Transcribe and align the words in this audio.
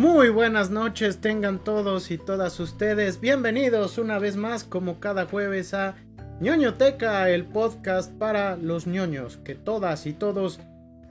Muy 0.00 0.30
buenas 0.30 0.70
noches 0.70 1.18
tengan 1.18 1.62
todos 1.62 2.10
y 2.10 2.16
todas 2.16 2.58
ustedes. 2.58 3.20
Bienvenidos 3.20 3.98
una 3.98 4.18
vez 4.18 4.34
más 4.34 4.64
como 4.64 4.98
cada 4.98 5.26
jueves 5.26 5.74
a 5.74 5.94
ñoñoteca, 6.40 7.28
el 7.28 7.44
podcast 7.44 8.10
para 8.14 8.56
los 8.56 8.86
ñoños 8.86 9.36
que 9.44 9.54
todas 9.54 10.06
y 10.06 10.14
todos 10.14 10.58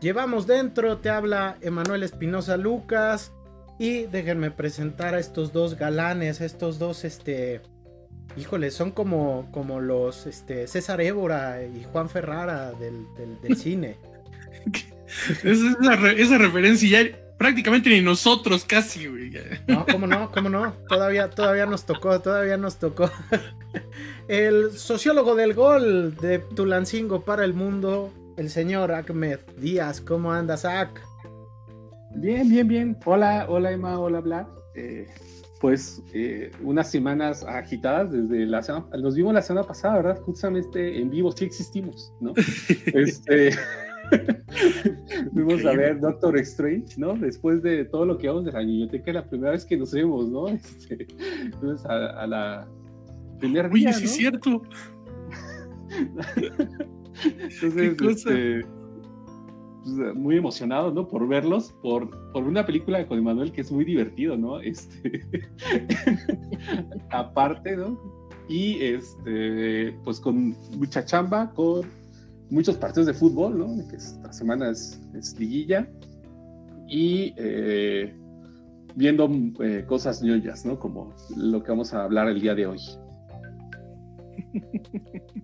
llevamos 0.02 0.48
dentro. 0.48 0.98
Te 0.98 1.12
habla 1.12 1.56
Emanuel 1.62 2.02
Espinosa 2.02 2.58
Lucas 2.58 3.32
y 3.78 4.06
déjenme 4.08 4.50
presentar 4.50 5.14
a 5.14 5.20
estos 5.20 5.54
dos 5.54 5.78
galanes, 5.78 6.42
estos 6.42 6.80
dos 6.80 7.06
este 7.06 7.62
híjole, 8.38 8.72
son 8.72 8.90
como, 8.90 9.50
como 9.52 9.82
los 9.82 10.26
este, 10.26 10.66
César 10.66 11.00
Évora 11.00 11.64
y 11.64 11.86
Juan 11.92 12.10
Ferrara 12.10 12.72
del, 12.72 13.06
del, 13.44 13.56
cine. 13.56 13.98
esa, 15.44 16.12
esa 16.12 16.38
referencia 16.40 17.04
ya 17.04 17.29
prácticamente 17.40 17.90
ni 17.90 18.02
nosotros 18.02 18.66
casi, 18.66 19.08
güey. 19.08 19.32
No, 19.68 19.86
cómo 19.90 20.06
no, 20.06 20.30
cómo 20.32 20.50
no. 20.50 20.74
Todavía, 20.88 21.30
todavía 21.30 21.66
nos 21.66 21.86
tocó, 21.86 22.20
todavía 22.20 22.58
nos 22.58 22.78
tocó. 22.78 23.10
El 24.28 24.72
sociólogo 24.72 25.36
del 25.36 25.54
gol 25.54 26.16
de 26.18 26.40
Tulancingo 26.40 27.22
para 27.22 27.46
el 27.46 27.54
mundo, 27.54 28.12
el 28.38 28.50
señor 28.50 28.92
Ahmed 28.92 29.40
Díaz. 29.58 30.02
¿Cómo 30.02 30.32
andas, 30.34 30.66
Ak? 30.66 31.02
Bien, 32.16 32.48
bien, 32.50 32.68
bien. 32.68 32.98
Hola, 33.06 33.46
hola 33.48 33.72
Emma, 33.72 33.98
hola 33.98 34.20
Vlad. 34.20 34.46
Eh, 34.76 35.08
pues 35.62 36.04
eh, 36.14 36.52
unas 36.62 36.92
semanas 36.92 37.44
agitadas 37.44 38.12
desde 38.12 38.46
la 38.46 38.62
semana, 38.62 38.86
nos 38.98 39.16
vimos 39.16 39.34
la 39.34 39.42
semana 39.42 39.66
pasada, 39.66 39.96
¿verdad? 39.96 40.22
Justamente 40.22 41.00
en 41.00 41.10
vivo 41.10 41.32
sí 41.32 41.46
existimos, 41.46 42.14
¿no? 42.20 42.34
este, 42.94 43.52
Fuimos 45.34 45.66
a 45.66 45.72
ver 45.74 46.00
Doctor 46.00 46.38
Strange, 46.38 46.96
¿no? 46.98 47.14
Después 47.16 47.62
de 47.62 47.86
todo 47.86 48.06
lo 48.06 48.18
que 48.18 48.28
vamos 48.28 48.46
de 48.46 48.52
la 48.52 48.60
biblioteca, 48.60 49.14
la 49.14 49.28
primera 49.28 49.52
vez 49.52 49.66
que 49.66 49.78
nos 49.78 49.92
vemos, 49.92 50.30
¿no? 50.30 50.48
Este, 50.60 51.08
entonces, 51.44 51.86
a, 51.86 52.28
la 52.28 52.68
primera 53.40 53.70
Oye, 53.70 53.94
sí 53.94 54.06
es 54.06 54.12
cierto. 54.12 54.62
entonces, 57.24 58.02
este, 58.02 58.66
pues, 59.84 60.16
muy 60.16 60.38
emocionado, 60.38 60.92
¿no? 60.92 61.08
Por 61.08 61.28
verlos, 61.28 61.74
por, 61.82 62.10
por 62.32 62.44
una 62.44 62.66
película 62.66 63.06
con 63.08 63.18
Emanuel 63.18 63.52
que 63.52 63.62
es 63.62 63.72
muy 63.72 63.86
divertido, 63.86 64.38
¿no? 64.38 64.60
Este, 64.60 65.26
aparte, 67.12 67.78
¿no? 67.78 67.98
Y 68.48 68.84
este, 68.84 69.96
pues 70.04 70.20
con 70.20 70.56
mucha 70.78 71.06
chamba, 71.06 71.52
con 71.54 71.84
muchos 72.50 72.78
partidos 72.78 73.08
de 73.08 73.14
fútbol, 73.14 73.58
¿no? 73.58 73.88
Que 73.88 73.96
esta 73.98 74.32
semana 74.34 74.70
es, 74.70 75.00
liguilla. 75.38 75.88
Y 76.88 77.34
eh, 77.38 78.14
viendo 78.96 79.30
eh, 79.62 79.86
cosas 79.88 80.22
ñoyas, 80.22 80.66
¿no? 80.66 80.80
Como 80.80 81.14
lo 81.36 81.64
que 81.64 81.72
vamos 81.72 81.94
a 81.94 82.04
hablar 82.04 82.28
el 82.28 82.42
día 82.42 82.56
de 82.56 82.66
hoy. 82.66 82.80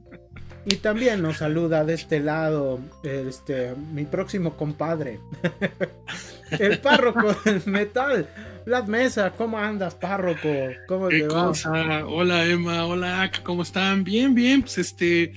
Y 0.68 0.78
también 0.78 1.22
nos 1.22 1.38
saluda 1.38 1.86
de 1.86 1.94
este 1.94 2.20
lado 2.20 2.80
este, 3.04 3.76
mi 3.94 4.04
próximo 4.06 4.58
compadre, 4.58 5.20
el 6.60 6.80
párroco 6.80 7.36
del 7.46 7.62
metal, 7.68 8.28
Vlad 8.66 8.88
Mesa. 8.88 9.32
¿Cómo 9.38 9.60
andas, 9.60 9.94
párroco? 9.94 10.50
¿Cómo 10.88 11.10
te 11.10 11.28
va? 11.28 11.52
Hola, 12.08 12.46
Emma. 12.48 12.88
Hola, 12.88 13.32
¿cómo 13.44 13.62
están? 13.62 14.04
Bien, 14.04 14.34
bien. 14.34 14.62
Pues 14.62 14.80
este, 14.80 15.34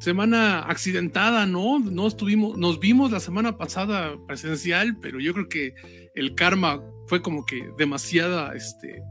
semana 0.00 0.60
accidentada, 0.60 1.44
¿no? 1.44 1.78
No 1.78 2.06
estuvimos, 2.06 2.56
nos 2.56 2.80
vimos 2.80 3.10
la 3.10 3.20
semana 3.20 3.58
pasada 3.58 4.16
presencial, 4.26 4.96
pero 4.98 5.20
yo 5.20 5.34
creo 5.34 5.48
que 5.48 5.74
el 6.14 6.34
karma 6.34 6.82
fue 7.06 7.20
como 7.20 7.44
que 7.44 7.70
demasiada, 7.76 8.54
este, 8.54 9.02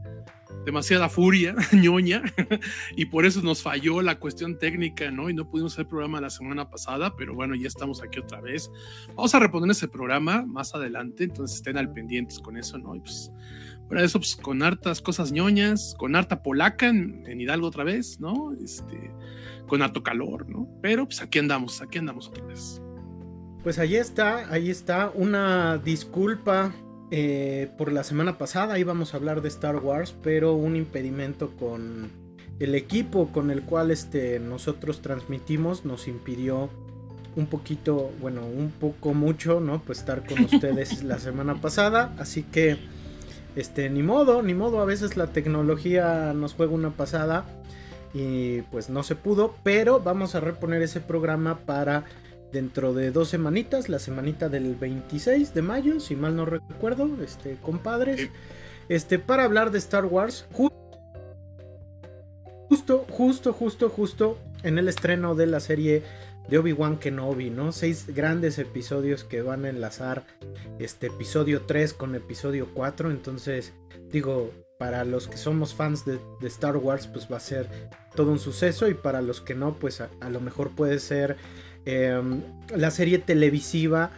demasiada 0.66 1.08
furia, 1.08 1.54
ñoña, 1.72 2.22
y 2.96 3.04
por 3.06 3.24
eso 3.24 3.40
nos 3.40 3.62
falló 3.62 4.02
la 4.02 4.18
cuestión 4.18 4.58
técnica, 4.58 5.12
¿no? 5.12 5.30
Y 5.30 5.34
no 5.34 5.48
pudimos 5.48 5.74
hacer 5.74 5.86
programa 5.86 6.20
la 6.20 6.30
semana 6.30 6.68
pasada, 6.68 7.14
pero 7.16 7.36
bueno, 7.36 7.54
ya 7.54 7.68
estamos 7.68 8.02
aquí 8.02 8.18
otra 8.18 8.40
vez. 8.40 8.68
Vamos 9.14 9.32
a 9.32 9.38
reponer 9.38 9.70
ese 9.70 9.86
programa 9.86 10.44
más 10.44 10.74
adelante, 10.74 11.22
entonces 11.22 11.58
estén 11.58 11.78
al 11.78 11.92
pendientes 11.92 12.40
con 12.40 12.56
eso, 12.56 12.78
¿no? 12.78 12.96
Y 12.96 13.00
pues, 13.00 13.30
para 13.88 14.02
eso, 14.02 14.18
pues 14.18 14.34
con 14.34 14.60
hartas 14.64 15.00
cosas 15.00 15.30
ñoñas, 15.30 15.94
con 15.96 16.16
harta 16.16 16.42
polaca 16.42 16.88
en, 16.88 17.24
en 17.28 17.40
Hidalgo 17.40 17.68
otra 17.68 17.84
vez, 17.84 18.18
¿no? 18.18 18.52
Este 18.60 19.12
con 19.70 19.82
alto 19.82 20.02
calor, 20.02 20.48
¿no? 20.48 20.66
Pero 20.82 21.04
pues 21.04 21.22
aquí 21.22 21.38
andamos, 21.38 21.80
aquí 21.80 21.98
andamos 21.98 22.26
otra 22.26 22.44
vez. 22.44 22.82
Pues 23.62 23.78
ahí 23.78 23.94
está, 23.94 24.52
ahí 24.52 24.68
está. 24.68 25.12
Una 25.14 25.78
disculpa 25.78 26.72
eh, 27.12 27.70
por 27.78 27.92
la 27.92 28.02
semana 28.02 28.36
pasada, 28.36 28.80
íbamos 28.80 29.14
a 29.14 29.18
hablar 29.18 29.42
de 29.42 29.48
Star 29.48 29.76
Wars, 29.76 30.12
pero 30.24 30.54
un 30.54 30.74
impedimento 30.74 31.52
con 31.56 32.10
el 32.58 32.74
equipo 32.74 33.30
con 33.30 33.52
el 33.52 33.62
cual 33.62 33.92
este, 33.92 34.40
nosotros 34.40 35.02
transmitimos 35.02 35.84
nos 35.84 36.08
impidió 36.08 36.68
un 37.36 37.46
poquito, 37.46 38.10
bueno, 38.20 38.44
un 38.44 38.72
poco 38.72 39.14
mucho, 39.14 39.60
¿no? 39.60 39.80
Pues 39.82 40.00
estar 40.00 40.26
con 40.26 40.44
ustedes 40.52 41.04
la 41.04 41.20
semana 41.20 41.60
pasada, 41.60 42.12
así 42.18 42.42
que, 42.42 42.76
este, 43.54 43.88
ni 43.88 44.02
modo, 44.02 44.42
ni 44.42 44.52
modo, 44.52 44.80
a 44.80 44.84
veces 44.84 45.16
la 45.16 45.28
tecnología 45.28 46.32
nos 46.34 46.54
juega 46.54 46.72
una 46.72 46.90
pasada 46.90 47.44
y 48.12 48.62
pues 48.62 48.90
no 48.90 49.02
se 49.02 49.14
pudo, 49.14 49.54
pero 49.62 50.00
vamos 50.00 50.34
a 50.34 50.40
reponer 50.40 50.82
ese 50.82 51.00
programa 51.00 51.60
para 51.60 52.04
dentro 52.52 52.92
de 52.92 53.10
dos 53.10 53.28
semanitas, 53.28 53.88
la 53.88 53.98
semanita 53.98 54.48
del 54.48 54.74
26 54.74 55.54
de 55.54 55.62
mayo, 55.62 56.00
si 56.00 56.16
mal 56.16 56.34
no 56.36 56.44
recuerdo, 56.44 57.08
este, 57.22 57.56
compadres, 57.62 58.28
este, 58.88 59.18
para 59.18 59.44
hablar 59.44 59.70
de 59.70 59.78
Star 59.78 60.04
Wars, 60.04 60.46
justo, 60.52 60.74
justo, 63.08 63.52
justo, 63.52 63.88
justo 63.88 64.38
en 64.62 64.78
el 64.78 64.88
estreno 64.88 65.34
de 65.34 65.46
la 65.46 65.60
serie 65.60 66.02
de 66.48 66.58
Obi-Wan 66.58 66.98
Kenobi, 66.98 67.50
¿no? 67.50 67.70
Seis 67.70 68.06
grandes 68.08 68.58
episodios 68.58 69.22
que 69.22 69.42
van 69.42 69.64
a 69.64 69.68
enlazar 69.68 70.24
este 70.80 71.06
episodio 71.06 71.62
3 71.62 71.94
con 71.94 72.16
episodio 72.16 72.68
4, 72.74 73.10
entonces 73.10 73.72
digo, 74.10 74.50
para 74.80 75.04
los 75.04 75.28
que 75.28 75.36
somos 75.36 75.74
fans 75.74 76.06
de, 76.06 76.18
Star 76.44 76.78
Wars, 76.78 77.06
pues 77.06 77.28
va 77.30 77.36
a 77.36 77.40
ser 77.40 77.68
todo 78.14 78.32
un 78.32 78.38
suceso. 78.38 78.88
Y 78.88 78.94
para 78.94 79.20
los 79.20 79.42
que 79.42 79.54
no, 79.54 79.74
pues 79.74 80.00
a, 80.00 80.08
lo 80.30 80.40
mejor 80.40 80.70
puede 80.70 81.00
ser 81.00 81.36
em, 81.84 82.40
la 82.74 82.90
serie 82.90 83.18
televisiva 83.18 84.10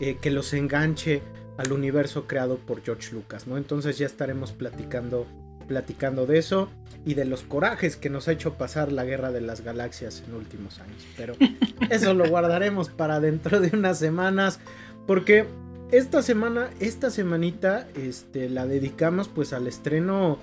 eh, 0.00 0.16
que 0.22 0.30
los 0.30 0.52
enganche 0.52 1.20
al 1.56 1.72
universo 1.72 2.28
creado 2.28 2.58
por 2.58 2.84
George 2.84 3.12
Lucas, 3.12 3.48
¿no? 3.48 3.56
Entonces 3.56 3.98
ya 3.98 4.06
estaremos 4.06 4.52
platicando, 4.52 5.26
platicando 5.66 6.26
de 6.26 6.38
eso 6.38 6.70
y 7.04 7.14
de 7.14 7.24
los 7.24 7.42
corajes 7.42 7.96
que 7.96 8.08
nos 8.08 8.28
ha 8.28 8.32
hecho 8.32 8.54
pasar 8.54 8.92
la 8.92 9.04
guerra 9.04 9.32
de 9.32 9.40
las 9.40 9.62
galaxias 9.62 10.22
en 10.28 10.36
últimos 10.36 10.78
años. 10.78 11.04
Pero 11.16 11.34
eso 11.90 12.14
lo 12.14 12.28
guardaremos 12.28 12.88
para 12.88 13.18
dentro 13.18 13.60
de 13.60 13.76
unas 13.76 13.98
semanas. 13.98 14.60
Porque 15.08 15.48
esta 15.96 16.22
semana, 16.22 16.70
esta 16.80 17.10
semanita, 17.10 17.86
este, 17.94 18.48
la 18.48 18.66
dedicamos 18.66 19.28
pues 19.28 19.52
al 19.52 19.68
estreno, 19.68 20.40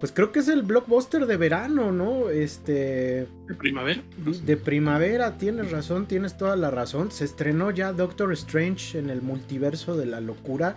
pues 0.00 0.10
creo 0.10 0.32
que 0.32 0.40
es 0.40 0.48
el 0.48 0.62
blockbuster 0.62 1.26
de 1.26 1.36
verano, 1.36 1.92
¿no? 1.92 2.28
Este... 2.28 3.28
De 3.46 3.54
primavera. 3.56 4.02
De 4.44 4.56
primavera, 4.56 5.38
tienes 5.38 5.70
razón, 5.70 6.06
tienes 6.06 6.36
toda 6.36 6.56
la 6.56 6.70
razón. 6.70 7.12
Se 7.12 7.24
estrenó 7.24 7.70
ya 7.70 7.92
Doctor 7.92 8.32
Strange 8.32 8.98
en 8.98 9.10
el 9.10 9.22
multiverso 9.22 9.96
de 9.96 10.06
la 10.06 10.20
locura. 10.20 10.74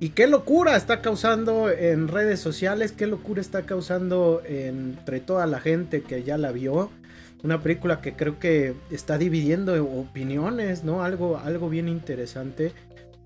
Y 0.00 0.10
qué 0.10 0.26
locura 0.26 0.76
está 0.76 1.00
causando 1.00 1.70
en 1.70 2.08
redes 2.08 2.40
sociales, 2.40 2.90
qué 2.90 3.06
locura 3.06 3.40
está 3.40 3.66
causando 3.66 4.42
entre 4.44 5.20
toda 5.20 5.46
la 5.46 5.60
gente 5.60 6.02
que 6.02 6.24
ya 6.24 6.38
la 6.38 6.50
vio. 6.50 6.90
Una 7.44 7.62
película 7.62 8.00
que 8.00 8.14
creo 8.14 8.38
que 8.38 8.74
está 8.90 9.18
dividiendo 9.18 9.74
opiniones, 9.84 10.82
¿no? 10.82 11.04
Algo, 11.04 11.36
algo 11.38 11.68
bien 11.68 11.88
interesante 11.88 12.72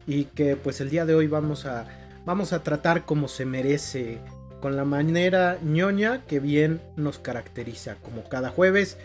y 0.09 0.25
que 0.25 0.57
pues 0.57 0.81
el 0.81 0.89
día 0.89 1.05
de 1.05 1.15
hoy 1.15 1.29
vamos 1.29 1.67
a, 1.67 1.87
vamos 2.25 2.53
a 2.55 2.63
tratar 2.65 3.05
como 3.05 3.29
se 3.29 3.45
merece, 3.45 4.19
con 4.61 4.75
la 4.75 4.85
manera 4.85 5.59
ñoña 5.63 6.25
que 6.27 6.41
bien 6.41 6.81
nos 6.97 7.19
caracteriza, 7.19 7.97
como 8.03 8.25
cada 8.25 8.49
jueves. 8.49 8.97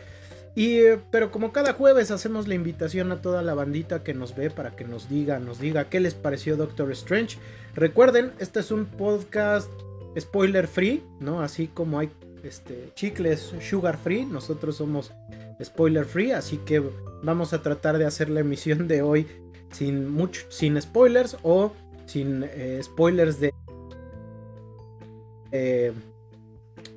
Y, 0.55 0.77
eh, 0.77 0.99
pero 1.11 1.29
como 1.29 1.51
cada 1.51 1.73
jueves 1.73 2.09
hacemos 2.09 2.47
la 2.47 2.55
invitación 2.55 3.11
a 3.11 3.21
toda 3.21 3.41
la 3.41 3.53
bandita 3.53 4.01
que 4.01 4.13
nos 4.13 4.35
ve 4.35 4.49
para 4.49 4.75
que 4.75 4.85
nos 4.85 5.09
diga, 5.09 5.39
nos 5.39 5.59
diga 5.59 5.89
qué 5.89 5.99
les 5.99 6.13
pareció 6.13 6.55
Doctor 6.55 6.89
Strange. 6.93 7.37
Recuerden, 7.75 8.31
este 8.39 8.61
es 8.61 8.71
un 8.71 8.85
podcast 8.85 9.69
spoiler 10.17 10.67
free, 10.67 11.03
¿no? 11.19 11.41
Así 11.41 11.67
como 11.67 11.99
hay 11.99 12.11
este, 12.43 12.91
chicles 12.95 13.53
sugar 13.61 13.97
free, 13.97 14.25
nosotros 14.25 14.77
somos 14.77 15.11
spoiler 15.61 16.05
free, 16.05 16.31
así 16.31 16.57
que 16.57 16.81
vamos 17.23 17.51
a 17.53 17.61
tratar 17.61 17.97
de 17.97 18.05
hacer 18.05 18.29
la 18.29 18.39
emisión 18.39 18.87
de 18.87 19.01
hoy 19.01 19.27
sin, 19.73 20.09
mucho, 20.09 20.41
sin 20.49 20.81
spoilers 20.81 21.37
o 21.43 21.73
sin 22.05 22.43
eh, 22.43 22.79
spoilers 22.81 23.39
de 23.39 23.53
eh, 25.51 25.93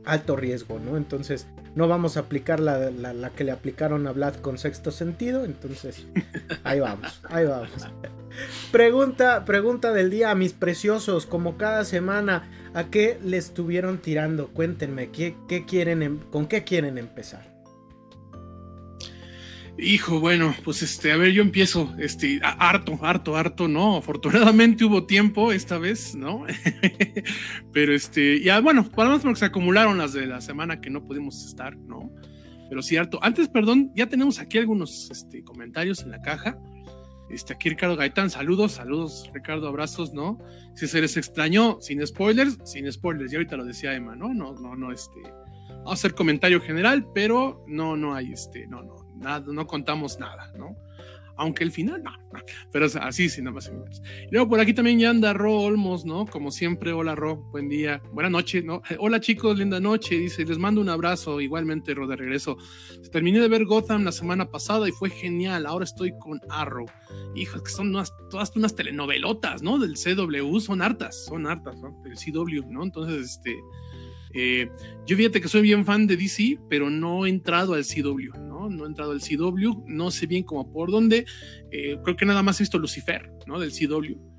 alto 0.05 0.37
riesgo, 0.37 0.79
¿no? 0.79 0.97
Entonces 0.97 1.47
no 1.75 1.89
vamos 1.89 2.17
a 2.17 2.21
aplicar 2.21 2.59
la, 2.59 3.31
que 3.37 3.45
le 3.45 3.53
aplicaron 3.53 4.07
a 4.07 4.13
Vlad 4.13 4.37
con 4.37 4.57
sexto 4.57 4.91
sentido, 4.91 5.45
entonces 5.45 6.07
ahí 6.65 6.81
vamos, 6.81 7.21
ahí 7.29 7.45
vamos. 7.45 7.71
pregunta, 8.73 9.45
pregunta 9.45 9.93
del 9.93 10.11
día 10.11 10.31
a 10.31 10.35
mis 10.35 10.55
preciosos, 10.55 11.27
como 11.27 11.59
cada 11.59 11.85
semana, 11.85 12.49
¿a 12.73 12.85
qué 12.85 13.19
le 13.23 13.37
estuvieron 13.37 13.99
tirando? 13.99 14.49
Cuéntenme, 14.49 15.11
¿qué, 15.11 15.37
quieren, 15.67 16.03
em, 16.03 16.19
¿con 16.31 16.47
qué 16.47 16.65
quieren 16.65 16.97
empezar? 16.97 17.56
Hijo, 19.79 20.21
bueno, 20.21 20.55
pues 20.65 20.83
este, 20.83 21.13
a 21.13 21.19
ver, 21.19 21.33
yo 21.33 21.43
empiezo, 21.43 21.95
este, 21.99 22.41
harto, 22.43 22.99
harto, 23.03 23.37
harto, 23.37 23.69
no, 23.69 23.99
afortunadamente 23.99 24.85
hubo 24.87 25.05
tiempo 25.05 25.53
esta 25.53 25.77
vez, 25.77 26.15
¿no? 26.15 26.47
Pero 27.73 27.95
este, 27.95 28.41
ya, 28.41 28.61
bueno, 28.61 28.89
para 28.91 29.11
más 29.11 29.21
porque 29.21 29.39
se 29.39 29.45
acumularon 29.45 29.99
las 29.99 30.15
de 30.15 30.27
la 30.27 30.41
semana 30.41 30.81
que 30.81 30.89
no 30.89 31.05
pudimos 31.05 31.45
estar, 31.45 31.77
¿no? 31.77 32.11
Pero 32.71 32.81
cierto, 32.81 33.19
antes, 33.23 33.49
perdón, 33.49 33.93
ya 33.95 34.07
tenemos 34.07 34.39
aquí 34.39 34.57
algunos 34.57 35.11
este, 35.11 35.45
comentarios 35.45 36.03
en 36.03 36.11
la 36.11 36.23
caja. 36.23 36.59
Este, 37.29 37.53
aquí 37.53 37.69
Ricardo 37.69 37.97
Gaitán, 37.97 38.31
saludos, 38.31 38.73
saludos, 38.73 39.31
Ricardo, 39.35 39.69
abrazos, 39.69 40.15
¿no? 40.15 40.39
Si 40.75 40.87
se 40.87 41.03
les 41.03 41.19
extrañó, 41.19 41.79
sin 41.81 42.05
spoilers, 42.07 42.59
sin 42.65 42.91
spoilers, 42.91 43.31
y 43.31 43.37
ahorita 43.37 43.59
lo 43.59 43.65
decía 43.65 43.95
Emma, 43.95 44.17
¿no? 44.17 44.33
No, 44.33 44.55
no, 44.55 44.75
no, 44.75 44.91
este, 44.91 45.21
vamos 45.69 45.91
a 45.91 45.93
hacer 45.93 46.15
comentario 46.15 46.63
general, 46.63 47.07
pero 47.15 47.63
no, 47.67 47.95
no 47.97 48.15
hay, 48.15 48.33
este, 48.33 48.67
no, 48.69 48.83
no, 48.83 48.96
no 49.17 49.67
contamos 49.67 50.19
nada, 50.19 50.53
¿no? 50.57 50.77
Aunque 51.39 51.65
el 51.65 51.71
final, 51.71 52.03
no, 52.03 52.11
no. 52.11 52.41
pero 52.73 52.87
así, 52.87 53.29
sí, 53.29 53.43
nada 53.43 53.55
más. 53.55 53.71
Y 53.71 54.33
luego 54.33 54.49
por 54.49 54.59
aquí 54.59 54.73
también 54.73 54.99
ya 54.99 55.11
anda 55.11 55.35
Ro 55.35 55.61
Olmos, 55.61 56.07
¿no? 56.07 56.27
Como 56.27 56.51
siempre, 56.51 56.93
hola 56.93 57.15
Ro, 57.15 57.37
buen 57.53 57.69
día, 57.69 58.01
buena 58.13 58.31
noche, 58.31 58.63
¿no? 58.63 58.81
Hola 58.99 59.21
chicos, 59.21 59.59
linda 59.59 59.79
noche, 59.79 60.17
dice, 60.17 60.47
les 60.47 60.57
mando 60.57 60.81
un 60.81 60.89
abrazo, 60.89 61.43
igualmente 61.43 61.93
Ro 61.93 62.07
de 62.07 62.17
regreso. 62.17 62.57
Terminé 63.13 63.41
de 63.41 63.49
ver 63.49 63.67
Gotham 63.67 64.05
la 64.05 64.13
semana 64.13 64.51
pasada 64.51 64.89
y 64.89 64.93
fue 64.93 65.11
genial, 65.11 65.67
ahora 65.67 65.85
estoy 65.85 66.13
con 66.19 66.41
Arrow. 66.49 66.87
Hijo, 67.35 67.63
que 67.63 67.71
son 67.71 67.93
todas 68.31 68.57
unas 68.57 68.75
telenovelotas, 68.75 69.63
¿no? 69.63 69.79
Del 69.79 69.95
CW, 69.95 70.59
son 70.61 70.81
hartas, 70.81 71.27
son 71.27 71.47
hartas, 71.47 71.77
¿no? 71.77 72.01
Del 72.03 72.15
CW, 72.15 72.71
¿no? 72.71 72.83
Entonces, 72.83 73.33
este... 73.33 73.57
Eh, 74.39 74.69
yo 75.07 75.17
fíjate 75.17 75.41
que 75.41 75.49
soy 75.49 75.63
bien 75.63 75.87
fan 75.87 76.07
de 76.07 76.17
DC, 76.17 76.59
pero 76.69 76.91
no 76.91 77.25
he 77.25 77.31
entrado 77.31 77.73
al 77.73 77.85
CW, 77.85 78.39
¿no? 78.39 78.69
No 78.69 78.85
he 78.85 78.87
entrado 78.87 79.13
al 79.13 79.21
CW, 79.21 79.85
no 79.87 80.11
sé 80.11 80.27
bien 80.27 80.45
cómo 80.45 80.71
por 80.71 80.91
dónde. 80.91 81.25
Eh, 81.73 81.99
creo 82.05 82.17
que 82.17 82.27
nada 82.27 82.43
más 82.43 82.61
he 82.61 82.65
visto 82.65 82.79
Lucifer, 82.79 83.31
¿no? 83.47 83.59
Del 83.59 83.73
CW. 83.73 84.37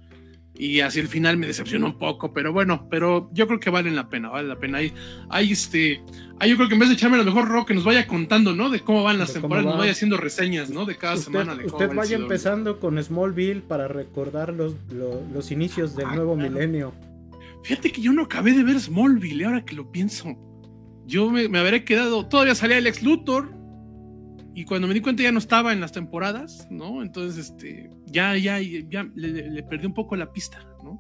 Y 0.60 0.80
así 0.80 1.00
el 1.00 1.08
final 1.08 1.38
me 1.38 1.46
decepcionó 1.46 1.88
un 1.88 1.98
poco, 1.98 2.34
pero 2.34 2.52
bueno, 2.52 2.88
pero 2.90 3.30
yo 3.32 3.48
creo 3.48 3.60
que 3.60 3.70
valen 3.70 3.96
la 3.96 4.10
pena, 4.10 4.30
vale 4.30 4.48
la 4.48 4.58
pena. 4.58 4.80
Hay, 4.80 4.92
hay 5.30 5.52
este, 5.52 6.02
hay, 6.40 6.50
yo 6.50 6.58
creo 6.58 6.68
que 6.68 6.74
en 6.74 6.80
vez 6.80 6.90
de 6.90 6.96
echarme 6.96 7.16
a 7.16 7.20
lo 7.20 7.26
mejor 7.26 7.48
rock 7.48 7.68
que 7.68 7.74
nos 7.76 7.84
vaya 7.84 8.08
contando, 8.08 8.54
¿no? 8.54 8.70
De 8.70 8.80
cómo 8.80 9.04
van 9.04 9.20
las 9.20 9.34
temporadas, 9.34 9.66
nos 9.66 9.78
vaya 9.78 9.92
haciendo 9.92 10.18
reseñas, 10.18 10.72
¿no? 10.72 10.86
De 10.86 10.96
cada 10.96 11.18
semana. 11.18 11.56
De 11.56 11.66
usted 11.66 11.94
vaya 11.94 12.18
empezando 12.18 12.80
con 12.80 13.02
Smallville 13.02 13.62
para 13.62 13.88
recordar 13.88 14.52
los, 14.54 14.76
los, 14.92 15.52
inicios 15.52 15.96
del 15.96 16.08
ah, 16.08 16.16
nuevo 16.16 16.36
milenio. 16.36 16.94
Fíjate 17.64 17.92
que 17.92 18.02
yo 18.02 18.14
no 18.14 18.24
acabé 18.24 18.54
de 18.54 18.64
ver 18.64 18.80
Smallville, 18.80 19.46
ahora 19.46 19.66
que 19.66 19.76
lo 19.76 19.92
pienso. 19.92 20.36
Yo 21.06 21.30
me, 21.30 21.48
me 21.50 21.60
habré 21.60 21.84
quedado, 21.84 22.28
todavía 22.28 22.56
salía 22.56 22.78
el 22.78 22.88
ex 22.88 23.02
Luthor, 23.02 23.58
y 24.58 24.66
cuando 24.66 24.88
me 24.88 24.96
di 24.96 25.02
cuenta 25.02 25.22
ya 25.22 25.32
no 25.32 25.38
estaba 25.38 25.72
en 25.72 25.80
las 25.80 25.92
temporadas, 25.92 26.68
¿no? 26.72 27.04
Entonces, 27.04 27.46
este, 27.46 27.92
ya, 28.08 28.36
ya, 28.38 28.60
ya 28.60 29.08
le, 29.14 29.62
perdí 29.62 29.86
un 29.86 29.94
poco 29.94 30.16
la 30.16 30.34
pista, 30.34 30.66
¿no? 30.84 31.00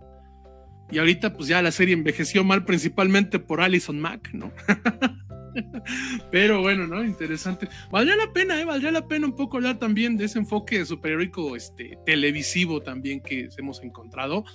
Y 0.92 1.00
ahorita, 1.00 1.34
pues 1.34 1.50
ya 1.50 1.60
la 1.64 1.72
serie 1.72 1.96
envejeció 1.96 2.44
mal, 2.44 2.66
principalmente 2.66 3.40
por 3.40 3.60
Alison 3.60 4.00
Mack, 4.00 4.32
¿no? 4.32 4.52
Pero 6.32 6.62
bueno, 6.62 6.86
¿no? 6.86 7.04
Interesante. 7.04 7.68
Valdría 7.90 8.16
la 8.16 8.32
pena, 8.32 8.62
¿eh? 8.62 8.66
Valdría 8.66 8.92
la 8.92 9.08
pena 9.08 9.26
un 9.26 9.36
poco 9.36 9.58
hablar 9.58 9.80
también 9.80 10.18
de 10.18 10.26
ese 10.26 10.38
enfoque 10.38 10.86
superheroico 10.86 11.56
este, 11.56 11.98
televisivo 12.06 12.84
también 12.84 13.22
que 13.22 13.50
hemos 13.58 13.82
encontrado 13.82 14.46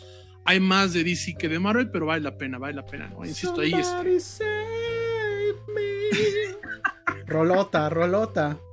hay 0.45 0.61
más 0.61 0.93
de 0.93 1.05
DC 1.05 1.35
que 1.39 1.49
de 1.49 1.59
Marvel, 1.59 1.91
pero 1.91 2.07
vale 2.07 2.23
la 2.23 2.37
pena, 2.37 2.59
vale 2.59 2.75
la 2.75 2.85
pena, 2.85 3.09
¿no? 3.09 3.25
Insisto, 3.25 3.61
ahí 3.61 3.73
es. 3.73 4.39
rolota, 7.27 7.89
rolota. 7.89 8.59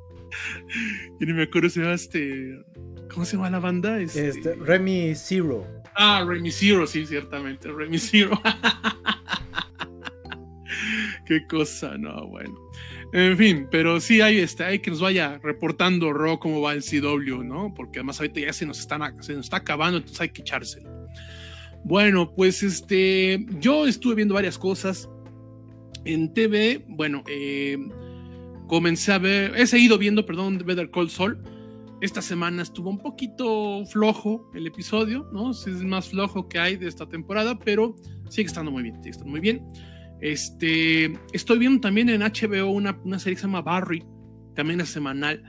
Y 1.19 1.25
ni 1.25 1.33
me 1.33 1.43
acuerdo 1.43 1.69
se 1.69 1.81
llama 1.81 1.93
este. 1.93 2.63
¿Cómo 3.11 3.25
se 3.25 3.35
llama 3.35 3.49
la 3.49 3.59
banda? 3.59 3.99
Este... 3.99 4.29
este 4.29 4.55
Remy 4.55 5.13
Zero. 5.15 5.67
Ah, 5.95 6.23
Remy 6.25 6.51
Zero, 6.51 6.87
sí, 6.87 7.05
ciertamente. 7.05 7.69
Remy 7.69 7.97
Zero. 7.97 8.41
Qué 11.25 11.45
cosa, 11.47 11.97
no, 11.97 12.27
bueno. 12.27 12.55
En 13.11 13.35
fin, 13.37 13.67
pero 13.69 13.99
sí 13.99 14.21
hay, 14.21 14.39
este, 14.39 14.63
hay 14.63 14.79
que 14.79 14.91
nos 14.91 15.01
vaya 15.01 15.39
reportando 15.43 16.13
Ro 16.13 16.39
cómo 16.39 16.61
va 16.61 16.73
el 16.73 16.83
CW, 16.83 17.43
¿no? 17.43 17.73
Porque 17.75 17.99
además 17.99 18.19
ahorita 18.19 18.39
ya 18.39 18.53
se 18.53 18.65
nos, 18.65 18.79
están, 18.79 19.01
se 19.23 19.33
nos 19.33 19.47
está 19.47 19.57
acabando, 19.57 19.97
entonces 19.97 20.21
hay 20.21 20.29
que 20.29 20.41
echárselo. 20.41 20.89
Bueno, 21.83 22.33
pues 22.35 22.63
este, 22.63 23.45
yo 23.59 23.87
estuve 23.87 24.15
viendo 24.15 24.33
varias 24.33 24.57
cosas 24.57 25.09
en 26.05 26.33
TV. 26.33 26.85
Bueno, 26.87 27.23
eh, 27.27 27.77
comencé 28.67 29.11
a 29.11 29.17
ver, 29.17 29.53
he 29.55 29.65
seguido 29.67 29.97
viendo, 29.97 30.25
perdón, 30.25 30.61
Better 30.65 30.91
Call 30.91 31.09
Saul. 31.09 31.41
Esta 32.01 32.21
semana 32.21 32.61
estuvo 32.61 32.89
un 32.89 32.99
poquito 32.99 33.85
flojo 33.85 34.49
el 34.53 34.67
episodio, 34.67 35.27
¿no? 35.33 35.51
Es 35.51 35.67
el 35.67 35.85
más 35.85 36.09
flojo 36.09 36.47
que 36.47 36.57
hay 36.57 36.77
de 36.77 36.87
esta 36.87 37.07
temporada, 37.09 37.59
pero 37.59 37.95
sigue 38.29 38.47
estando 38.47 38.71
muy 38.71 38.83
bien, 38.83 38.95
sigue 38.95 39.09
estando 39.09 39.31
muy 39.31 39.41
bien. 39.41 39.67
Este, 40.21 41.13
estoy 41.33 41.59
viendo 41.59 41.81
también 41.81 42.09
en 42.09 42.21
HBO 42.21 42.71
una, 42.71 42.97
una 43.03 43.19
serie 43.19 43.35
que 43.35 43.41
se 43.41 43.47
llama 43.47 43.61
Barry, 43.61 44.05
también 44.55 44.79
es 44.79 44.89
semanal. 44.89 45.43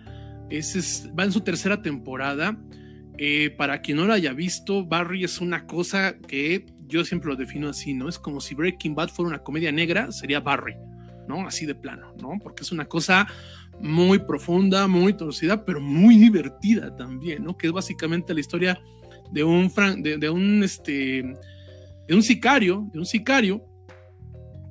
es, 0.50 1.08
va 1.16 1.24
en 1.24 1.32
su 1.32 1.40
tercera 1.40 1.82
temporada. 1.82 2.60
Eh, 3.22 3.50
para 3.50 3.82
quien 3.82 3.98
no 3.98 4.06
lo 4.06 4.14
haya 4.14 4.32
visto, 4.32 4.82
Barry 4.82 5.24
es 5.24 5.42
una 5.42 5.66
cosa 5.66 6.16
que 6.16 6.64
yo 6.86 7.04
siempre 7.04 7.28
lo 7.28 7.36
defino 7.36 7.68
así, 7.68 7.92
¿no? 7.92 8.08
Es 8.08 8.18
como 8.18 8.40
si 8.40 8.54
Breaking 8.54 8.94
Bad 8.94 9.10
fuera 9.10 9.28
una 9.28 9.42
comedia 9.42 9.70
negra, 9.70 10.10
sería 10.10 10.40
Barry, 10.40 10.74
¿no? 11.28 11.46
Así 11.46 11.66
de 11.66 11.74
plano, 11.74 12.14
¿no? 12.18 12.38
Porque 12.42 12.62
es 12.62 12.72
una 12.72 12.86
cosa 12.86 13.26
muy 13.78 14.20
profunda, 14.20 14.86
muy 14.86 15.12
torcida, 15.12 15.66
pero 15.66 15.82
muy 15.82 16.16
divertida 16.16 16.96
también, 16.96 17.44
¿no? 17.44 17.58
Que 17.58 17.66
es 17.66 17.74
básicamente 17.74 18.32
la 18.32 18.40
historia 18.40 18.80
de 19.30 19.44
un, 19.44 19.70
de, 19.98 20.30
un, 20.30 20.64
este, 20.64 21.34
de 22.08 22.14
un 22.14 22.22
sicario, 22.22 22.88
de 22.90 23.00
un 23.00 23.06
sicario 23.06 23.62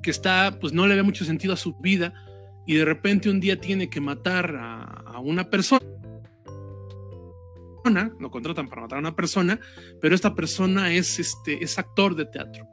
que 0.02 0.10
está, 0.10 0.58
pues 0.60 0.72
no 0.72 0.88
le 0.88 0.96
ve 0.96 1.04
mucho 1.04 1.24
sentido 1.24 1.54
a 1.54 1.56
su 1.56 1.76
vida 1.76 2.12
y 2.66 2.74
de 2.74 2.84
repente 2.84 3.30
un 3.30 3.38
día 3.38 3.60
tiene 3.60 3.88
que 3.88 4.00
matar 4.00 4.56
a 4.58 5.20
una 5.20 5.48
persona 5.48 5.86
lo 8.18 8.30
contratan 8.30 8.68
para 8.68 8.82
matar 8.82 8.98
a 8.98 9.00
una 9.00 9.16
persona, 9.16 9.60
pero 10.00 10.14
esta 10.14 10.34
persona 10.34 10.92
es, 10.92 11.18
este, 11.18 11.62
es 11.62 11.78
actor 11.78 12.14
de 12.14 12.26
teatro. 12.26 12.66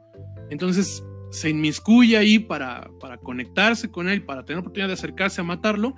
Entonces 0.50 1.02
se 1.30 1.50
inmiscuye 1.50 2.16
ahí 2.16 2.38
para, 2.38 2.90
para 3.00 3.18
conectarse 3.18 3.90
con 3.90 4.08
él, 4.08 4.24
para 4.24 4.44
tener 4.44 4.60
oportunidad 4.60 4.88
de 4.88 4.94
acercarse 4.94 5.40
a 5.40 5.44
matarlo 5.44 5.94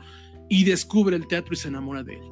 y 0.48 0.64
descubre 0.64 1.16
el 1.16 1.26
teatro 1.26 1.54
y 1.54 1.56
se 1.56 1.68
enamora 1.68 2.02
de 2.02 2.14
él. 2.14 2.30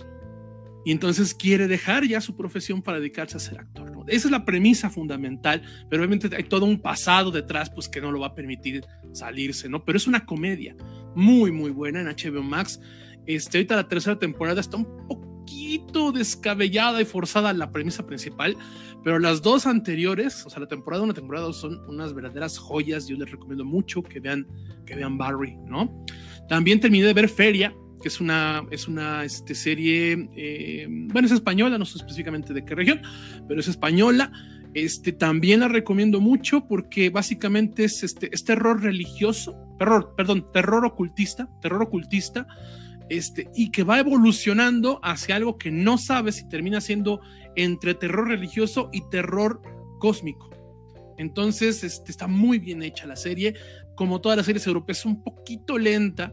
Y 0.84 0.92
entonces 0.92 1.34
quiere 1.34 1.68
dejar 1.68 2.04
ya 2.04 2.20
su 2.20 2.36
profesión 2.36 2.82
para 2.82 2.98
dedicarse 2.98 3.36
a 3.36 3.40
ser 3.40 3.60
actor. 3.60 3.88
Esa 4.08 4.28
es 4.28 4.32
la 4.32 4.44
premisa 4.44 4.88
fundamental, 4.88 5.62
pero 5.90 6.02
obviamente 6.02 6.34
hay 6.34 6.44
todo 6.44 6.64
un 6.64 6.80
pasado 6.80 7.30
detrás 7.30 7.70
pues 7.70 7.88
que 7.88 8.00
no 8.00 8.10
lo 8.10 8.20
va 8.20 8.28
a 8.28 8.34
permitir 8.34 8.84
salirse, 9.12 9.68
¿no? 9.68 9.84
Pero 9.84 9.98
es 9.98 10.06
una 10.06 10.24
comedia 10.24 10.74
muy, 11.14 11.52
muy 11.52 11.70
buena 11.70 12.00
en 12.00 12.06
HBO 12.06 12.42
Max. 12.42 12.80
Este, 13.26 13.58
ahorita 13.58 13.76
la 13.76 13.88
tercera 13.88 14.18
temporada 14.18 14.60
está 14.60 14.78
un 14.78 15.06
poco 15.06 15.27
poquito 15.48 16.12
descabellada 16.12 17.00
y 17.00 17.04
forzada 17.06 17.52
la 17.54 17.70
premisa 17.72 18.06
principal, 18.06 18.56
pero 19.02 19.18
las 19.18 19.40
dos 19.40 19.66
anteriores, 19.66 20.44
o 20.44 20.50
sea, 20.50 20.60
la 20.60 20.68
temporada 20.68 21.02
1 21.02 21.12
y 21.12 21.14
la 21.14 21.20
temporada 21.20 21.46
2 21.46 21.56
son 21.56 21.80
unas 21.88 22.12
verdaderas 22.12 22.58
joyas. 22.58 23.08
Yo 23.08 23.16
les 23.16 23.30
recomiendo 23.30 23.64
mucho 23.64 24.02
que 24.02 24.20
vean, 24.20 24.46
que 24.84 24.94
vean 24.94 25.16
Barry, 25.16 25.56
¿no? 25.66 26.04
También 26.48 26.80
terminé 26.80 27.06
de 27.06 27.14
ver 27.14 27.30
Feria, 27.30 27.74
que 28.02 28.08
es 28.08 28.20
una, 28.20 28.66
es 28.70 28.88
una 28.88 29.24
este, 29.24 29.54
serie, 29.54 30.28
eh, 30.36 30.86
bueno, 30.88 31.26
es 31.26 31.32
española, 31.32 31.78
no 31.78 31.86
sé 31.86 31.96
específicamente 31.96 32.52
de 32.52 32.64
qué 32.64 32.74
región, 32.74 33.00
pero 33.46 33.60
es 33.60 33.68
española. 33.68 34.30
Este, 34.74 35.12
también 35.12 35.60
la 35.60 35.68
recomiendo 35.68 36.20
mucho 36.20 36.66
porque 36.66 37.08
básicamente 37.08 37.84
es, 37.84 38.02
este, 38.02 38.28
es 38.34 38.44
terror 38.44 38.82
religioso, 38.82 39.56
terror, 39.78 40.12
perdón, 40.14 40.46
terror 40.52 40.84
ocultista, 40.84 41.48
terror 41.62 41.82
ocultista, 41.82 42.46
este, 43.08 43.48
y 43.54 43.70
que 43.70 43.84
va 43.84 43.98
evolucionando 44.00 45.00
hacia 45.02 45.36
algo 45.36 45.58
que 45.58 45.70
no 45.70 45.98
sabe 45.98 46.32
si 46.32 46.48
termina 46.48 46.80
siendo 46.80 47.20
entre 47.56 47.94
terror 47.94 48.28
religioso 48.28 48.90
y 48.92 49.08
terror 49.08 49.60
cósmico. 49.98 50.50
Entonces, 51.18 51.82
este, 51.84 52.10
está 52.10 52.26
muy 52.26 52.58
bien 52.58 52.82
hecha 52.82 53.06
la 53.06 53.16
serie. 53.16 53.54
Como 53.96 54.20
todas 54.20 54.36
las 54.36 54.46
series 54.46 54.66
europeas, 54.66 54.98
es 55.00 55.06
un 55.06 55.22
poquito 55.22 55.76
lenta. 55.76 56.32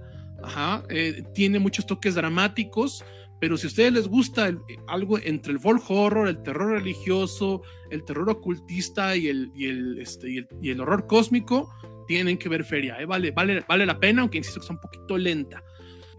Eh, 0.90 1.24
tiene 1.34 1.58
muchos 1.58 1.88
toques 1.88 2.14
dramáticos, 2.14 3.04
pero 3.42 3.58
si 3.58 3.66
a 3.66 3.70
ustedes 3.70 3.94
les 3.94 4.08
gusta 4.08 4.56
algo 4.88 5.18
entre 5.18 5.54
el 5.54 5.60
folk 5.60 5.84
horror, 5.90 6.28
el 6.28 6.44
terror 6.44 6.72
religioso, 6.72 7.64
el 7.90 8.06
terror 8.06 8.30
ocultista 8.30 9.16
y 9.16 9.28
el, 9.28 9.52
y 9.56 10.00
este, 10.00 10.48
horror 10.80 11.08
cósmico, 11.08 11.74
tienen 12.08 12.38
que 12.38 12.48
ver 12.48 12.64
Feria. 12.64 12.98
¿eh? 13.00 13.06
Vale, 13.06 13.32
vale, 13.32 13.66
vale 13.68 13.86
la 13.86 14.00
pena, 14.00 14.22
aunque 14.22 14.38
insisto 14.38 14.60
que 14.60 14.66
está 14.66 14.74
un 14.74 14.82
poquito 14.82 15.18
lenta. 15.18 15.64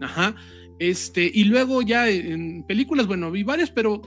Ajá. 0.01 0.35
Este, 0.79 1.31
y 1.33 1.45
luego 1.45 1.81
ya 1.81 2.09
en 2.09 2.63
películas, 2.63 3.07
bueno, 3.07 3.31
vi 3.31 3.43
varias, 3.43 3.71
pero 3.71 4.01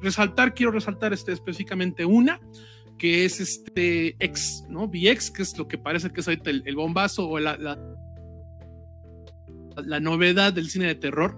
resaltar, 0.00 0.54
quiero 0.54 0.72
resaltar 0.72 1.12
este, 1.12 1.32
específicamente 1.32 2.04
una, 2.04 2.40
que 2.98 3.24
es 3.24 3.40
este 3.40 4.14
X, 4.18 4.64
¿no? 4.68 4.88
VX, 4.88 5.30
que 5.30 5.42
es 5.42 5.56
lo 5.58 5.68
que 5.68 5.78
parece 5.78 6.10
que 6.10 6.20
es 6.20 6.28
ahorita 6.28 6.50
el, 6.50 6.74
bombazo 6.74 7.28
o 7.28 7.38
la, 7.38 7.56
la, 7.58 7.78
novedad 10.00 10.52
del 10.52 10.68
cine 10.70 10.86
de 10.86 10.94
terror. 10.94 11.36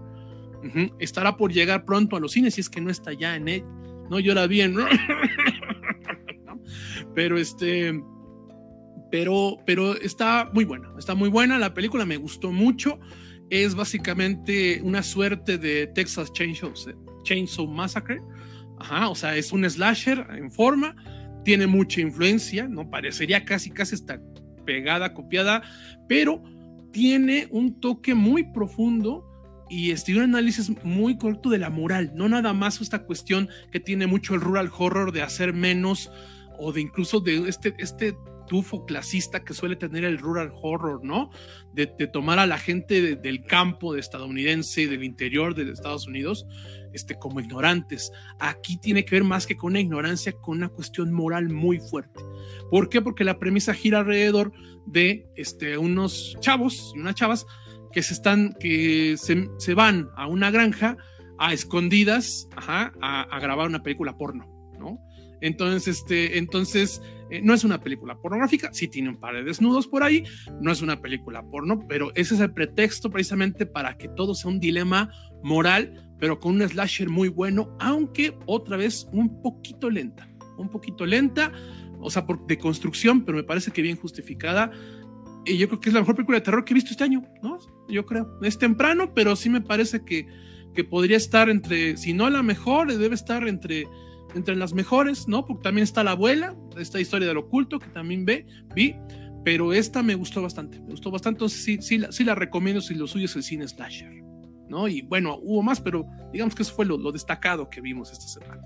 Estará 0.98 1.36
por 1.36 1.52
llegar 1.52 1.84
pronto 1.84 2.16
a 2.16 2.20
los 2.20 2.32
cines, 2.32 2.54
si 2.54 2.60
es 2.60 2.70
que 2.70 2.80
no 2.80 2.90
está 2.90 3.12
ya 3.12 3.36
en 3.36 3.48
él. 3.48 3.64
No, 4.10 4.20
yo 4.20 4.34
la 4.34 4.46
vi. 4.46 4.62
Pero 7.14 7.38
este 7.38 8.00
pero, 9.10 9.58
pero 9.66 9.96
está 9.96 10.48
muy 10.52 10.64
buena, 10.64 10.92
está 10.98 11.14
muy 11.14 11.28
buena, 11.28 11.58
la 11.58 11.74
película 11.74 12.06
me 12.06 12.16
gustó 12.16 12.52
mucho, 12.52 12.98
es 13.50 13.74
básicamente 13.74 14.80
una 14.82 15.02
suerte 15.02 15.58
de 15.58 15.88
Texas 15.88 16.32
Chainsaw, 16.32 16.72
Chainsaw 17.24 17.66
Massacre, 17.66 18.20
Ajá, 18.80 19.10
o 19.10 19.14
sea, 19.14 19.36
es 19.36 19.52
un 19.52 19.68
slasher 19.68 20.26
en 20.30 20.50
forma, 20.50 20.96
tiene 21.44 21.66
mucha 21.66 22.00
influencia, 22.00 22.66
¿no? 22.66 22.88
Parecería 22.88 23.44
casi, 23.44 23.70
casi 23.70 23.94
está 23.94 24.20
pegada, 24.64 25.12
copiada, 25.12 25.62
pero 26.08 26.42
tiene 26.90 27.46
un 27.50 27.78
toque 27.78 28.14
muy 28.14 28.44
profundo 28.52 29.26
y 29.68 29.90
este, 29.90 30.16
un 30.16 30.22
análisis 30.22 30.72
muy 30.82 31.18
correcto 31.18 31.50
de 31.50 31.58
la 31.58 31.68
moral, 31.68 32.12
no 32.14 32.28
nada 32.28 32.54
más 32.54 32.80
esta 32.80 33.04
cuestión 33.04 33.50
que 33.70 33.80
tiene 33.80 34.06
mucho 34.06 34.34
el 34.34 34.40
rural 34.40 34.70
horror 34.76 35.12
de 35.12 35.22
hacer 35.22 35.52
menos 35.52 36.10
o 36.58 36.72
de 36.72 36.80
incluso 36.80 37.20
de 37.20 37.48
este, 37.48 37.74
este 37.78 38.16
tufo 38.50 38.84
clasista 38.84 39.44
que 39.44 39.54
suele 39.54 39.76
tener 39.76 40.02
el 40.02 40.18
rural 40.18 40.50
horror, 40.60 41.04
¿no? 41.04 41.30
De, 41.72 41.86
tomar 41.86 42.40
a 42.40 42.46
la 42.46 42.58
gente 42.58 43.14
del 43.14 43.44
campo 43.44 43.94
de 43.94 44.00
estadounidense 44.00 44.88
del 44.88 45.04
interior 45.04 45.54
de 45.54 45.70
Estados 45.70 46.08
Unidos 46.08 46.48
este, 46.92 47.14
como 47.14 47.38
ignorantes. 47.38 48.10
Aquí 48.40 48.76
tiene 48.76 49.04
que 49.04 49.14
ver 49.14 49.22
más 49.22 49.46
que 49.46 49.56
con 49.56 49.70
una 49.70 49.80
ignorancia, 49.80 50.32
con 50.32 50.56
una 50.56 50.68
cuestión 50.68 51.12
moral 51.12 51.48
muy 51.48 51.78
fuerte. 51.78 52.18
¿Por 52.72 52.88
qué? 52.88 53.00
Porque 53.00 53.22
la 53.22 53.38
premisa 53.38 53.72
gira 53.72 54.00
alrededor 54.00 54.50
de 54.84 55.28
este, 55.36 55.78
unos 55.78 56.36
chavos 56.40 56.92
y 56.96 56.98
unas 56.98 57.14
chavas 57.14 57.46
que 57.92 58.02
se 58.02 58.14
están, 58.14 58.56
que 58.58 59.16
se, 59.16 59.74
van 59.74 60.08
a 60.16 60.26
una 60.26 60.50
granja 60.50 60.96
a 61.38 61.52
escondidas 61.52 62.48
a, 62.56 62.90
a 63.00 63.38
grabar 63.38 63.68
una 63.68 63.84
película 63.84 64.18
porno, 64.18 64.44
¿no? 64.76 64.98
Entonces, 65.40 65.98
este, 65.98 66.38
entonces 66.38 67.00
eh, 67.30 67.40
no 67.42 67.54
es 67.54 67.64
una 67.64 67.80
película 67.80 68.18
pornográfica, 68.18 68.72
sí 68.72 68.88
tiene 68.88 69.08
un 69.08 69.20
par 69.20 69.34
de 69.34 69.44
desnudos 69.44 69.86
por 69.86 70.02
ahí, 70.02 70.24
no 70.60 70.72
es 70.72 70.82
una 70.82 71.00
película 71.00 71.42
porno, 71.42 71.86
pero 71.88 72.10
ese 72.14 72.34
es 72.34 72.40
el 72.40 72.52
pretexto 72.52 73.10
precisamente 73.10 73.66
para 73.66 73.96
que 73.96 74.08
todo 74.08 74.34
sea 74.34 74.50
un 74.50 74.58
dilema 74.58 75.10
moral, 75.42 76.10
pero 76.18 76.40
con 76.40 76.56
un 76.56 76.68
slasher 76.68 77.08
muy 77.08 77.28
bueno, 77.28 77.76
aunque 77.78 78.36
otra 78.46 78.76
vez 78.76 79.08
un 79.12 79.40
poquito 79.42 79.88
lenta, 79.90 80.28
un 80.58 80.68
poquito 80.68 81.06
lenta, 81.06 81.52
o 82.00 82.10
sea, 82.10 82.26
por, 82.26 82.46
de 82.46 82.58
construcción, 82.58 83.24
pero 83.24 83.38
me 83.38 83.44
parece 83.44 83.70
que 83.70 83.82
bien 83.82 83.96
justificada. 83.96 84.70
Y 85.44 85.56
yo 85.56 85.68
creo 85.68 85.80
que 85.80 85.88
es 85.88 85.94
la 85.94 86.00
mejor 86.00 86.16
película 86.16 86.38
de 86.38 86.44
terror 86.44 86.64
que 86.64 86.72
he 86.72 86.74
visto 86.74 86.90
este 86.90 87.04
año, 87.04 87.22
¿no? 87.42 87.58
Yo 87.88 88.04
creo. 88.04 88.38
Es 88.42 88.58
temprano, 88.58 89.14
pero 89.14 89.36
sí 89.36 89.48
me 89.48 89.60
parece 89.60 90.04
que, 90.04 90.26
que 90.74 90.84
podría 90.84 91.16
estar 91.16 91.48
entre, 91.48 91.96
si 91.96 92.12
no 92.12 92.28
la 92.28 92.42
mejor, 92.42 92.92
debe 92.92 93.14
estar 93.14 93.46
entre 93.48 93.86
entre 94.34 94.56
las 94.56 94.72
mejores, 94.72 95.28
¿no? 95.28 95.46
Porque 95.46 95.62
también 95.62 95.84
está 95.84 96.04
La 96.04 96.12
Abuela, 96.12 96.54
esta 96.78 97.00
historia 97.00 97.28
del 97.28 97.38
oculto 97.38 97.78
que 97.78 97.88
también 97.88 98.24
ve, 98.24 98.46
vi, 98.74 98.96
pero 99.44 99.72
esta 99.72 100.02
me 100.02 100.14
gustó 100.14 100.42
bastante, 100.42 100.80
me 100.80 100.90
gustó 100.90 101.10
bastante, 101.10 101.36
entonces 101.36 101.62
sí, 101.62 101.78
sí, 101.80 102.02
sí 102.10 102.24
la 102.24 102.34
recomiendo 102.34 102.80
si 102.80 102.94
lo 102.94 103.06
suyo 103.06 103.24
es 103.24 103.36
el 103.36 103.42
cine 103.42 103.66
slasher, 103.66 104.22
¿no? 104.68 104.88
Y 104.88 105.02
bueno, 105.02 105.38
hubo 105.42 105.62
más, 105.62 105.80
pero 105.80 106.06
digamos 106.32 106.54
que 106.54 106.62
eso 106.62 106.74
fue 106.74 106.84
lo, 106.84 107.12
destacado 107.12 107.70
que 107.70 107.80
vimos 107.80 108.12
esta 108.12 108.26
semana. 108.26 108.62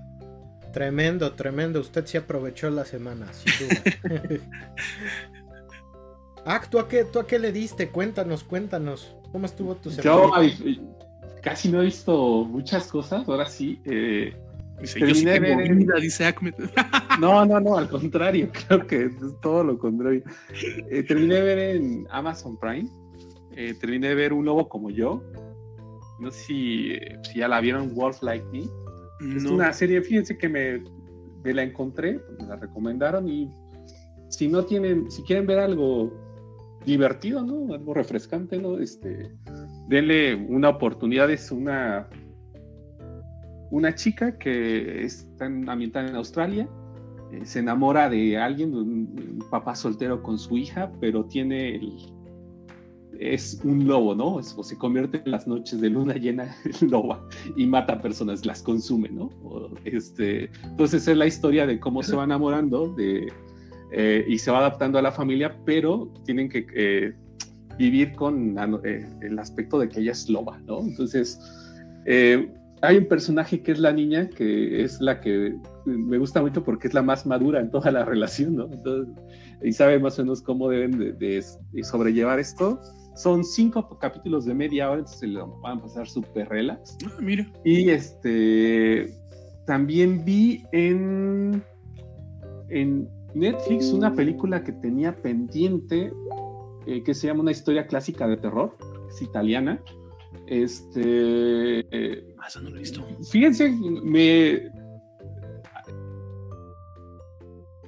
Tremendo, 0.73 1.31
tremendo, 1.33 1.79
usted 1.79 2.05
sí 2.05 2.17
aprovechó 2.17 2.69
la 2.69 2.83
semana, 2.83 3.31
sin 3.31 3.69
duda. 3.69 4.39
ah, 6.45 6.61
¿tú 6.69 6.79
a, 6.79 6.87
qué, 6.89 7.05
¿tú 7.05 7.19
a 7.19 7.27
qué 7.27 7.39
le 7.39 7.53
diste? 7.53 7.89
Cuéntanos, 7.89 8.43
cuéntanos, 8.43 9.15
¿cómo 9.31 9.45
estuvo 9.45 9.75
tu 9.75 9.89
semana? 9.89 10.43
Yo 10.43 10.65
casi 11.41 11.69
no 11.69 11.81
he 11.81 11.85
visto 11.85 12.43
muchas 12.43 12.87
cosas, 12.87 13.29
ahora 13.29 13.45
sí, 13.45 13.79
eh, 13.85 14.35
Dice, 14.79 14.99
yo 14.99 15.15
sí 15.15 15.25
dice 16.01 16.25
Ahmed. 16.25 16.53
No, 17.19 17.45
no, 17.45 17.61
no, 17.61 17.77
al 17.77 17.87
contrario, 17.87 18.49
creo 18.67 18.85
que 18.85 19.05
es 19.05 19.13
todo 19.41 19.63
lo 19.63 19.77
contrario. 19.79 20.21
Eh, 20.91 21.03
terminé 21.03 21.35
de 21.35 21.41
ver 21.41 21.59
en 21.59 22.07
Amazon 22.09 22.57
Prime, 22.59 22.89
eh, 23.55 23.73
terminé 23.79 24.09
de 24.09 24.15
ver 24.15 24.33
Un 24.33 24.45
Lobo 24.45 24.67
como 24.67 24.89
yo. 24.89 25.23
No 26.19 26.31
sé 26.31 26.39
si, 26.45 26.93
si 27.23 27.39
ya 27.39 27.47
la 27.47 27.61
vieron, 27.61 27.93
Wolf 27.93 28.21
Like 28.21 28.45
Me. 28.51 28.63
Es 29.35 29.45
una 29.45 29.71
serie, 29.71 30.01
fíjense 30.01 30.37
que 30.37 30.49
me, 30.49 30.83
me, 31.43 31.53
la 31.53 31.63
encontré, 31.63 32.19
me 32.39 32.47
la 32.47 32.57
recomendaron 32.57 33.29
y 33.29 33.49
si 34.29 34.49
no 34.49 34.65
tienen, 34.65 35.09
si 35.09 35.23
quieren 35.23 35.47
ver 35.47 35.59
algo 35.59 36.13
divertido, 36.85 37.41
¿no? 37.43 37.73
Algo 37.73 37.93
refrescante, 37.93 38.57
¿no? 38.57 38.77
Este, 38.77 39.31
denle 39.87 40.35
una 40.35 40.69
oportunidad, 40.69 41.29
es 41.31 41.51
una 41.51 42.09
una 43.71 43.95
chica 43.95 44.37
que 44.37 45.03
está 45.03 45.45
ambientada 45.45 46.07
en 46.07 46.15
Australia, 46.15 46.69
eh, 47.31 47.45
se 47.45 47.59
enamora 47.59 48.09
de 48.09 48.37
alguien, 48.37 48.75
un, 48.75 49.45
papá 49.49 49.75
soltero 49.75 50.21
con 50.21 50.37
su 50.37 50.57
hija, 50.57 50.91
pero 50.99 51.25
tiene 51.25 51.75
el, 51.75 51.97
es 53.19 53.61
un 53.63 53.87
lobo, 53.87 54.15
¿no? 54.15 54.35
o 54.35 54.63
se 54.63 54.77
convierte 54.77 55.21
en 55.23 55.31
las 55.31 55.47
noches 55.47 55.79
de 55.79 55.89
luna 55.89 56.13
llena 56.15 56.55
en 56.65 56.89
loba 56.89 57.27
y 57.55 57.65
mata 57.65 58.01
personas, 58.01 58.45
las 58.45 58.61
consume, 58.61 59.09
¿no? 59.09 59.29
este, 59.85 60.49
entonces 60.63 61.07
es 61.07 61.17
la 61.17 61.27
historia 61.27 61.65
de 61.65 61.79
cómo 61.79 62.03
se 62.03 62.15
va 62.15 62.23
enamorando 62.23 62.93
de, 62.95 63.31
eh, 63.91 64.25
y 64.27 64.37
se 64.37 64.51
va 64.51 64.59
adaptando 64.59 64.99
a 64.99 65.01
la 65.01 65.11
familia, 65.11 65.57
pero 65.65 66.11
tienen 66.25 66.49
que 66.49 66.65
eh, 66.75 67.13
vivir 67.77 68.13
con 68.13 68.57
el 69.21 69.39
aspecto 69.39 69.79
de 69.79 69.89
que 69.89 69.99
ella 69.99 70.11
es 70.11 70.29
loba, 70.29 70.59
¿no? 70.59 70.79
Entonces, 70.79 71.39
hay 72.85 72.97
un 72.97 73.07
personaje 73.07 73.61
que 73.61 73.71
es 73.71 73.79
la 73.79 73.91
niña, 73.91 74.29
que 74.29 74.83
es 74.83 74.99
la 75.01 75.19
que 75.19 75.55
me 75.85 76.17
gusta 76.17 76.41
mucho 76.41 76.63
porque 76.63 76.87
es 76.87 76.93
la 76.93 77.01
más 77.01 77.25
madura 77.25 77.59
en 77.59 77.69
toda 77.71 77.91
la 77.91 78.05
relación, 78.05 78.55
¿no? 78.55 78.69
y 79.63 79.71
sabe 79.71 79.99
más 79.99 80.19
o 80.19 80.23
menos 80.23 80.41
cómo 80.41 80.69
deben 80.69 81.17
de, 81.17 81.43
sobrellevar 81.83 82.39
esto. 82.39 82.79
Son 83.15 83.43
cinco 83.43 83.97
capítulos 83.99 84.45
de 84.45 84.53
media 84.53 84.89
hora, 84.89 84.99
entonces 84.99 85.19
se 85.19 85.27
lo 85.27 85.59
van 85.61 85.77
a 85.77 85.81
pasar 85.81 86.07
súper 86.07 86.49
relax. 86.49 86.97
Ah, 87.05 87.17
mira. 87.21 87.49
Y 87.63 87.89
este, 87.89 89.15
también 89.65 90.25
vi 90.25 90.63
en, 90.73 91.63
en 92.69 93.07
Netflix 93.33 93.91
una 93.91 94.13
película 94.13 94.63
que 94.63 94.73
tenía 94.73 95.15
pendiente, 95.15 96.11
eh, 96.87 97.03
que 97.03 97.13
se 97.13 97.27
llama 97.27 97.41
Una 97.41 97.51
historia 97.51 97.87
clásica 97.87 98.27
de 98.27 98.35
terror, 98.37 98.75
es 99.09 99.21
italiana 99.21 99.81
este. 100.47 102.34
Ah, 102.45 102.47
eso 102.47 102.61
no 102.61 102.69
lo 102.69 102.75
he 102.75 102.79
visto. 102.81 103.03
Fíjense, 103.31 103.71
me. 103.71 104.69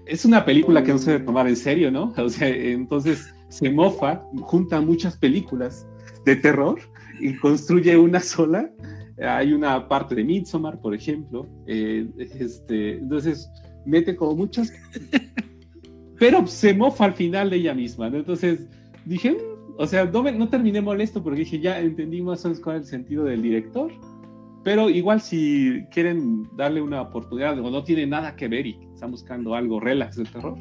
Es 0.08 0.26
una 0.26 0.44
película 0.44 0.84
que 0.84 0.94
no 0.94 0.98
se 0.98 1.12
debe 1.12 1.26
tomar 1.26 1.48
en 1.48 1.56
serio, 1.56 1.92
¿no? 1.92 2.12
O 2.18 2.30
sea, 2.30 2.48
entonces 2.48 3.32
se 3.50 3.70
mofa, 3.70 4.24
junta 4.42 4.82
muchas 4.82 5.16
películas 5.16 5.86
de 6.26 6.38
terror 6.38 6.80
y 7.20 7.36
construye 7.36 7.96
una 7.98 8.20
sola. 8.20 8.68
Hay 9.22 9.54
una 9.54 9.88
parte 9.88 10.16
de 10.16 10.24
Midsommar, 10.24 10.80
por 10.80 10.96
ejemplo. 10.96 11.48
Eh, 11.68 12.08
este, 12.18 12.94
entonces, 12.98 13.48
mete 13.86 14.16
como 14.16 14.36
muchas. 14.36 14.74
Pero 16.18 16.48
se 16.48 16.74
mofa 16.74 17.06
al 17.06 17.14
final 17.14 17.52
de 17.52 17.58
ella 17.58 17.76
misma, 17.76 18.10
¿no? 18.10 18.18
Entonces 18.18 18.66
dije, 19.06 19.34
mm, 19.34 19.76
o 19.78 19.86
sea, 19.86 20.06
no, 20.06 20.50
terminé 20.50 20.82
molesto 20.82 21.22
porque 21.22 21.42
dije, 21.42 21.60
ya 21.60 21.80
entendí 21.80 22.24
más 22.24 22.44
o 22.44 22.50
menos 22.50 22.64
cuál 22.64 22.78
es 22.78 22.82
el 22.84 22.88
sentido 22.88 23.24
del 23.24 23.44
director. 23.44 23.92
Pero 24.68 24.90
igual 24.90 25.22
si 25.22 25.86
quieren 25.92 26.46
darle 26.58 26.82
una 26.82 27.02
oportunidad 27.02 27.58
o 27.58 27.72
no 27.72 27.86
tiene 27.86 28.06
nada 28.06 28.36
que 28.36 28.50
ver 28.50 28.68
y 28.68 28.78
están 28.94 29.12
buscando 29.12 29.56
algo 29.56 29.80
relax 29.80 30.18
de 30.18 30.26
terror, 30.26 30.58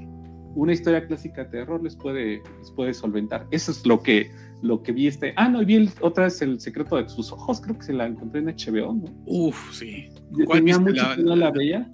una 0.55 0.73
historia 0.73 1.05
clásica 1.05 1.43
de 1.43 1.51
terror 1.51 1.83
les 1.83 1.97
puede, 1.97 2.41
les 2.61 2.71
puede 2.77 2.95
solventar. 2.95 3.49
Eso 3.51 3.73
es 3.73 3.85
lo 3.85 4.01
que, 4.01 4.31
lo 4.63 4.81
que 4.81 4.93
vi 4.93 5.09
este. 5.09 5.35
Ah, 5.35 5.49
no, 5.49 5.61
y 5.61 5.65
vi 5.65 5.91
otra 6.03 6.27
vez 6.27 6.41
El 6.41 6.61
secreto 6.61 7.03
de 7.03 7.09
sus 7.09 7.33
ojos, 7.33 7.61
creo 7.61 7.79
que 7.79 7.85
se 7.85 7.95
la 7.95 8.07
encontré 8.07 8.43
en 8.43 8.47
HBO, 8.47 8.95
¿no? 8.95 9.13
Uf, 9.27 9.73
sí. 9.75 10.07
¿Cuál 10.45 10.61
Tenía 10.61 10.79
mucho 10.79 11.03
la, 11.03 11.17
no 11.17 11.35
la 11.35 11.51
veía. 11.51 11.91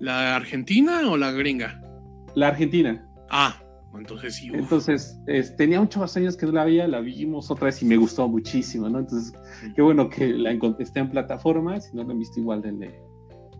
¿La 0.00 0.34
argentina 0.34 1.08
o 1.08 1.16
la 1.16 1.30
gringa? 1.30 1.80
La 2.34 2.48
argentina. 2.48 3.08
Ah, 3.30 3.62
entonces 3.98 4.36
sí. 4.36 4.50
Entonces, 4.52 5.18
tenía 5.56 5.80
muchos 5.80 6.16
años 6.16 6.36
que 6.36 6.46
no 6.46 6.52
la 6.52 6.64
veía, 6.64 6.88
la 6.88 7.00
vimos 7.00 7.50
otra 7.50 7.66
vez 7.66 7.82
y 7.82 7.84
me 7.84 7.96
gustó 7.96 8.28
muchísimo, 8.28 8.88
¿no? 8.88 9.00
Entonces, 9.00 9.32
qué 9.74 9.82
bueno 9.82 10.08
que 10.08 10.28
la 10.28 10.52
esté 10.78 11.00
en 11.00 11.10
plataforma, 11.10 11.80
si 11.80 11.96
no 11.96 12.04
la 12.04 12.12
han 12.12 12.18
visto 12.18 12.40
igual, 12.40 12.62
denle. 12.62 12.94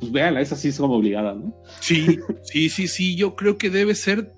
Pues 0.00 0.10
véanla, 0.10 0.40
esa 0.40 0.56
sí 0.56 0.68
es 0.68 0.78
como 0.78 0.96
obligada, 0.96 1.34
¿no? 1.34 1.54
Sí, 1.80 2.18
sí, 2.42 2.68
sí, 2.68 2.88
sí, 2.88 3.16
yo 3.16 3.36
creo 3.36 3.58
que 3.58 3.70
debe 3.70 3.94
ser 3.94 4.32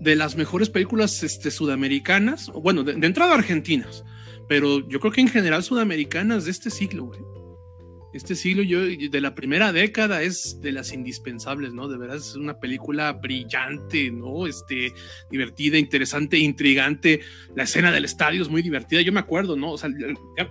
de 0.00 0.16
las 0.16 0.36
mejores 0.36 0.70
películas 0.70 1.22
este, 1.22 1.50
sudamericanas, 1.50 2.50
bueno, 2.50 2.82
de, 2.82 2.92
entrada 3.06 3.34
argentinas, 3.34 4.04
pero 4.48 4.88
yo 4.88 4.98
creo 5.00 5.12
que 5.12 5.20
en 5.20 5.28
general 5.28 5.62
sudamericanas 5.62 6.46
de 6.46 6.50
este 6.50 6.70
siglo, 6.70 7.06
güey. 7.06 7.20
Este 8.12 8.34
siglo, 8.34 8.62
yo 8.62 8.80
de 8.80 9.20
la 9.20 9.34
primera 9.34 9.72
década 9.72 10.22
es 10.22 10.60
de 10.60 10.72
las 10.72 10.92
indispensables, 10.92 11.72
¿no? 11.72 11.88
De 11.88 11.96
verdad 11.96 12.16
es 12.16 12.34
una 12.34 12.58
película 12.58 13.12
brillante, 13.12 14.10
¿no? 14.10 14.46
Este, 14.46 14.92
divertida, 15.30 15.78
interesante, 15.78 16.36
intrigante. 16.38 17.20
La 17.54 17.64
escena 17.64 17.92
del 17.92 18.04
estadio 18.04 18.42
es 18.42 18.48
muy 18.48 18.62
divertida, 18.62 19.00
yo 19.00 19.12
me 19.12 19.20
acuerdo, 19.20 19.54
¿no? 19.56 19.72
O 19.72 19.78
sea, 19.78 19.90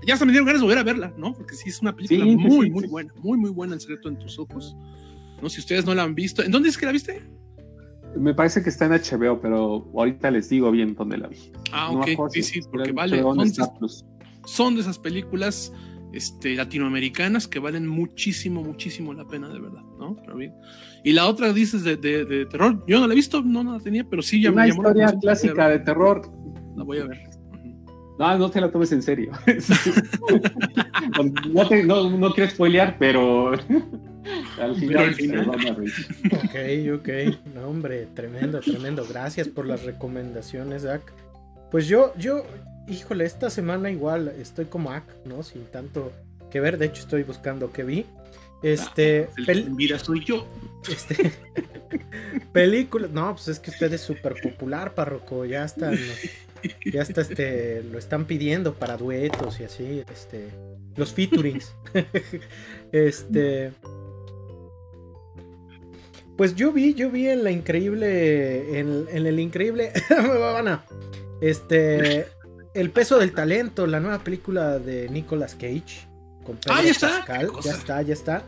ya, 0.06 0.18
se 0.18 0.25
me 0.25 0.32
dieron 0.32 0.46
ganas 0.46 0.62
de 0.62 0.66
volver 0.66 0.80
a 0.80 0.84
verla, 0.84 1.13
¿no? 1.18 1.34
Porque 1.34 1.56
sí 1.56 1.70
es 1.70 1.82
una 1.82 1.96
película 1.96 2.24
muy, 2.24 2.70
muy 2.70 2.88
buena, 2.88 3.13
muy, 3.18 3.38
muy 3.38 3.50
buena, 3.50 3.74
El 3.74 3.82
secreto 3.82 4.08
en 4.08 4.18
tus 4.20 4.39
ojos. 4.39 4.75
No 5.42 5.50
si 5.50 5.60
ustedes 5.60 5.86
no 5.86 5.94
la 5.94 6.04
han 6.04 6.16
visto. 6.16 6.44
¿En 6.44 6.51
dónde 6.51 6.70
es 6.70 6.78
que 6.78 6.86
la 6.86 6.92
viste? 6.92 7.22
Me 8.18 8.34
parece 8.34 8.63
que 8.63 8.70
está 8.70 8.86
en 8.86 8.94
HBO, 8.94 9.39
pero 9.39 9.89
ahorita 9.94 10.32
les 10.32 10.50
digo 10.50 10.72
bien 10.72 10.96
dónde 10.96 11.18
la 11.18 11.28
vi. 11.28 11.51
Ah, 11.72 11.92
ok, 11.92 12.08
sí, 12.32 12.42
sí, 12.42 12.62
porque 12.72 12.92
vale. 12.92 13.22
son 14.46 14.75
de 14.75 14.82
esas 14.82 14.98
películas 14.98 15.72
este, 16.12 16.56
latinoamericanas 16.56 17.48
que 17.48 17.60
valen 17.60 17.88
muchísimo, 17.88 18.63
muchísimo 18.63 19.13
la 19.13 19.28
pena, 19.28 19.50
de 19.50 19.60
verdad, 19.60 19.84
¿no? 20.00 20.18
Y 21.04 21.13
la 21.13 21.28
otra 21.28 21.54
dices 21.54 21.84
de, 21.84 21.98
de, 21.98 22.46
terror, 22.46 22.84
yo 22.88 23.00
no 23.00 23.08
la 23.08 23.13
he 23.13 23.16
visto, 23.16 23.42
no, 23.42 23.63
no 23.63 23.78
la 23.78 23.84
tenía, 23.84 24.04
pero 24.04 24.22
sí 24.22 24.42
ya 24.42 24.51
Una 24.51 24.63
me 24.63 24.70
llamó 24.70 24.84
historia 24.84 25.18
clásica 25.20 25.70
de 25.70 25.80
terror. 25.80 26.30
La 26.75 26.84
voy 26.84 27.00
a 27.00 27.06
ver. 27.06 27.30
No, 28.20 28.38
no 28.38 28.51
te 28.51 28.60
la 28.60 28.70
tomes 28.70 28.92
en 28.92 29.01
serio. 29.01 29.32
no, 31.54 31.68
te, 31.70 31.84
no, 31.84 32.10
no 32.10 32.34
quiero 32.34 32.51
spoilear, 32.51 32.98
pero 33.00 33.51
al 34.62 34.75
final, 34.75 35.16
pero 35.18 35.54
al 35.54 35.86
Ok, 36.34 37.00
ok. 37.00 37.10
No, 37.56 37.70
hombre, 37.70 38.10
tremendo, 38.13 38.60
tremendo. 38.60 39.06
Gracias 39.08 39.48
por 39.48 39.66
las 39.66 39.84
recomendaciones, 39.84 40.82
Zach. 40.82 41.01
Pues 41.72 41.88
yo, 41.88 42.13
yo, 42.18 42.44
híjole, 42.89 43.25
esta 43.25 43.50
semana 43.50 43.91
igual 43.91 44.34
estoy 44.39 44.65
como 44.65 44.91
ac, 44.91 45.03
¿no? 45.25 45.43
Sin 45.43 45.65
tanto 45.65 46.12
que 46.50 46.60
ver. 46.60 46.77
De 46.77 46.88
hecho, 46.88 47.01
estoy 47.01 47.24
buscando 47.24 47.72
qué 47.72 47.84
vi. 47.84 48.05
Este. 48.62 49.29
Mira, 49.75 50.00
soy 50.00 50.24
yo. 50.25 50.46
Este. 50.89 51.31
película. 52.53 53.08
No, 53.12 53.34
pues 53.34 53.48
es 53.48 53.60
que 53.60 53.72
usted 53.72 53.93
es 53.93 54.01
súper 54.01 54.36
popular, 54.41 54.93
párroco. 54.95 55.45
Ya 55.45 55.63
está. 55.63 55.91
Ya 56.91 57.02
está, 57.02 57.21
este. 57.21 57.84
Lo 57.84 57.97
están 57.97 58.25
pidiendo 58.25 58.73
para 58.73 58.97
duetos 58.97 59.60
y 59.60 59.63
así. 59.63 60.04
Este. 60.12 60.49
Los 60.95 61.13
featurings. 61.13 61.73
este. 62.91 63.71
Pues 66.38 66.56
yo 66.56 66.71
vi, 66.71 66.93
yo 66.93 67.12
vi 67.12 67.28
en 67.28 67.43
la 67.43 67.52
increíble. 67.52 68.80
En, 68.80 69.06
en 69.12 69.28
el 69.28 69.39
increíble. 69.39 69.93
este. 71.41 72.28
El 72.73 72.91
peso 72.91 73.17
del 73.17 73.34
talento, 73.34 73.88
la 73.88 73.99
nueva 73.99 74.19
película 74.19 74.79
de 74.79 75.10
Nicolas 75.10 75.55
Cage. 75.55 76.08
Con 76.43 76.60
ah, 76.69 76.82
ya 76.84 76.91
está. 76.91 77.25
ya 77.63 77.71
está, 77.71 78.01
ya 78.01 78.13
está. 78.13 78.43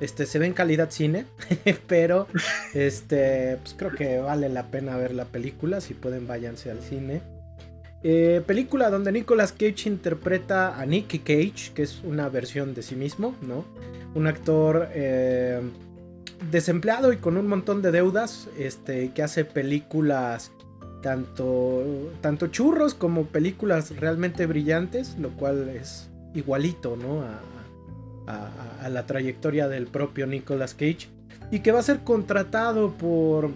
Este, 0.00 0.26
se 0.26 0.38
ve 0.38 0.46
en 0.46 0.52
calidad 0.52 0.90
cine, 0.90 1.26
pero 1.86 2.26
este, 2.74 3.58
pues 3.62 3.74
creo 3.78 3.92
que 3.92 4.18
vale 4.18 4.48
la 4.48 4.70
pena 4.70 4.96
ver 4.96 5.14
la 5.14 5.26
película. 5.26 5.80
Si 5.80 5.94
pueden, 5.94 6.26
váyanse 6.26 6.70
al 6.70 6.80
cine. 6.82 7.22
Eh, 8.02 8.42
película 8.46 8.90
donde 8.90 9.12
Nicolas 9.12 9.52
Cage 9.52 9.84
interpreta 9.86 10.78
a 10.78 10.84
Nicky 10.86 11.20
Cage, 11.20 11.72
que 11.72 11.82
es 11.82 12.00
una 12.02 12.28
versión 12.28 12.74
de 12.74 12.82
sí 12.82 12.96
mismo, 12.96 13.36
¿no? 13.42 13.64
Un 14.14 14.26
actor 14.26 14.88
eh, 14.92 15.60
desempleado 16.50 17.12
y 17.12 17.18
con 17.18 17.36
un 17.36 17.46
montón 17.46 17.80
de 17.80 17.92
deudas, 17.92 18.48
este, 18.58 19.12
que 19.12 19.22
hace 19.22 19.44
películas 19.44 20.50
tanto, 21.02 21.82
tanto 22.20 22.46
churros 22.46 22.94
como 22.94 23.26
películas 23.26 23.94
realmente 23.96 24.46
brillantes, 24.46 25.16
lo 25.18 25.30
cual 25.30 25.68
es 25.68 26.08
igualito, 26.34 26.96
¿no? 26.96 27.22
A, 27.22 28.88
la 28.88 29.04
trayectoria 29.04 29.68
del 29.68 29.86
propio 29.86 30.26
Nicolas 30.26 30.74
Cage. 30.74 31.08
Y 31.50 31.60
que 31.60 31.72
va 31.72 31.80
a 31.80 31.82
ser 31.82 32.00
contratado 32.00 32.92
por 32.92 33.50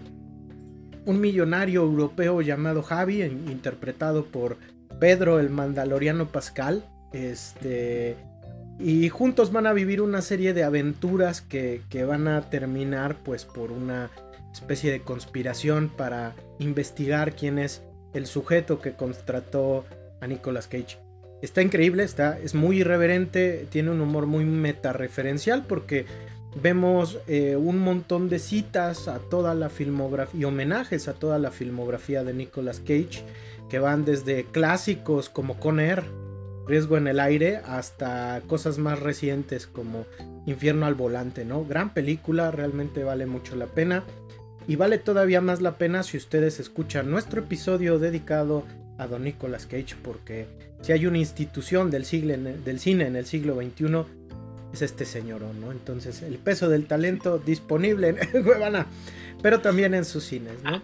un 1.06 1.20
millonario 1.20 1.82
europeo 1.82 2.42
llamado 2.42 2.82
Javi, 2.82 3.22
interpretado 3.22 4.26
por 4.26 4.59
Pedro 5.00 5.40
el 5.40 5.50
Mandaloriano 5.50 6.26
Pascal. 6.26 6.85
Este. 7.12 8.16
Y 8.78 9.09
juntos 9.09 9.52
van 9.52 9.66
a 9.66 9.72
vivir 9.72 10.02
una 10.02 10.20
serie 10.20 10.52
de 10.52 10.64
aventuras 10.64 11.40
que, 11.40 11.80
que 11.88 12.04
van 12.04 12.28
a 12.28 12.50
terminar 12.50 13.16
pues 13.24 13.46
por 13.46 13.72
una 13.72 14.11
especie 14.52 14.92
de 14.92 15.00
conspiración 15.00 15.88
para 15.88 16.35
investigar 16.59 17.35
quién 17.35 17.59
es 17.59 17.83
el 18.14 18.27
sujeto 18.27 18.81
que 18.81 18.92
contrató 18.92 19.85
a 20.21 20.27
Nicolas 20.27 20.69
Cage. 20.69 20.99
Está 21.42 21.62
increíble, 21.62 22.03
está, 22.03 22.38
es 22.38 22.55
muy 22.55 22.81
irreverente, 22.81 23.66
tiene 23.71 23.90
un 23.90 24.01
humor 24.01 24.27
muy 24.27 24.45
metareferencial 24.45 25.66
porque 25.66 26.07
vemos 26.62 27.19
eh, 27.27 27.57
un 27.57 27.79
montón 27.79 28.29
de 28.29 28.38
citas 28.38 29.09
a 29.09 29.19
toda 29.19 29.55
la 29.55 29.69
filmografía 29.69 30.40
y 30.40 30.45
homenajes 30.45 31.09
a 31.09 31.12
toda 31.12 31.38
la 31.38 31.51
filmografía 31.51 32.25
de 32.25 32.33
Nicolas 32.33 32.81
Cage 32.81 33.23
que 33.69 33.79
van 33.79 34.05
desde 34.05 34.45
clásicos 34.45 35.29
como 35.29 35.59
Con 35.59 35.81
Air, 35.81 36.05
Riesgo 36.66 36.97
en 36.97 37.07
el 37.07 37.21
Aire, 37.21 37.59
hasta 37.59 38.42
cosas 38.47 38.79
más 38.79 39.01
recientes 39.01 39.66
como 39.66 40.07
Infierno 40.47 40.87
al 40.87 40.95
Volante, 40.95 41.45
¿no? 41.45 41.64
Gran 41.64 41.92
película, 41.92 42.51
realmente 42.51 43.05
vale 43.05 43.27
mucho 43.27 43.57
la 43.57 43.66
pena. 43.66 44.05
Y 44.68 44.76
vale 44.76 44.98
todavía 44.98 45.40
más 45.40 45.61
la 45.61 45.79
pena 45.79 46.02
si 46.02 46.16
ustedes 46.16 46.59
escuchan 46.59 47.11
nuestro 47.11 47.42
episodio 47.42 47.98
dedicado 47.98 48.64
a 48.98 49.07
Don 49.07 49.24
Nicolas 49.24 49.66
Cage, 49.66 49.94
porque 50.02 50.46
si 50.83 50.92
hay 50.92 51.07
una 51.07 51.18
institución 51.18 51.90
del, 51.90 52.05
cine 52.05 52.35
en 52.35 53.16
el 53.16 53.26
siglo 53.26 53.55
XXI, 53.55 54.05
es 54.72 54.83
este 54.83 55.05
señor, 55.05 55.42
¿no? 55.42 55.70
Entonces, 55.70 56.22
el 56.22 56.38
peso 56.38 56.68
del 56.68 56.87
talento 56.87 57.38
disponible 57.38 58.16
en 58.33 58.46
Huevana, 58.46 58.87
pero 59.42 59.61
también 59.61 59.94
en 59.94 60.05
sus 60.05 60.24
cines, 60.24 60.55
¿no? 60.64 60.83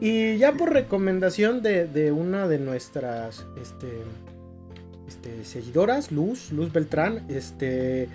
Y 0.00 0.36
ya 0.38 0.52
por 0.52 0.72
recomendación 0.72 1.62
de, 1.62 2.12
una 2.12 2.48
de 2.48 2.58
nuestras 2.58 3.46
este, 3.62 3.88
este, 5.06 5.44
seguidoras, 5.44 6.10
Luz, 6.10 6.50
Luz 6.50 6.72
Beltrán, 6.72 7.24
este, 7.28 8.08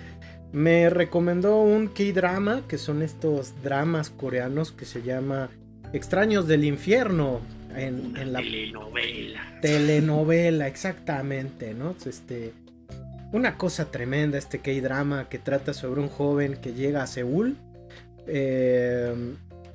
me 0.52 0.90
recomendó 0.90 1.60
un 1.62 1.88
K-drama, 1.88 2.62
que 2.66 2.78
son 2.78 3.02
estos 3.02 3.62
dramas 3.62 4.10
coreanos 4.10 4.72
que 4.72 4.84
se 4.84 5.02
llama 5.02 5.50
Extraños 5.92 6.46
del 6.46 6.64
Infierno. 6.64 7.40
En, 7.76 8.14
la 8.32 8.40
telenovela. 8.40 9.58
Telenovela, 9.62 10.66
exactamente, 10.66 11.72
¿no? 11.74 11.94
Este, 12.04 12.52
una 13.32 13.56
cosa 13.56 13.92
tremenda 13.92 14.38
este 14.38 14.58
K-drama 14.58 15.28
que 15.28 15.38
trata 15.38 15.72
sobre 15.72 16.00
un 16.00 16.08
joven 16.08 16.56
que 16.56 16.74
llega 16.74 17.04
a 17.04 17.06
Seúl 17.06 17.56
eh, 18.26 19.14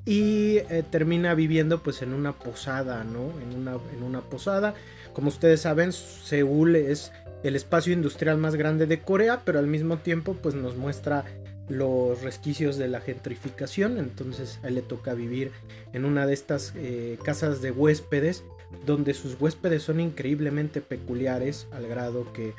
y 0.05 0.57
eh, 0.57 0.83
termina 0.89 1.33
viviendo 1.35 1.81
pues 1.81 2.01
en 2.01 2.13
una 2.13 2.33
posada, 2.33 3.05
¿no? 3.05 3.31
En 3.41 3.57
una, 3.57 3.77
en 3.95 4.03
una 4.03 4.21
posada. 4.21 4.73
Como 5.13 5.29
ustedes 5.29 5.61
saben, 5.61 5.93
Seúl 5.93 6.75
es 6.75 7.13
el 7.43 7.55
espacio 7.55 7.93
industrial 7.93 8.37
más 8.37 8.55
grande 8.55 8.87
de 8.87 9.01
Corea, 9.01 9.41
pero 9.45 9.59
al 9.59 9.67
mismo 9.67 9.97
tiempo 9.97 10.35
pues 10.41 10.55
nos 10.55 10.75
muestra 10.75 11.25
los 11.69 12.21
resquicios 12.21 12.77
de 12.77 12.87
la 12.87 13.01
gentrificación, 13.01 13.97
entonces 13.97 14.59
a 14.63 14.67
él 14.67 14.75
le 14.75 14.81
toca 14.81 15.13
vivir 15.13 15.51
en 15.93 16.05
una 16.05 16.27
de 16.27 16.33
estas 16.33 16.73
eh, 16.75 17.17
casas 17.23 17.61
de 17.61 17.71
huéspedes, 17.71 18.43
donde 18.85 19.13
sus 19.13 19.39
huéspedes 19.39 19.83
son 19.83 19.99
increíblemente 19.99 20.81
peculiares, 20.81 21.67
al 21.71 21.87
grado 21.87 22.31
que 22.33 22.53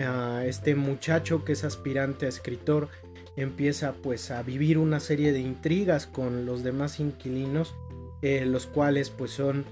ah, 0.00 0.42
este 0.44 0.74
muchacho 0.74 1.44
que 1.44 1.52
es 1.52 1.64
aspirante 1.64 2.26
a 2.26 2.28
escritor 2.28 2.88
empieza 3.36 3.92
pues 3.92 4.30
a 4.30 4.42
vivir 4.42 4.78
una 4.78 5.00
serie 5.00 5.32
de 5.32 5.40
intrigas 5.40 6.06
con 6.06 6.46
los 6.46 6.62
demás 6.62 7.00
inquilinos, 7.00 7.74
eh, 8.22 8.44
los 8.46 8.66
cuales 8.66 9.10
pues 9.10 9.30
son 9.30 9.64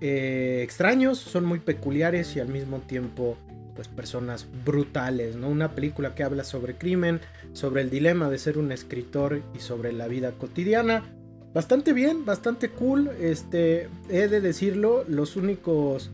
eh, 0.00 0.60
extraños, 0.62 1.18
son 1.18 1.44
muy 1.44 1.58
peculiares 1.58 2.34
y 2.36 2.40
al 2.40 2.48
mismo 2.48 2.78
tiempo 2.78 3.36
pues 3.74 3.88
personas 3.88 4.46
brutales, 4.64 5.36
¿no? 5.36 5.48
Una 5.48 5.74
película 5.74 6.14
que 6.14 6.22
habla 6.22 6.44
sobre 6.44 6.76
crimen, 6.76 7.20
sobre 7.52 7.82
el 7.82 7.90
dilema 7.90 8.30
de 8.30 8.38
ser 8.38 8.58
un 8.58 8.72
escritor 8.72 9.42
y 9.54 9.60
sobre 9.60 9.92
la 9.92 10.08
vida 10.08 10.32
cotidiana. 10.32 11.04
Bastante 11.52 11.92
bien, 11.92 12.24
bastante 12.24 12.70
cool, 12.70 13.10
este, 13.20 13.88
he 14.08 14.28
de 14.28 14.40
decirlo, 14.40 15.04
los 15.08 15.36
únicos 15.36 16.10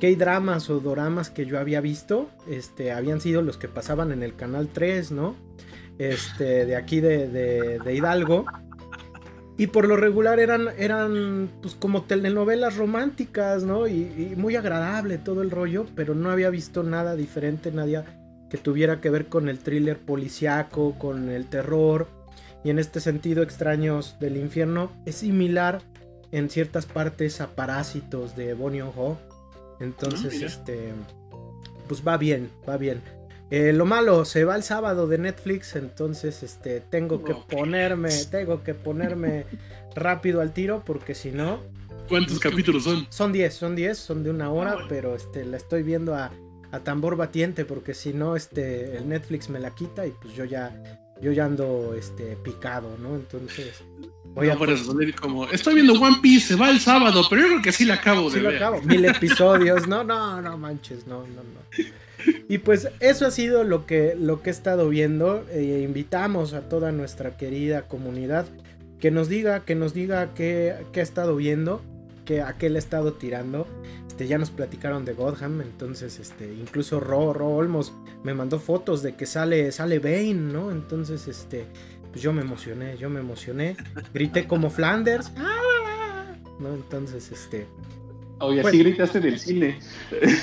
K-dramas 0.00 0.70
o 0.70 0.78
doramas 0.78 1.30
que 1.30 1.46
yo 1.46 1.58
había 1.58 1.80
visto, 1.80 2.30
este, 2.48 2.92
habían 2.92 3.20
sido 3.20 3.42
los 3.42 3.56
que 3.56 3.66
pasaban 3.66 4.12
en 4.12 4.22
el 4.22 4.36
canal 4.36 4.68
3, 4.72 5.10
¿no? 5.10 5.34
Este, 5.98 6.64
de 6.64 6.76
aquí 6.76 7.00
de, 7.00 7.26
de 7.28 7.94
Hidalgo. 7.94 8.46
Y 9.58 9.66
por 9.66 9.88
lo 9.88 9.96
regular 9.96 10.38
eran, 10.38 10.68
eran 10.78 11.50
pues 11.60 11.74
como 11.74 12.04
telenovelas 12.04 12.76
románticas, 12.76 13.64
¿no? 13.64 13.88
Y, 13.88 14.34
muy 14.36 14.54
agradable 14.54 15.18
todo 15.18 15.42
el 15.42 15.50
rollo, 15.50 15.84
pero 15.96 16.14
no 16.14 16.30
había 16.30 16.48
visto 16.48 16.84
nada 16.84 17.16
diferente, 17.16 17.72
nadie 17.72 18.04
que 18.48 18.56
tuviera 18.56 19.00
que 19.00 19.10
ver 19.10 19.26
con 19.26 19.48
el 19.48 19.58
thriller 19.58 19.98
policiaco, 19.98 20.96
con 20.96 21.28
el 21.28 21.46
terror. 21.46 22.06
Y 22.62 22.70
en 22.70 22.78
este 22.78 23.00
sentido, 23.00 23.42
Extraños 23.42 24.16
del 24.20 24.36
Infierno 24.36 24.92
es 25.04 25.16
similar 25.16 25.82
en 26.30 26.50
ciertas 26.50 26.86
partes 26.86 27.40
a 27.40 27.56
Parásitos 27.56 28.36
de 28.36 28.54
Bonnie 28.54 28.82
Ho. 28.82 29.18
Entonces, 29.80 30.40
ah, 30.40 30.46
este, 30.46 30.92
pues 31.88 32.06
va 32.06 32.16
bien, 32.16 32.48
va 32.66 32.76
bien. 32.76 33.02
Eh, 33.50 33.72
lo 33.72 33.86
malo, 33.86 34.26
se 34.26 34.44
va 34.44 34.56
el 34.56 34.62
sábado 34.62 35.06
de 35.06 35.16
Netflix, 35.16 35.74
entonces 35.74 36.42
este, 36.42 36.80
tengo 36.80 37.24
que 37.24 37.34
ponerme, 37.34 38.10
tengo 38.30 38.62
que 38.62 38.74
ponerme 38.74 39.46
rápido 39.94 40.42
al 40.42 40.52
tiro 40.52 40.82
porque 40.84 41.14
si 41.14 41.30
no... 41.30 41.60
¿Cuántos 42.08 42.38
capítulos 42.40 42.84
son? 42.84 43.06
Son 43.08 43.32
10, 43.32 43.54
son 43.54 43.74
10, 43.74 43.96
son 43.96 44.22
de 44.22 44.30
una 44.30 44.50
hora, 44.50 44.76
ah, 44.80 44.86
pero 44.88 45.14
este, 45.14 45.46
la 45.46 45.56
estoy 45.56 45.82
viendo 45.82 46.14
a, 46.14 46.30
a 46.72 46.80
tambor 46.80 47.16
batiente 47.16 47.64
porque 47.64 47.94
si 47.94 48.12
no, 48.12 48.36
este, 48.36 48.98
el 48.98 49.08
Netflix 49.08 49.48
me 49.48 49.60
la 49.60 49.74
quita 49.74 50.06
y 50.06 50.10
pues 50.10 50.34
yo 50.34 50.44
ya, 50.44 51.00
yo 51.22 51.32
ya 51.32 51.46
ando 51.46 51.94
este, 51.94 52.36
picado, 52.36 52.96
¿no? 52.98 53.16
Entonces... 53.16 53.82
Voy 54.34 54.50
a 54.50 54.58
como, 55.20 55.46
estoy 55.48 55.74
viendo 55.74 55.94
One 55.94 56.18
Piece, 56.22 56.48
se 56.48 56.54
va 56.54 56.70
el 56.70 56.80
sábado, 56.80 57.22
pero 57.28 57.42
yo 57.42 57.48
creo 57.48 57.62
que 57.62 57.72
sí 57.72 57.86
la 57.86 57.94
acabo 57.94 58.30
de 58.30 58.40
ver. 58.40 58.56
Acabo. 58.56 58.82
Mil 58.82 59.04
episodios, 59.06 59.88
no, 59.88 60.04
no, 60.04 60.40
no 60.40 60.56
manches, 60.58 61.06
no, 61.06 61.22
no, 61.22 61.42
no. 61.42 61.84
Y 62.48 62.58
pues 62.58 62.88
eso 63.00 63.26
ha 63.26 63.30
sido 63.30 63.64
lo 63.64 63.86
que, 63.86 64.16
lo 64.18 64.42
que 64.42 64.50
he 64.50 64.52
estado 64.52 64.88
viendo. 64.88 65.44
Eh, 65.50 65.82
invitamos 65.86 66.54
a 66.54 66.62
toda 66.68 66.92
nuestra 66.92 67.36
querida 67.36 67.82
comunidad 67.82 68.46
que 69.00 69.10
nos 69.10 69.28
diga, 69.28 69.64
que 69.64 69.74
nos 69.74 69.94
diga 69.94 70.34
qué, 70.34 70.74
ha 70.94 71.00
estado 71.00 71.36
viendo, 71.36 71.82
que, 72.24 72.42
a 72.42 72.54
qué 72.54 72.70
le 72.70 72.76
ha 72.76 72.80
estado 72.80 73.12
tirando. 73.12 73.66
Este, 74.08 74.26
ya 74.26 74.38
nos 74.38 74.50
platicaron 74.50 75.04
de 75.04 75.12
Godham, 75.12 75.60
entonces 75.60 76.18
este, 76.18 76.52
incluso 76.52 76.98
Ro, 76.98 77.32
Ro 77.32 77.50
Olmos 77.50 77.92
me 78.24 78.34
mandó 78.34 78.58
fotos 78.58 79.02
de 79.02 79.14
que 79.14 79.26
sale, 79.26 79.70
sale 79.70 80.00
Bane, 80.00 80.34
¿no? 80.34 80.72
Entonces, 80.72 81.28
este, 81.28 81.66
pues 82.10 82.22
yo 82.22 82.32
me 82.32 82.42
emocioné, 82.42 82.96
yo 82.96 83.10
me 83.10 83.20
emocioné. 83.20 83.76
Grité 84.12 84.46
como 84.46 84.70
Flanders. 84.70 85.30
¿No? 86.58 86.74
Entonces, 86.74 87.30
este. 87.30 87.68
Oye, 88.40 88.60
así 88.60 88.78
gritaste 88.78 89.20
del 89.20 89.38
cine. 89.38 89.78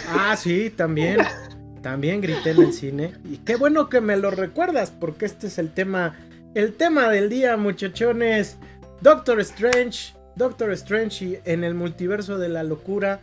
Ah, 0.10 0.36
sí, 0.38 0.70
también. 0.70 1.20
También 1.86 2.20
grité 2.20 2.50
en 2.50 2.64
el 2.64 2.74
cine. 2.74 3.14
Y 3.26 3.38
qué 3.38 3.58
bueno 3.58 3.90
que 3.90 4.02
me 4.02 4.18
lo 4.18 4.32
recuerdas, 4.32 4.90
porque 4.90 5.28
este 5.28 5.46
es 5.46 5.60
el 5.60 5.72
tema. 5.72 6.16
El 6.56 6.74
tema 6.74 7.10
del 7.10 7.30
día, 7.30 7.58
muchachones. 7.58 8.58
Doctor 9.02 9.40
Strange. 9.42 10.16
Doctor 10.36 10.72
Strange 10.72 11.44
en 11.46 11.64
el 11.64 11.76
multiverso 11.76 12.40
de 12.40 12.50
la 12.50 12.64
locura. 12.64 13.22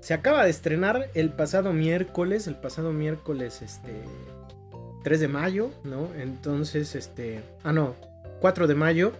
Se 0.00 0.12
acaba 0.12 0.44
de 0.44 0.50
estrenar 0.50 1.08
el 1.14 1.30
pasado 1.30 1.72
miércoles. 1.72 2.46
El 2.46 2.56
pasado 2.56 2.92
miércoles, 2.92 3.62
este. 3.62 3.94
3 5.02 5.20
de 5.20 5.28
mayo, 5.28 5.70
¿no? 5.82 6.10
Entonces, 6.18 6.94
este. 6.96 7.40
Ah, 7.62 7.72
no. 7.72 7.94
4 8.40 8.66
de 8.66 8.74
mayo. 8.74 9.12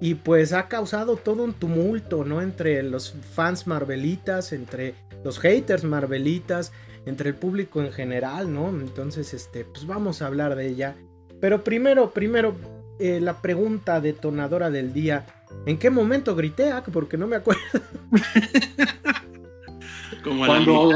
Y 0.00 0.14
pues 0.14 0.52
ha 0.52 0.68
causado 0.68 1.16
todo 1.16 1.42
un 1.42 1.52
tumulto, 1.52 2.24
¿no? 2.24 2.42
Entre 2.42 2.80
los 2.84 3.12
fans 3.34 3.66
marvelitas, 3.66 4.52
entre 4.52 4.94
los 5.24 5.38
haters 5.38 5.84
marvelitas, 5.84 6.72
entre 7.06 7.30
el 7.30 7.34
público 7.34 7.80
en 7.80 7.92
general, 7.92 8.52
¿no? 8.52 8.68
Entonces, 8.68 9.34
este, 9.34 9.64
pues 9.64 9.86
vamos 9.86 10.22
a 10.22 10.26
hablar 10.26 10.56
de 10.56 10.68
ella. 10.68 10.96
Pero 11.40 11.64
primero, 11.64 12.10
primero, 12.10 12.54
eh, 12.98 13.20
la 13.20 13.40
pregunta 13.40 14.00
detonadora 14.00 14.70
del 14.70 14.92
día. 14.92 15.26
¿En 15.66 15.78
qué 15.78 15.90
momento 15.90 16.36
grité? 16.36 16.70
Ah, 16.70 16.84
porque 16.92 17.16
no 17.16 17.26
me 17.26 17.36
acuerdo. 17.36 17.62
Como 20.22 20.44
Cuando, 20.44 20.90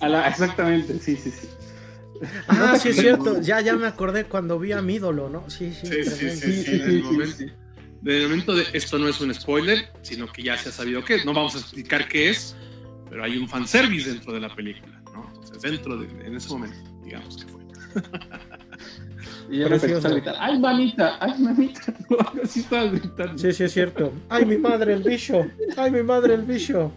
a 0.00 0.08
la, 0.08 0.28
exactamente, 0.28 0.98
sí, 0.98 1.16
sí, 1.16 1.30
sí. 1.30 1.48
Ah, 2.48 2.76
sí, 2.80 2.88
es 2.88 2.96
cierto. 2.96 3.40
Ya, 3.40 3.60
ya 3.60 3.76
me 3.76 3.86
acordé 3.86 4.24
cuando 4.24 4.58
vi 4.58 4.72
a 4.72 4.82
mi 4.82 4.94
ídolo, 4.94 5.28
¿no? 5.28 5.48
Sí, 5.48 5.72
sí, 5.72 5.86
sí. 5.86 6.04
sí, 6.04 6.30
sí, 6.30 6.64
sí, 6.64 6.64
sí 6.64 7.02
momento, 7.02 7.44
momento 8.02 8.54
de 8.54 8.64
esto 8.72 8.98
no 8.98 9.08
es 9.08 9.20
un 9.20 9.32
spoiler, 9.32 9.88
sino 10.02 10.26
que 10.26 10.42
ya 10.42 10.56
se 10.56 10.70
ha 10.70 10.72
sabido 10.72 11.04
qué 11.04 11.16
es. 11.16 11.24
No 11.24 11.32
vamos 11.32 11.54
a 11.54 11.58
explicar 11.58 12.08
qué 12.08 12.30
es, 12.30 12.56
pero 13.08 13.24
hay 13.24 13.36
un 13.36 13.48
fanservice 13.48 14.10
dentro 14.10 14.32
de 14.32 14.40
la 14.40 14.54
película 14.54 14.98
dentro 15.62 15.96
de, 15.96 16.06
en 16.26 16.36
ese 16.36 16.48
momento, 16.50 16.76
digamos 17.04 17.44
que 17.44 17.50
fue. 17.50 17.62
Y 19.50 19.60
yo 19.60 19.66
empecé 19.66 19.94
a 19.94 20.10
gritar, 20.10 20.34
¡ay, 20.38 20.58
mamita! 20.58 21.16
¡ay, 21.20 21.40
mamita! 21.40 21.80
Así 22.44 22.60
estaba 22.60 22.84
gritando. 22.84 23.38
Sí, 23.38 23.50
sí, 23.52 23.64
es 23.64 23.72
cierto. 23.72 24.12
¡ay, 24.28 24.44
mi 24.44 24.58
madre, 24.58 24.92
el 24.92 25.02
bicho! 25.02 25.46
¡ay, 25.78 25.90
mi 25.90 26.02
madre, 26.02 26.34
el 26.34 26.42
bicho! 26.42 26.92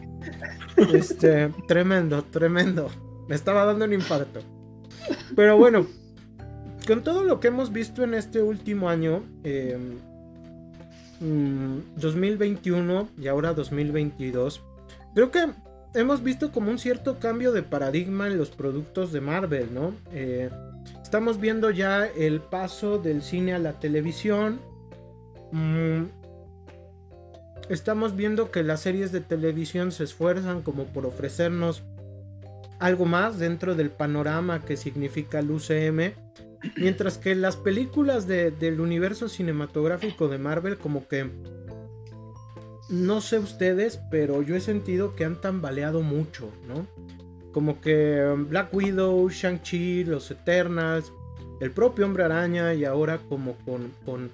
Este, 0.76 1.48
tremendo, 1.66 2.26
tremendo. 2.26 2.90
Me 3.30 3.36
estaba 3.36 3.64
dando 3.64 3.86
un 3.86 3.94
infarto. 3.94 4.42
Pero 5.34 5.58
bueno, 5.58 5.88
con 6.86 7.04
todo 7.04 7.24
lo 7.24 7.40
que 7.40 7.48
hemos 7.48 7.72
visto 7.72 8.04
en 8.04 8.16
este 8.16 8.42
último 8.42 8.90
año, 8.90 9.24
2021 11.22 13.00
em, 13.00 13.06
mm, 13.06 13.22
y 13.24 13.28
ahora 13.28 13.54
2022, 13.54 14.62
creo 15.16 15.32
que 15.32 15.48
hemos 15.94 16.24
visto 16.24 16.52
como 16.52 16.72
un 16.72 16.80
cierto 16.80 17.20
cambio 17.20 17.52
de 17.52 17.64
paradigma 17.64 18.28
en 18.28 18.38
los 18.38 18.50
productos 18.50 19.12
de 19.12 19.22
Marvel, 19.22 19.74
¿no? 19.74 19.94
Eh, 20.14 20.50
estamos 21.02 21.40
viendo 21.40 21.70
ya 21.70 22.06
el 22.06 22.42
paso 22.42 22.98
del 22.98 23.22
cine 23.22 23.54
a 23.54 23.60
la 23.60 23.74
televisión. 23.74 24.60
Mm, 25.52 26.06
estamos 27.70 28.16
viendo 28.16 28.52
que 28.52 28.64
las 28.64 28.82
series 28.82 29.12
de 29.12 29.22
televisión 29.22 29.92
se 29.92 30.06
esfuerzan 30.06 30.62
como 30.62 30.86
por 30.86 31.06
ofrecernos 31.06 31.84
algo 32.80 33.06
más 33.06 33.38
dentro 33.38 33.76
del 33.76 33.92
panorama 33.92 34.62
que 34.66 34.78
significa 34.78 35.40
el 35.40 35.52
UCM. 35.52 36.14
Mientras 36.78 37.18
que 37.18 37.34
las 37.34 37.58
películas 37.58 38.28
del 38.28 38.80
universo 38.82 39.30
cinematográfico 39.30 40.28
de 40.28 40.38
Marvel 40.38 40.78
como 40.78 41.08
que 41.08 41.32
no 42.92 43.22
sé 43.22 43.40
ustedes, 43.40 44.00
pero 44.12 44.42
yo 44.44 44.56
he 44.56 44.60
sentido 44.60 45.16
que 45.16 45.24
han 45.26 45.40
tambaleado 45.40 46.02
mucho, 46.02 46.50
¿no? 46.68 46.86
Como 47.54 47.80
que 47.82 48.22
um, 48.34 48.48
Black 48.48 48.74
Widow, 48.74 49.30
Shang-Chi, 49.30 50.04
los 50.04 50.30
Eternals, 50.30 51.12
el 51.62 51.72
propio 51.72 52.06
Hombre 52.06 52.24
Araña 52.24 52.74
y 52.74 52.86
ahora 52.86 53.20
como 53.30 53.56
con, 53.66 53.92
con 54.06 54.30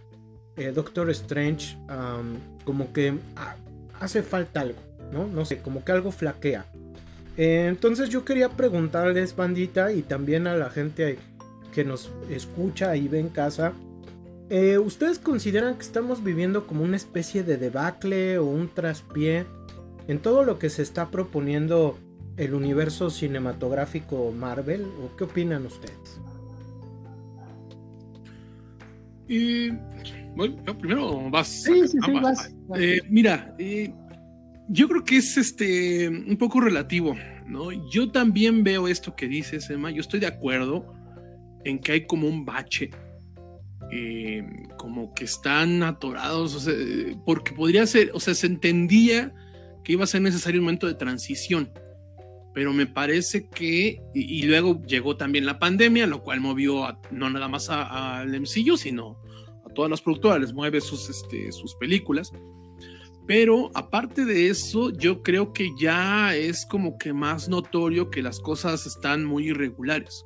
eh, 0.55 0.71
Doctor 0.71 1.09
Strange, 1.11 1.77
um, 1.87 2.37
como 2.65 2.91
que 2.91 3.13
hace 3.99 4.23
falta 4.23 4.61
algo, 4.61 4.79
¿no? 5.11 5.27
No 5.27 5.45
sé, 5.45 5.59
como 5.59 5.83
que 5.85 5.91
algo 5.91 6.11
flaquea. 6.11 6.65
Eh, 7.37 7.67
entonces 7.69 8.09
yo 8.09 8.25
quería 8.25 8.49
preguntarles, 8.49 9.35
bandita, 9.35 9.91
y 9.91 10.01
también 10.01 10.47
a 10.47 10.55
la 10.55 10.71
gente 10.71 11.19
que 11.73 11.83
nos 11.83 12.11
escucha 12.31 12.95
y 12.95 13.07
ve 13.07 13.19
en 13.19 13.29
casa, 13.29 13.73
eh, 14.49 14.77
¿Ustedes 14.77 15.19
consideran 15.19 15.75
que 15.75 15.81
estamos 15.81 16.23
viviendo 16.23 16.67
como 16.67 16.83
una 16.83 16.95
especie 16.95 17.43
de 17.43 17.57
debacle 17.57 18.37
o 18.37 18.45
un 18.45 18.69
traspié 18.69 19.45
en 20.07 20.19
todo 20.19 20.43
lo 20.43 20.57
que 20.57 20.69
se 20.69 20.81
está 20.81 21.09
proponiendo 21.09 21.97
el 22.37 22.53
universo 22.53 23.09
cinematográfico 23.09 24.31
Marvel? 24.31 24.83
¿O 25.03 25.15
qué 25.17 25.25
opinan 25.25 25.65
ustedes? 25.65 26.21
Y 29.27 29.71
bueno, 30.35 30.77
primero 30.77 31.29
vas. 31.29 31.47
Sí, 31.47 31.87
sí, 31.87 31.97
sí, 32.05 32.11
vas. 32.21 32.53
Eh, 32.75 33.01
mira, 33.09 33.53
eh, 33.59 33.93
yo 34.69 34.87
creo 34.87 35.03
que 35.03 35.17
es 35.17 35.37
este 35.37 36.07
un 36.07 36.37
poco 36.37 36.61
relativo, 36.61 37.15
¿no? 37.45 37.71
Yo 37.89 38.11
también 38.11 38.63
veo 38.63 38.87
esto 38.87 39.15
que 39.15 39.27
dices, 39.27 39.69
Emma. 39.69 39.91
Yo 39.91 40.01
estoy 40.01 40.19
de 40.19 40.27
acuerdo 40.27 40.93
en 41.65 41.79
que 41.79 41.91
hay 41.91 42.05
como 42.05 42.27
un 42.27 42.45
bache 42.45 42.91
eh, 43.91 44.43
como 44.77 45.13
que 45.13 45.25
están 45.25 45.83
atorados, 45.83 46.69
porque 47.25 47.53
podría 47.53 47.85
ser, 47.85 48.11
o 48.13 48.19
sea, 48.19 48.33
se 48.33 48.47
entendía 48.47 49.33
que 49.83 49.93
iba 49.93 50.03
a 50.03 50.07
ser 50.07 50.21
necesario 50.21 50.59
un 50.59 50.65
momento 50.65 50.87
de 50.87 50.95
transición, 50.95 51.71
pero 52.53 52.73
me 52.73 52.87
parece 52.87 53.47
que, 53.49 54.01
y, 54.15 54.41
luego 54.41 54.81
llegó 54.81 55.15
también 55.15 55.45
la 55.45 55.59
pandemia, 55.59 56.07
lo 56.07 56.23
cual 56.23 56.41
movió 56.41 56.87
no 57.11 57.29
nada 57.29 57.47
más 57.47 57.69
al 57.69 58.29
MCU, 58.29 58.77
sino 58.77 59.21
a 59.63 59.73
todas 59.75 59.91
las 59.91 60.01
productoras, 60.01 60.41
les 60.41 60.53
mueve 60.53 60.81
sus, 60.81 61.07
este, 61.07 61.51
sus 61.51 61.75
películas. 61.75 62.31
Pero 63.27 63.69
aparte 63.75 64.25
de 64.25 64.49
eso, 64.49 64.91
yo 64.91 65.21
creo 65.21 65.53
que 65.53 65.69
ya 65.79 66.35
es 66.35 66.65
como 66.65 66.97
que 66.97 67.13
más 67.13 67.47
notorio 67.47 68.09
que 68.09 68.23
las 68.23 68.39
cosas 68.39 68.87
están 68.87 69.23
muy 69.23 69.49
irregulares. 69.49 70.25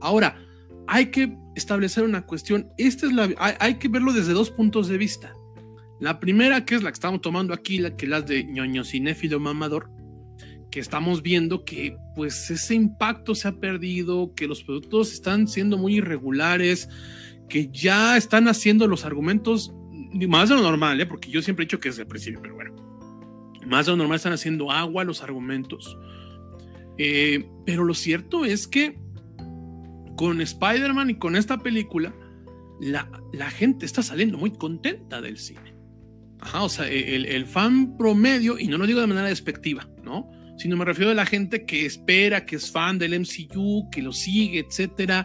Ahora, 0.00 0.40
hay 0.86 1.10
que 1.10 1.36
establecer 1.58 2.04
una 2.04 2.22
cuestión. 2.22 2.68
Esta 2.78 3.06
es 3.06 3.12
la, 3.12 3.28
hay, 3.60 3.74
que 3.74 3.88
verlo 3.88 4.12
desde 4.12 4.32
dos 4.32 4.50
puntos 4.50 4.88
de 4.88 4.98
vista. 4.98 5.34
La 6.00 6.20
primera, 6.20 6.64
que 6.64 6.76
es 6.76 6.82
la 6.82 6.90
que 6.90 6.94
estamos 6.94 7.20
tomando 7.20 7.52
aquí, 7.52 7.78
la 7.78 7.96
que 7.96 8.06
es 8.06 8.10
la 8.10 8.22
de 8.22 8.44
ñoño 8.44 8.84
cinéfilo 8.84 9.40
mamador, 9.40 9.90
que 10.70 10.80
estamos 10.80 11.22
viendo 11.22 11.64
que 11.64 11.96
pues 12.14 12.50
ese 12.50 12.74
impacto 12.74 13.34
se 13.34 13.48
ha 13.48 13.52
perdido, 13.52 14.34
que 14.34 14.46
los 14.46 14.62
productos 14.62 15.12
están 15.12 15.48
siendo 15.48 15.76
muy 15.76 15.96
irregulares, 15.96 16.88
que 17.48 17.68
ya 17.72 18.16
están 18.16 18.48
haciendo 18.48 18.86
los 18.86 19.04
argumentos 19.04 19.72
más 20.28 20.48
de 20.48 20.54
lo 20.54 20.62
normal, 20.62 21.00
¿eh? 21.00 21.06
porque 21.06 21.30
yo 21.30 21.42
siempre 21.42 21.64
he 21.64 21.66
dicho 21.66 21.80
que 21.80 21.88
es 21.88 21.98
el 21.98 22.06
principio, 22.06 22.40
pero 22.40 22.54
bueno, 22.54 22.74
más 23.66 23.86
de 23.86 23.92
lo 23.92 23.96
normal 23.96 24.16
están 24.16 24.32
haciendo 24.32 24.70
agua 24.70 25.04
los 25.04 25.22
argumentos. 25.22 25.98
Eh, 26.98 27.48
pero 27.64 27.84
lo 27.84 27.94
cierto 27.94 28.44
es 28.44 28.66
que 28.66 28.98
con 30.18 30.40
Spider-Man 30.40 31.10
y 31.10 31.14
con 31.14 31.36
esta 31.36 31.58
película, 31.58 32.12
la, 32.80 33.08
la, 33.32 33.50
gente 33.50 33.86
está 33.86 34.02
saliendo 34.02 34.36
muy 34.36 34.50
contenta 34.50 35.20
del 35.20 35.38
cine. 35.38 35.76
Ajá, 36.40 36.64
o 36.64 36.68
sea, 36.68 36.88
el, 36.88 37.24
el, 37.24 37.46
fan 37.46 37.96
promedio, 37.96 38.58
y 38.58 38.66
no 38.66 38.78
lo 38.78 38.86
digo 38.88 39.00
de 39.00 39.06
manera 39.06 39.28
despectiva, 39.28 39.88
¿no? 40.02 40.28
Sino 40.56 40.76
me 40.76 40.84
refiero 40.84 41.12
a 41.12 41.14
la 41.14 41.24
gente 41.24 41.64
que 41.64 41.86
espera, 41.86 42.46
que 42.46 42.56
es 42.56 42.72
fan 42.72 42.98
del 42.98 43.14
MCU, 43.20 43.88
que 43.92 44.02
lo 44.02 44.12
sigue, 44.12 44.58
etcétera. 44.58 45.24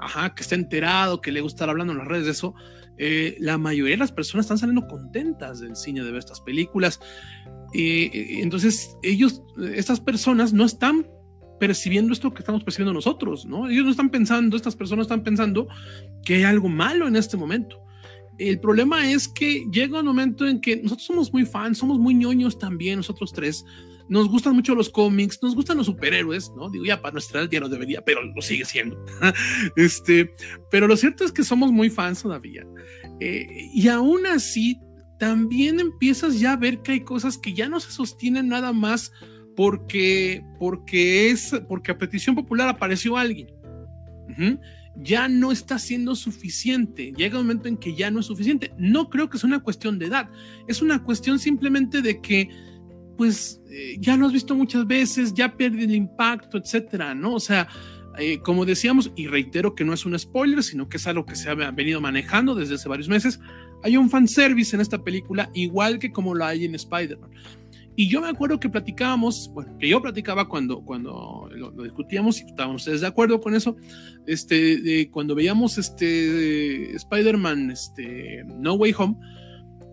ajá, 0.00 0.34
que 0.34 0.42
está 0.42 0.56
enterado, 0.56 1.20
que 1.20 1.30
le 1.30 1.40
gusta 1.40 1.58
estar 1.58 1.70
hablando 1.70 1.92
en 1.92 2.00
las 2.00 2.08
redes 2.08 2.24
de 2.24 2.32
eso, 2.32 2.52
eh, 2.98 3.36
la 3.38 3.58
mayoría 3.58 3.94
de 3.94 3.98
las 3.98 4.10
personas 4.10 4.46
están 4.46 4.58
saliendo 4.58 4.88
contentas 4.88 5.60
del 5.60 5.76
cine 5.76 6.02
de 6.02 6.10
ver 6.10 6.18
estas 6.18 6.40
películas. 6.40 6.98
Eh, 7.74 8.40
entonces, 8.42 8.96
ellos, 9.04 9.44
estas 9.72 10.00
personas 10.00 10.52
no 10.52 10.64
están 10.64 11.06
percibiendo 11.62 12.12
esto 12.12 12.34
que 12.34 12.40
estamos 12.40 12.64
percibiendo 12.64 12.92
nosotros, 12.92 13.46
¿no? 13.46 13.68
Ellos 13.68 13.84
no 13.84 13.92
están 13.92 14.10
pensando, 14.10 14.56
estas 14.56 14.74
personas 14.74 15.04
están 15.04 15.22
pensando 15.22 15.68
que 16.24 16.34
hay 16.34 16.42
algo 16.42 16.68
malo 16.68 17.06
en 17.06 17.14
este 17.14 17.36
momento. 17.36 17.80
El 18.36 18.58
problema 18.58 19.08
es 19.08 19.28
que 19.28 19.64
llega 19.70 20.00
un 20.00 20.06
momento 20.06 20.44
en 20.44 20.60
que 20.60 20.78
nosotros 20.78 21.06
somos 21.06 21.32
muy 21.32 21.46
fans, 21.46 21.78
somos 21.78 22.00
muy 22.00 22.14
ñoños 22.14 22.58
también, 22.58 22.96
nosotros 22.96 23.32
tres. 23.32 23.64
Nos 24.08 24.28
gustan 24.28 24.56
mucho 24.56 24.74
los 24.74 24.90
cómics, 24.90 25.38
nos 25.40 25.54
gustan 25.54 25.76
los 25.76 25.86
superhéroes, 25.86 26.50
¿no? 26.56 26.68
Digo, 26.68 26.84
ya 26.84 27.00
para 27.00 27.12
nuestra 27.12 27.42
edad 27.42 27.50
ya 27.52 27.60
no 27.60 27.68
debería, 27.68 28.02
pero 28.04 28.24
lo 28.24 28.42
sigue 28.42 28.64
siendo. 28.64 28.98
este, 29.76 30.32
pero 30.68 30.88
lo 30.88 30.96
cierto 30.96 31.22
es 31.22 31.30
que 31.30 31.44
somos 31.44 31.70
muy 31.70 31.90
fans 31.90 32.24
todavía. 32.24 32.66
Eh, 33.20 33.46
y 33.72 33.86
aún 33.86 34.26
así, 34.26 34.80
también 35.20 35.78
empiezas 35.78 36.40
ya 36.40 36.54
a 36.54 36.56
ver 36.56 36.82
que 36.82 36.90
hay 36.90 37.04
cosas 37.04 37.38
que 37.38 37.54
ya 37.54 37.68
no 37.68 37.78
se 37.78 37.92
sostienen 37.92 38.48
nada 38.48 38.72
más 38.72 39.12
porque, 39.56 40.44
porque, 40.58 41.30
es, 41.30 41.54
porque 41.68 41.92
a 41.92 41.98
petición 41.98 42.34
popular 42.34 42.68
apareció 42.68 43.16
alguien. 43.16 43.48
Ya 44.96 45.28
no 45.28 45.52
está 45.52 45.78
siendo 45.78 46.14
suficiente. 46.14 47.12
Llega 47.16 47.38
un 47.38 47.46
momento 47.46 47.68
en 47.68 47.76
que 47.76 47.94
ya 47.94 48.10
no 48.10 48.20
es 48.20 48.26
suficiente. 48.26 48.72
No 48.78 49.08
creo 49.08 49.28
que 49.28 49.38
sea 49.38 49.48
una 49.48 49.62
cuestión 49.62 49.98
de 49.98 50.06
edad. 50.06 50.30
Es 50.66 50.82
una 50.82 51.02
cuestión 51.02 51.38
simplemente 51.38 52.02
de 52.02 52.20
que, 52.20 52.48
pues, 53.16 53.60
eh, 53.70 53.96
ya 53.98 54.16
lo 54.16 54.26
has 54.26 54.32
visto 54.32 54.54
muchas 54.54 54.86
veces, 54.86 55.34
ya 55.34 55.56
pierde 55.56 55.84
el 55.84 55.94
impacto, 55.94 56.58
etcétera, 56.58 57.14
¿no? 57.14 57.34
O 57.34 57.40
sea, 57.40 57.68
eh, 58.18 58.40
como 58.40 58.66
decíamos, 58.66 59.10
y 59.16 59.26
reitero 59.26 59.74
que 59.74 59.84
no 59.84 59.94
es 59.94 60.04
un 60.04 60.18
spoiler, 60.18 60.62
sino 60.62 60.88
que 60.88 60.98
es 60.98 61.06
algo 61.06 61.24
que 61.24 61.34
se 61.34 61.48
ha 61.48 61.54
venido 61.54 62.00
manejando 62.00 62.54
desde 62.54 62.74
hace 62.74 62.88
varios 62.88 63.08
meses, 63.08 63.40
hay 63.82 63.96
un 63.96 64.10
fanservice 64.10 64.76
en 64.76 64.82
esta 64.82 65.02
película, 65.02 65.50
igual 65.54 65.98
que 65.98 66.12
como 66.12 66.34
lo 66.34 66.44
hay 66.44 66.64
en 66.66 66.74
Spider-Man. 66.74 67.30
Y 67.94 68.08
yo 68.08 68.20
me 68.22 68.28
acuerdo 68.28 68.58
que 68.58 68.70
platicábamos, 68.70 69.50
bueno, 69.52 69.76
que 69.78 69.88
yo 69.88 70.00
platicaba 70.00 70.48
cuando, 70.48 70.82
cuando 70.82 71.48
lo, 71.52 71.70
discutíamos 71.82 72.40
y 72.40 72.46
estaban 72.46 72.74
ustedes 72.76 73.02
de 73.02 73.06
acuerdo 73.06 73.40
con 73.40 73.54
eso, 73.54 73.76
este, 74.26 75.10
cuando 75.10 75.34
veíamos 75.34 75.76
este 75.76 76.94
Spider-Man, 76.94 77.70
este, 77.70 78.44
No 78.46 78.74
Way 78.74 78.94
Home, 78.96 79.16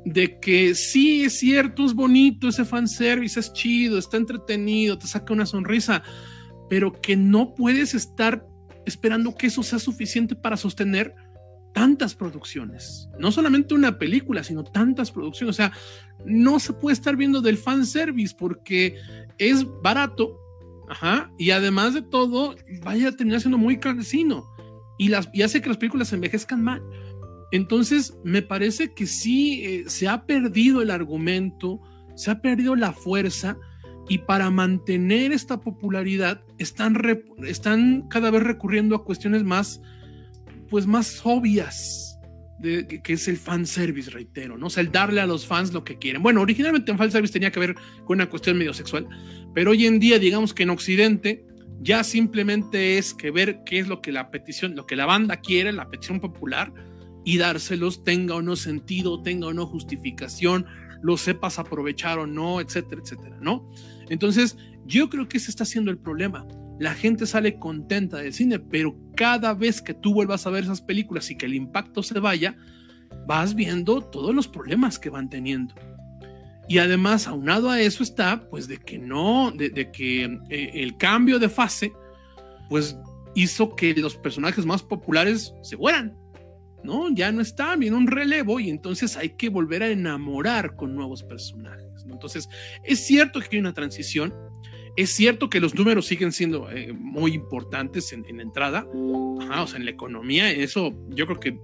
de 0.05 0.39
que 0.39 0.75
sí 0.75 1.23
es 1.25 1.39
cierto, 1.39 1.85
es 1.85 1.93
bonito 1.93 2.47
ese 2.47 2.63
fanservice, 2.63 3.39
es 3.39 3.51
chido, 3.51 3.97
está 3.97 4.15
entretenido, 4.15 4.97
te 4.97 5.07
saca 5.07 5.33
una 5.33 5.45
sonrisa, 5.45 6.01
pero 6.69 6.93
que 6.93 7.17
no 7.17 7.53
puedes 7.53 7.93
estar 7.93 8.47
esperando 8.85 9.35
que 9.35 9.47
eso 9.47 9.61
sea 9.61 9.79
suficiente 9.79 10.35
para 10.35 10.55
sostener 10.55 11.13
tantas 11.73 12.15
producciones, 12.15 13.09
no 13.19 13.31
solamente 13.31 13.73
una 13.73 13.97
película, 13.97 14.43
sino 14.43 14.63
tantas 14.63 15.11
producciones. 15.11 15.55
O 15.55 15.57
sea, 15.57 15.71
no 16.25 16.59
se 16.59 16.73
puede 16.73 16.93
estar 16.93 17.15
viendo 17.15 17.41
del 17.41 17.57
fan 17.57 17.85
service 17.85 18.35
porque 18.37 18.95
es 19.37 19.65
barato, 19.81 20.39
ajá, 20.89 21.31
y 21.37 21.51
además 21.51 21.93
de 21.93 22.01
todo, 22.01 22.55
vaya 22.83 23.09
a 23.09 23.11
terminar 23.11 23.41
siendo 23.41 23.57
muy 23.57 23.79
cansino 23.79 24.45
y, 24.99 25.13
hace 25.13 25.61
que 25.61 25.69
las 25.69 25.77
películas 25.77 26.13
envejezcan 26.13 26.61
mal. 26.61 26.83
Entonces, 27.51 28.15
me 28.23 28.43
parece 28.43 28.93
que 28.93 29.07
sí 29.07 29.63
eh, 29.63 29.83
se 29.87 30.07
ha 30.07 30.25
perdido 30.25 30.81
el 30.81 30.91
argumento, 30.91 31.79
se 32.15 32.29
ha 32.29 32.41
perdido 32.41 32.75
la 32.75 32.91
fuerza. 32.91 33.57
Y 34.09 34.19
para 34.19 34.49
mantener 34.49 35.31
esta 35.31 35.61
popularidad 35.61 36.43
están, 36.57 36.99
están 37.45 38.07
cada 38.09 38.31
vez 38.31 38.41
recurriendo 38.43 38.95
a 38.95 39.03
cuestiones 39.03 39.43
más, 39.43 39.81
pues 40.69 40.85
más 40.85 41.21
obvias, 41.23 42.19
de, 42.59 42.87
que, 42.87 43.13
es 43.13 43.27
el 43.27 43.37
fanservice, 43.37 44.11
reitero, 44.11 44.57
¿no? 44.57 44.67
O 44.67 44.69
sea, 44.69 44.81
el 44.81 44.91
darle 44.91 45.21
a 45.21 45.27
los 45.27 45.45
fans 45.45 45.73
lo 45.73 45.83
que 45.83 45.97
quieren. 45.97 46.21
Bueno, 46.21 46.41
originalmente 46.41 46.91
en 46.91 46.97
fanservice 46.97 47.33
tenía 47.33 47.51
que 47.51 47.59
ver 47.59 47.75
con 48.05 48.17
una 48.17 48.29
cuestión 48.29 48.57
medio 48.57 48.73
sexual, 48.73 49.07
pero 49.53 49.71
hoy 49.71 49.85
en 49.85 49.99
día, 49.99 50.19
digamos 50.19 50.53
que 50.53 50.63
en 50.63 50.69
Occidente, 50.69 51.45
ya 51.81 52.03
simplemente 52.03 52.97
es 52.97 53.13
que 53.13 53.31
ver 53.31 53.61
qué 53.65 53.79
es 53.79 53.87
lo 53.87 54.01
que 54.01 54.11
la 54.11 54.29
petición, 54.31 54.75
lo 54.75 54.85
que 54.85 54.97
la 54.97 55.05
banda 55.05 55.37
quiere, 55.37 55.71
la 55.71 55.89
petición 55.89 56.19
popular, 56.19 56.73
y 57.23 57.37
dárselos, 57.37 58.03
tenga 58.03 58.35
o 58.35 58.41
no 58.41 58.55
sentido, 58.55 59.21
tenga 59.21 59.47
o 59.47 59.53
no 59.53 59.65
justificación, 59.65 60.65
lo 61.01 61.17
sepas 61.17 61.59
aprovechar 61.59 62.19
o 62.19 62.27
no, 62.27 62.59
etcétera, 62.59 63.01
etcétera, 63.01 63.37
¿no? 63.41 63.69
Entonces, 64.09 64.57
yo 64.85 65.09
creo 65.09 65.29
que 65.29 65.37
ese 65.37 65.51
está 65.51 65.63
siendo 65.63 65.91
el 65.91 65.97
problema 65.97 66.45
la 66.79 66.93
gente 66.93 67.25
sale 67.25 67.59
contenta 67.59 68.17
del 68.17 68.33
cine, 68.33 68.57
pero 68.57 68.95
cada 69.15 69.53
vez 69.53 69.81
que 69.81 69.93
tú 69.93 70.13
vuelvas 70.13 70.47
a 70.47 70.49
ver 70.49 70.63
esas 70.63 70.81
películas 70.81 71.29
y 71.29 71.37
que 71.37 71.45
el 71.45 71.53
impacto 71.53 72.01
se 72.01 72.19
vaya, 72.19 72.55
vas 73.27 73.53
viendo 73.53 74.01
todos 74.01 74.33
los 74.33 74.47
problemas 74.47 74.97
que 74.97 75.09
van 75.09 75.29
teniendo. 75.29 75.75
Y 76.69 76.77
además, 76.77 77.27
aunado 77.27 77.69
a 77.69 77.81
eso 77.81 78.01
está, 78.01 78.47
pues, 78.49 78.67
de 78.67 78.77
que 78.77 78.97
no, 78.97 79.51
de, 79.51 79.91
que 79.91 80.23
eh, 80.49 80.71
el 80.75 80.97
cambio 80.97 81.37
de 81.37 81.49
fase, 81.49 81.91
pues, 82.69 82.97
hizo 83.35 83.75
que 83.75 83.93
los 83.95 84.15
personajes 84.15 84.65
más 84.65 84.81
populares 84.81 85.53
se 85.61 85.75
fueran, 85.75 86.15
¿no? 86.83 87.09
Ya 87.13 87.31
no 87.31 87.41
está, 87.41 87.75
viene 87.75 87.97
un 87.97 88.07
relevo 88.07 88.59
y 88.59 88.69
entonces 88.69 89.17
hay 89.17 89.31
que 89.31 89.49
volver 89.49 89.83
a 89.83 89.89
enamorar 89.89 90.75
con 90.75 90.95
nuevos 90.95 91.23
personajes. 91.23 92.05
Entonces, 92.09 92.47
es 92.83 93.05
cierto 93.05 93.39
que 93.39 93.47
hay 93.51 93.59
una 93.59 93.73
transición, 93.73 94.33
es 94.95 95.11
cierto 95.11 95.49
que 95.49 95.59
los 95.59 95.75
números 95.75 96.07
siguen 96.07 96.31
siendo 96.31 96.69
eh, 96.69 96.93
muy 96.93 97.33
importantes 97.33 98.13
en, 98.13 98.25
entrada, 98.39 98.87
o 98.93 99.67
sea, 99.67 99.77
en 99.77 99.85
la 99.85 99.91
economía, 99.91 100.49
eso 100.51 100.93
yo 101.09 101.25
creo 101.25 101.39
que 101.39 101.59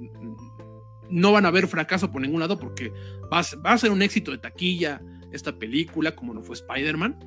no 1.10 1.32
van 1.32 1.46
a 1.46 1.50
haber 1.50 1.68
fracaso 1.68 2.12
por 2.12 2.22
ningún 2.22 2.40
lado 2.40 2.58
porque 2.60 2.92
va 3.32 3.40
a, 3.40 3.78
ser 3.78 3.92
un 3.92 4.02
éxito 4.02 4.32
de 4.32 4.38
taquilla 4.38 5.02
esta 5.32 5.58
película, 5.58 6.16
como 6.16 6.34
no 6.34 6.42
fue 6.42 6.56
Spider-Man. 6.56 7.18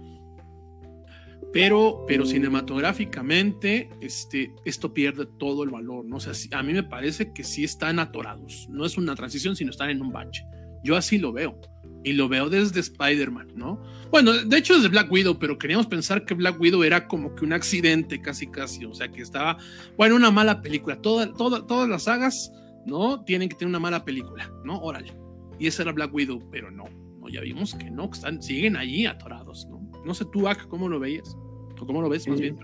Pero, 1.53 2.05
pero 2.07 2.27
cinematográficamente, 2.27 3.89
este, 4.01 4.53
esto 4.67 4.93
pierde 4.93 5.27
todo 5.39 5.65
el 5.65 5.71
valor, 5.71 6.05
¿no? 6.05 6.17
O 6.17 6.21
sea, 6.21 6.35
a 6.59 6.63
mí 6.63 6.75
me 6.75 6.83
parece 6.83 7.33
que 7.33 7.43
sí 7.43 7.65
están 7.65 7.99
atorados. 7.99 8.67
No 8.69 8.85
es 8.85 8.99
una 8.99 9.15
transición, 9.15 9.57
sino 9.57 9.71
están 9.71 9.89
en 9.89 10.03
un 10.03 10.13
bache. 10.13 10.45
Yo 10.85 10.95
así 10.95 11.17
lo 11.17 11.33
veo. 11.33 11.59
Y 12.05 12.13
lo 12.13 12.29
veo 12.29 12.49
desde 12.49 12.81
Spider-Man, 12.81 13.53
¿no? 13.57 13.83
Bueno, 14.11 14.33
de 14.33 14.57
hecho 14.57 14.75
desde 14.75 14.89
Black 14.89 15.11
Widow, 15.11 15.39
pero 15.39 15.59
queríamos 15.59 15.87
pensar 15.87 16.25
que 16.25 16.35
Black 16.35 16.61
Widow 16.61 16.83
era 16.85 17.07
como 17.07 17.35
que 17.35 17.45
un 17.45 17.53
accidente 17.53 18.21
casi 18.21 18.47
casi, 18.47 18.85
o 18.85 18.95
sea 18.95 19.09
que 19.09 19.21
estaba, 19.21 19.59
bueno, 19.97 20.17
una 20.17 20.31
mala 20.31 20.63
película. 20.63 21.01
Toda, 21.03 21.33
todas 21.35 21.89
las 21.89 22.05
sagas, 22.05 22.53
¿no? 22.87 23.25
Tienen 23.25 23.49
que 23.49 23.57
tener 23.57 23.69
una 23.69 23.81
mala 23.81 24.05
película, 24.05 24.51
¿no? 24.65 24.79
Órale. 24.79 25.15
Y 25.59 25.67
esa 25.67 25.83
era 25.83 25.93
Black 25.93 26.15
Widow, 26.15 26.49
pero 26.51 26.71
no, 26.71 26.85
no 27.21 27.29
ya 27.29 27.41
vimos 27.41 27.75
que 27.75 27.91
no, 27.91 28.09
que 28.11 28.17
están, 28.17 28.41
siguen 28.43 28.77
allí 28.77 29.07
atorados, 29.07 29.67
¿no? 29.69 29.91
No 30.05 30.15
sé 30.15 30.25
tú, 30.33 30.49
Ak, 30.49 30.69
¿cómo 30.69 30.89
lo 30.89 31.01
veías? 31.01 31.37
¿O 31.81 31.87
cómo 31.87 32.01
lo 32.01 32.09
ves 32.09 32.27
más 32.29 32.41
bien? 32.41 32.57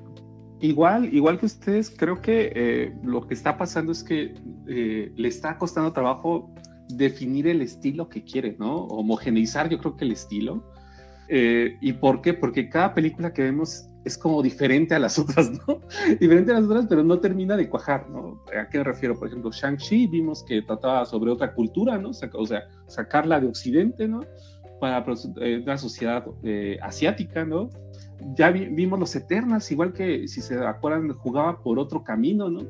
Igual, 0.61 1.13
igual 1.13 1.39
que 1.39 1.47
ustedes, 1.47 1.91
creo 1.91 2.23
que 2.23 2.53
eh, 2.55 2.95
lo 3.03 3.27
que 3.27 3.35
está 3.35 3.59
pasando 3.59 3.93
es 3.93 4.03
que 4.03 4.35
eh, 4.67 5.13
le 5.15 5.29
está 5.29 5.59
costando 5.59 5.93
trabajo 5.93 6.55
definir 6.89 7.47
el 7.49 7.63
estilo 7.63 8.09
que 8.09 8.25
quiere, 8.25 8.57
¿no? 8.59 8.85
Homogeneizar, 8.87 9.69
yo 9.69 9.79
creo 9.79 9.97
que 9.97 10.05
el 10.05 10.13
estilo. 10.13 10.65
Eh, 11.29 11.77
¿Y 11.81 11.95
por 11.95 12.21
qué? 12.21 12.35
Porque 12.35 12.69
cada 12.69 12.95
película 12.95 13.33
que 13.33 13.43
vemos 13.43 13.89
es 14.05 14.19
como 14.19 14.43
diferente 14.43 14.95
a 14.95 14.99
las 14.99 15.19
otras, 15.19 15.51
¿no? 15.51 15.81
diferente 16.21 16.53
a 16.53 16.57
las 16.57 16.65
otras, 16.65 16.87
pero 16.89 17.03
no 17.03 17.19
termina 17.19 17.57
de 17.57 17.69
cuajar, 17.69 18.09
¿no? 18.11 18.43
¿A 18.59 18.69
qué 18.69 18.79
me 18.79 18.85
refiero? 18.85 19.19
Por 19.19 19.29
ejemplo, 19.29 19.51
Shang-Chi 19.51 20.07
vimos 20.09 20.45
que 20.45 20.63
trataba 20.63 21.05
sobre 21.07 21.31
otra 21.31 21.55
cultura, 21.55 21.99
¿no? 21.99 22.11
O 22.11 22.47
sea, 22.47 22.65
sacarla 22.87 23.41
de 23.41 23.49
Occidente, 23.49 24.07
¿no? 24.07 24.21
Para 24.81 25.05
eh, 25.41 25.61
una 25.63 25.79
sociedad 25.79 26.25
eh, 26.43 26.79
asiática, 26.83 27.45
¿no? 27.45 27.71
Ya 28.37 28.51
vimos 28.51 28.99
los 28.99 29.15
Eternals, 29.15 29.71
igual 29.71 29.93
que 29.93 30.27
si 30.29 30.41
se 30.41 30.59
acuerdan, 30.65 31.13
jugaba 31.15 31.61
por 31.61 31.79
otro 31.79 32.03
camino, 32.03 32.49
¿no? 32.49 32.61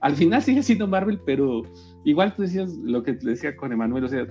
Al 0.00 0.14
final 0.14 0.42
sigue 0.42 0.62
siendo 0.62 0.86
Marvel, 0.86 1.20
pero 1.24 1.62
igual 2.04 2.34
tú 2.34 2.42
decías 2.42 2.74
lo 2.74 3.02
que 3.02 3.14
te 3.14 3.26
decía 3.28 3.56
con 3.56 3.72
Emanuel, 3.72 4.04
o 4.04 4.08
sea, 4.08 4.26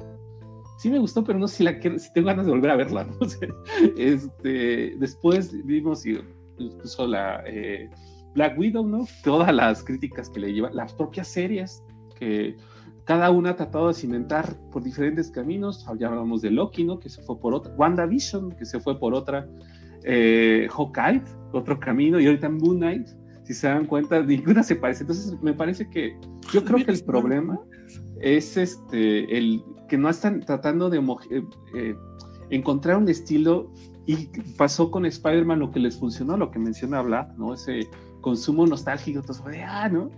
sí 0.77 0.89
me 0.89 0.99
gustó, 0.99 1.23
pero 1.23 1.39
no 1.39 1.47
sé 1.47 1.57
si 1.57 1.63
la 1.63 1.79
quiero, 1.79 1.99
si 1.99 2.11
tengo 2.13 2.27
ganas 2.27 2.45
de 2.45 2.51
volver 2.51 2.71
a 2.71 2.75
verla, 2.75 3.03
¿no? 3.05 3.17
este, 3.97 4.95
después 4.97 5.51
vimos 5.65 6.05
incluso 6.05 7.07
la 7.07 7.43
eh, 7.45 7.89
Black 8.33 8.57
Widow, 8.57 8.87
¿no? 8.87 9.05
Todas 9.23 9.53
las 9.53 9.83
críticas 9.83 10.29
que 10.29 10.39
le 10.39 10.53
llevan, 10.53 10.75
las 10.75 10.93
propias 10.93 11.27
series 11.27 11.83
que 12.19 12.55
cada 13.07 13.31
una 13.31 13.51
ha 13.51 13.55
tratado 13.55 13.87
de 13.87 13.93
cimentar 13.93 14.55
por 14.71 14.83
diferentes 14.83 15.31
caminos. 15.31 15.87
Ya 15.97 16.07
hablamos 16.07 16.41
de 16.41 16.51
Loki, 16.51 16.83
¿no? 16.83 16.99
Que 16.99 17.09
se 17.09 17.21
fue 17.23 17.39
por 17.39 17.53
otra, 17.53 17.73
WandaVision, 17.75 18.51
que 18.51 18.65
se 18.65 18.79
fue 18.79 18.99
por 18.99 19.15
otra, 19.15 19.47
eh, 20.03 20.67
Hawkeye, 20.69 21.23
otro 21.53 21.79
camino, 21.79 22.19
y 22.19 22.27
ahorita 22.27 22.49
Moon 22.49 22.77
Knight 22.77 23.07
si 23.47 23.53
se 23.53 23.67
dan 23.67 23.85
cuenta, 23.85 24.21
ninguna 24.21 24.61
se 24.61 24.75
parece. 24.75 25.03
Entonces, 25.03 25.41
me 25.41 25.53
parece 25.53 25.89
que 25.89 26.19
yo 26.51 26.65
creo 26.65 26.83
que 26.83 26.91
el 26.91 27.01
problema 27.05 27.57
es 28.19 28.57
este, 28.57 29.37
el 29.37 29.63
que 29.87 29.97
no 29.97 30.09
están 30.09 30.41
tratando 30.41 30.89
de 30.89 30.97
eh, 30.97 31.43
eh, 31.73 31.95
encontrar 32.49 32.97
un 32.97 33.07
estilo 33.07 33.71
y 34.05 34.27
pasó 34.57 34.91
con 34.91 35.05
Spider-Man 35.05 35.59
lo 35.59 35.71
que 35.71 35.79
les 35.79 35.97
funcionó, 35.97 36.35
lo 36.35 36.51
que 36.51 36.59
menciona 36.59 37.01
Vlad, 37.01 37.37
¿no? 37.37 37.53
Ese 37.53 37.87
consumo 38.19 38.67
nostálgico, 38.67 39.21
todo 39.21 39.49
de, 39.49 39.63
ah, 39.63 39.87
¿no? 39.87 40.09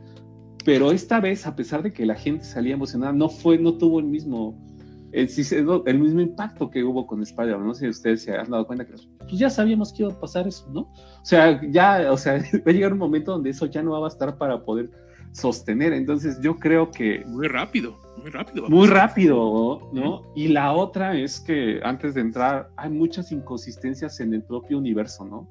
Pero 0.65 0.91
esta 0.91 1.19
vez, 1.19 1.47
a 1.47 1.55
pesar 1.55 1.83
de 1.83 1.93
que 1.93 2.05
la 2.05 2.15
gente 2.15 2.43
salía 2.43 2.73
emocionada, 2.73 3.13
no 3.13 3.29
fue, 3.29 3.57
no 3.57 3.77
tuvo 3.77 3.99
el 3.99 4.05
mismo, 4.05 4.57
el, 5.11 5.29
el 5.85 5.99
mismo 5.99 6.21
impacto 6.21 6.69
que 6.69 6.83
hubo 6.83 7.07
con 7.07 7.21
Spider-Man. 7.21 7.67
No 7.67 7.73
sé 7.73 7.85
si 7.85 7.89
ustedes 7.89 8.23
se 8.23 8.35
han 8.35 8.49
dado 8.49 8.67
cuenta 8.67 8.85
que 8.85 8.93
pues 8.93 9.39
ya 9.39 9.49
sabíamos 9.49 9.93
que 9.93 10.03
iba 10.03 10.11
a 10.11 10.19
pasar 10.19 10.47
eso, 10.47 10.69
¿no? 10.71 10.81
O 10.81 11.25
sea, 11.25 11.61
ya, 11.69 12.11
o 12.11 12.17
sea, 12.17 12.33
va 12.67 12.71
a 12.71 12.71
llegar 12.71 12.93
un 12.93 12.99
momento 12.99 13.31
donde 13.31 13.51
eso 13.51 13.65
ya 13.65 13.81
no 13.81 13.91
va 13.91 13.97
a 13.97 14.01
bastar 14.01 14.37
para 14.37 14.63
poder 14.63 14.89
sostener. 15.31 15.93
Entonces, 15.93 16.39
yo 16.41 16.57
creo 16.57 16.91
que. 16.91 17.23
Muy 17.25 17.47
rápido, 17.47 17.99
muy 18.17 18.31
rápido. 18.31 18.67
Muy 18.69 18.87
rápido, 18.87 19.89
¿no? 19.93 20.23
Y 20.35 20.49
la 20.49 20.73
otra 20.73 21.17
es 21.17 21.39
que 21.39 21.79
antes 21.83 22.15
de 22.15 22.21
entrar, 22.21 22.69
hay 22.75 22.89
muchas 22.89 23.31
inconsistencias 23.31 24.19
en 24.19 24.33
el 24.33 24.43
propio 24.43 24.77
universo, 24.77 25.25
¿no? 25.25 25.49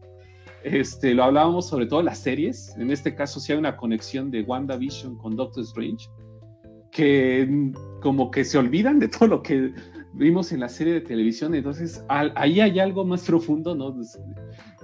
Este, 0.72 1.14
lo 1.14 1.24
hablábamos 1.24 1.66
sobre 1.66 1.86
todo 1.86 2.02
las 2.02 2.18
series. 2.18 2.74
En 2.76 2.90
este 2.90 3.14
caso, 3.14 3.40
sí 3.40 3.52
hay 3.52 3.58
una 3.58 3.76
conexión 3.76 4.30
de 4.30 4.42
WandaVision 4.42 5.16
con 5.16 5.36
Doctor 5.36 5.64
Strange, 5.64 6.08
que 6.90 7.72
como 8.02 8.30
que 8.30 8.44
se 8.44 8.58
olvidan 8.58 8.98
de 8.98 9.08
todo 9.08 9.28
lo 9.28 9.42
que 9.42 9.72
vimos 10.12 10.52
en 10.52 10.60
la 10.60 10.68
serie 10.68 10.94
de 10.94 11.00
televisión. 11.00 11.54
Entonces, 11.54 12.04
ahí 12.08 12.60
hay 12.60 12.78
algo 12.78 13.04
más 13.04 13.24
profundo, 13.24 13.74
¿no? 13.74 13.96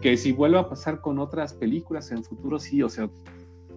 Que 0.01 0.17
si 0.17 0.33
vuelve 0.33 0.59
a 0.59 0.69
pasar 0.69 1.01
con 1.01 1.19
otras 1.19 1.53
películas 1.53 2.11
en 2.11 2.25
futuro, 2.25 2.59
sí, 2.59 2.83
o 2.83 2.89
sea, 2.89 3.11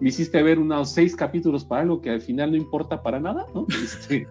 me 0.00 0.10
hiciste 0.10 0.42
ver 0.42 0.58
unos 0.58 0.90
seis 0.90 1.16
capítulos 1.16 1.64
para 1.64 1.82
algo 1.82 2.00
que 2.00 2.10
al 2.10 2.20
final 2.20 2.52
no 2.52 2.56
importa 2.56 3.02
para 3.02 3.20
nada, 3.20 3.46
¿no? 3.54 3.66
Este, 3.84 4.26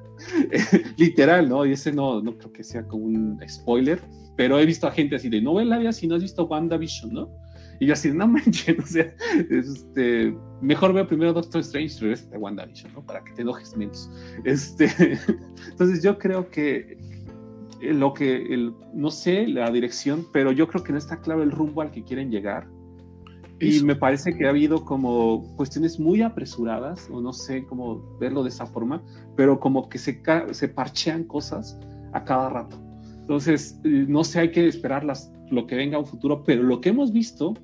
literal, 0.98 1.50
¿no? 1.50 1.66
Y 1.66 1.74
ese 1.74 1.92
no, 1.92 2.22
no 2.22 2.38
creo 2.38 2.52
que 2.52 2.64
sea 2.64 2.88
como 2.88 3.06
un 3.06 3.40
spoiler, 3.48 4.02
pero 4.36 4.60
he 4.60 4.66
visto 4.66 4.88
a 4.88 4.92
gente 4.92 5.16
así 5.16 5.30
de, 5.30 5.42
no 5.42 5.56
ve 5.56 5.66
la 5.66 5.78
vida 5.78 5.92
si 5.92 6.08
no 6.08 6.16
has 6.16 6.22
visto 6.22 6.46
WandaVision, 6.46 7.14
¿no? 7.14 7.30
Y 7.80 7.88
yo 7.88 7.94
así, 7.94 8.12
no 8.12 8.28
manches, 8.28 8.80
o 8.84 8.86
sea, 8.86 9.14
este, 9.50 10.36
mejor 10.62 10.94
veo 10.94 11.08
primero 11.08 11.34
Doctor 11.34 11.62
Strange 11.62 11.96
y 11.96 12.00
regresa 12.00 12.36
a 12.36 12.40
WandaVision, 12.40 12.94
¿no? 12.94 13.06
Para 13.06 13.24
que 13.24 13.34
te 13.34 13.42
enojes 13.42 13.76
menos. 13.78 14.10
Este, 14.44 14.90
entonces 15.72 16.02
yo 16.02 16.18
creo 16.18 16.50
que 16.50 16.98
lo 17.82 18.14
que, 18.14 18.54
el, 18.54 18.74
no 18.94 19.12
sé 19.12 19.48
la 19.48 19.70
dirección, 19.70 20.26
pero 20.34 20.52
yo 20.52 20.68
creo 20.68 20.84
que 20.84 20.92
no 20.92 20.98
está 20.98 21.22
claro 21.22 21.44
el 21.44 21.52
rumbo 21.52 21.82
al 21.82 21.92
que 21.92 22.04
quieren 22.04 22.32
llegar. 22.32 22.68
Y 23.60 23.82
me 23.84 23.96
parece 23.96 24.38
que 24.38 24.46
ha 24.46 24.50
habido 24.50 24.86
como 24.86 25.56
cuestiones 25.56 26.00
muy 26.00 26.22
apresuradas, 26.22 27.10
o 27.12 27.20
no 27.22 27.34
sé 27.34 27.66
cómo 27.66 28.18
verlo 28.20 28.44
de 28.44 28.50
esa 28.50 28.68
forma, 28.68 29.02
pero 29.36 29.60
como 29.60 29.90
que 29.90 29.98
se, 29.98 30.22
se 30.52 30.68
parchean 30.68 31.24
cosas 31.24 31.80
a 32.14 32.24
cada 32.24 32.50
rato. 32.50 32.78
Entonces, 33.20 33.80
eh, 33.84 34.06
no 34.08 34.24
sé, 34.24 34.42
hay 34.42 34.52
que 34.52 34.68
esperar 34.68 35.04
las, 35.04 35.34
lo 35.50 35.66
que 35.66 35.76
venga 35.76 35.98
a 35.98 36.00
un 36.00 36.06
futuro, 36.06 36.44
pero 36.44 36.62
lo 36.62 36.80
que 36.82 36.90
hemos 36.90 37.12
visto 37.12 37.56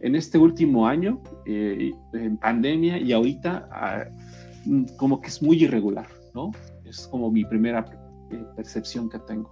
en 0.00 0.14
este 0.14 0.38
último 0.38 0.86
año, 0.86 1.20
eh, 1.46 1.92
en 2.12 2.36
pandemia 2.36 2.98
y 2.98 3.12
ahorita, 3.12 3.68
ah, 3.70 4.04
mm, 4.64 4.96
como 4.96 5.20
que 5.20 5.28
es 5.28 5.42
muy 5.42 5.62
irregular, 5.62 6.08
¿no? 6.34 6.52
Es 6.84 7.06
como 7.10 7.30
mi 7.30 7.44
primera 7.44 7.84
eh, 8.30 8.42
percepción 8.56 9.08
que 9.08 9.18
tengo. 9.20 9.50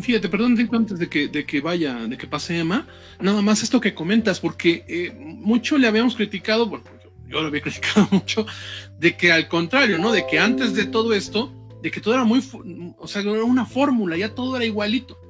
Fíjate, 0.00 0.28
perdón, 0.28 0.56
antes 0.72 0.98
de 0.98 1.08
que, 1.08 1.60
vaya, 1.60 2.06
de 2.06 2.16
que 2.16 2.26
pase 2.26 2.58
Emma, 2.58 2.86
nada 3.20 3.42
más 3.42 3.62
esto 3.62 3.80
que 3.80 3.94
comentas, 3.94 4.40
porque 4.40 4.84
eh, 4.88 5.12
mucho 5.18 5.76
le 5.76 5.86
habíamos 5.86 6.16
criticado, 6.16 6.66
bueno, 6.66 6.84
yo, 7.28 7.42
lo 7.42 7.48
había 7.48 7.60
criticado 7.62 8.08
mucho, 8.10 8.46
de 8.98 9.16
que 9.16 9.32
al 9.32 9.48
contrario, 9.48 9.98
¿no? 9.98 10.12
De 10.12 10.26
que 10.26 10.38
antes 10.38 10.74
de 10.74 10.86
todo 10.86 11.12
esto, 11.12 11.52
de 11.82 11.90
que 11.90 12.00
todo 12.00 12.14
era 12.14 12.24
muy, 12.24 12.42
o 12.98 13.06
sea, 13.06 13.20
era 13.20 13.44
una 13.44 13.66
fórmula, 13.66 14.16
ya 14.16 14.34
todo 14.34 14.56
era 14.56 14.64
igualito 14.64 15.21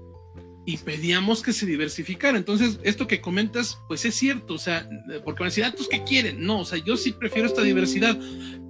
y 0.65 0.77
pedíamos 0.79 1.43
que 1.43 1.53
se 1.53 1.67
diversificara. 1.67 2.39
Entonces, 2.39 2.79
esto 2.85 3.07
que 3.07 3.21
comentas, 3.21 3.79
pues 3.89 4.05
es 4.05 4.15
cierto, 4.15 4.55
o 4.55 4.59
sea, 4.59 4.89
porque 5.25 5.41
van 5.41 5.49
a 5.49 5.51
decir, 5.51 5.65
ah, 5.65 5.75
¿qué 5.91 6.05
quieren? 6.05 6.45
No, 6.45 6.61
o 6.61 6.65
sea, 6.65 6.79
yo 6.79 6.97
sí 6.97 7.13
prefiero 7.13 7.49
esta 7.49 7.63
diversidad 7.63 8.17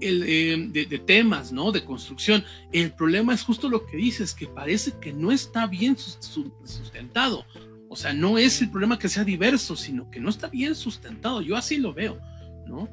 eh, 0.00 0.68
de, 0.70 0.98
temas, 0.98 1.52
¿no? 1.52 1.70
De 1.70 1.84
construcción. 1.84 2.44
El 2.72 2.92
problema 2.92 3.34
es 3.34 3.42
justo 3.42 3.68
lo 3.68 3.84
que 3.86 3.96
dices, 3.96 4.34
que 4.34 4.46
parece 4.46 4.92
que 5.00 5.12
no 5.12 5.32
está 5.32 5.66
bien 5.66 5.96
sustentado. 5.98 7.44
O 7.88 7.96
sea, 7.96 8.14
no 8.14 8.38
es 8.38 8.62
el 8.62 8.70
problema 8.70 8.98
que 8.98 9.10
sea 9.10 9.24
diverso, 9.24 9.76
sino 9.76 10.10
que 10.10 10.18
no 10.18 10.30
está 10.30 10.48
bien 10.48 10.74
sustentado. 10.74 11.42
Yo 11.42 11.56
así 11.56 11.76
lo 11.76 11.92
veo, 11.92 12.18
¿no? 12.66 12.88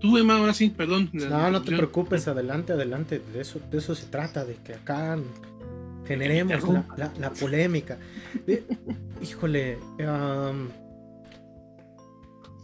Tú, 0.00 0.16
Emma, 0.18 0.38
ahora 0.38 0.54
sí, 0.54 0.70
perdón. 0.70 1.08
No, 1.12 1.50
no 1.50 1.62
te 1.62 1.76
preocupes, 1.76 2.26
adelante, 2.26 2.72
adelante. 2.72 3.22
De 3.32 3.42
eso, 3.42 3.60
de 3.70 3.78
eso 3.78 3.94
se 3.94 4.06
trata, 4.06 4.44
de 4.44 4.56
que 4.56 4.74
acá 4.74 5.18
generemos 6.06 6.62
la, 7.18 7.30
polémica. 7.30 7.98
híjole, 9.22 9.78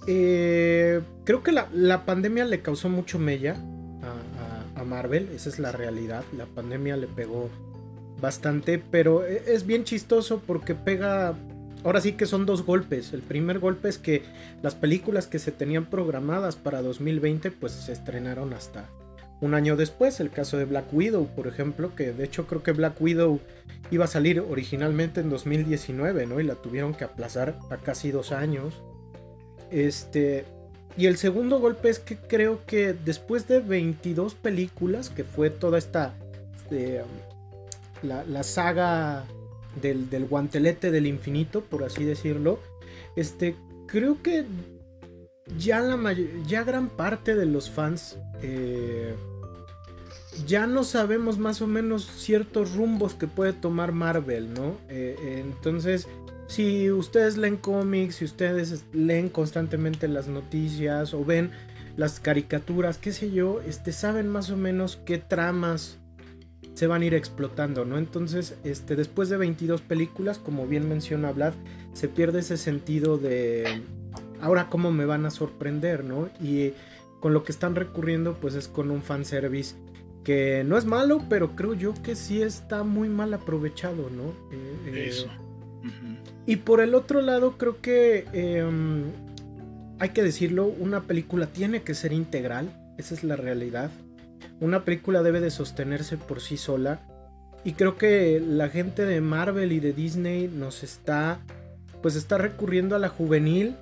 eh, 0.07 1.01
creo 1.25 1.43
que 1.43 1.53
la, 1.53 2.05
pandemia 2.05 2.45
le 2.45 2.63
causó 2.63 2.89
mucho 2.89 3.19
mella 3.19 3.57
a, 4.75 4.85
Marvel, 4.85 5.31
esa 5.35 5.49
es 5.49 5.59
la 5.59 5.73
realidad. 5.73 6.23
La 6.37 6.47
pandemia 6.47 6.97
le 6.97 7.09
pegó 7.09 7.51
bastante, 8.21 8.79
pero 8.79 9.27
e, 9.27 9.43
es 9.53 9.67
bien 9.67 9.85
chistoso 9.85 10.41
porque 10.47 10.75
pega. 10.75 11.35
Ahora 11.83 12.01
sí 12.01 12.13
que 12.13 12.27
son 12.27 12.47
dos 12.47 12.65
golpes. 12.65 13.13
El 13.13 13.23
primer 13.23 13.59
golpe 13.59 13.89
es 13.89 13.99
que 13.99 14.23
las 14.63 14.75
películas 14.75 15.27
que 15.27 15.39
se 15.39 15.51
tenían 15.51 15.87
programadas 15.87 16.57
para 16.57 16.83
2020 16.83 17.51
pues 17.51 17.73
se 17.73 17.93
estrenaron 17.93 18.53
hasta 18.53 18.89
un 19.41 19.55
año 19.55 19.77
después, 19.77 20.21
el 20.21 20.31
caso 20.31 20.57
de 20.57 20.65
Black 20.65 20.93
Widow, 20.93 21.27
por 21.35 21.47
ejemplo, 21.47 21.95
que 21.95 22.13
de 22.13 22.25
hecho 22.25 22.47
creo 22.47 22.63
que 22.63 22.73
Black 22.73 23.01
Widow 23.01 23.41
iba 23.91 24.07
a 24.07 24.09
salir 24.09 24.41
originalmente 24.41 25.21
en 25.21 25.29
2019, 25.29 26.27
¿no? 26.27 26.41
Y 26.41 26.45
la 26.45 26.55
tuvieron 26.55 26.95
que 26.95 27.05
aplazar 27.05 27.59
a 27.71 27.77
casi 27.77 28.11
dos 28.11 28.33
años. 28.33 28.83
Este. 29.71 30.45
Y 30.97 31.07
el 31.07 31.19
segundo 31.19 31.61
golpe 31.61 31.91
es 31.91 31.99
que 31.99 32.17
creo 32.17 32.65
que 32.67 32.95
después 32.95 33.47
de 33.47 33.61
22 33.61 34.35
películas, 34.35 35.11
que 35.11 35.25
fue 35.25 35.51
toda 35.51 35.77
esta. 35.79 36.15
Este, 36.57 37.03
la, 38.03 38.43
saga 38.43 39.25
del, 39.83 40.09
del, 40.09 40.25
guantelete 40.25 40.91
del 40.91 41.07
infinito, 41.07 41.61
por 41.61 41.85
así 41.85 42.05
decirlo. 42.05 42.59
Este. 43.17 43.55
Creo 43.87 44.21
que 44.23 44.47
ya 45.59 45.81
la 45.81 46.13
ya 46.47 46.65
gran 46.65 46.89
parte 46.89 47.35
de 47.35 47.47
los 47.47 47.71
fans 47.71 48.19
eh, 48.43 49.15
ya 50.47 50.67
no 50.67 50.85
sabemos 50.85 51.39
más 51.39 51.63
o 51.63 51.67
menos 51.67 52.05
ciertos 52.05 52.75
rumbos 52.75 53.15
que 53.15 53.27
puede 53.27 53.53
tomar 53.53 53.93
Marvel, 53.93 54.53
¿no? 54.53 54.77
Eh, 54.89 55.43
entonces, 55.45 56.09
si 56.47 56.91
ustedes 56.91 57.37
leen 57.37 57.57
cómics, 57.57 58.17
si 58.17 58.27
ustedes 58.27 58.85
leen 58.93 59.29
constantemente 59.31 60.09
las 60.09 60.29
noticias 60.29 61.15
o 61.15 61.25
ven 61.25 61.51
las 61.97 62.21
caricaturas, 62.21 62.99
qué 62.99 63.13
sé 63.13 63.31
yo, 63.31 63.61
este, 63.67 63.93
saben 63.93 64.29
más 64.29 64.51
o 64.51 64.57
menos 64.57 64.99
qué 65.07 65.19
tramas 65.19 65.99
se 66.75 66.87
van 66.87 67.01
a 67.01 67.07
ir 67.07 67.15
explotando, 67.15 67.87
¿no? 67.87 67.97
Entonces, 67.97 68.57
este, 68.63 68.97
después 68.97 69.31
de 69.31 69.39
22 69.39 69.81
películas, 69.81 70.39
como 70.39 70.67
bien 70.67 70.87
menciona 70.87 71.33
Vlad, 71.33 71.55
se 71.95 72.09
pierde 72.09 72.41
ese 72.41 72.59
sentido 72.59 73.17
de 73.17 73.83
ahora 74.41 74.69
cómo 74.69 74.91
me 74.91 75.05
van 75.05 75.27
a 75.27 75.31
sorprender, 75.31 76.05
¿no? 76.05 76.29
Y 76.41 76.73
con 77.21 77.33
lo 77.33 77.45
que 77.45 77.53
están 77.53 77.75
recurriendo 77.75 78.35
pues 78.35 78.55
es 78.55 78.69
con 78.69 78.91
un 78.91 79.03
fanservice 79.03 79.75
que 80.25 80.65
no 80.67 80.77
es 80.77 80.85
malo, 80.85 81.23
pero 81.29 81.55
creo 81.55 81.75
yo 81.75 81.95
que 82.03 82.17
sí 82.17 82.43
está 82.43 82.83
muy 82.83 83.09
mal 83.09 83.33
aprovechado, 83.33 84.11
¿no? 84.11 84.31
Eh, 84.53 84.77
eh, 84.87 85.09
Eso. 85.09 85.29
Y 86.47 86.57
por 86.57 86.81
el 86.81 86.95
otro 86.95 87.23
lado 87.23 87.59
creo 87.59 87.81
que 87.81 88.27
em, 88.33 89.05
hay 89.99 90.09
que 90.11 90.23
decirlo, 90.23 90.67
una 90.67 91.03
película 91.03 91.47
tiene 91.47 91.83
que 91.83 91.95
ser 91.95 92.13
integral, 92.13 92.71
esa 92.99 93.15
es 93.15 93.25
la 93.25 93.37
realidad. 93.37 93.91
Una 94.61 94.85
película 94.85 95.23
debe 95.23 95.41
de 95.41 95.51
sostenerse 95.51 96.17
por 96.17 96.41
sí 96.41 96.57
sola. 96.57 97.01
Y 97.65 97.73
creo 97.73 97.97
que 97.97 98.41
la 98.41 98.69
gente 98.69 99.05
de 99.05 99.21
Marvel 99.21 99.73
y 99.73 99.81
de 99.81 99.93
Disney 99.93 100.49
nos 100.49 100.83
está, 100.83 101.41
pues 102.03 102.17
está 102.17 102.39
recurriendo 102.39 102.97
a 102.97 102.99
la 102.99 103.09
juvenil 103.09 103.77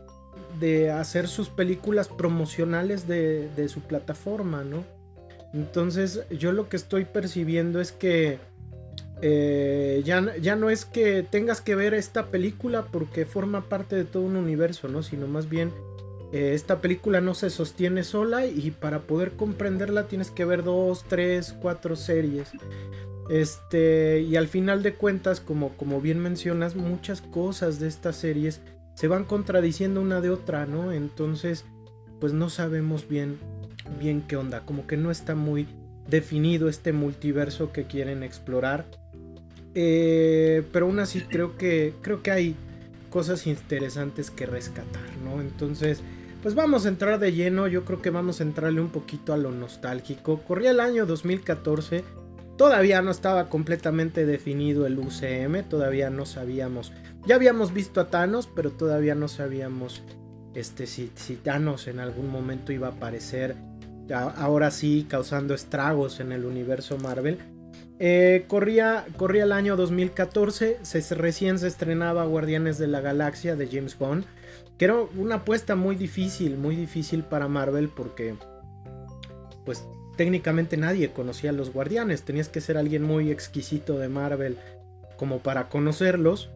de 0.61 0.91
hacer 0.91 1.29
sus 1.29 1.49
películas 1.49 2.09
promocionales 2.09 3.07
de, 3.07 3.69
su 3.69 3.81
plataforma, 3.81 4.65
¿no? 4.65 4.85
Entonces 5.53 6.23
yo 6.31 6.53
lo 6.53 6.69
que 6.69 6.77
estoy 6.77 7.05
percibiendo 7.05 7.81
es 7.81 7.93
que 7.93 8.39
eh, 9.23 10.03
ya, 10.05 10.37
ya, 10.37 10.57
no 10.57 10.71
es 10.71 10.85
que 10.85 11.23
tengas 11.23 11.61
que 11.61 11.75
ver 11.75 11.95
esta 11.95 12.27
película 12.27 12.87
porque 12.91 13.25
forma 13.25 13.69
parte 13.69 13.97
de 13.97 14.05
todo 14.05 14.25
un 14.25 14.37
universo, 14.37 14.89
¿no? 14.89 15.03
Sino 15.03 15.27
más 15.27 15.49
bien 15.49 15.73
eh, 16.33 16.55
esta 16.55 16.81
película 16.81 17.21
no 17.21 17.35
se 17.35 17.49
sostiene 17.49 18.03
sola 18.03 18.45
y 18.45 18.73
para 18.73 19.03
poder 19.03 19.33
comprenderla 19.33 20.09
tienes 20.09 20.33
que 20.33 20.45
ver 20.45 20.65
dos, 20.65 21.05
tres, 21.09 21.55
cuatro 21.63 21.95
series. 21.95 22.51
Este, 23.31 24.21
y 24.21 24.37
al 24.37 24.49
final 24.49 24.83
de 24.83 24.95
cuentas, 24.95 25.41
como, 25.41 25.71
como 25.77 26.01
bien 26.01 26.19
mencionas, 26.19 26.75
muchas 26.75 27.21
cosas 27.23 27.79
de 27.79 27.87
estas 27.89 28.17
series 28.17 28.61
se 28.95 29.09
van 29.09 29.25
contradiciendo 29.25 30.01
una 30.01 30.21
de 30.21 30.31
otra, 30.31 30.67
¿no? 30.67 30.93
Entonces, 30.93 31.65
pues 32.21 32.33
no 32.33 32.49
sabemos 32.49 33.09
bien, 33.09 33.39
bien 33.99 34.23
qué 34.23 34.37
onda, 34.37 34.61
como 34.61 34.87
que 34.87 34.97
no 34.97 35.11
está 35.11 35.35
muy 35.35 35.67
definido 36.09 36.69
este 36.69 36.93
multiverso 36.93 37.73
que 37.73 37.85
quieren 37.85 38.23
explorar. 38.23 38.87
Eh, 39.75 40.63
pero 40.73 40.87
aún 40.87 41.01
así 41.01 41.21
creo 41.21 41.57
que, 41.57 41.95
creo 42.01 42.23
que 42.23 42.31
hay 42.31 42.57
cosas 43.11 43.47
interesantes 43.47 44.31
que 44.31 44.47
rescatar, 44.47 45.03
¿no? 45.25 45.41
Entonces, 45.41 46.01
pues 46.43 46.55
vamos 46.55 46.85
a 46.85 46.89
entrar 46.89 47.19
de 47.19 47.33
lleno, 47.33 47.69
yo 47.69 47.85
creo 47.85 48.03
que 48.03 48.11
vamos 48.11 48.41
a 48.41 48.45
entrarle 48.45 48.81
un 48.81 48.91
poquito 48.91 49.33
a 49.33 49.37
lo 49.37 49.51
nostálgico. 49.51 50.41
Corría 50.43 50.73
el 50.73 50.81
año 50.81 51.07
2014, 51.07 52.05
todavía 52.57 53.03
no 53.03 53.11
estaba 53.11 53.49
completamente 53.49 54.27
definido 54.27 54.87
el 54.87 54.99
UCM, 54.99 55.63
todavía 55.69 56.11
no 56.11 56.27
sabíamos, 56.27 56.93
ya 57.27 57.37
habíamos 57.37 57.73
visto 57.73 58.01
a 58.01 58.09
Thanos, 58.09 58.49
pero 58.55 58.71
todavía 58.71 59.15
no 59.15 59.29
sabíamos 59.29 60.03
este, 60.55 60.87
si, 60.87 61.09
Thanos 61.43 61.89
en 61.89 61.99
algún 61.99 62.31
momento 62.31 62.73
iba 62.73 62.89
a 62.89 62.93
aparecer, 62.93 63.57
ahora 64.11 64.71
sí, 64.71 65.07
causando 65.09 65.55
estragos 65.55 66.21
en 66.21 66.33
el 66.33 66.45
universo 66.45 66.99
Marvel. 66.99 67.39
Eh, 67.99 68.45
corría, 68.49 69.07
corría 69.17 69.45
el 69.45 69.53
año 69.53 69.77
2014, 69.77 70.79
se, 70.83 71.15
recién 71.15 71.59
se 71.59 71.69
estrenaba 71.69 72.25
Guardianes 72.25 72.79
de 72.79 72.89
la 72.89 73.01
Galaxia 73.01 73.57
de 73.57 73.69
James 73.69 73.97
Gunn, 73.99 74.25
que 74.79 74.87
era 74.87 74.97
una 75.17 75.37
apuesta 75.37 75.77
muy 75.77 75.97
difícil, 75.97 76.57
muy 76.57 76.77
difícil 76.77 77.23
para 77.23 77.49
Marvel 77.49 77.89
porque 77.89 78.35
pues 79.65 79.85
técnicamente 80.17 80.77
nadie 80.77 81.13
conocía 81.13 81.51
a 81.51 81.55
los 81.55 81.73
Guardianes, 81.73 82.23
tenías 82.23 82.49
que 82.49 82.61
ser 82.61 82.77
alguien 82.77 83.03
muy 83.03 83.31
exquisito 83.31 83.99
de 83.99 84.09
Marvel 84.09 84.59
como 85.17 85.39
para 85.39 85.69
conocerlos. 85.69 86.51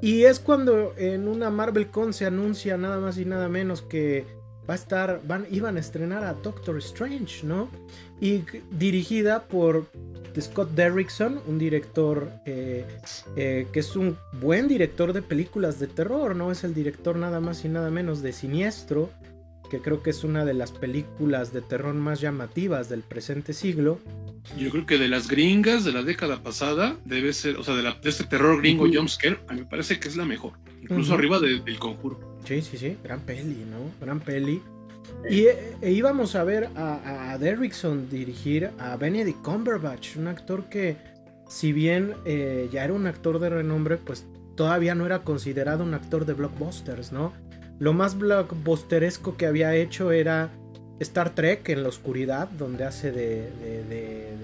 Y 0.00 0.24
es 0.24 0.38
cuando 0.38 0.94
en 0.96 1.28
una 1.28 1.50
Marvel 1.50 1.88
Con 1.88 2.12
se 2.12 2.26
anuncia 2.26 2.76
nada 2.76 2.98
más 2.98 3.18
y 3.18 3.24
nada 3.24 3.48
menos 3.48 3.82
que 3.82 4.26
va 4.68 4.74
a 4.74 4.76
estar, 4.76 5.20
van, 5.26 5.46
iban 5.50 5.76
a 5.76 5.80
estrenar 5.80 6.24
a 6.24 6.34
Doctor 6.34 6.78
Strange, 6.78 7.44
¿no? 7.46 7.68
Y 8.20 8.44
dirigida 8.70 9.44
por 9.44 9.86
Scott 10.40 10.70
Derrickson, 10.70 11.40
un 11.46 11.58
director 11.58 12.28
eh, 12.44 12.84
eh, 13.36 13.66
que 13.72 13.80
es 13.80 13.96
un 13.96 14.16
buen 14.40 14.68
director 14.68 15.12
de 15.12 15.22
películas 15.22 15.78
de 15.78 15.86
terror, 15.86 16.34
¿no? 16.34 16.50
Es 16.50 16.64
el 16.64 16.74
director 16.74 17.16
nada 17.16 17.40
más 17.40 17.64
y 17.64 17.68
nada 17.68 17.90
menos 17.90 18.22
de 18.22 18.32
Siniestro, 18.32 19.10
que 19.74 19.80
creo 19.80 20.02
que 20.04 20.10
es 20.10 20.22
una 20.22 20.44
de 20.44 20.54
las 20.54 20.70
películas 20.70 21.52
de 21.52 21.60
terror 21.60 21.94
más 21.94 22.20
llamativas 22.20 22.88
del 22.88 23.00
presente 23.00 23.52
siglo. 23.52 23.98
Yo 24.56 24.70
creo 24.70 24.86
que 24.86 24.98
de 24.98 25.08
las 25.08 25.26
gringas 25.26 25.84
de 25.84 25.90
la 25.90 26.02
década 26.02 26.44
pasada 26.44 26.96
debe 27.04 27.32
ser, 27.32 27.56
o 27.56 27.64
sea, 27.64 27.74
de, 27.74 27.92
este 28.04 28.22
terror 28.22 28.58
gringo 28.58 28.86
jumpscare, 28.86 29.40
a 29.48 29.52
mí 29.52 29.60
me 29.62 29.66
parece 29.66 29.98
que 29.98 30.06
es 30.06 30.16
la 30.16 30.24
mejor, 30.24 30.52
incluso 30.80 31.14
arriba 31.14 31.40
del 31.40 31.78
conjuro. 31.80 32.38
Sí, 32.46 32.62
sí, 32.62 32.78
sí, 32.78 32.96
gran 33.02 33.20
peli, 33.20 33.64
¿no? 33.68 33.90
Gran 34.00 34.20
peli. 34.20 34.62
Y 35.28 35.46
e, 35.46 35.90
íbamos 35.90 36.36
a 36.36 36.44
ver 36.44 36.68
a, 36.76 37.36
Derrickson 37.40 38.08
dirigir 38.08 38.70
a 38.78 38.96
Benedict 38.96 39.42
Cumberbatch, 39.42 40.16
un 40.16 40.28
actor 40.28 40.68
que, 40.68 40.96
si 41.48 41.72
bien 41.72 42.14
eh, 42.26 42.68
ya 42.70 42.84
era 42.84 42.92
un 42.92 43.08
actor 43.08 43.40
de 43.40 43.50
renombre, 43.50 43.96
pues 43.96 44.24
todavía 44.54 44.94
no 44.94 45.04
era 45.04 45.24
considerado 45.24 45.82
un 45.82 45.94
actor 45.94 46.26
de 46.26 46.34
blockbusters, 46.34 47.10
¿no? 47.10 47.32
Lo 47.78 47.92
más 47.92 48.18
blockbusteresco 48.18 49.36
que 49.36 49.46
había 49.46 49.74
hecho 49.74 50.12
era 50.12 50.50
Star 51.00 51.34
Trek 51.34 51.68
en 51.68 51.82
la 51.82 51.88
oscuridad, 51.88 52.48
donde 52.48 52.84
hace 52.84 53.12
de. 53.12 53.50
de, 53.50 53.84
de, 53.84 54.34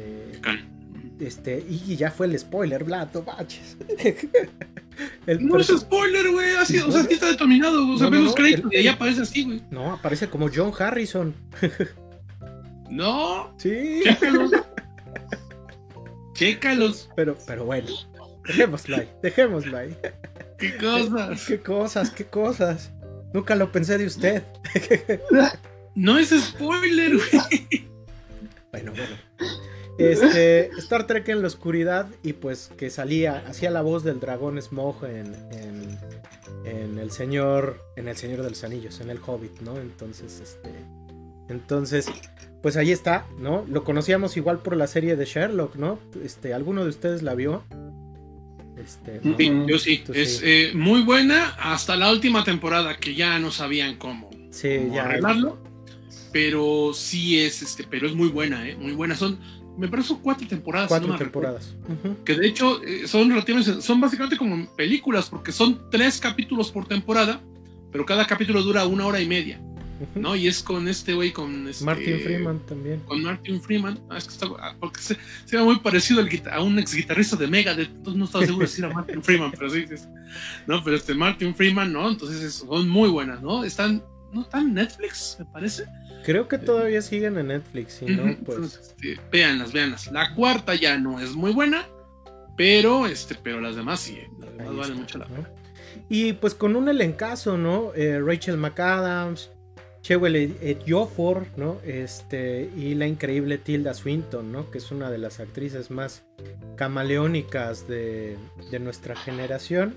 este, 1.20 1.64
y 1.68 1.96
ya 1.96 2.10
fue 2.10 2.26
el 2.26 2.38
spoiler, 2.38 2.82
Vlad, 2.82 3.08
no 3.12 3.22
no 5.40 5.58
es 5.58 5.66
spoiler, 5.66 6.30
güey. 6.30 6.54
o 6.54 6.64
sea, 6.64 7.02
aquí 7.02 7.14
está 7.14 7.28
determinado. 7.28 7.86
O 7.88 7.98
sea, 7.98 8.08
vemos 8.08 8.34
créditos 8.34 8.72
y 8.72 8.76
ahí 8.76 8.88
aparece 8.88 9.22
así, 9.22 9.44
güey. 9.44 9.62
No, 9.70 9.92
aparece 9.92 10.28
como 10.28 10.48
John 10.52 10.72
Harrison. 10.78 11.34
no. 12.90 13.54
Sí. 13.58 14.00
Chécalos. 14.02 14.50
Chécalos. 16.34 17.10
Pero, 17.14 17.36
pero 17.46 17.64
bueno. 17.66 17.88
Dejémoslo 18.46 18.96
ahí. 18.96 19.10
Dejémoslo 19.22 19.76
ahí. 19.76 19.94
¿Qué 20.58 20.76
cosas? 20.78 21.46
¿Qué 21.46 21.60
cosas? 21.60 22.10
¿Qué 22.10 22.24
cosas? 22.24 22.90
Nunca 23.32 23.54
lo 23.54 23.70
pensé 23.72 23.98
de 23.98 24.06
usted. 24.06 24.42
No 25.96 26.18
es 26.18 26.30
spoiler, 26.30 27.16
güey. 27.16 27.88
Bueno, 28.70 28.92
bueno. 28.92 29.16
Este, 29.98 30.70
Star 30.78 31.06
Trek 31.06 31.28
en 31.28 31.42
la 31.42 31.48
oscuridad 31.48 32.08
y 32.22 32.32
pues 32.32 32.70
que 32.76 32.88
salía, 32.88 33.44
hacía 33.46 33.70
la 33.70 33.82
voz 33.82 34.02
del 34.02 34.20
dragón 34.20 34.60
Smog 34.62 35.04
en, 35.04 35.34
en, 36.64 36.98
el 36.98 37.10
señor, 37.10 37.84
en 37.96 38.08
el 38.08 38.16
Señor 38.16 38.42
de 38.42 38.50
los 38.50 38.64
Anillos, 38.64 39.00
en 39.00 39.10
el 39.10 39.18
Hobbit, 39.18 39.60
¿no? 39.60 39.76
Entonces, 39.76 40.40
este, 40.40 40.70
entonces, 41.48 42.06
pues 42.62 42.76
ahí 42.76 42.92
está, 42.92 43.26
¿no? 43.38 43.66
Lo 43.68 43.84
conocíamos 43.84 44.36
igual 44.36 44.60
por 44.60 44.76
la 44.76 44.86
serie 44.86 45.16
de 45.16 45.24
Sherlock, 45.24 45.74
¿no? 45.76 45.98
Este, 46.24 46.54
¿alguno 46.54 46.84
de 46.84 46.90
ustedes 46.90 47.22
la 47.22 47.34
vio? 47.34 47.64
Este, 48.82 49.20
yo 49.66 49.78
sí. 49.78 50.02
es 50.14 50.40
eh, 50.44 50.72
muy 50.74 51.02
buena 51.02 51.50
hasta 51.58 51.96
la 51.96 52.10
última 52.10 52.44
temporada 52.44 52.96
que 52.96 53.14
ya 53.14 53.38
no 53.38 53.50
sabían 53.50 53.96
cómo, 53.96 54.30
sí, 54.50 54.88
ya 54.92 55.04
arreglarlo. 55.04 55.58
Pero 56.32 56.92
sí 56.94 57.40
es, 57.40 57.60
este, 57.60 57.84
pero 57.84 58.06
es 58.06 58.14
muy 58.14 58.28
buena, 58.28 58.68
¿eh? 58.68 58.76
Muy 58.76 58.92
buena. 58.92 59.16
Son, 59.16 59.38
me 59.76 59.88
parece 59.88 60.08
son 60.08 60.20
cuatro 60.20 60.46
temporadas. 60.46 60.88
Cuatro 60.88 61.16
temporadas. 61.16 61.74
Que 62.24 62.36
de 62.36 62.46
hecho 62.46 62.82
eh, 62.84 63.08
son 63.08 63.30
relativamente, 63.30 63.82
son 63.82 64.00
básicamente 64.00 64.36
como 64.36 64.66
películas, 64.76 65.28
porque 65.28 65.50
son 65.50 65.90
tres 65.90 66.20
capítulos 66.20 66.70
por 66.70 66.86
temporada, 66.86 67.40
pero 67.90 68.06
cada 68.06 68.26
capítulo 68.26 68.62
dura 68.62 68.86
una 68.86 69.06
hora 69.06 69.20
y 69.20 69.26
media. 69.26 69.60
¿No? 70.14 70.36
Y 70.36 70.48
es 70.48 70.62
con 70.62 70.88
este 70.88 71.14
güey, 71.14 71.32
con 71.32 71.68
este, 71.68 71.84
Martin 71.84 72.20
Freeman 72.20 72.58
también. 72.60 73.00
Con 73.00 73.22
Martin 73.22 73.60
Freeman. 73.60 74.00
Ah, 74.08 74.18
es 74.18 74.24
que 74.24 74.32
está, 74.32 74.46
ah, 74.58 74.74
porque 74.78 75.00
se, 75.00 75.16
se, 75.44 75.56
ve 75.56 75.62
muy 75.62 75.78
parecido 75.78 76.24
a 76.50 76.62
un 76.62 76.78
ex 76.78 76.94
guitarrista 76.94 77.36
de 77.36 77.46
Mega, 77.46 77.72
entonces 77.72 78.14
no 78.14 78.24
estaba 78.24 78.46
seguro 78.46 78.66
de 78.66 78.72
si 78.72 78.80
era 78.80 78.92
Martin 78.92 79.22
Freeman, 79.22 79.50
pero 79.52 79.70
sí, 79.70 79.86
sí, 79.88 79.94
no, 80.66 80.82
pero 80.82 80.96
este 80.96 81.14
Martin 81.14 81.54
Freeman, 81.54 81.92
¿no? 81.92 82.08
Entonces 82.08 82.54
son 82.54 82.88
muy 82.88 83.08
buenas, 83.08 83.42
¿no? 83.42 83.64
Están, 83.64 84.02
¿no 84.32 84.42
están 84.42 84.68
en 84.68 84.74
Netflix, 84.74 85.36
me 85.38 85.44
parece? 85.46 85.84
Creo 86.24 86.48
que 86.48 86.58
todavía 86.58 87.02
siguen 87.02 87.38
en 87.38 87.48
Netflix, 87.48 87.94
si 87.94 88.06
no, 88.06 88.36
pues. 88.44 88.76
Este, 88.76 89.18
véanlas, 89.30 89.72
véanlas. 89.72 90.10
La 90.12 90.34
cuarta 90.34 90.74
ya 90.74 90.98
no 90.98 91.20
es 91.20 91.32
muy 91.32 91.52
buena, 91.52 91.86
pero 92.56 93.06
este, 93.06 93.34
pero 93.34 93.60
las 93.60 93.76
demás 93.76 94.00
sí, 94.00 94.18
las 94.38 94.56
demás 94.56 94.76
valen 94.76 94.96
mucho 94.98 95.18
la 95.18 95.26
pena. 95.26 95.48
Y 96.08 96.34
pues 96.34 96.54
con 96.54 96.76
un 96.76 96.88
elencazo, 96.88 97.56
¿no? 97.56 97.94
Eh, 97.94 98.20
Rachel 98.20 98.56
McAdams, 98.56 99.50
Chewel 100.02 100.36
Ejiofor, 100.36 101.46
¿no? 101.56 101.78
Este, 101.84 102.70
y 102.76 102.94
la 102.94 103.06
increíble 103.06 103.58
Tilda 103.58 103.94
Swinton, 103.94 104.50
¿no? 104.50 104.70
Que 104.70 104.78
es 104.78 104.90
una 104.90 105.10
de 105.10 105.18
las 105.18 105.40
actrices 105.40 105.90
más 105.90 106.24
camaleónicas 106.76 107.86
de, 107.86 108.36
de 108.70 108.78
nuestra 108.78 109.14
generación. 109.14 109.94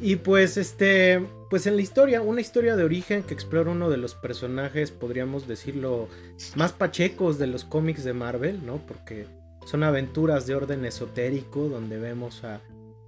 Y 0.00 0.16
pues 0.16 0.56
este, 0.56 1.22
pues 1.50 1.66
en 1.66 1.76
la 1.76 1.82
historia, 1.82 2.22
una 2.22 2.40
historia 2.40 2.76
de 2.76 2.84
origen 2.84 3.22
que 3.22 3.34
explora 3.34 3.70
uno 3.70 3.90
de 3.90 3.98
los 3.98 4.14
personajes, 4.14 4.90
podríamos 4.90 5.46
decirlo, 5.46 6.08
más 6.54 6.72
pachecos 6.72 7.38
de 7.38 7.46
los 7.46 7.64
cómics 7.64 8.02
de 8.04 8.14
Marvel, 8.14 8.64
¿no? 8.64 8.78
Porque 8.88 9.26
son 9.66 9.82
aventuras 9.82 10.46
de 10.46 10.54
orden 10.54 10.84
esotérico 10.84 11.68
donde 11.68 11.98
vemos 11.98 12.42
a, 12.42 12.60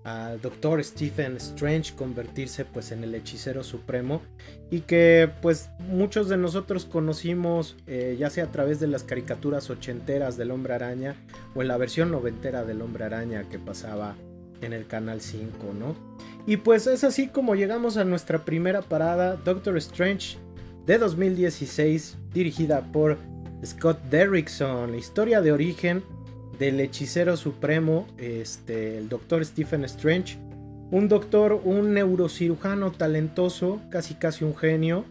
al 0.05 0.41
Doctor 0.41 0.85
Stephen 0.85 1.37
Strange 1.37 1.95
convertirse 1.95 2.65
pues 2.65 2.93
en 2.93 3.03
el 3.03 3.15
hechicero 3.15 3.65
supremo 3.65 4.23
y 4.71 4.81
que 4.81 5.31
pues 5.43 5.71
muchos 5.89 6.29
de 6.29 6.37
nosotros 6.37 6.85
conocimos 6.85 7.77
eh, 7.87 8.17
ya 8.19 8.31
sea 8.31 8.45
a 8.45 8.53
través 8.53 8.81
de 8.81 8.87
las 8.87 9.03
caricaturas 9.03 9.71
ochenteras 9.71 10.37
del 10.37 10.51
hombre 10.51 10.75
araña 10.75 11.17
o 11.55 11.63
en 11.63 11.69
la 11.69 11.79
versión 11.79 12.11
noventera 12.11 12.65
del 12.65 12.83
hombre 12.83 13.05
araña 13.05 13.49
que 13.49 13.59
pasaba 13.59 14.15
en 14.61 14.73
el 14.73 14.87
canal 14.87 15.21
5, 15.21 15.75
¿no? 15.79 15.95
Y 16.47 16.59
pues 16.59 16.87
es 16.87 17.05
así 17.05 17.29
como 17.29 17.55
llegamos 17.55 17.97
a 17.97 18.05
nuestra 18.05 18.45
primera 18.45 18.83
parada, 18.83 19.37
Doctor 19.37 19.77
Strange 19.79 20.37
de 20.87 20.99
2016, 20.99 22.19
dirigida 22.33 22.93
por 22.93 23.19
Scott 23.65 24.03
Derrickson, 24.11 24.93
la 24.93 24.97
historia 24.97 25.41
de 25.41 25.53
origen 25.53 26.03
del 26.59 26.81
hechicero 26.81 27.37
supremo, 27.37 28.07
este, 28.19 28.99
el 28.99 29.09
doctor 29.09 29.45
Stephen 29.45 29.85
Strange, 29.85 30.39
un 30.91 31.09
doctor, 31.09 31.61
un 31.65 31.95
neurocirujano 31.95 32.93
talentoso, 32.93 33.81
casi 33.91 34.15
casi 34.15 34.45
un 34.45 34.57
genio, 34.57 35.05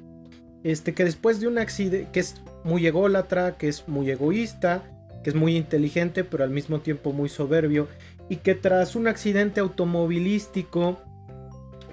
este, 0.64 0.94
que 0.94 1.04
después 1.04 1.39
de 1.39 1.48
un 1.48 1.58
accidente, 1.58 2.10
que 2.12 2.22
es 2.22 2.41
muy 2.64 2.88
ególatra, 2.88 3.58
que 3.58 3.68
es 3.68 3.88
muy 3.88 4.10
egoísta, 4.10 4.84
que 5.24 5.30
es 5.30 5.36
muy 5.36 5.58
inteligente, 5.58 6.24
pero 6.24 6.44
al 6.44 6.50
mismo 6.50 6.80
tiempo 6.80 7.12
muy 7.12 7.30
soberbio, 7.30 7.88
y 8.30 8.38
que 8.38 8.56
tras 8.56 8.96
un 8.96 9.08
accidente 9.08 9.60
automovilístico 9.60 11.00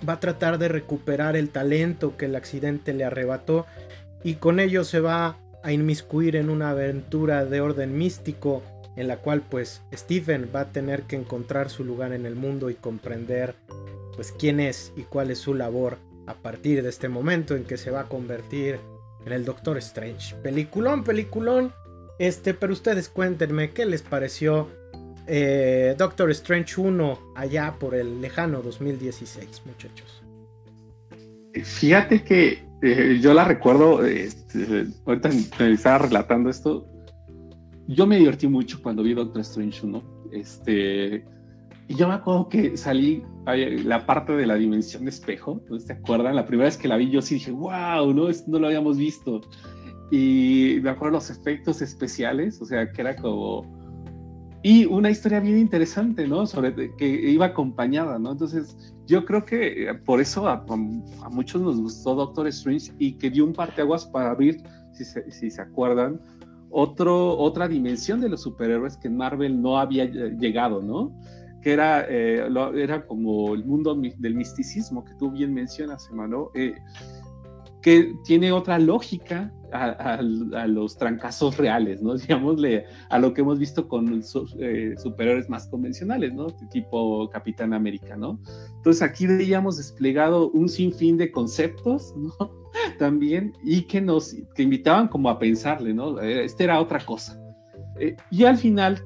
va 0.09 0.15
a 0.15 0.21
tratar 0.21 0.59
de 0.59 0.69
recuperar 0.69 1.37
el 1.37 1.51
talento 1.51 2.17
que 2.17 2.27
el 2.27 2.37
accidente 2.37 2.93
le 2.93 3.05
arrebató, 3.05 3.67
y 4.23 4.35
con 4.35 4.61
ello 4.61 4.85
se 4.85 5.01
va 5.01 5.37
a 5.63 5.73
inmiscuir 5.73 6.37
en 6.37 6.51
una 6.51 6.71
aventura 6.71 7.45
de 7.45 7.61
orden 7.61 7.99
místico 7.99 8.63
en 8.97 9.09
la 9.09 9.19
cual 9.19 9.43
pues 9.49 9.83
Stephen 9.93 10.51
va 10.55 10.61
a 10.61 10.73
tener 10.73 11.03
que 11.03 11.17
encontrar 11.17 11.71
su 11.71 11.85
lugar 11.85 12.13
en 12.13 12.27
el 12.27 12.35
mundo 12.35 12.71
y 12.71 12.75
comprender 12.75 13.55
pues 14.15 14.33
quién 14.33 14.61
es 14.61 14.93
y 14.97 15.03
cuál 15.03 15.31
es 15.31 15.39
su 15.39 15.55
labor 15.55 15.99
a 16.27 16.35
partir 16.35 16.83
de 16.83 16.89
este 16.89 17.09
momento 17.09 17.57
en 17.57 17.65
que 17.65 17.77
se 17.77 17.91
va 17.91 18.01
a 18.01 18.09
convertir 18.09 18.79
en 19.25 19.33
el 19.33 19.45
Doctor 19.45 19.79
Strange. 19.79 20.35
Peliculón, 20.43 21.05
peliculón. 21.05 21.73
Este, 22.19 22.53
pero 22.53 22.73
ustedes 22.73 23.09
cuéntenme 23.09 23.71
qué 23.71 23.87
les 23.87 24.03
pareció 24.03 24.69
eh, 25.27 25.95
Doctor 25.97 26.31
Strange 26.33 26.81
1 26.81 27.33
allá 27.37 27.77
por 27.79 27.95
el 27.95 28.21
lejano 28.21 28.63
2016, 28.63 29.63
muchachos. 29.65 30.23
Fíjate 31.55 32.23
que 32.23 32.63
eh, 32.83 33.19
yo 33.21 33.33
la 33.35 33.45
recuerdo, 33.45 34.05
este, 34.05 34.87
ahorita 35.07 35.31
me 35.59 35.73
estaba 35.73 35.99
relatando 35.99 36.51
esto, 36.51 36.87
yo 37.95 38.07
me 38.07 38.19
divertí 38.19 38.47
mucho 38.47 38.81
cuando 38.83 39.03
vi 39.03 39.15
Doctor 39.15 39.41
Strange 39.41 39.85
1. 39.85 40.03
Este, 40.33 41.25
y 41.89 41.95
yo 41.97 42.07
me 42.07 42.15
acuerdo 42.15 42.49
que 42.49 42.77
salí 42.77 43.25
la 43.47 44.07
parte 44.07 44.33
de 44.33 44.47
la 44.47 44.55
dimensión 44.55 45.05
de 45.05 45.11
espejo, 45.11 45.61
¿no 45.69 45.79
te 45.79 45.93
acuerdan? 45.95 46.37
La 46.37 46.47
primera 46.47 46.67
vez 46.67 46.77
que 46.77 46.87
la 46.87 46.97
vi 46.97 47.11
yo 47.11 47.21
sí 47.21 47.35
dije, 47.35 47.51
wow, 47.51 48.13
no, 48.15 48.29
esto 48.29 48.49
no 48.49 48.61
lo 48.61 48.69
habíamos 48.69 48.97
visto. 48.97 49.41
Y 50.13 50.79
me 50.83 50.91
acuerdo 50.91 51.17
los 51.17 51.31
efectos 51.31 51.83
especiales, 51.83 52.61
o 52.63 52.65
sea, 52.65 52.91
que 52.93 53.01
era 53.01 53.17
como... 53.17 53.79
Y 54.63 54.85
una 54.85 55.11
historia 55.11 55.41
bien 55.41 55.59
interesante, 55.59 56.29
¿no? 56.29 56.47
Sobre 56.47 56.95
que 56.97 57.07
iba 57.09 57.47
acompañada, 57.47 58.19
¿no? 58.19 58.33
Entonces, 58.33 58.95
yo 59.07 59.25
creo 59.25 59.45
que 59.45 59.89
eh, 59.89 59.95
por 59.95 60.21
eso 60.21 60.47
a, 60.47 60.65
muchos 61.31 61.63
nos 61.63 61.81
gustó 61.81 62.15
Doctor 62.15 62.47
Strange 62.49 62.93
y 62.99 63.15
que 63.15 63.31
dio 63.31 63.45
un 63.45 63.55
parteaguas 63.55 64.05
para 64.05 64.31
abrir, 64.31 64.63
si 64.93 65.05
si 65.05 65.51
se 65.51 65.63
acuerdan, 65.63 66.21
otro, 66.71 67.37
otra 67.39 67.69
dimensión 67.69 68.21
de 68.21 68.29
los 68.29 68.43
superhéroes 68.43 68.97
que 68.97 69.09
Marvel 69.09 69.61
no 69.61 69.79
había 69.79 70.05
llegado, 70.05 70.83
¿no? 70.83 71.13
Que 71.63 71.73
era, 71.73 72.07
eh, 72.09 72.49
era 72.77 73.07
como 73.07 73.55
el 73.55 73.65
mundo 73.65 73.95
del 73.95 74.35
misticismo 74.35 75.05
que 75.05 75.15
tú 75.15 75.31
bien 75.31 75.53
mencionas, 75.53 76.09
Emmanuel, 76.11 76.47
eh, 76.55 76.75
que 77.83 78.15
tiene 78.25 78.53
otra 78.53 78.79
lógica 78.79 79.53
a, 79.73 80.21
los 80.67 80.97
trancazos 80.97 81.57
reales, 81.57 82.03
¿no? 82.03 82.15
Digámosle 82.17 82.85
a 83.09 83.19
lo 83.19 83.33
que 83.33 83.43
hemos 83.43 83.59
visto 83.59 83.89
con 83.89 84.23
eh, 84.59 84.95
superhéroes 84.99 85.49
más 85.49 85.69
convencionales, 85.69 86.33
¿no? 86.35 86.49
Tipo 86.71 87.29
Capitán 87.31 87.73
América, 87.73 88.17
¿no? 88.17 88.41
Entonces 88.77 89.03
aquí 89.03 89.27
veíamos 89.27 89.77
desplegado 89.77 90.51
un 90.51 90.69
sinfín 90.69 91.17
de 91.17 91.31
conceptos, 91.31 92.15
también, 92.99 93.53
y 93.63 93.83
que 93.83 94.01
nos 94.01 94.35
que 94.55 94.63
invitaban 94.63 95.09
como 95.09 95.31
a 95.31 95.39
pensarle, 95.39 95.95
¿no? 95.95 96.21
Eh, 96.21 96.45
esta 96.45 96.65
era 96.65 96.81
otra 96.81 97.01
cosa. 97.01 97.41
Eh, 97.99 98.17
y 98.31 98.45
al 98.45 98.57
final 98.57 99.03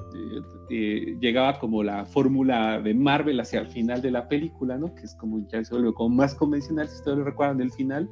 eh, 0.71 1.17
llegaba 1.21 1.59
como 1.59 1.83
la 1.83 2.07
fórmula 2.07 2.81
de 2.81 2.95
Marvel 2.95 3.41
hacia 3.41 3.61
el 3.61 3.67
final 3.67 4.01
de 4.01 4.11
la 4.11 4.29
película, 4.29 4.79
¿no? 4.79 4.95
Que 4.95 5.03
es 5.03 5.15
como 5.15 5.47
ya 5.49 5.65
se 5.65 5.75
vuelve 5.75 5.93
como 5.95 6.15
más 6.15 6.35
convencional, 6.35 6.89
si 6.89 6.97
ustedes 6.97 7.19
lo 7.19 7.25
recuerdan 7.25 7.59
del 7.59 7.73
final, 7.73 8.09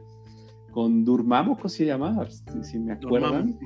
con 0.73 1.05
Durmamo, 1.05 1.57
¿cómo 1.57 1.68
se 1.68 1.87
llama? 1.87 2.27
Si, 2.62 2.79
me 2.79 2.93
acuerdan. 2.95 3.57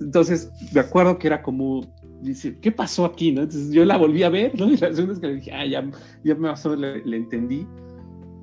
entonces, 0.00 0.52
me 0.72 0.80
acuerdo 0.80 1.18
que 1.18 1.26
era 1.26 1.42
como 1.42 1.82
dice, 2.22 2.56
¿qué 2.60 2.70
pasó 2.70 3.04
aquí? 3.04 3.32
¿no? 3.32 3.42
Entonces 3.42 3.72
yo 3.72 3.84
la 3.84 3.96
volví 3.96 4.22
a 4.22 4.28
ver, 4.28 4.58
¿no? 4.58 4.66
Y 4.70 4.76
las 4.76 4.94
segundas 4.94 5.18
que 5.18 5.26
le 5.26 5.34
dije, 5.36 5.52
ah, 5.52 5.66
ya, 5.66 5.90
ya 6.22 6.34
más 6.36 6.64
o 6.66 6.76
menos 6.76 7.04
le 7.04 7.16
entendí. 7.16 7.66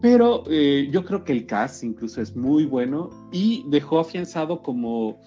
Pero 0.02 0.44
eh, 0.50 0.90
yo 0.92 1.04
creo 1.04 1.24
que 1.24 1.32
el 1.32 1.46
cast 1.46 1.84
incluso 1.84 2.22
es 2.22 2.36
muy 2.36 2.66
bueno 2.66 3.10
y 3.32 3.66
dejó 3.70 4.00
afianzado 4.00 4.62
como 4.62 5.20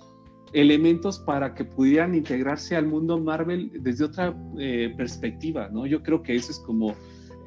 elementos 0.53 1.19
para 1.19 1.55
que 1.55 1.65
pudieran 1.65 2.15
integrarse 2.15 2.77
al 2.77 2.87
mundo 2.87 3.19
Marvel 3.19 3.71
desde 3.81 4.05
otra 4.05 4.37
eh, 4.59 4.93
perspectiva, 4.97 5.69
¿no? 5.73 5.87
Yo 5.87 6.03
creo 6.03 6.23
que 6.23 6.37
eso 6.37 6.53
es 6.53 6.59
como 6.61 6.95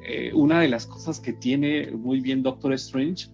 eh, 0.06 0.32
una 0.34 0.60
de 0.60 0.68
las 0.68 0.86
cosas 0.86 1.18
que 1.18 1.32
tiene 1.32 1.90
muy 1.92 2.20
bien 2.20 2.42
Doctor 2.42 2.74
Strange, 2.74 3.28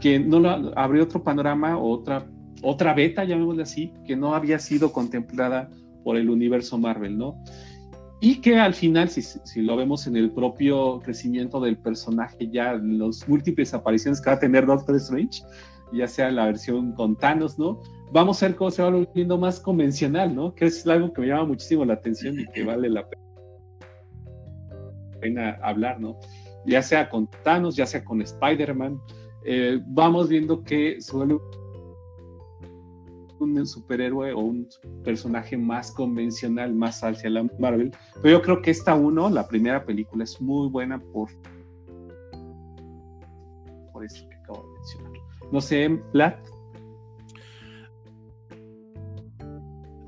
que 0.00 0.18
no 0.18 0.46
abrió 0.76 1.04
otro 1.04 1.22
panorama, 1.22 1.78
otra, 1.78 2.26
otra 2.62 2.94
beta, 2.94 3.24
llamémosle 3.24 3.62
así, 3.62 3.92
que 4.06 4.16
no 4.16 4.34
había 4.34 4.58
sido 4.58 4.92
contemplada 4.92 5.70
por 6.04 6.16
el 6.16 6.30
universo 6.30 6.78
Marvel, 6.78 7.16
¿no? 7.16 7.42
Y 8.20 8.40
que 8.42 8.58
al 8.58 8.74
final, 8.74 9.08
si, 9.08 9.22
si, 9.22 9.62
lo 9.62 9.76
vemos 9.76 10.06
en 10.06 10.16
el 10.16 10.30
propio 10.30 11.00
crecimiento 11.00 11.58
del 11.60 11.78
personaje, 11.78 12.50
ya 12.50 12.74
los 12.74 13.26
múltiples 13.26 13.72
apariciones 13.72 14.20
que 14.20 14.28
va 14.28 14.36
a 14.36 14.40
tener 14.40 14.66
Doctor 14.66 14.96
Strange, 14.96 15.42
ya 15.92 16.06
sea 16.06 16.30
la 16.30 16.46
versión 16.46 16.92
con 16.92 17.16
Thanos, 17.16 17.58
¿no? 17.58 17.80
Vamos 18.12 18.42
a 18.42 18.48
ver 18.48 18.56
cómo 18.56 18.70
se 18.70 18.82
va 18.82 18.90
volviendo 18.90 19.38
más 19.38 19.60
convencional, 19.60 20.34
¿no? 20.34 20.54
Que 20.54 20.66
es 20.66 20.86
algo 20.86 21.12
que 21.12 21.22
me 21.22 21.28
llama 21.28 21.46
muchísimo 21.46 21.84
la 21.84 21.94
atención 21.94 22.38
y 22.38 22.46
que 22.46 22.64
vale 22.64 22.90
la 22.90 23.06
pena 25.20 25.58
hablar, 25.62 26.00
¿no? 26.00 26.18
Ya 26.66 26.82
sea 26.82 27.08
con 27.08 27.28
Thanos, 27.42 27.76
ya 27.76 27.86
sea 27.86 28.04
con 28.04 28.20
Spider-Man, 28.20 29.00
eh, 29.44 29.80
vamos 29.86 30.28
viendo 30.28 30.62
que 30.62 31.00
se 31.00 31.16
vuelve 31.16 31.38
un 33.38 33.66
superhéroe 33.66 34.32
o 34.32 34.40
un 34.40 34.68
personaje 35.02 35.56
más 35.56 35.90
convencional, 35.92 36.74
más 36.74 37.02
hacia 37.02 37.30
la 37.30 37.48
Marvel. 37.58 37.90
Pero 38.22 38.38
yo 38.38 38.42
creo 38.42 38.62
que 38.62 38.70
esta 38.70 38.94
uno, 38.94 39.30
la 39.30 39.48
primera 39.48 39.84
película, 39.84 40.24
es 40.24 40.40
muy 40.40 40.68
buena 40.68 41.00
por, 41.00 41.30
por 43.92 44.04
eso 44.04 44.28
que 44.28 44.36
acabo 44.36 44.62
de 44.62 44.74
mencionar. 44.74 45.12
No 45.52 45.60
sé, 45.60 46.00
Plat. 46.12 46.38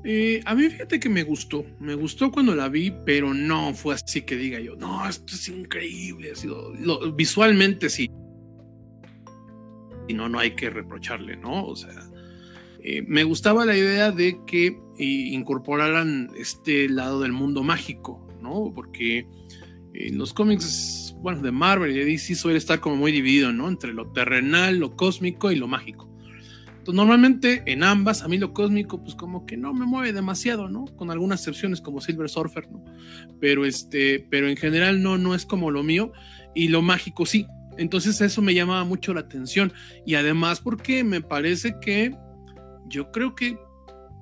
Eh, 0.05 0.41
a 0.45 0.53
mí 0.53 0.63
fíjate 0.63 0.99
que 0.99 1.07
me 1.07 1.23
gustó, 1.23 1.65
me 1.79 1.95
gustó 1.95 2.29
cuando 2.29 2.53
la 2.53 2.67
vi, 2.67 2.93
pero 3.05 3.33
no 3.33 3.73
fue 3.73 3.95
así 3.95 4.21
que 4.21 4.35
diga 4.35 4.59
yo, 4.59 4.75
no, 4.75 5.07
esto 5.07 5.33
es 5.33 5.47
increíble, 5.47 6.31
ha 6.31 6.35
sido, 6.35 6.73
visualmente 7.13 7.89
sí. 7.89 8.09
Y 10.07 10.13
no, 10.13 10.29
no 10.29 10.39
hay 10.39 10.51
que 10.51 10.69
reprocharle, 10.69 11.37
¿no? 11.37 11.65
O 11.65 11.75
sea, 11.75 11.93
eh, 12.79 13.03
me 13.07 13.23
gustaba 13.23 13.65
la 13.65 13.77
idea 13.77 14.11
de 14.11 14.39
que 14.45 14.67
eh, 14.97 15.03
incorporaran 15.03 16.29
este 16.37 16.89
lado 16.89 17.21
del 17.21 17.31
mundo 17.31 17.63
mágico, 17.63 18.27
¿no? 18.41 18.71
Porque 18.75 19.27
en 19.93 20.17
los 20.17 20.33
cómics, 20.33 21.15
bueno, 21.19 21.41
de 21.41 21.51
Marvel 21.51 21.91
y 21.91 21.99
de 21.99 22.05
DC 22.05 22.35
suele 22.35 22.57
estar 22.57 22.79
como 22.79 22.95
muy 22.95 23.11
dividido, 23.11 23.53
¿no? 23.53 23.69
Entre 23.69 23.93
lo 23.93 24.11
terrenal, 24.11 24.77
lo 24.77 24.95
cósmico 24.95 25.51
y 25.51 25.55
lo 25.55 25.67
mágico. 25.67 26.13
Entonces, 26.83 26.97
normalmente 26.97 27.63
en 27.65 27.81
ambas, 27.81 28.23
a 28.23 28.27
mí 28.27 28.37
lo 28.37 28.51
cósmico, 28.51 29.01
pues 29.01 29.15
como 29.15 29.45
que 29.45 29.55
no 29.55 29.73
me 29.73 29.85
mueve 29.85 30.11
demasiado, 30.11 30.67
¿no? 30.67 30.83
Con 30.97 31.11
algunas 31.11 31.39
excepciones 31.39 31.79
como 31.79 32.01
Silver 32.01 32.27
Surfer, 32.27 32.69
¿no? 32.69 32.83
Pero 33.39 33.65
este, 33.65 34.19
pero 34.29 34.49
en 34.49 34.57
general 34.57 35.01
no, 35.01 35.17
no 35.17 35.33
es 35.33 35.45
como 35.45 35.71
lo 35.71 35.81
mío. 35.81 36.11
Y 36.53 36.67
lo 36.67 36.81
mágico 36.81 37.25
sí. 37.25 37.47
Entonces 37.77 38.19
eso 38.21 38.41
me 38.41 38.53
llamaba 38.53 38.83
mucho 38.83 39.13
la 39.13 39.21
atención. 39.21 39.73
Y 40.05 40.15
además 40.15 40.61
porque 40.61 41.03
me 41.03 41.21
parece 41.21 41.75
que 41.81 42.15
yo 42.87 43.11
creo 43.11 43.35
que 43.35 43.57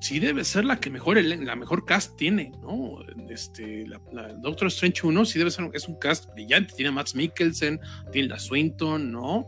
sí 0.02 0.20
debe 0.20 0.44
ser 0.44 0.66
la 0.66 0.80
que 0.80 0.90
mejor, 0.90 1.24
la 1.24 1.56
mejor 1.56 1.86
cast 1.86 2.18
tiene, 2.18 2.52
¿no? 2.62 2.98
Este, 3.30 3.86
la, 3.88 4.02
Doctor 4.34 4.68
Strange 4.68 5.06
1 5.06 5.26
sí 5.26 5.38
debe 5.38 5.52
ser, 5.52 5.70
es 5.74 5.88
un 5.88 6.00
cast 6.00 6.34
brillante, 6.34 6.74
tiene 6.76 6.90
a 6.90 6.92
Max 6.92 7.14
Mikkelsen, 7.16 7.80
Tilda 8.12 8.40
Swinton, 8.40 9.12
¿no? 9.12 9.46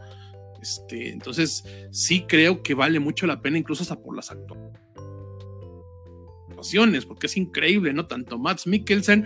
Este, 0.61 1.09
entonces 1.09 1.65
sí 1.91 2.25
creo 2.27 2.61
que 2.61 2.75
vale 2.75 2.99
mucho 2.99 3.25
la 3.25 3.41
pena, 3.41 3.57
incluso 3.57 3.81
hasta 3.81 3.99
por 3.99 4.15
las 4.15 4.31
actuaciones, 4.31 7.05
porque 7.05 7.25
es 7.27 7.35
increíble, 7.35 7.91
¿no? 7.91 8.05
Tanto 8.05 8.37
Max 8.37 8.67
Mikkelsen, 8.67 9.25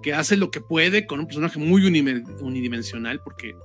que 0.00 0.14
hace 0.14 0.36
lo 0.36 0.52
que 0.52 0.60
puede 0.60 1.06
con 1.06 1.18
un 1.18 1.26
personaje 1.26 1.58
muy 1.58 1.84
unidimensional, 1.84 3.20
porque 3.22 3.56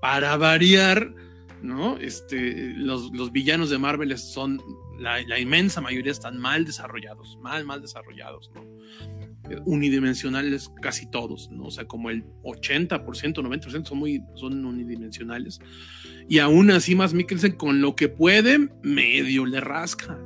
para 0.00 0.36
variar, 0.36 1.14
¿no? 1.62 1.98
Este, 1.98 2.72
los, 2.74 3.12
los 3.12 3.32
villanos 3.32 3.70
de 3.70 3.78
Marvel 3.78 4.16
son 4.18 4.60
la, 5.00 5.40
inmensa 5.40 5.80
mayoría 5.80 6.12
están 6.12 6.38
mal 6.38 6.64
desarrollados, 6.64 7.38
mal, 7.40 7.64
mal 7.64 7.80
desarrollados, 7.80 8.50
¿no? 8.54 8.64
Unidimensionales 9.64 10.70
casi 10.80 11.10
todos, 11.10 11.50
¿no? 11.50 11.64
O 11.64 11.70
sea, 11.70 11.86
como 11.86 12.10
el 12.10 12.24
80%, 12.42 13.00
90% 13.00 13.86
son 13.86 13.98
muy, 13.98 14.22
son 14.34 14.64
unidimensionales. 14.64 15.58
Y 16.28 16.38
aún 16.38 16.70
así, 16.70 16.94
más 16.94 17.14
Mikkelsen 17.14 17.52
con 17.52 17.80
lo 17.80 17.96
que 17.96 18.08
puede, 18.08 18.68
medio 18.82 19.46
le 19.46 19.60
rasca. 19.60 20.18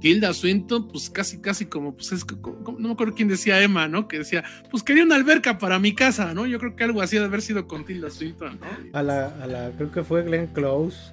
Tilda 0.00 0.32
Swinton, 0.32 0.88
pues 0.88 1.10
casi, 1.10 1.40
casi 1.40 1.66
como, 1.66 1.94
pues 1.94 2.12
es, 2.12 2.24
no 2.26 2.88
me 2.88 2.92
acuerdo 2.92 3.14
quién 3.14 3.28
decía 3.28 3.60
Emma, 3.62 3.88
¿no? 3.88 4.08
Que 4.08 4.18
decía, 4.18 4.44
pues 4.70 4.82
quería 4.82 5.04
una 5.04 5.16
alberca 5.16 5.58
para 5.58 5.78
mi 5.78 5.94
casa, 5.94 6.34
¿no? 6.34 6.46
Yo 6.46 6.58
creo 6.58 6.76
que 6.76 6.84
algo 6.84 7.02
así 7.02 7.18
de 7.18 7.24
haber 7.24 7.42
sido 7.42 7.66
con 7.66 7.84
Tilda 7.84 8.10
Swinton, 8.10 8.60
¿no? 8.60 8.66
A 8.98 9.02
la, 9.02 9.26
a 9.42 9.46
la, 9.46 9.70
creo 9.76 9.90
que 9.90 10.02
fue 10.02 10.22
Glenn 10.22 10.48
Close 10.48 11.12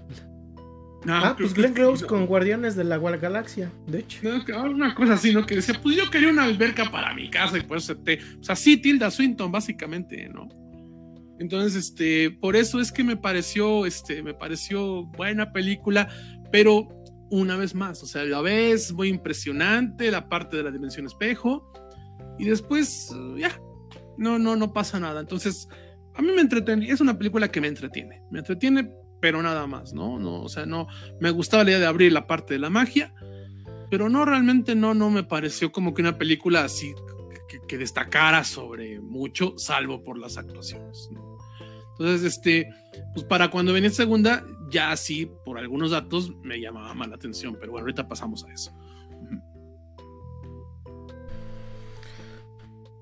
ah, 1.07 1.36
pues 1.38 1.53
Glenn 1.53 1.73
Close 1.73 2.05
con 2.05 2.25
Guardianes 2.25 2.75
de 2.75 2.83
la 2.83 2.97
Galaxia, 2.97 3.71
de 3.88 3.99
hecho. 3.99 4.19
una 4.65 4.95
cosa 4.95 5.13
así, 5.13 5.33
¿no? 5.33 5.45
Que 5.45 5.55
decía, 5.55 5.79
pues 5.81 5.95
yo 5.95 6.09
quería 6.09 6.29
una 6.29 6.43
alberca 6.43 6.89
para 6.91 7.13
mi 7.13 7.29
casa 7.29 7.57
y 7.57 7.61
pues 7.61 7.93
te. 8.03 8.19
O 8.39 8.43
sea, 8.43 8.55
sí, 8.55 8.77
Tilda 8.77 9.11
Swinton, 9.11 9.51
básicamente, 9.51 10.29
¿no? 10.29 10.47
Entonces, 11.39 11.75
este, 11.75 12.31
por 12.31 12.55
eso 12.55 12.79
es 12.79 12.91
que 12.91 13.03
me 13.03 13.17
pareció, 13.17 13.86
este, 13.86 14.23
me 14.23 14.33
pareció 14.33 15.05
buena 15.05 15.51
película, 15.51 16.07
pero 16.51 16.88
una 17.30 17.57
vez 17.57 17.76
más, 17.76 18.01
o 18.03 18.05
sea, 18.05 18.23
la 18.23 18.41
vez 18.41 18.91
muy 18.93 19.09
impresionante, 19.09 20.11
la 20.11 20.30
parte 20.30 20.57
de 20.57 20.63
la 20.63 20.71
dimensión 20.71 21.05
espejo, 21.05 21.71
y 22.38 22.45
después, 22.45 23.15
ya, 23.38 23.59
no, 24.17 24.38
no, 24.39 24.55
no 24.55 24.73
pasa 24.73 24.99
nada. 24.99 25.21
Entonces, 25.21 25.67
a 26.13 26.21
mí 26.21 26.32
me 26.34 26.41
entretiene, 26.41 26.89
es 26.89 27.01
una 27.01 27.17
película 27.17 27.49
que 27.49 27.61
me 27.61 27.67
entretiene, 27.67 28.21
me 28.32 28.39
entretiene 28.39 28.89
pero 29.26 29.41
nada 29.41 29.65
más, 29.65 29.91
¿no? 29.91 30.19
no 30.19 30.43
o 30.43 30.49
sea, 30.49 30.67
no, 30.67 30.88
me 31.19 31.32
gustaba 31.32 31.63
la 31.63 31.71
idea 31.71 31.80
de 31.80 31.88
abrir 31.88 32.11
la 32.11 32.28
parte 32.28 32.53
de 32.53 32.59
la 32.59 32.69
magia, 32.69 33.11
pero 33.89 34.07
no, 34.07 34.23
realmente 34.23 34.76
no, 34.76 34.93
no 34.93 35.09
me 35.09 35.23
pareció 35.23 35.71
como 35.71 35.95
que 35.95 36.03
una 36.03 36.17
película 36.17 36.63
así 36.63 36.93
que, 37.67 37.78
destacara 37.78 38.43
sobre 38.43 38.99
mucho, 38.99 39.55
salvo 39.57 40.03
por 40.03 40.19
las 40.19 40.38
actuaciones, 40.38 41.09
¿no? 41.11 41.39
Entonces, 41.97 42.34
este, 42.36 42.69
pues 43.13 43.26
para 43.26 43.49
cuando 43.49 43.73
venía 43.73 43.89
segunda, 43.89 44.45
ya 44.76 44.91
así, 44.91 45.32
por 45.45 45.57
algunos 45.57 45.91
datos, 45.91 46.36
me 46.43 46.59
llamaba 46.59 46.93
más 46.93 47.07
la 47.07 47.15
atención, 47.15 47.55
pero 47.57 47.71
bueno, 47.71 47.86
ahorita 47.86 48.09
pasamos 48.09 48.43
a 48.43 48.51
eso. 48.51 48.73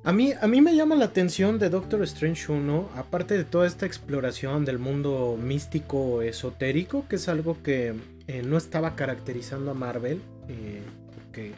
A 0.04 0.14
mí, 0.14 0.34
a 0.40 0.48
mí 0.48 0.62
me 0.62 0.76
llama 0.76 0.94
la 0.96 1.06
atención 1.06 1.58
de 1.58 1.70
Doctor 1.70 2.04
Strange 2.04 2.52
1, 2.52 2.90
aparte 2.96 3.36
de 3.36 3.44
toda 3.44 3.66
esta 3.66 3.88
exploración 3.88 4.66
del 4.66 4.78
mundo 4.78 5.36
místico 5.42 6.22
esotérico, 6.22 7.08
que 7.08 7.16
es 7.16 7.28
algo 7.28 7.58
que 7.64 7.96
eh, 8.28 8.44
no 8.44 8.58
estaba 8.58 8.96
caracterizando 8.96 9.72
a 9.72 9.74
Marvel, 9.74 10.22
eh, 10.50 10.84
porque 11.16 11.54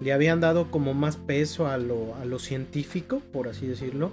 le 0.00 0.12
habían 0.12 0.38
dado 0.38 0.70
como 0.70 0.94
más 0.94 1.16
peso 1.16 1.66
a 1.66 1.78
lo, 1.78 2.14
a 2.14 2.24
lo 2.24 2.38
científico, 2.38 3.20
por 3.32 3.48
así 3.48 3.66
decirlo. 3.66 4.12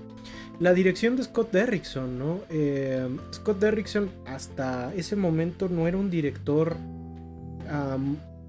La 0.59 0.73
dirección 0.73 1.17
de 1.17 1.23
Scott 1.23 1.51
Derrickson, 1.51 2.17
¿no? 2.17 2.39
Eh, 2.49 3.07
Scott 3.33 3.59
Derrickson 3.59 4.09
hasta 4.25 4.93
ese 4.95 5.15
momento 5.15 5.67
no 5.67 5.87
era 5.87 5.97
un 5.97 6.09
director 6.09 6.77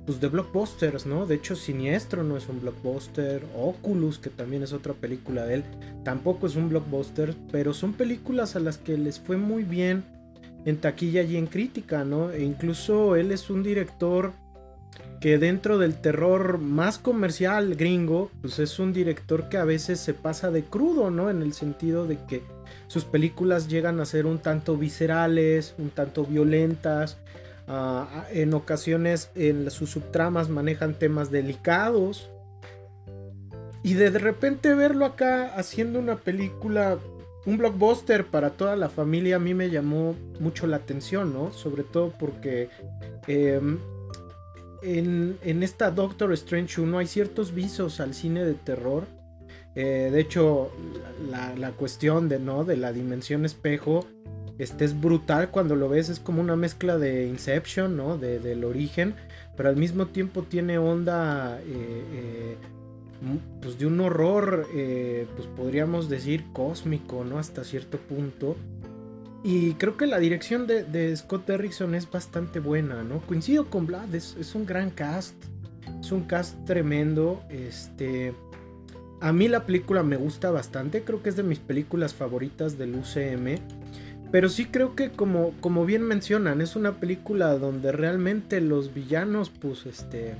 pues 0.04 0.20
de 0.20 0.28
blockbusters, 0.28 1.04
¿no? 1.06 1.26
De 1.26 1.34
hecho, 1.34 1.56
Siniestro 1.56 2.22
no 2.22 2.36
es 2.36 2.48
un 2.48 2.60
blockbuster. 2.60 3.42
Oculus, 3.56 4.18
que 4.18 4.30
también 4.30 4.62
es 4.62 4.72
otra 4.72 4.92
película 4.92 5.44
de 5.44 5.54
él, 5.54 5.64
tampoco 6.04 6.46
es 6.46 6.54
un 6.54 6.68
blockbuster. 6.68 7.34
Pero 7.50 7.74
son 7.74 7.92
películas 7.92 8.54
a 8.54 8.60
las 8.60 8.78
que 8.78 8.96
les 8.96 9.18
fue 9.18 9.36
muy 9.36 9.64
bien 9.64 10.04
en 10.64 10.76
taquilla 10.76 11.22
y 11.22 11.36
en 11.36 11.46
crítica, 11.46 12.04
¿no? 12.04 12.30
E 12.30 12.44
incluso 12.44 13.16
él 13.16 13.32
es 13.32 13.50
un 13.50 13.64
director 13.64 14.32
que 15.20 15.38
dentro 15.38 15.78
del 15.78 16.00
terror 16.00 16.58
más 16.58 16.98
comercial 16.98 17.74
gringo, 17.74 18.30
pues 18.40 18.58
es 18.58 18.78
un 18.78 18.92
director 18.92 19.48
que 19.48 19.56
a 19.56 19.64
veces 19.64 20.00
se 20.00 20.14
pasa 20.14 20.50
de 20.50 20.64
crudo, 20.64 21.10
¿no? 21.10 21.30
En 21.30 21.42
el 21.42 21.52
sentido 21.52 22.06
de 22.06 22.18
que 22.26 22.42
sus 22.88 23.04
películas 23.04 23.68
llegan 23.68 24.00
a 24.00 24.04
ser 24.04 24.26
un 24.26 24.38
tanto 24.38 24.76
viscerales, 24.76 25.74
un 25.78 25.90
tanto 25.90 26.24
violentas. 26.24 27.18
Ah, 27.68 28.26
en 28.30 28.54
ocasiones 28.54 29.30
en 29.34 29.70
sus 29.70 29.90
subtramas 29.90 30.48
manejan 30.48 30.94
temas 30.94 31.30
delicados. 31.30 32.30
Y 33.82 33.94
de 33.94 34.10
repente 34.10 34.74
verlo 34.74 35.04
acá 35.04 35.54
haciendo 35.56 35.98
una 35.98 36.16
película, 36.16 36.98
un 37.44 37.56
blockbuster 37.56 38.26
para 38.26 38.50
toda 38.50 38.76
la 38.76 38.88
familia, 38.88 39.36
a 39.36 39.38
mí 39.38 39.54
me 39.54 39.70
llamó 39.70 40.16
mucho 40.40 40.66
la 40.66 40.76
atención, 40.76 41.32
¿no? 41.32 41.52
Sobre 41.52 41.84
todo 41.84 42.12
porque 42.18 42.68
em, 43.28 43.78
en, 44.82 45.62
esta 45.62 45.90
Doctor 45.90 46.32
Strange 46.32 46.80
1 46.80 46.98
hay 46.98 47.06
ciertos 47.06 47.54
visos 47.54 48.00
al 48.00 48.14
cine 48.14 48.44
de 48.44 48.54
terror. 48.54 49.04
Eh, 49.74 50.10
de 50.12 50.20
hecho, 50.20 50.70
la, 51.30 51.70
cuestión 51.72 52.28
de, 52.28 52.38
¿no? 52.38 52.64
de 52.64 52.76
la 52.76 52.92
dimensión 52.92 53.44
espejo 53.44 54.06
este 54.58 54.86
es 54.86 54.98
brutal 54.98 55.50
cuando 55.50 55.76
lo 55.76 55.88
ves, 55.90 56.08
es 56.08 56.18
como 56.18 56.40
una 56.40 56.56
mezcla 56.56 56.96
de 56.96 57.26
Inception, 57.26 57.94
¿no? 57.94 58.16
De, 58.16 58.38
del 58.38 58.64
origen, 58.64 59.14
pero 59.54 59.68
al 59.68 59.76
mismo 59.76 60.06
tiempo 60.06 60.44
tiene 60.44 60.78
onda, 60.78 61.60
eh, 61.60 61.66
eh, 61.68 62.56
pues 63.60 63.78
de 63.78 63.84
un 63.84 64.00
horror, 64.00 64.66
pues 64.72 65.46
podríamos 65.54 66.08
decir 66.08 66.46
cósmico, 66.54 67.22
¿no? 67.22 67.38
Hasta 67.38 67.64
cierto 67.64 67.98
punto. 67.98 68.56
Y 69.48 69.74
creo 69.74 69.96
que 69.96 70.08
la 70.08 70.18
dirección 70.18 70.66
de, 70.66 71.16
Scott 71.16 71.46
Derrickson 71.46 71.94
es 71.94 72.10
bastante 72.10 72.58
buena, 72.58 73.04
¿no? 73.04 73.20
Coincido 73.20 73.70
con 73.70 73.86
Vlad, 73.86 74.12
es, 74.12 74.34
un 74.56 74.66
gran 74.66 74.90
cast. 74.90 75.36
Es 76.00 76.10
un 76.10 76.24
cast 76.24 76.64
tremendo. 76.64 77.44
Este. 77.48 78.34
A 79.20 79.32
mí 79.32 79.46
la 79.46 79.64
película 79.64 80.02
me 80.02 80.16
gusta 80.16 80.50
bastante. 80.50 81.04
Creo 81.04 81.22
que 81.22 81.28
es 81.28 81.36
de 81.36 81.44
mis 81.44 81.60
películas 81.60 82.12
favoritas 82.12 82.76
del 82.76 82.96
UCM. 82.96 83.60
Pero 84.32 84.48
sí 84.48 84.64
creo 84.64 84.96
que 84.96 85.10
como, 85.10 85.52
como 85.60 85.86
bien 85.86 86.02
mencionan, 86.02 86.60
es 86.60 86.74
una 86.74 86.94
película 86.98 87.56
donde 87.56 87.92
realmente 87.92 88.60
los 88.60 88.92
villanos, 88.94 89.50
pues 89.50 89.86
este 89.86 90.34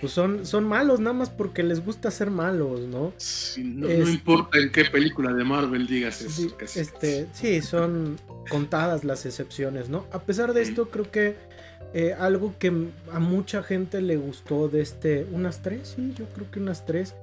pues 0.00 0.12
son, 0.12 0.44
son 0.44 0.64
malos 0.64 1.00
nada 1.00 1.14
más 1.14 1.30
porque 1.30 1.62
les 1.62 1.84
gusta 1.84 2.10
ser 2.10 2.30
malos, 2.30 2.80
¿no? 2.80 3.12
no, 3.58 4.08
importa 4.08 4.58
en 4.58 4.70
qué 4.70 4.84
película 4.84 5.32
de 5.32 5.44
Marvel 5.44 5.86
digas 5.86 6.20
eso. 6.20 6.50
Sí, 6.66 6.78
este, 6.78 7.26
sí, 7.32 7.62
son 7.62 8.18
contadas 8.50 9.04
las 9.04 9.24
excepciones, 9.24 9.88
¿no? 9.88 10.04
A 10.12 10.20
pesar 10.20 10.52
de 10.52 10.62
esto, 10.62 10.90
creo 10.90 11.10
que 11.10 11.36
eh, 11.94 12.14
algo 12.18 12.54
que 12.58 12.72
a 13.12 13.18
mucha 13.18 13.62
gente 13.62 14.02
le 14.02 14.16
gustó 14.16 14.68
de 14.68 14.82
este, 14.82 15.26
unas 15.32 15.62
tres, 15.62 15.94
sí, 15.96 16.12
yo 16.16 16.26
creo 16.34 16.50
que 16.50 16.60
unas 16.60 16.84
tres, 16.84 17.14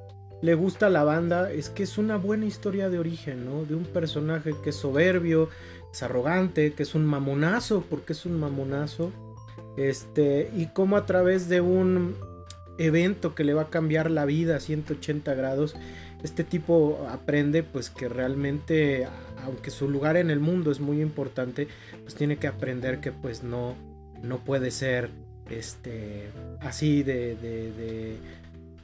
le 0.41 0.55
gusta 0.55 0.88
a 0.88 0.89
la 0.89 1.03
banda, 1.03 1.51
es 1.51 1.69
que 1.69 1.84
es 1.84 1.97
una 1.97 2.17
buena 2.17 2.45
historia 2.45 2.89
de 2.89 2.99
origen, 2.99 3.45
¿no? 3.45 3.65
De 3.65 3.76
un 3.76 3.86
personaje 3.86 4.53
que 4.63 4.71
es 4.71 4.76
soberbio, 4.76 5.49
es 5.93 6.03
arrogante, 6.03 6.74
que 6.74 6.84
es 6.84 6.95
un 6.95 7.05
mamonazo, 7.05 7.86
porque 7.89 8.13
es 8.13 8.26
un 8.26 8.39
mamonazo. 8.39 9.11
Este, 9.78 10.51
y 10.55 10.67
como 10.67 10.97
a 10.97 11.05
través 11.05 11.49
de 11.49 11.61
un 11.61 12.15
evento 12.78 13.36
que 13.36 13.43
le 13.43 13.53
va 13.53 13.63
a 13.63 13.69
cambiar 13.69 14.09
la 14.11 14.26
vida 14.26 14.55
a 14.55 14.59
180 14.59 15.34
grados, 15.34 15.76
este 16.24 16.43
tipo 16.43 17.05
aprende 17.09 17.63
pues 17.63 17.89
que 17.89 18.07
realmente, 18.07 19.07
aunque 19.43 19.71
su 19.71 19.89
lugar 19.89 20.17
en 20.17 20.30
el 20.30 20.39
mundo 20.39 20.71
es 20.71 20.80
muy 20.80 21.01
importante, 21.01 21.67
pues 22.03 22.15
tiene 22.15 22.38
que 22.38 22.47
aprender 22.47 22.99
que 23.01 23.11
pues 23.11 23.43
no, 23.43 23.76
no 24.21 24.39
puede 24.39 24.71
ser 24.71 25.09
este, 25.49 26.30
así 26.61 27.03
de, 27.03 27.36
de, 27.36 28.15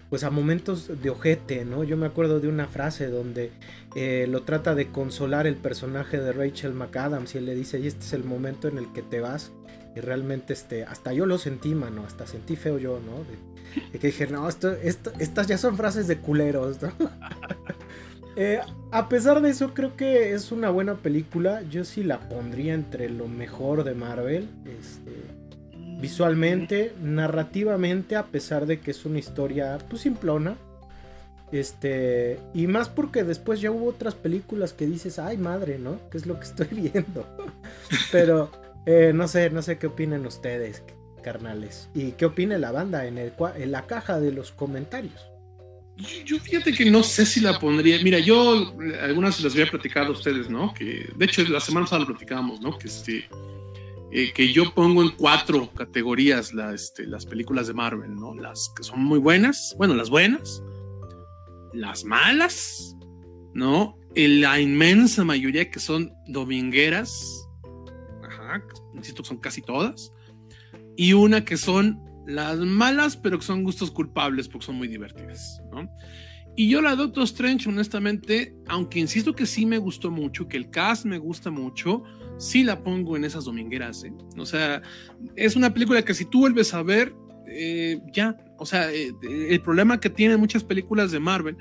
pues 0.09 0.23
a 0.23 0.29
momentos 0.29 1.01
de 1.01 1.09
ojete, 1.09 1.65
¿no? 1.65 1.83
Yo 1.83 1.95
me 1.95 2.07
acuerdo 2.07 2.39
de 2.39 2.47
una 2.47 2.67
frase 2.67 3.07
donde 3.07 3.51
eh, 3.95 4.27
lo 4.29 4.43
trata 4.43 4.75
de 4.75 4.87
consolar 4.87 5.47
el 5.47 5.55
personaje 5.55 6.19
de 6.19 6.33
Rachel 6.33 6.73
McAdams 6.73 7.35
y 7.35 7.37
él 7.37 7.45
le 7.45 7.55
dice, 7.55 7.79
y 7.79 7.87
este 7.87 8.05
es 8.05 8.13
el 8.13 8.23
momento 8.23 8.67
en 8.67 8.77
el 8.77 8.91
que 8.91 9.01
te 9.01 9.21
vas. 9.21 9.51
Y 9.95 10.01
realmente, 10.01 10.53
este, 10.53 10.83
hasta 10.83 11.13
yo 11.13 11.25
lo 11.25 11.37
sentí, 11.37 11.75
mano, 11.75 12.03
hasta 12.05 12.27
sentí 12.27 12.55
feo 12.55 12.77
yo, 12.77 12.99
¿no? 12.99 13.25
Y 13.93 13.97
que 13.97 14.07
dije, 14.07 14.27
no, 14.27 14.47
esto, 14.47 14.71
estas 14.81 15.47
ya 15.47 15.57
son 15.57 15.77
frases 15.77 16.07
de 16.07 16.17
culeros, 16.17 16.77
eh, 18.35 18.59
a 18.91 19.09
pesar 19.09 19.41
de 19.41 19.49
eso, 19.49 19.73
creo 19.73 19.95
que 19.95 20.33
es 20.33 20.51
una 20.51 20.69
buena 20.69 20.95
película. 20.95 21.61
Yo 21.69 21.83
sí 21.83 22.03
la 22.03 22.19
pondría 22.29 22.73
entre 22.73 23.09
lo 23.09 23.27
mejor 23.27 23.83
de 23.83 23.93
Marvel. 23.93 24.47
Este, 24.65 25.39
visualmente, 25.99 26.93
narrativamente, 27.01 28.15
a 28.15 28.25
pesar 28.25 28.65
de 28.65 28.79
que 28.79 28.91
es 28.91 29.05
una 29.05 29.19
historia, 29.19 29.77
pues 29.89 30.01
simplona. 30.01 30.55
Este, 31.51 32.39
y 32.53 32.67
más 32.67 32.89
porque 32.89 33.23
después 33.23 33.59
ya 33.59 33.71
hubo 33.71 33.87
otras 33.87 34.13
películas 34.13 34.71
que 34.71 34.85
dices, 34.85 35.17
ay 35.19 35.37
madre, 35.37 35.79
¿no? 35.79 35.99
¿Qué 36.11 36.17
es 36.17 36.25
lo 36.25 36.39
que 36.39 36.45
estoy 36.45 36.67
viendo? 36.71 37.25
Pero, 38.11 38.51
eh, 38.85 39.11
no 39.13 39.27
sé, 39.27 39.49
no 39.49 39.61
sé 39.61 39.77
qué 39.77 39.87
opinan 39.87 40.25
ustedes 40.25 40.83
carnales. 41.23 41.89
¿Y 41.93 42.13
qué 42.13 42.25
opina 42.25 42.57
la 42.57 42.71
banda 42.71 43.05
en, 43.05 43.17
el, 43.17 43.33
en 43.57 43.71
la 43.71 43.85
caja 43.85 44.19
de 44.19 44.31
los 44.31 44.51
comentarios? 44.51 45.29
Yo 46.25 46.39
fíjate 46.39 46.71
que 46.71 46.89
no 46.89 47.03
sé 47.03 47.25
si 47.25 47.41
la 47.41 47.59
pondría. 47.59 48.01
Mira, 48.01 48.19
yo 48.19 48.73
algunas 49.01 49.41
las 49.41 49.53
había 49.53 49.69
platicado 49.69 50.07
a 50.07 50.11
ustedes, 50.11 50.49
¿no? 50.49 50.73
Que 50.73 51.09
de 51.13 51.25
hecho 51.25 51.43
la 51.43 51.59
semana 51.59 51.85
pasada 51.85 52.01
lo 52.01 52.07
platicábamos, 52.07 52.61
¿no? 52.61 52.77
Que 52.77 52.87
este 52.87 53.27
eh, 54.11 54.31
que 54.33 54.51
yo 54.51 54.73
pongo 54.73 55.03
en 55.03 55.09
cuatro 55.09 55.69
categorías 55.73 56.53
este, 56.73 57.05
las 57.05 57.25
películas 57.25 57.67
de 57.67 57.73
Marvel, 57.73 58.15
¿no? 58.15 58.33
Las 58.33 58.71
que 58.75 58.83
son 58.83 59.03
muy 59.03 59.19
buenas, 59.19 59.75
bueno, 59.77 59.93
las 59.93 60.09
buenas, 60.09 60.63
las 61.73 62.03
malas, 62.03 62.95
¿no? 63.53 63.95
la 64.15 64.59
inmensa 64.59 65.23
mayoría 65.23 65.69
que 65.69 65.79
son 65.79 66.11
domingueras, 66.27 67.47
ajá, 68.49 68.63
insisto, 68.93 69.23
son 69.23 69.37
casi 69.37 69.61
todas, 69.61 70.11
y 70.95 71.13
una 71.13 71.45
que 71.45 71.57
son 71.57 72.01
las 72.27 72.59
malas, 72.59 73.17
pero 73.17 73.39
que 73.39 73.45
son 73.45 73.63
gustos 73.63 73.91
culpables 73.91 74.47
porque 74.47 74.65
son 74.65 74.75
muy 74.75 74.87
divertidas, 74.87 75.61
¿no? 75.71 75.89
Y 76.55 76.67
yo 76.67 76.81
la 76.81 76.95
Doctor 76.95 77.23
Strange, 77.23 77.69
honestamente, 77.69 78.53
aunque 78.67 78.99
insisto 78.99 79.33
que 79.33 79.45
sí 79.45 79.65
me 79.65 79.77
gustó 79.77 80.11
mucho, 80.11 80.47
que 80.47 80.57
el 80.57 80.69
cast 80.69 81.05
me 81.05 81.17
gusta 81.17 81.49
mucho, 81.51 82.03
sí 82.37 82.63
la 82.63 82.83
pongo 82.83 83.15
en 83.15 83.23
esas 83.23 83.45
domingueras, 83.45 84.03
¿eh? 84.03 84.11
O 84.37 84.45
sea, 84.45 84.81
es 85.35 85.55
una 85.55 85.73
película 85.73 86.03
que 86.03 86.13
si 86.13 86.25
tú 86.25 86.39
vuelves 86.41 86.73
a 86.73 86.83
ver, 86.83 87.15
eh, 87.47 88.01
ya, 88.13 88.35
o 88.57 88.65
sea, 88.65 88.91
eh, 88.91 89.13
el 89.21 89.61
problema 89.61 89.99
que 89.99 90.09
tienen 90.09 90.39
muchas 90.39 90.63
películas 90.63 91.11
de 91.11 91.19
Marvel 91.19 91.55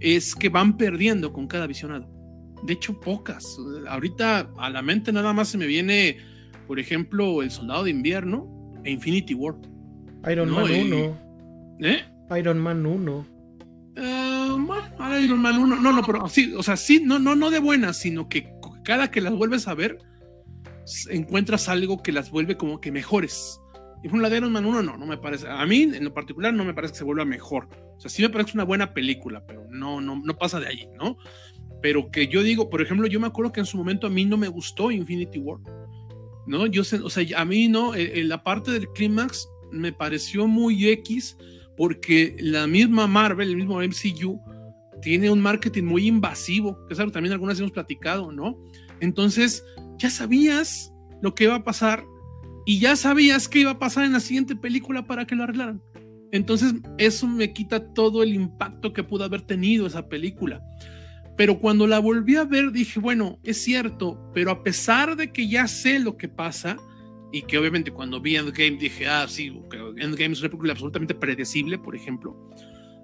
es 0.00 0.34
que 0.34 0.48
van 0.48 0.76
perdiendo 0.76 1.32
con 1.32 1.46
cada 1.46 1.66
visionado. 1.66 2.15
De 2.66 2.72
hecho, 2.72 3.00
pocas. 3.00 3.58
Ahorita 3.88 4.50
a 4.58 4.70
la 4.70 4.82
mente 4.82 5.12
nada 5.12 5.32
más 5.32 5.48
se 5.48 5.58
me 5.58 5.66
viene 5.66 6.18
por 6.66 6.80
ejemplo, 6.80 7.42
El 7.42 7.50
Soldado 7.50 7.84
de 7.84 7.90
Invierno 7.90 8.48
e 8.84 8.90
Infinity 8.90 9.34
War. 9.34 9.54
Iron 10.30 10.50
Man 10.50 10.64
1. 10.64 11.78
¿Eh? 11.80 12.04
Iron 12.38 12.58
Man 12.58 12.84
1. 12.84 13.26
Uh, 13.98 14.66
bueno, 14.66 15.20
Iron 15.20 15.40
Man 15.40 15.58
1. 15.58 15.76
No, 15.76 15.92
no, 15.92 16.02
pero 16.02 16.28
sí, 16.28 16.52
o 16.56 16.62
sea, 16.62 16.76
sí, 16.76 17.00
no, 17.02 17.18
no, 17.18 17.36
no 17.36 17.50
de 17.50 17.60
buenas, 17.60 17.98
sino 17.98 18.28
que 18.28 18.52
cada 18.84 19.10
que 19.10 19.20
las 19.20 19.32
vuelves 19.32 19.68
a 19.68 19.74
ver, 19.74 19.98
encuentras 21.08 21.68
algo 21.68 22.02
que 22.02 22.12
las 22.12 22.30
vuelve 22.30 22.56
como 22.56 22.80
que 22.80 22.90
mejores. 22.90 23.60
Y 24.02 24.08
por 24.08 24.20
la 24.20 24.28
de 24.28 24.38
Iron 24.38 24.52
Man 24.52 24.66
1 24.66 24.82
no, 24.82 24.96
no 24.96 25.06
me 25.06 25.16
parece. 25.16 25.48
A 25.48 25.64
mí, 25.66 25.82
en 25.82 26.04
lo 26.04 26.12
particular, 26.12 26.52
no 26.52 26.64
me 26.64 26.74
parece 26.74 26.92
que 26.92 26.98
se 26.98 27.04
vuelva 27.04 27.24
mejor. 27.24 27.68
O 27.96 28.00
sea, 28.00 28.10
sí 28.10 28.22
me 28.22 28.28
parece 28.28 28.52
una 28.54 28.64
buena 28.64 28.92
película, 28.92 29.44
pero 29.46 29.66
no, 29.70 30.00
no, 30.00 30.20
no 30.22 30.36
pasa 30.36 30.60
de 30.60 30.66
allí, 30.66 30.88
¿no? 30.98 31.16
Pero 31.82 32.10
que 32.10 32.28
yo 32.28 32.42
digo, 32.42 32.70
por 32.70 32.80
ejemplo, 32.82 33.06
yo 33.06 33.20
me 33.20 33.26
acuerdo 33.26 33.52
que 33.52 33.60
en 33.60 33.66
su 33.66 33.76
momento 33.76 34.06
a 34.06 34.10
mí 34.10 34.24
no 34.24 34.36
me 34.36 34.48
gustó 34.48 34.90
Infinity 34.90 35.38
War 35.38 35.60
¿no? 36.46 36.66
Yo 36.66 36.84
sé, 36.84 37.00
o 37.00 37.10
sea, 37.10 37.24
a 37.36 37.44
mí 37.44 37.68
no, 37.68 37.94
eh, 37.94 38.20
eh, 38.20 38.24
la 38.24 38.42
parte 38.42 38.70
del 38.70 38.88
clímax 38.88 39.48
me 39.72 39.92
pareció 39.92 40.46
muy 40.46 40.88
X 40.88 41.36
porque 41.76 42.36
la 42.40 42.66
misma 42.66 43.06
Marvel, 43.06 43.50
el 43.50 43.56
mismo 43.56 43.80
MCU, 43.80 44.40
tiene 45.02 45.28
un 45.30 45.40
marketing 45.40 45.84
muy 45.84 46.06
invasivo, 46.06 46.78
que 46.86 46.94
es 46.94 47.00
algo 47.00 47.12
también 47.12 47.32
algunas 47.32 47.58
hemos 47.58 47.72
platicado, 47.72 48.32
¿no? 48.32 48.56
Entonces, 49.00 49.62
ya 49.98 50.08
sabías 50.08 50.92
lo 51.20 51.34
que 51.34 51.44
iba 51.44 51.56
a 51.56 51.64
pasar 51.64 52.04
y 52.64 52.78
ya 52.78 52.96
sabías 52.96 53.48
qué 53.48 53.60
iba 53.60 53.72
a 53.72 53.78
pasar 53.78 54.04
en 54.04 54.14
la 54.14 54.20
siguiente 54.20 54.56
película 54.56 55.06
para 55.06 55.26
que 55.26 55.34
lo 55.34 55.42
arreglaran. 55.42 55.82
Entonces, 56.32 56.74
eso 56.96 57.26
me 57.26 57.52
quita 57.52 57.92
todo 57.92 58.22
el 58.22 58.34
impacto 58.34 58.92
que 58.92 59.04
pudo 59.04 59.24
haber 59.24 59.42
tenido 59.42 59.86
esa 59.86 60.08
película. 60.08 60.62
Pero 61.36 61.58
cuando 61.58 61.86
la 61.86 61.98
volví 61.98 62.36
a 62.36 62.44
ver, 62.44 62.72
dije, 62.72 62.98
bueno, 62.98 63.38
es 63.42 63.62
cierto, 63.62 64.18
pero 64.32 64.50
a 64.50 64.62
pesar 64.62 65.16
de 65.16 65.32
que 65.32 65.48
ya 65.48 65.68
sé 65.68 65.98
lo 65.98 66.16
que 66.16 66.28
pasa, 66.28 66.76
y 67.32 67.42
que 67.42 67.58
obviamente 67.58 67.90
cuando 67.90 68.20
vi 68.20 68.36
Endgame 68.36 68.78
dije, 68.78 69.06
ah, 69.06 69.26
sí, 69.28 69.52
Endgame 69.98 70.32
es 70.32 70.40
una 70.40 70.48
película 70.48 70.72
absolutamente 70.72 71.14
predecible, 71.14 71.78
por 71.78 71.94
ejemplo, 71.94 72.50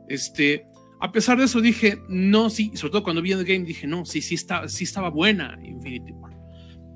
este, 0.08 0.64
a 1.00 1.12
pesar 1.12 1.38
de 1.38 1.44
eso 1.44 1.60
dije, 1.60 2.00
no, 2.08 2.48
sí, 2.48 2.70
sobre 2.74 2.92
todo 2.92 3.02
cuando 3.02 3.20
vi 3.20 3.32
Endgame 3.32 3.64
dije, 3.64 3.86
no, 3.86 4.04
sí, 4.04 4.22
sí, 4.22 4.34
está, 4.34 4.68
sí 4.68 4.84
estaba 4.84 5.10
buena 5.10 5.58
Infinity 5.62 6.12
War. 6.12 6.32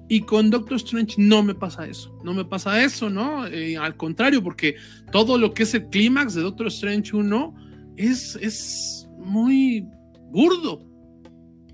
Y 0.08 0.20
con 0.20 0.50
Doctor 0.50 0.76
Strange 0.76 1.16
no 1.18 1.42
me 1.42 1.54
pasa 1.54 1.86
eso, 1.86 2.16
no 2.24 2.32
me 2.32 2.44
pasa 2.44 2.82
eso, 2.82 3.10
¿no? 3.10 3.46
Eh, 3.48 3.76
al 3.76 3.96
contrario, 3.96 4.42
porque 4.42 4.76
todo 5.10 5.36
lo 5.36 5.52
que 5.52 5.64
es 5.64 5.74
el 5.74 5.88
clímax 5.88 6.34
de 6.34 6.42
Doctor 6.42 6.68
Strange 6.68 7.16
1 7.16 7.54
es, 7.96 8.36
es 8.36 9.08
muy 9.18 9.84
burdo. 10.30 10.86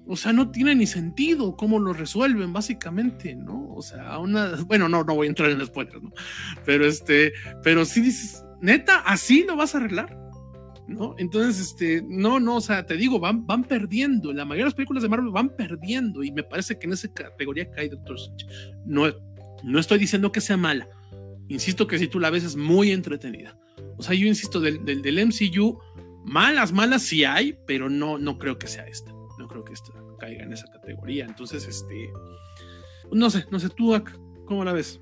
O 0.06 0.16
sea, 0.16 0.32
no 0.32 0.50
tiene 0.50 0.74
ni 0.74 0.86
sentido 0.86 1.56
cómo 1.56 1.78
lo 1.78 1.92
resuelven, 1.92 2.52
básicamente, 2.52 3.34
¿no? 3.34 3.72
O 3.74 3.82
sea, 3.82 4.18
una. 4.18 4.56
Bueno, 4.66 4.88
no, 4.88 5.04
no 5.04 5.14
voy 5.14 5.26
a 5.26 5.30
entrar 5.30 5.50
en 5.50 5.64
spoilers, 5.64 6.02
¿no? 6.02 6.12
Pero 6.64 6.86
este, 6.86 7.32
pero 7.62 7.84
sí 7.84 8.00
dices, 8.00 8.44
neta, 8.60 8.98
así 8.98 9.44
lo 9.44 9.56
vas 9.56 9.74
a 9.74 9.78
arreglar. 9.78 10.18
¿no? 10.88 11.14
Entonces, 11.18 11.60
este, 11.60 12.02
no, 12.06 12.40
no, 12.40 12.56
o 12.56 12.60
sea, 12.60 12.84
te 12.84 12.96
digo, 12.96 13.20
van, 13.20 13.46
van 13.46 13.64
perdiendo. 13.64 14.32
La 14.32 14.44
mayoría 14.44 14.64
de 14.64 14.70
las 14.70 14.74
películas 14.74 15.02
de 15.02 15.08
Marvel 15.08 15.30
van 15.30 15.54
perdiendo 15.54 16.22
y 16.22 16.32
me 16.32 16.42
parece 16.42 16.78
que 16.78 16.86
en 16.86 16.92
esa 16.92 17.12
categoría 17.12 17.70
cae 17.70 17.88
Doctor 17.88 18.16
Strange. 18.16 18.46
No, 18.84 19.04
no 19.62 19.78
estoy 19.78 19.98
diciendo 19.98 20.32
que 20.32 20.40
sea 20.40 20.56
mala. 20.56 20.88
Insisto 21.48 21.86
que 21.86 21.98
si 21.98 22.08
tú 22.08 22.18
la 22.18 22.30
ves 22.30 22.44
es 22.44 22.56
muy 22.56 22.90
entretenida. 22.90 23.56
O 23.96 24.02
sea, 24.02 24.14
yo 24.14 24.26
insisto, 24.26 24.60
del, 24.60 24.84
del, 24.84 25.02
del 25.02 25.26
MCU, 25.26 25.78
malas, 26.24 26.72
malas 26.72 27.02
sí 27.02 27.24
hay, 27.24 27.56
pero 27.66 27.88
no, 27.88 28.18
no 28.18 28.38
creo 28.38 28.58
que 28.58 28.66
sea 28.66 28.86
esta. 28.86 29.12
No 29.72 29.92
creo 29.92 30.06
que 30.06 30.14
esta 30.14 30.18
caiga 30.18 30.44
en 30.44 30.52
esa 30.52 30.66
categoría. 30.72 31.26
Entonces, 31.26 31.66
este, 31.66 32.12
no 33.10 33.30
sé, 33.30 33.44
no 33.50 33.58
sé, 33.58 33.68
tú, 33.70 33.94
¿cómo 34.46 34.64
la 34.64 34.72
ves? 34.72 35.00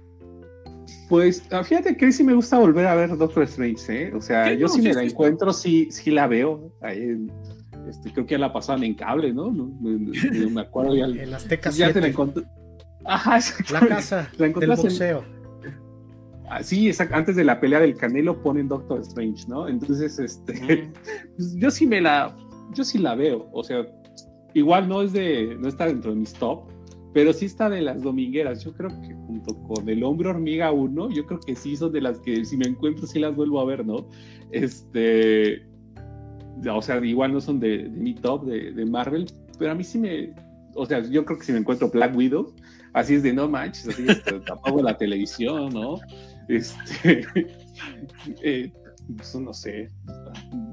Pues 1.08 1.44
ah, 1.50 1.62
fíjate 1.62 1.96
que 1.96 2.10
sí 2.12 2.24
me 2.24 2.34
gusta 2.34 2.58
volver 2.58 2.86
a 2.86 2.94
ver 2.94 3.16
Doctor 3.16 3.44
Strange, 3.44 4.08
¿eh? 4.08 4.12
O 4.14 4.20
sea, 4.20 4.52
yo 4.54 4.68
si 4.68 4.80
me 4.80 4.92
la 4.92 5.02
encuentro, 5.02 5.52
sí, 5.52 5.88
sí 5.90 6.10
la 6.10 6.26
veo. 6.26 6.72
este, 7.88 8.12
creo 8.12 8.26
que 8.26 8.32
ya 8.32 8.38
la 8.38 8.52
pasaban 8.52 8.84
en 8.84 8.94
cable, 8.94 9.32
¿no? 9.32 9.50
No, 9.50 9.66
me 10.50 10.60
acuerdo 10.60 10.94
ya. 10.94 11.04
en 11.22 11.34
Azteca 11.34 11.70
ya 11.70 11.92
te 11.92 12.00
la 12.00 12.08
encontré. 12.08 12.44
Ajá, 13.04 13.38
La 13.72 13.80
casa 13.86 14.30
la 14.38 14.48
del 14.48 14.76
boxeo. 14.76 15.24
Ah, 16.50 16.64
sí, 16.64 16.90
antes 17.12 17.36
de 17.36 17.44
la 17.44 17.60
pelea 17.60 17.78
del 17.78 17.96
Canelo 17.96 18.42
ponen 18.42 18.66
Doctor 18.66 19.00
Strange, 19.02 19.46
¿no? 19.46 19.68
Entonces, 19.68 20.18
este, 20.18 20.90
pues, 21.36 21.54
yo 21.56 21.70
sí 21.70 21.86
me 21.86 22.00
la, 22.00 22.36
yo 22.74 22.82
sí 22.82 22.98
la 22.98 23.14
veo. 23.14 23.48
O 23.52 23.62
sea, 23.62 23.86
igual 24.54 24.88
no 24.88 25.02
es 25.02 25.12
de, 25.12 25.56
no 25.58 25.68
está 25.68 25.86
dentro 25.86 26.10
de 26.10 26.18
mis 26.18 26.32
top, 26.32 26.64
pero 27.12 27.32
sí 27.32 27.46
está 27.46 27.68
de 27.68 27.82
las 27.82 28.02
domingueras. 28.02 28.64
Yo 28.64 28.72
creo 28.72 28.88
que 28.88 29.14
junto 29.26 29.54
con 29.64 29.88
El 29.88 30.04
Hombre 30.04 30.28
Hormiga 30.28 30.72
1, 30.72 31.10
yo 31.10 31.26
creo 31.26 31.40
que 31.40 31.56
sí 31.56 31.76
son 31.76 31.92
de 31.92 32.00
las 32.00 32.18
que 32.20 32.44
si 32.44 32.56
me 32.56 32.66
encuentro 32.66 33.06
sí 33.06 33.18
las 33.18 33.34
vuelvo 33.34 33.60
a 33.60 33.64
ver, 33.64 33.84
¿no? 33.84 34.08
Este, 34.52 35.66
o 36.68 36.82
sea, 36.82 37.04
igual 37.04 37.32
no 37.32 37.40
son 37.40 37.58
de, 37.60 37.88
mi 37.88 38.14
top 38.14 38.44
de, 38.44 38.86
Marvel, 38.86 39.26
pero 39.58 39.72
a 39.72 39.74
mí 39.74 39.84
sí 39.84 39.98
me, 39.98 40.34
o 40.74 40.86
sea, 40.86 41.00
yo 41.00 41.24
creo 41.24 41.38
que 41.38 41.44
si 41.44 41.52
me 41.52 41.58
encuentro 41.58 41.90
Black 41.90 42.14
Widow, 42.16 42.54
así 42.92 43.14
es 43.14 43.22
de 43.22 43.32
no 43.32 43.48
manches, 43.48 43.88
así 43.88 44.04
es, 44.08 44.22
la 44.82 44.96
televisión, 44.96 45.70
¿no? 45.72 45.96
Este, 46.48 47.24
eh, 48.42 48.72
pues, 49.16 49.34
no 49.34 49.52
sé, 49.52 49.88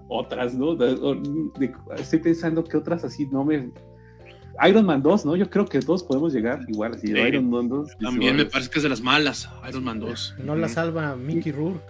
otras, 0.07 0.55
¿no? 0.55 0.77
estoy 1.97 2.19
pensando 2.19 2.63
que 2.63 2.77
otras 2.77 3.03
así 3.03 3.27
no 3.27 3.43
me 3.43 3.71
Iron 4.67 4.85
Man 4.85 5.03
2, 5.03 5.25
¿no? 5.25 5.35
Yo 5.35 5.49
creo 5.49 5.65
que 5.65 5.79
todos 5.79 6.03
podemos 6.03 6.33
llegar 6.33 6.61
igual. 6.67 6.95
Así, 6.95 7.11
Iron 7.11 7.49
Man 7.49 7.69
2. 7.69 7.97
También 7.99 8.35
me 8.35 8.45
parece 8.45 8.69
que 8.69 8.79
es 8.79 8.83
de 8.83 8.89
las 8.89 9.01
malas, 9.01 9.49
Iron 9.67 9.83
Man 9.83 9.99
2. 9.99 10.35
No 10.43 10.55
la 10.55 10.67
salva 10.67 11.15
Mickey 11.15 11.51
Rourke. 11.51 11.83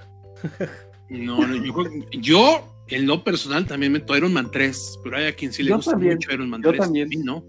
no, 1.09 1.47
no 1.47 1.55
yo, 1.63 1.73
yo, 2.19 2.83
en 2.89 3.07
lo 3.07 3.23
personal, 3.23 3.65
también 3.65 3.93
meto 3.93 4.15
Iron 4.17 4.33
Man 4.33 4.49
3, 4.51 4.99
pero 5.03 5.17
hay 5.17 5.27
a 5.27 5.35
quien 5.35 5.53
sí 5.53 5.63
le 5.63 5.73
gusta 5.73 5.95
mucho 5.95 6.33
Iron 6.33 6.49
Man 6.49 6.61
3. 6.61 6.75
Yo 6.75 6.83
también. 6.83 7.09
no. 7.23 7.43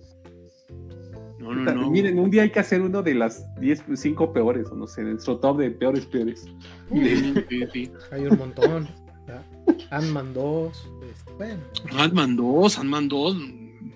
No, 1.40 1.54
no, 1.54 1.74
no. 1.74 1.90
Miren, 1.90 2.18
un 2.18 2.30
día 2.30 2.42
hay 2.42 2.50
que 2.50 2.60
hacer 2.60 2.82
uno 2.82 3.02
de 3.02 3.14
las 3.14 3.42
10, 3.58 3.84
5 3.94 4.32
peores, 4.34 4.66
o 4.70 4.76
no 4.76 4.86
sé, 4.86 5.02
nuestro 5.02 5.38
top 5.38 5.58
de 5.58 5.70
peores, 5.70 6.04
peores. 6.04 6.46
Sí, 6.92 7.34
sí, 7.48 7.64
sí. 7.72 7.92
Hay 8.12 8.26
un 8.26 8.38
montón. 8.38 8.88
Ant-Man 9.90 10.34
2. 10.34 10.90
Este, 11.10 11.32
bueno. 11.34 11.62
Ant-Man 11.96 12.36
2, 12.36 12.78
Ant-Man 12.78 13.08
2 13.08 13.36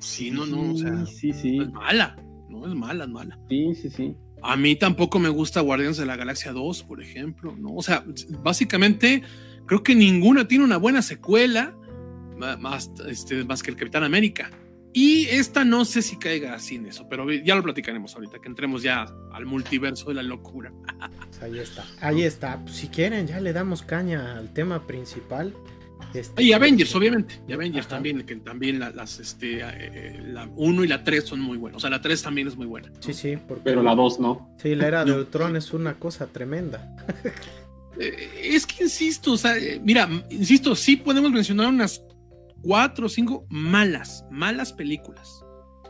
Sí, 0.03 0.33
no, 0.33 0.45
no, 0.47 0.73
o 0.73 0.77
sea, 0.77 1.07
sí, 1.07 1.33
sí. 1.33 1.59
es 1.59 1.73
mala, 1.73 2.17
no 2.49 2.67
es 2.67 2.75
mala, 2.75 3.05
es 3.05 3.11
mala. 3.11 3.39
Sí, 3.49 3.75
sí, 3.75 3.89
sí. 3.89 4.17
A 4.43 4.57
mí 4.57 4.75
tampoco 4.75 5.21
me 5.21 5.29
gusta 5.29 5.61
Guardianes 5.61 5.97
de 5.97 6.07
la 6.07 6.17
Galaxia 6.17 6.53
2, 6.53 6.83
por 6.83 7.01
ejemplo, 7.01 7.55
¿no? 7.57 7.75
O 7.75 7.83
sea, 7.83 8.05
básicamente 8.43 9.23
creo 9.67 9.85
que 9.85 9.95
ninguna 9.95 10.49
tiene 10.49 10.65
una 10.65 10.77
buena 10.77 11.03
secuela 11.03 11.77
más, 12.59 12.91
este, 13.07 13.45
más 13.45 13.63
que 13.63 13.71
el 13.71 13.77
Capitán 13.77 14.03
América. 14.03 14.51
Y 14.95 15.27
esta 15.29 15.65
no 15.65 15.85
sé 15.85 16.03
si 16.03 16.17
caiga 16.19 16.55
así 16.55 16.75
en 16.77 16.87
eso, 16.87 17.09
pero 17.09 17.31
ya 17.31 17.55
lo 17.55 17.63
platicaremos 17.63 18.15
ahorita, 18.15 18.41
que 18.41 18.49
entremos 18.49 18.83
ya 18.83 19.07
al 19.33 19.47
multiverso 19.47 20.09
de 20.09 20.15
la 20.15 20.23
locura. 20.23 20.73
Pues 21.29 21.43
ahí 21.43 21.59
está, 21.59 21.85
ahí 22.01 22.23
está. 22.23 22.61
Pues 22.63 22.77
si 22.77 22.89
quieren, 22.89 23.27
ya 23.27 23.41
le 23.41 23.53
damos 23.53 23.83
caña 23.83 24.37
al 24.37 24.53
tema 24.53 24.87
principal. 24.87 25.55
Este, 26.15 26.43
y 26.43 26.53
Avengers, 26.53 26.95
obviamente. 26.95 27.41
Y 27.49 27.53
Avengers 27.53 27.89
también, 27.89 28.23
que 28.25 28.37
también 28.37 28.81
las, 28.81 29.19
este, 29.19 29.61
eh, 29.63 30.21
la 30.23 30.47
1 30.55 30.85
y 30.85 30.89
la 30.89 31.03
3 31.03 31.25
son 31.25 31.41
muy 31.41 31.57
buenas. 31.57 31.79
O 31.79 31.81
sea, 31.81 31.89
la 31.89 32.03
3 32.03 32.23
también 32.23 32.49
es 32.49 32.57
muy 32.57 32.67
buena. 32.67 32.91
Sí, 33.01 33.15
sí. 33.15 33.39
Pero 33.65 33.83
la 33.83 33.95
2 33.95 34.21
no. 34.21 34.55
Sí, 34.61 34.75
la 34.75 34.89
era 34.89 35.05
de 35.05 35.13
Ultron 35.13 35.57
es 35.57 35.73
una 35.73 35.95
cosa 35.95 36.27
tremenda. 36.27 36.95
Eh, 37.99 38.55
es 38.55 38.67
que 38.67 38.85
insisto, 38.85 39.33
o 39.33 39.37
sea, 39.37 39.59
eh, 39.59 39.79
mira, 39.85 40.09
insisto, 40.31 40.75
sí 40.75 40.97
podemos 40.97 41.31
mencionar 41.31 41.69
unas 41.69 42.03
4 42.63 43.07
o 43.07 43.09
5 43.09 43.47
malas, 43.49 44.25
malas 44.31 44.73
películas. 44.73 45.45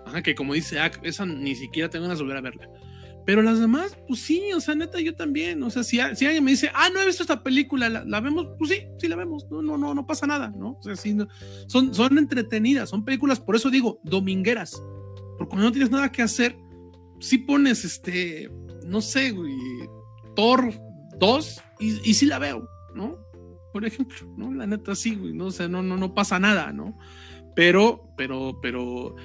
Ajá, 0.06 0.22
que 0.22 0.34
como 0.34 0.54
dice 0.54 0.78
esa 1.02 1.26
ni 1.26 1.54
siquiera 1.54 1.88
tengo 1.88 2.04
ganas 2.04 2.18
de 2.18 2.24
volver 2.24 2.38
a 2.38 2.42
verla. 2.42 2.68
Pero 3.24 3.42
las 3.42 3.60
demás, 3.60 3.96
pues 4.08 4.20
sí, 4.20 4.52
o 4.52 4.60
sea, 4.60 4.74
neta, 4.74 5.00
yo 5.00 5.14
también. 5.14 5.62
O 5.62 5.70
sea, 5.70 5.84
si, 5.84 5.98
si 6.14 6.26
alguien 6.26 6.42
me 6.42 6.50
dice, 6.50 6.70
ah, 6.74 6.88
no 6.92 7.00
he 7.00 7.06
visto 7.06 7.22
esta 7.22 7.42
película, 7.42 7.88
¿la, 7.88 8.20
vemos? 8.20 8.48
Pues 8.58 8.70
sí, 8.70 8.86
sí 8.98 9.06
la 9.06 9.16
vemos. 9.16 9.46
No, 9.48 9.62
no, 9.62 9.78
no, 9.78 9.94
no 9.94 10.06
pasa 10.06 10.26
nada, 10.26 10.52
¿no? 10.56 10.72
O 10.72 10.82
sea, 10.82 10.96
sí, 10.96 11.16
son, 11.68 11.94
son 11.94 12.18
entretenidas, 12.18 12.90
son 12.90 13.04
películas, 13.04 13.38
por 13.38 13.54
eso 13.54 13.70
digo, 13.70 14.00
domingueras. 14.02 14.82
Porque 15.38 15.50
cuando 15.50 15.66
no 15.66 15.72
tienes 15.72 15.90
nada 15.90 16.10
que 16.10 16.22
hacer, 16.22 16.56
sí 17.20 17.38
pones, 17.38 17.84
este, 17.84 18.50
no 18.86 19.00
sé, 19.00 19.30
güey, 19.30 19.54
Thor 20.34 20.72
2 21.18 21.62
y, 21.78 22.10
y 22.10 22.14
sí 22.14 22.26
la 22.26 22.40
veo, 22.40 22.68
¿no? 22.94 23.21
Por 23.72 23.84
ejemplo, 23.84 24.32
¿no? 24.36 24.52
La 24.52 24.66
neta, 24.66 24.94
sí, 24.94 25.14
güey, 25.14 25.32
¿no? 25.32 25.46
O 25.46 25.50
sea, 25.50 25.68
no, 25.68 25.82
no, 25.82 25.96
no 25.96 26.14
pasa 26.14 26.38
nada, 26.38 26.72
¿no? 26.72 26.98
Pero, 27.54 28.12
pero, 28.16 28.58
pero, 28.62 29.16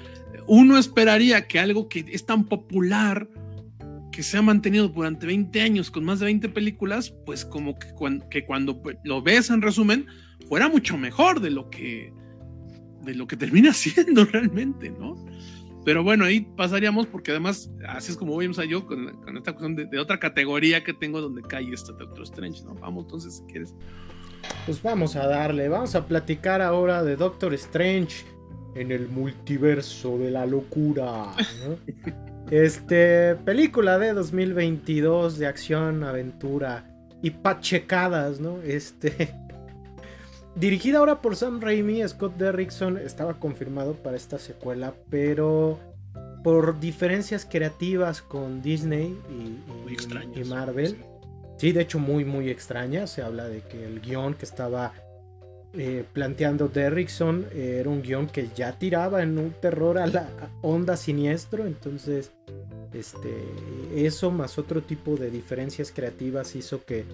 uno 0.46 0.78
esperaría 0.78 1.46
que 1.46 1.58
algo 1.58 1.88
que 1.88 2.04
es 2.08 2.26
tan 2.26 2.44
popular 2.44 3.28
que 4.12 4.22
se 4.22 4.36
ha 4.36 4.42
mantenido 4.42 4.88
durante 4.88 5.26
20 5.26 5.60
años 5.60 5.90
con 5.90 6.04
más 6.04 6.18
de 6.18 6.26
20 6.26 6.48
películas, 6.48 7.14
pues 7.24 7.44
como 7.44 7.78
que 7.78 7.92
cuando, 7.92 8.28
que 8.28 8.44
cuando 8.44 8.82
pues, 8.82 8.96
lo 9.04 9.22
ves 9.22 9.50
en 9.50 9.62
resumen, 9.62 10.06
fuera 10.48 10.68
mucho 10.68 10.98
mejor 10.98 11.40
de 11.40 11.50
lo 11.50 11.70
que, 11.70 12.12
de 13.02 13.14
lo 13.14 13.26
que 13.26 13.36
termina 13.36 13.72
siendo 13.74 14.24
realmente, 14.24 14.90
¿no? 14.90 15.14
Pero 15.84 16.02
bueno, 16.02 16.24
ahí 16.24 16.40
pasaríamos 16.40 17.06
porque 17.06 17.30
además, 17.30 17.70
así 17.88 18.10
es 18.10 18.18
como 18.18 18.32
voy 18.32 18.46
a 18.46 18.64
yo 18.64 18.86
con, 18.86 19.08
esta 19.36 19.54
cuestión 19.54 19.74
de, 19.74 19.98
otra 19.98 20.18
categoría 20.18 20.84
que 20.84 20.92
tengo 20.92 21.20
donde 21.20 21.40
cae 21.40 21.72
este 21.72 21.92
Doctor 21.92 22.24
Strange, 22.24 22.62
¿no? 22.64 22.74
Vamos 22.74 23.04
entonces, 23.04 23.36
si 23.36 23.44
quieres. 23.44 23.74
Pues 24.66 24.82
vamos 24.82 25.16
a 25.16 25.26
darle, 25.26 25.68
vamos 25.68 25.94
a 25.94 26.06
platicar 26.06 26.62
ahora 26.62 27.02
de 27.02 27.16
Doctor 27.16 27.54
Strange 27.54 28.24
en 28.74 28.92
el 28.92 29.08
multiverso 29.08 30.18
de 30.18 30.30
la 30.30 30.46
locura. 30.46 31.34
¿no? 31.66 32.18
Este, 32.50 33.34
película 33.44 33.98
de 33.98 34.14
2022 34.14 35.36
de 35.36 35.46
acción, 35.46 36.02
aventura 36.02 36.90
y 37.22 37.28
pachecadas, 37.30 38.40
¿no? 38.40 38.62
Este, 38.62 39.34
dirigida 40.54 40.98
ahora 40.98 41.20
por 41.20 41.36
Sam 41.36 41.60
Raimi, 41.60 42.06
Scott 42.08 42.38
Derrickson 42.38 42.96
estaba 42.96 43.34
confirmado 43.34 43.94
para 43.96 44.16
esta 44.16 44.38
secuela, 44.38 44.94
pero 45.10 45.78
por 46.42 46.80
diferencias 46.80 47.44
creativas 47.44 48.22
con 48.22 48.62
Disney 48.62 49.14
y, 49.28 50.40
y 50.40 50.44
Marvel. 50.44 50.96
Sí, 51.58 51.72
de 51.72 51.82
hecho 51.82 51.98
muy 51.98 52.24
muy 52.24 52.48
extraña. 52.48 53.06
Se 53.06 53.22
habla 53.22 53.48
de 53.48 53.60
que 53.62 53.84
el 53.84 54.00
guion 54.00 54.34
que 54.34 54.44
estaba 54.44 54.94
eh, 55.74 56.04
planteando 56.14 56.68
Derrickson 56.68 57.46
eh, 57.52 57.76
era 57.80 57.90
un 57.90 58.00
guion 58.00 58.26
que 58.26 58.48
ya 58.56 58.78
tiraba 58.78 59.22
en 59.22 59.36
un 59.38 59.50
terror 59.50 59.98
a 59.98 60.06
la 60.06 60.28
onda 60.62 60.96
siniestro. 60.96 61.66
Entonces, 61.66 62.32
este, 62.92 63.34
eso 63.94 64.30
más 64.30 64.56
otro 64.56 64.82
tipo 64.82 65.16
de 65.16 65.30
diferencias 65.30 65.92
creativas 65.92 66.56
hizo 66.56 66.84
que 66.84 67.04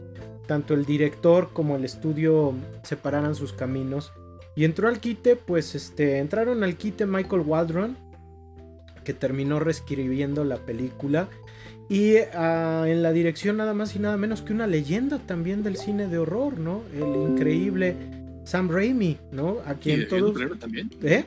tanto 0.47 0.75
el 0.75 0.85
director 0.85 1.51
como 1.53 1.77
el 1.77 1.85
estudio 1.85 2.55
separaran 2.83 3.35
sus 3.35 3.53
caminos. 3.53 4.13
Y 4.57 4.65
entró 4.65 4.89
al 4.89 5.01
quite, 5.01 5.37
pues 5.37 5.75
este, 5.75 6.19
entraron 6.19 6.63
al 6.63 6.77
quite 6.77 7.07
Michael 7.07 7.43
Waldron, 7.45 7.97
que 9.05 9.15
terminó 9.15 9.59
reescribiendo 9.59 10.45
la 10.45 10.59
película 10.59 11.29
y 11.89 12.17
ah, 12.35 12.85
en 12.87 13.03
la 13.03 13.13
dirección 13.13 13.57
nada 13.57 13.75
más 13.75 13.95
y 13.97 13.99
nada 13.99 14.17
menos 14.17 14.43
que 14.43 14.53
una 14.53 14.67
leyenda 14.67 15.19
también 15.19 15.63
del 15.63 15.77
cine 15.77 16.09
de 16.09 16.19
horror, 16.19 16.59
¿no? 16.59 16.83
El 16.95 17.33
increíble 17.33 17.97
Sam 18.45 18.71
Raimi, 18.71 19.19
¿no? 19.33 19.59
A 19.67 19.75
quien 19.75 20.03
¿Y 20.03 20.07
todos... 20.07 20.59
también? 20.59 20.91
¿Eh? 21.03 21.25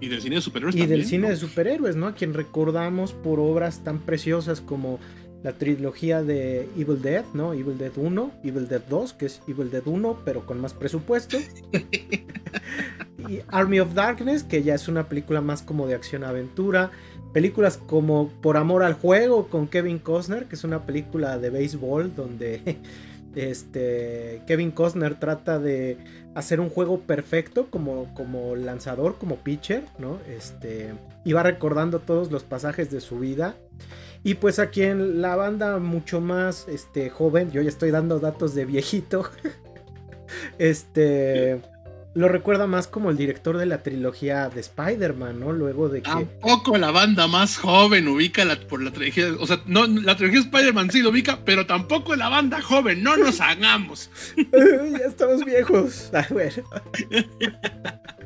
Y 0.00 0.08
del 0.08 0.20
cine 0.20 0.36
de 0.36 0.42
superhéroes 0.42 0.76
y 0.76 0.80
también. 0.80 0.98
del 1.00 1.08
cine 1.08 1.28
de 1.30 1.36
superhéroes, 1.36 1.96
¿no? 1.96 2.06
A 2.06 2.14
quien 2.14 2.34
recordamos 2.34 3.12
por 3.12 3.40
obras 3.40 3.82
tan 3.82 3.98
preciosas 3.98 4.60
como 4.60 5.00
la 5.42 5.52
trilogía 5.52 6.22
de 6.22 6.68
Evil 6.76 7.00
Dead, 7.00 7.24
¿no? 7.34 7.52
Evil 7.52 7.78
Dead 7.78 7.92
1, 7.96 8.32
Evil 8.44 8.68
Dead 8.68 8.82
2, 8.88 9.12
que 9.14 9.26
es 9.26 9.40
Evil 9.46 9.70
Dead 9.70 9.86
1, 9.86 10.20
pero 10.24 10.46
con 10.46 10.60
más 10.60 10.74
presupuesto. 10.74 11.38
y 13.28 13.40
Army 13.48 13.80
of 13.80 13.94
Darkness, 13.94 14.42
que 14.42 14.62
ya 14.62 14.74
es 14.74 14.88
una 14.88 15.08
película 15.08 15.40
más 15.40 15.62
como 15.62 15.86
de 15.86 15.94
acción-aventura. 15.94 16.90
Películas 17.38 17.76
como 17.76 18.30
Por 18.42 18.56
Amor 18.56 18.82
al 18.82 18.94
Juego 18.94 19.46
con 19.46 19.68
Kevin 19.68 20.00
Costner, 20.00 20.46
que 20.46 20.56
es 20.56 20.64
una 20.64 20.84
película 20.86 21.38
de 21.38 21.50
béisbol 21.50 22.16
donde 22.16 22.78
este, 23.36 24.42
Kevin 24.48 24.72
Costner 24.72 25.20
trata 25.20 25.60
de 25.60 25.98
hacer 26.34 26.58
un 26.58 26.68
juego 26.68 26.98
perfecto 27.02 27.68
como, 27.70 28.12
como 28.14 28.56
lanzador, 28.56 29.18
como 29.18 29.36
pitcher, 29.36 29.84
¿no? 30.00 30.18
Este, 30.28 30.94
y 31.24 31.32
va 31.32 31.44
recordando 31.44 32.00
todos 32.00 32.32
los 32.32 32.42
pasajes 32.42 32.90
de 32.90 33.00
su 33.00 33.20
vida. 33.20 33.54
Y 34.24 34.34
pues 34.34 34.58
aquí 34.58 34.82
en 34.82 35.22
la 35.22 35.36
banda 35.36 35.78
mucho 35.78 36.20
más 36.20 36.66
este, 36.66 37.08
joven, 37.08 37.52
yo 37.52 37.62
ya 37.62 37.68
estoy 37.68 37.92
dando 37.92 38.18
datos 38.18 38.56
de 38.56 38.64
viejito. 38.64 39.30
este 40.58 41.62
lo 42.14 42.28
recuerda 42.28 42.66
más 42.66 42.88
como 42.88 43.10
el 43.10 43.16
director 43.16 43.58
de 43.58 43.66
la 43.66 43.82
trilogía 43.82 44.48
de 44.48 44.60
Spider-Man, 44.60 45.40
¿no? 45.40 45.52
Luego 45.52 45.88
de 45.88 46.02
que. 46.02 46.10
Tampoco 46.10 46.76
la 46.76 46.90
banda 46.90 47.26
más 47.26 47.56
joven 47.56 48.08
ubica 48.08 48.44
la, 48.44 48.58
por 48.58 48.82
la 48.82 48.90
trilogía. 48.90 49.28
O 49.38 49.46
sea, 49.46 49.60
no, 49.66 49.86
la 49.86 50.16
trilogía 50.16 50.40
de 50.40 50.46
Spider-Man 50.46 50.90
sí 50.90 51.02
lo 51.02 51.10
ubica, 51.10 51.38
pero 51.44 51.66
tampoco 51.66 52.16
la 52.16 52.28
banda 52.28 52.60
joven, 52.60 53.02
no 53.02 53.16
nos 53.16 53.40
hagamos. 53.40 54.10
ya 54.36 55.06
estamos 55.06 55.44
viejos. 55.44 56.10
A 56.12 56.26
ver. 56.32 56.64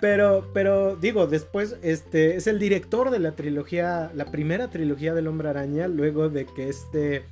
pero, 0.00 0.50
pero 0.52 0.96
digo, 0.96 1.26
después, 1.26 1.76
este 1.82 2.36
es 2.36 2.46
el 2.46 2.58
director 2.58 3.10
de 3.10 3.18
la 3.18 3.32
trilogía, 3.32 4.10
la 4.14 4.26
primera 4.26 4.68
trilogía 4.68 5.14
del 5.14 5.28
Hombre 5.28 5.48
Araña, 5.48 5.88
luego 5.88 6.28
de 6.28 6.46
que 6.46 6.68
este. 6.68 7.24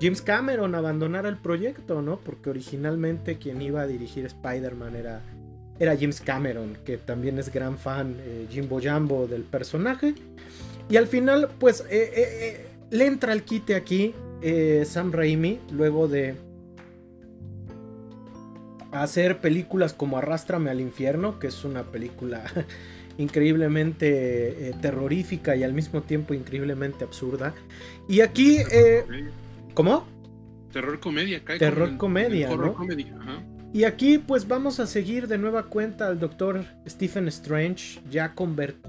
James 0.00 0.22
Cameron 0.22 0.74
abandonara 0.74 1.28
el 1.28 1.36
proyecto, 1.38 2.02
¿no? 2.02 2.18
Porque 2.18 2.50
originalmente 2.50 3.38
quien 3.38 3.62
iba 3.62 3.80
a 3.80 3.86
dirigir 3.86 4.26
Spider-Man 4.26 4.96
era 4.96 5.22
era 5.78 5.96
James 5.96 6.20
Cameron, 6.20 6.78
que 6.84 6.98
también 6.98 7.38
es 7.38 7.52
gran 7.52 7.78
fan, 7.78 8.16
eh, 8.20 8.46
Jimbo 8.50 8.80
Jambo 8.80 9.26
del 9.26 9.42
personaje. 9.42 10.14
Y 10.88 10.96
al 10.96 11.06
final, 11.06 11.50
pues, 11.58 11.80
eh, 11.90 12.12
eh, 12.16 12.66
le 12.90 13.06
entra 13.06 13.32
el 13.32 13.42
quite 13.42 13.74
aquí 13.74 14.14
Sam 14.84 15.10
Raimi, 15.10 15.58
luego 15.72 16.06
de 16.06 16.34
hacer 19.02 19.40
películas 19.40 19.92
como 19.92 20.18
Arrástrame 20.18 20.70
al 20.70 20.80
infierno, 20.80 21.38
que 21.38 21.48
es 21.48 21.64
una 21.64 21.84
película 21.84 22.44
increíblemente 23.18 24.74
terrorífica 24.80 25.56
y 25.56 25.62
al 25.62 25.72
mismo 25.72 26.02
tiempo 26.02 26.34
increíblemente 26.34 27.04
absurda. 27.04 27.54
Y 28.08 28.20
aquí... 28.20 28.58
¿Cómo? 29.74 30.06
Terror 30.72 31.96
comedia, 31.96 32.48
Terror 32.54 32.76
comedia, 32.76 33.16
¿no? 33.16 33.53
Y 33.74 33.82
aquí 33.82 34.18
pues 34.18 34.46
vamos 34.46 34.78
a 34.78 34.86
seguir 34.86 35.26
de 35.26 35.36
nueva 35.36 35.64
cuenta 35.64 36.06
al 36.06 36.20
doctor 36.20 36.64
Stephen 36.86 37.26
Strange, 37.26 38.00
ya, 38.08 38.32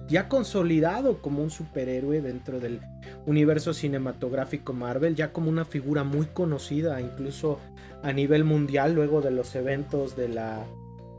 ya 0.08 0.30
consolidado 0.30 1.24
como 1.24 1.42
un 1.42 1.50
superhéroe 1.50 2.22
dentro 2.22 2.60
del 2.60 2.82
universo 3.26 3.74
cinematográfico 3.74 4.74
Marvel, 4.74 5.16
ya 5.16 5.34
como 5.34 5.50
una 5.50 5.66
figura 5.66 6.04
muy 6.04 6.28
conocida 6.28 7.02
incluso 7.02 7.60
a 8.04 8.14
nivel 8.14 8.44
mundial 8.44 8.94
luego 8.94 9.22
de 9.22 9.32
los 9.32 9.56
eventos 9.56 10.16
de 10.16 10.30
la, 10.30 10.64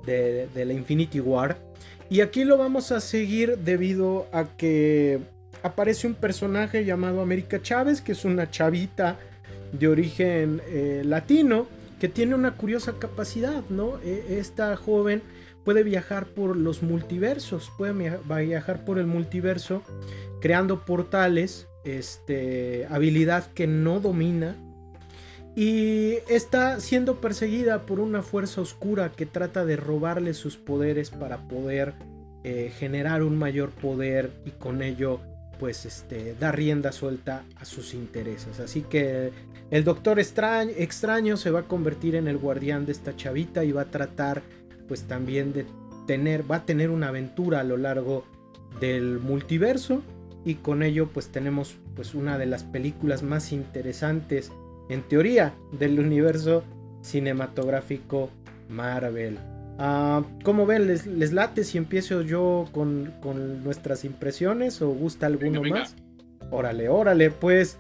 de, 0.07 0.47
de 0.55 0.64
la 0.64 0.73
Infinity 0.73 1.19
War. 1.19 1.57
Y 2.09 2.21
aquí 2.21 2.45
lo 2.45 2.59
vamos 2.59 2.93
a 2.93 3.01
seguir 3.01 3.59
debido 3.59 4.29
a 4.31 4.45
que 4.45 5.19
aparece 5.64 6.07
un 6.07 6.14
personaje 6.14 6.85
llamado 6.85 7.21
América 7.21 7.61
Chávez, 7.61 8.01
que 8.01 8.12
es 8.12 8.25
una 8.25 8.49
chavita 8.49 9.19
de 9.73 9.89
origen 9.89 10.62
eh, 10.69 11.03
latino 11.05 11.67
que 12.01 12.09
tiene 12.09 12.35
una 12.35 12.55
curiosa 12.55 12.95
capacidad, 12.99 13.63
¿no? 13.69 13.99
E, 14.03 14.39
esta 14.39 14.77
joven 14.77 15.23
puede 15.65 15.83
viajar 15.83 16.27
por 16.27 16.57
los 16.57 16.83
multiversos, 16.83 17.73
puede 17.77 18.19
viajar 18.47 18.85
por 18.85 18.99
el 18.99 19.07
multiverso 19.07 19.83
creando 20.41 20.85
portales, 20.85 21.67
este, 21.85 22.87
habilidad 22.91 23.53
que 23.53 23.67
no 23.67 24.01
domina 24.01 24.55
y 25.57 26.19
está 26.29 26.81
siendo 26.81 27.21
perseguida 27.21 27.87
por 27.87 27.99
una 27.99 28.23
fuerza 28.23 28.61
oscura 28.61 29.11
que 29.13 29.25
trata 29.25 29.65
de 29.65 29.77
robarle 29.77 30.35
sus 30.35 30.57
poderes 30.57 31.11
para 31.11 31.49
poder 31.49 31.95
eh, 32.45 32.71
generar 32.79 33.23
un 33.23 33.39
mayor 33.39 33.71
poder 33.71 34.31
y 34.45 34.51
con 34.51 34.83
ello 34.83 35.21
pues 35.59 35.87
este, 35.87 36.35
da 36.39 36.53
rienda 36.53 36.93
suelta 36.93 37.45
a 37.57 37.65
sus 37.65 37.95
intereses. 37.95 38.61
Así 38.61 38.83
que 38.83 39.33
el 39.71 39.85
Doctor 39.85 40.19
extraño, 40.19 40.73
extraño 40.77 41.37
se 41.37 41.51
va 41.51 41.61
a 41.61 41.62
convertir 41.64 42.14
en 42.14 42.29
el 42.29 42.39
guardián 42.39 42.87
de 42.87 42.93
esta 42.93 43.17
chavita 43.17 43.64
y 43.64 43.73
va 43.73 43.83
a 43.83 43.91
tratar 43.91 44.43
pues 44.89 45.03
también 45.05 45.53
de 45.53 45.67
tener, 46.07 46.49
va 46.49 46.57
a 46.57 46.64
tener 46.64 46.91
una 46.91 47.09
aventura 47.09 47.61
a 47.61 47.64
lo 47.64 47.77
largo 47.77 48.25
del 48.81 49.19
multiverso 49.19 50.03
y 50.45 50.55
con 50.55 50.83
ello 50.83 51.09
pues 51.12 51.29
tenemos 51.29 51.77
pues 51.97 52.14
una 52.14 52.39
de 52.39 52.47
las 52.47 52.62
películas 52.62 53.23
más 53.23 53.53
interesantes 53.53 54.53
en 54.89 55.03
teoría 55.03 55.55
del 55.73 55.99
universo 55.99 56.62
cinematográfico 57.03 58.31
Marvel. 58.69 59.39
Uh, 59.79 60.23
¿Cómo 60.43 60.64
ven? 60.64 60.87
¿Les, 60.87 61.33
late 61.33 61.64
si 61.64 61.77
empiezo 61.77 62.23
yo 62.23 62.67
con, 62.73 63.12
nuestras 63.62 64.05
impresiones 64.05 64.81
o 64.81 64.89
gusta 64.89 65.27
alguno 65.27 65.62
más? 65.62 65.95
Órale, 66.51 66.89
órale, 66.89 67.31
pues. 67.31 67.79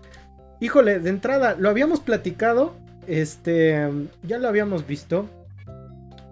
Híjole, 0.60 1.00
de 1.00 1.10
entrada, 1.10 1.56
lo 1.58 1.68
habíamos 1.68 2.00
platicado. 2.00 2.74
Este. 3.06 3.88
Ya 4.22 4.38
lo 4.38 4.48
habíamos 4.48 4.86
visto. 4.86 5.28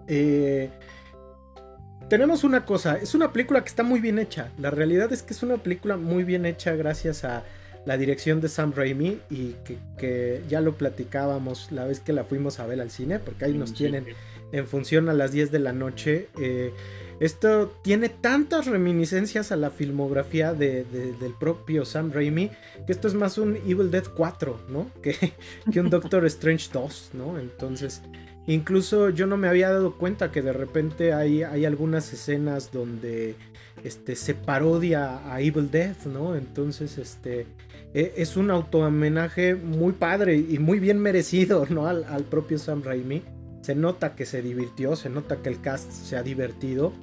Eh, 0.07 0.69
tenemos 2.09 2.43
una 2.43 2.65
cosa. 2.65 2.97
Es 2.97 3.15
una 3.15 3.31
película 3.31 3.61
que 3.61 3.69
está 3.69 3.83
muy 3.83 3.99
bien 3.99 4.19
hecha. 4.19 4.49
La 4.57 4.71
realidad 4.71 5.11
es 5.13 5.23
que 5.23 5.33
es 5.33 5.43
una 5.43 5.57
película 5.57 5.97
muy 5.97 6.23
bien 6.23 6.45
hecha 6.45 6.75
gracias 6.75 7.23
a 7.23 7.43
la 7.85 7.97
dirección 7.97 8.41
de 8.41 8.49
Sam 8.49 8.73
Raimi. 8.75 9.19
Y 9.29 9.55
que, 9.97 10.41
ya 10.49 10.59
lo 10.61 10.73
platicábamos 10.73 11.71
la 11.71 11.85
vez 11.85 11.99
que 11.99 12.13
la 12.13 12.23
fuimos 12.23 12.59
a 12.59 12.65
ver 12.65 12.81
al 12.81 12.89
cine. 12.89 13.19
Porque 13.19 13.45
ahí 13.45 13.53
nos 13.53 13.73
tienen 13.73 14.05
en 14.51 14.67
función 14.67 15.07
a 15.07 15.13
las 15.13 15.31
10 15.31 15.51
de 15.51 15.59
la 15.59 15.71
noche. 15.71 16.29
Eh, 16.39 16.73
esto 17.19 17.73
tiene 17.81 18.09
tantas 18.09 18.65
reminiscencias 18.65 19.51
a 19.51 19.55
la 19.55 19.69
filmografía 19.69 20.53
del 20.53 21.33
propio 21.39 21.85
Sam 21.85 22.11
Raimi 22.11 22.51
que 22.85 22.91
esto 22.91 23.07
es 23.07 23.13
más 23.13 23.37
un 23.37 23.55
Evil 23.55 23.89
Dead 23.91 24.05
4, 24.15 24.59
¿no? 24.69 24.89
Que, 25.01 25.15
que 25.71 25.79
un 25.79 25.89
Doctor 25.89 26.25
Strange 26.27 26.69
2, 26.73 27.11
¿no? 27.13 27.39
Entonces, 27.39 28.01
incluso 28.47 29.09
yo 29.09 29.27
no 29.27 29.37
me 29.37 29.47
había 29.47 29.71
dado 29.71 29.95
cuenta 29.95 30.31
que 30.31 30.41
de 30.41 30.53
repente 30.53 31.13
hay, 31.13 31.43
hay 31.43 31.65
algunas 31.65 32.11
escenas 32.11 32.71
donde 32.71 33.35
este, 33.83 34.15
se 34.15 34.33
parodia 34.33 35.31
a 35.31 35.41
Evil 35.41 35.71
Dead, 35.71 35.95
¿no? 36.05 36.35
Entonces, 36.35 36.97
este, 36.97 37.45
e, 37.93 38.13
es 38.17 38.35
un 38.35 38.51
auto-homenaje 38.51 39.55
muy 39.55 39.93
padre 39.93 40.37
y 40.37 40.59
muy 40.59 40.79
bien 40.79 40.99
merecido, 40.99 41.65
¿no? 41.69 41.87
Al, 41.87 42.03
al 42.05 42.23
propio 42.23 42.57
Sam 42.57 42.83
Raimi. 42.83 43.21
Se 43.65 43.73
nota 43.73 44.15
que 44.15 44.27
se 44.27 44.43
divirtió, 44.43 44.95
se 44.95 45.09
nota 45.09 45.37
que 45.37 45.49
el 45.49 45.59
cast 45.59 45.91
se 45.91 46.15
ha 46.15 46.21
divertido. 46.21 46.93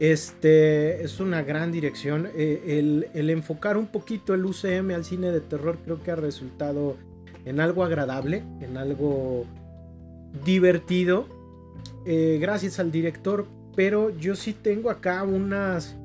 Este 0.00 1.02
es 1.02 1.18
una 1.18 1.42
gran 1.42 1.72
dirección. 1.72 2.28
Eh, 2.36 3.08
el, 3.14 3.30
enfocar 3.30 3.78
un 3.78 3.86
poquito 3.86 4.34
el 4.34 4.44
UCM 4.44 4.90
al 4.90 5.06
cine 5.06 5.30
de 5.30 5.40
terror 5.40 5.78
creo 5.82 6.02
que 6.02 6.10
ha 6.10 6.16
resultado 6.16 6.98
en 7.46 7.58
algo 7.58 7.84
agradable, 7.84 8.42
en 8.60 8.76
algo 8.76 9.46
divertido. 10.44 11.26
Eh, 12.04 12.36
gracias 12.38 12.78
al 12.78 12.92
director. 12.92 13.46
Pero 13.74 14.10
yo 14.10 14.36
sí 14.36 14.52
tengo 14.52 14.90
acá 14.90 15.22
unas 15.22 15.96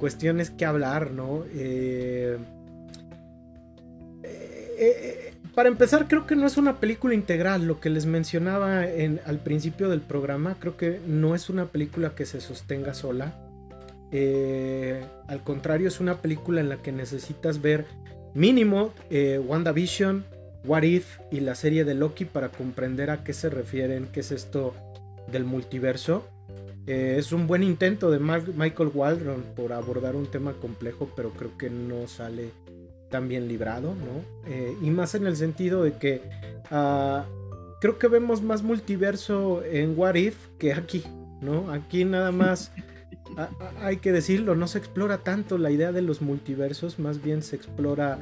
cuestiones 0.00 0.50
que 0.50 0.64
hablar, 0.64 1.12
¿no? 1.12 1.44
Eh, 1.54 2.36
eh, 4.24 5.25
para 5.56 5.68
empezar, 5.68 6.06
creo 6.06 6.24
que 6.26 6.36
no 6.36 6.46
es 6.46 6.56
una 6.56 6.78
película 6.78 7.14
integral. 7.14 7.66
Lo 7.66 7.80
que 7.80 7.90
les 7.90 8.06
mencionaba 8.06 8.88
en, 8.88 9.20
al 9.26 9.40
principio 9.40 9.88
del 9.88 10.02
programa, 10.02 10.56
creo 10.60 10.76
que 10.76 11.00
no 11.08 11.34
es 11.34 11.50
una 11.50 11.66
película 11.66 12.14
que 12.14 12.26
se 12.26 12.40
sostenga 12.40 12.94
sola. 12.94 13.34
al 15.26 15.42
contrario, 15.42 15.88
es 15.88 15.98
una 15.98 16.18
película 16.18 16.60
en 16.60 16.68
la 16.68 16.76
que 16.76 16.92
necesitas 16.92 17.60
ver 17.60 17.86
mínimo 18.34 18.92
WandaVision, 19.10 20.24
What 20.64 20.82
If 20.82 21.18
y 21.30 21.40
la 21.40 21.54
serie 21.54 21.84
de 21.84 21.94
Loki 21.94 22.24
para 22.24 22.50
comprender 22.50 23.10
a 23.10 23.24
qué 23.24 23.32
se 23.32 23.48
refieren, 23.48 24.08
qué 24.12 24.20
es 24.20 24.32
esto 24.32 24.74
del 25.30 25.44
multiverso. 25.44 26.24
Eh, 26.86 27.16
es 27.18 27.32
un 27.32 27.46
buen 27.46 27.62
intento 27.62 28.10
de 28.10 28.20
Michael 28.20 28.90
Waldron 28.94 29.42
por 29.56 29.72
abordar 29.72 30.14
un 30.14 30.26
tema 30.26 30.52
complejo, 30.52 31.10
pero 31.16 31.30
creo 31.30 31.56
que 31.58 31.68
no 31.68 32.06
sale 32.06 32.50
tan 33.10 33.28
bien 33.28 33.48
librado, 33.48 33.94
¿no? 33.94 34.50
Eh, 34.50 34.76
y 34.82 34.90
más 34.90 35.14
en 35.14 35.26
el 35.26 35.36
sentido 35.36 35.82
de 35.82 35.92
que 35.92 36.22
ah, 36.70 37.24
creo 37.80 37.98
que 37.98 38.08
vemos 38.08 38.42
más 38.42 38.62
multiverso 38.62 39.62
en 39.64 39.98
What 39.98 40.14
If 40.14 40.36
que 40.58 40.72
aquí, 40.72 41.04
¿no? 41.40 41.70
Aquí 41.70 42.04
nada 42.04 42.32
más 42.32 42.72
hay 43.80 43.98
que 43.98 44.12
decirlo, 44.12 44.54
no 44.54 44.66
se 44.66 44.78
explora 44.78 45.18
tanto 45.18 45.58
la 45.58 45.70
idea 45.70 45.92
de 45.92 46.02
los 46.02 46.22
multiversos, 46.22 46.98
más 46.98 47.22
bien 47.22 47.42
se 47.42 47.56
explora 47.56 48.18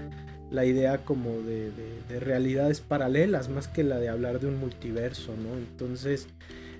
la 0.51 0.65
idea 0.65 1.05
como 1.05 1.31
de, 1.31 1.73
realidades 2.21 2.81
paralelas, 2.81 3.49
más 3.49 3.67
que 3.67 3.83
la 3.83 3.99
de 3.99 4.09
hablar 4.09 4.41
de 4.41 4.47
un 4.47 4.61
multiverso, 4.61 5.35
¿no? 5.37 5.57
Entonces, 5.57 6.29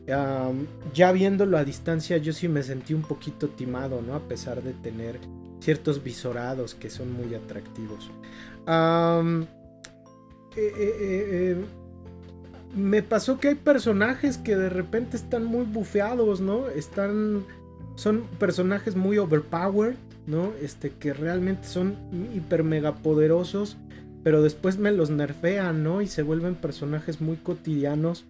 ya 0.07 1.13
viéndolo 1.13 1.59
a 1.59 1.65
distancia, 1.65 2.19
yo 2.19 2.33
sí 2.33 2.47
me 2.47 2.63
sentí 2.63 2.95
un 2.95 3.03
poquito 3.03 3.49
timado, 3.49 4.01
¿no? 4.01 4.15
A 4.15 4.29
pesar 4.29 4.63
de 4.63 4.75
tener 4.75 5.19
ciertos 5.65 6.03
visorados 6.03 6.75
que 6.75 6.91
son 6.91 7.13
muy 7.13 7.35
atractivos. 7.35 8.11
Eh, 10.57 10.73
eh, 10.79 10.95
eh, 11.01 11.57
me 12.77 13.03
pasó 13.03 13.39
que 13.39 13.49
hay 13.49 13.55
personajes 13.55 14.39
que 14.39 14.57
de 14.57 14.69
repente 14.69 15.17
están 15.17 15.45
muy 15.45 15.65
bufeados, 15.65 16.41
¿no? 16.41 16.69
Están. 16.69 17.45
Son 17.97 18.23
personajes 18.39 18.97
muy 18.97 19.19
overpowered. 19.19 19.97
¿no? 20.27 20.53
Este, 20.61 20.91
que 20.91 21.13
realmente 21.13 21.67
son 21.69 21.97
hiper 22.35 22.65
mega 22.65 22.95
poderosos, 22.97 23.77
pero 24.23 24.43
después 24.43 24.79
me 24.79 24.91
los 24.91 25.11
nerfean, 25.11 25.83
¿no? 25.83 26.01
Y 26.01 26.07
se 26.07 26.23
vuelven 26.23 26.55
personajes 26.55 27.21
muy 27.21 27.37
cotidianos. 27.37 28.25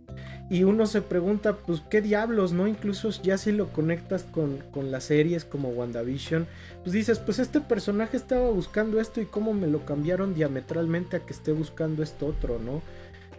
Y 0.51 0.65
uno 0.65 0.87
se 0.87 1.03
pregunta, 1.03 1.57
pues, 1.57 1.83
¿qué 1.89 2.03
diablos, 2.03 2.53
no? 2.53 2.67
Incluso 2.67 3.11
ya 3.23 3.39
si 3.39 3.53
lo 3.53 3.69
conectas 3.69 4.25
con, 4.25 4.59
con 4.73 4.91
las 4.91 5.05
series 5.05 5.45
como 5.45 5.69
WandaVision, 5.69 6.47
pues 6.85 6.93
dices, 6.93 7.19
pues 7.19 7.39
este 7.39 7.63
personaje 7.63 8.19
estaba 8.19 8.51
buscando 8.51 9.01
esto 9.01 9.23
y 9.23 9.25
cómo 9.25 9.55
me 9.55 9.67
lo 9.67 9.87
cambiaron 9.87 10.35
diametralmente 10.35 11.17
a 11.17 11.21
que 11.21 11.33
esté 11.33 11.53
buscando 11.53 12.03
esto 12.03 12.27
otro, 12.27 12.59
¿no? 12.59 12.83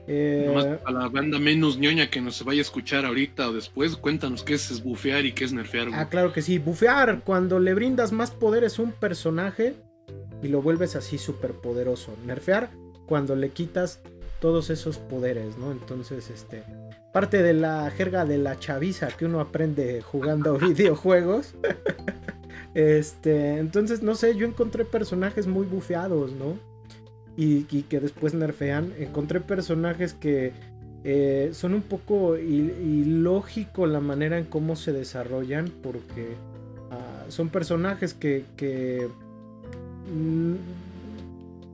Eh, 0.08 0.80
a 0.84 0.92
la 0.92 1.08
banda 1.10 1.38
menos 1.38 1.78
ñoña 1.78 2.10
que 2.10 2.22
nos 2.22 2.44
vaya 2.44 2.60
a 2.60 2.62
escuchar 2.62 3.06
ahorita 3.06 3.50
o 3.50 3.54
después, 3.54 3.96
cuéntanos 3.98 4.42
qué 4.42 4.56
es 4.56 4.84
bufear 4.84 5.28
y 5.28 5.34
qué 5.34 5.46
es 5.46 5.54
nerfear. 5.54 5.90
Ah, 5.94 6.10
claro 6.10 6.34
que 6.34 6.42
sí. 6.42 6.58
Bufear, 6.58 7.22
cuando 7.24 7.60
le 7.60 7.76
brindas 7.76 8.12
más 8.12 8.32
poderes 8.32 8.80
a 8.80 8.82
un 8.82 8.92
personaje 8.92 9.76
y 10.42 10.48
lo 10.48 10.64
vuelves 10.64 10.96
así 10.96 11.20
súper 11.20 11.52
poderoso. 11.54 12.16
Nerfear, 12.26 12.72
cuando 13.06 13.36
le 13.36 13.50
quitas 13.50 14.02
todos 14.42 14.72
esos 14.72 14.98
poderes, 14.98 15.58
¿no? 15.60 15.72
Entonces, 15.72 16.32
este. 16.32 16.64
Parte 17.14 17.44
de 17.44 17.54
la 17.54 17.90
jerga 17.92 18.26
de 18.26 18.40
la 18.40 18.60
chaviza 18.60 19.08
que 19.08 19.26
uno 19.26 19.40
aprende 19.40 20.02
jugando 20.02 20.58
videojuegos. 20.60 21.54
este. 22.76 23.58
Entonces, 23.58 24.04
no 24.04 24.14
sé, 24.14 24.36
yo 24.36 24.46
encontré 24.46 24.86
personajes 24.86 25.48
muy 25.48 25.66
bufeados, 25.66 26.32
¿no? 26.34 26.56
y, 27.38 27.84
que 27.84 28.00
después 28.00 28.34
nerfean. 28.34 28.94
Encontré 28.98 29.42
personajes 29.42 30.14
que 30.14 30.54
eh, 31.04 31.50
son 31.54 31.74
un 31.74 31.82
poco 31.82 32.38
ilógico 32.38 33.88
la 33.88 34.00
manera 34.00 34.38
en 34.38 34.46
cómo 34.46 34.76
se 34.76 34.94
desarrollan 34.94 35.72
porque 35.84 36.36
ah, 36.92 37.26
son 37.30 37.50
personajes 37.50 38.14
que, 38.14 38.46
que 38.56 39.08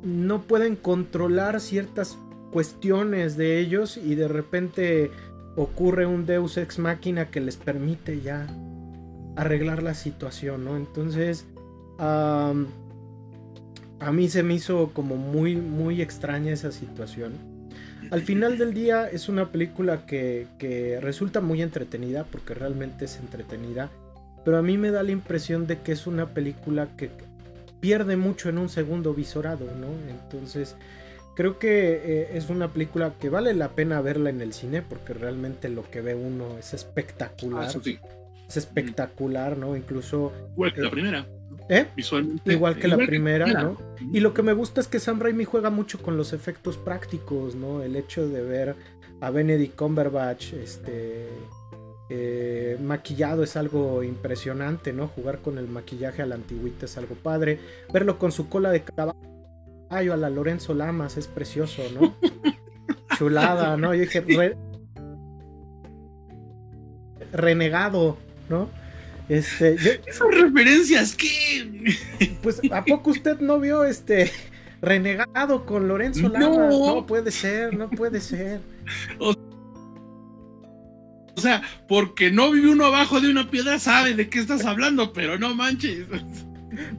no 0.03 0.41
pueden 0.41 0.75
controlar 0.75 1.61
ciertas 1.61 2.17
cuestiones 2.51 3.37
de 3.37 3.59
ellos 3.59 3.97
y 3.97 4.15
de 4.15 4.27
repente 4.27 5.11
ocurre 5.55 6.05
un 6.05 6.25
Deus 6.25 6.57
ex 6.57 6.79
máquina 6.79 7.29
que 7.29 7.39
les 7.39 7.55
permite 7.55 8.21
ya 8.21 8.47
arreglar 9.35 9.83
la 9.83 9.93
situación, 9.93 10.65
¿no? 10.65 10.75
Entonces, 10.77 11.45
a 11.99 12.53
mí 14.11 14.29
se 14.29 14.43
me 14.43 14.55
hizo 14.55 14.91
como 14.93 15.15
muy, 15.17 15.55
muy 15.55 16.01
extraña 16.01 16.51
esa 16.51 16.71
situación. 16.71 17.51
Al 18.09 18.21
final 18.21 18.57
del 18.57 18.73
día 18.73 19.07
es 19.07 19.29
una 19.29 19.51
película 19.51 20.05
que, 20.05 20.99
resulta 21.01 21.39
muy 21.39 21.61
entretenida, 21.61 22.25
porque 22.25 22.53
realmente 22.53 23.05
es 23.05 23.17
entretenida, 23.17 23.89
pero 24.43 24.57
a 24.57 24.61
mí 24.61 24.77
me 24.77 24.91
da 24.91 25.03
la 25.03 25.11
impresión 25.11 25.67
de 25.67 25.79
que 25.79 25.93
es 25.93 26.07
una 26.07 26.27
película 26.27 26.89
que 26.97 27.09
pierde 27.79 28.17
mucho 28.17 28.49
en 28.49 28.57
un 28.57 28.69
segundo 28.69 29.13
visorado, 29.13 29.65
¿no? 29.79 29.87
Entonces, 30.09 30.75
creo 31.35 31.57
que 31.57 32.01
eh, 32.03 32.29
es 32.33 32.49
una 32.49 32.67
película 32.67 33.13
que 33.19 33.29
vale 33.29 33.53
la 33.53 33.69
pena 33.69 34.01
verla 34.01 34.29
en 34.29 34.41
el 34.41 34.53
cine, 34.53 34.81
porque 34.81 35.13
realmente 35.13 35.69
lo 35.69 35.89
que 35.89 36.01
ve 36.01 36.15
uno 36.15 36.57
es 36.57 36.73
espectacular. 36.73 37.63
Ah, 37.63 37.69
es 38.51 38.57
espectacular, 38.57 39.57
¿no? 39.57 39.75
Incluso... 39.75 40.31
Bueno, 40.55 40.75
la 40.77 40.87
eh, 40.87 40.91
primera. 40.91 41.27
¿Eh? 41.69 41.87
Visualmente. 41.95 42.51
Igual 42.51 42.77
que 42.77 42.87
la 42.87 42.97
primera, 42.97 43.47
¿no? 43.47 43.77
Y 44.11 44.19
lo 44.19 44.33
que 44.33 44.41
me 44.41 44.53
gusta 44.53 44.81
es 44.81 44.87
que 44.87 44.99
Sam 44.99 45.19
Raimi 45.19 45.45
juega 45.45 45.69
mucho 45.69 46.01
con 46.01 46.17
los 46.17 46.33
efectos 46.33 46.77
prácticos, 46.77 47.55
¿no? 47.55 47.81
El 47.81 47.95
hecho 47.95 48.27
de 48.27 48.41
ver 48.41 48.75
a 49.21 49.29
Benedict 49.29 49.75
Cumberbatch 49.75 50.53
este, 50.53 51.29
eh, 52.09 52.77
maquillado 52.81 53.43
es 53.43 53.55
algo 53.55 54.03
impresionante, 54.03 54.91
¿no? 54.91 55.07
Jugar 55.07 55.39
con 55.39 55.57
el 55.57 55.67
maquillaje 55.67 56.21
a 56.21 56.25
la 56.25 56.35
antigüita 56.35 56.85
es 56.85 56.97
algo 56.97 57.15
padre. 57.15 57.59
Verlo 57.93 58.19
con 58.19 58.33
su 58.33 58.49
cola 58.49 58.69
de 58.69 58.83
caballo 58.83 60.13
a 60.13 60.17
la 60.17 60.29
Lorenzo 60.29 60.73
Lamas 60.73 61.15
es 61.15 61.27
precioso, 61.27 61.83
¿no? 61.93 62.15
Chulada, 63.17 63.77
¿no? 63.77 63.93
Yo 63.93 64.01
dije, 64.01 64.57
renegado, 67.31 68.17
¿no? 68.51 68.69
Este, 69.29 69.75
Esas 69.75 70.27
referencias, 70.29 71.15
¿qué? 71.15 71.97
Pues, 72.43 72.61
¿a 72.71 72.83
poco 72.83 73.11
usted 73.11 73.39
no 73.39 73.59
vio 73.59 73.85
este 73.85 74.29
renegado 74.81 75.65
con 75.65 75.87
Lorenzo 75.87 76.27
Lamas? 76.27 76.69
No, 76.69 77.05
puede 77.07 77.31
ser, 77.31 77.73
no 77.75 77.89
puede 77.89 78.19
ser. 78.19 78.59
O, 79.19 79.33
sea, 81.37 81.61
porque 81.87 82.29
no 82.29 82.51
vive 82.51 82.69
uno 82.69 82.85
abajo 82.85 83.21
de 83.21 83.31
una 83.31 83.49
piedra, 83.49 83.79
sabe 83.79 84.13
de 84.13 84.29
qué 84.29 84.39
estás 84.39 84.65
hablando, 84.65 85.13
pero 85.13 85.39
no 85.39 85.55
manches. 85.55 86.05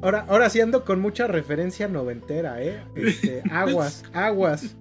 Ahora, 0.01 0.27
ahora 0.29 0.51
sí 0.51 0.61
ando 0.61 0.85
con 0.85 1.01
mucha 1.01 1.27
referencia 1.27 1.89
noventera, 1.89 2.63
¿eh? 2.63 2.83
Este, 2.95 3.43
aguas, 3.51 4.05
aguas. 4.13 4.77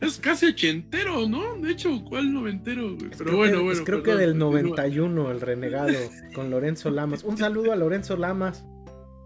Es 0.00 0.18
casi 0.18 0.46
ochentero, 0.46 1.26
¿no? 1.28 1.56
De 1.56 1.70
hecho, 1.70 2.04
¿cuál 2.08 2.32
noventero? 2.32 2.96
Pero 3.16 3.36
bueno, 3.36 3.62
bueno. 3.62 3.84
creo 3.84 4.02
que 4.02 4.14
del 4.14 4.36
91, 4.36 5.30
el 5.30 5.40
renegado, 5.40 5.94
con 6.34 6.50
Lorenzo 6.50 6.90
Lamas. 6.90 7.24
Un 7.24 7.38
saludo 7.38 7.72
a 7.72 7.76
Lorenzo 7.76 8.16
Lamas. 8.16 8.64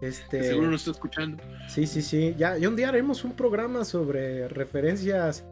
Este, 0.01 0.43
seguro 0.43 0.71
nos 0.71 0.81
está 0.81 0.91
escuchando. 0.91 1.43
Sí, 1.67 1.85
sí, 1.85 2.01
sí. 2.01 2.33
Ya, 2.37 2.57
ya 2.57 2.69
un 2.69 2.75
día 2.75 2.87
haremos 2.87 3.25
un 3.25 3.33
programa 3.33 3.83
sobre 3.83 4.47
referencias 4.47 5.45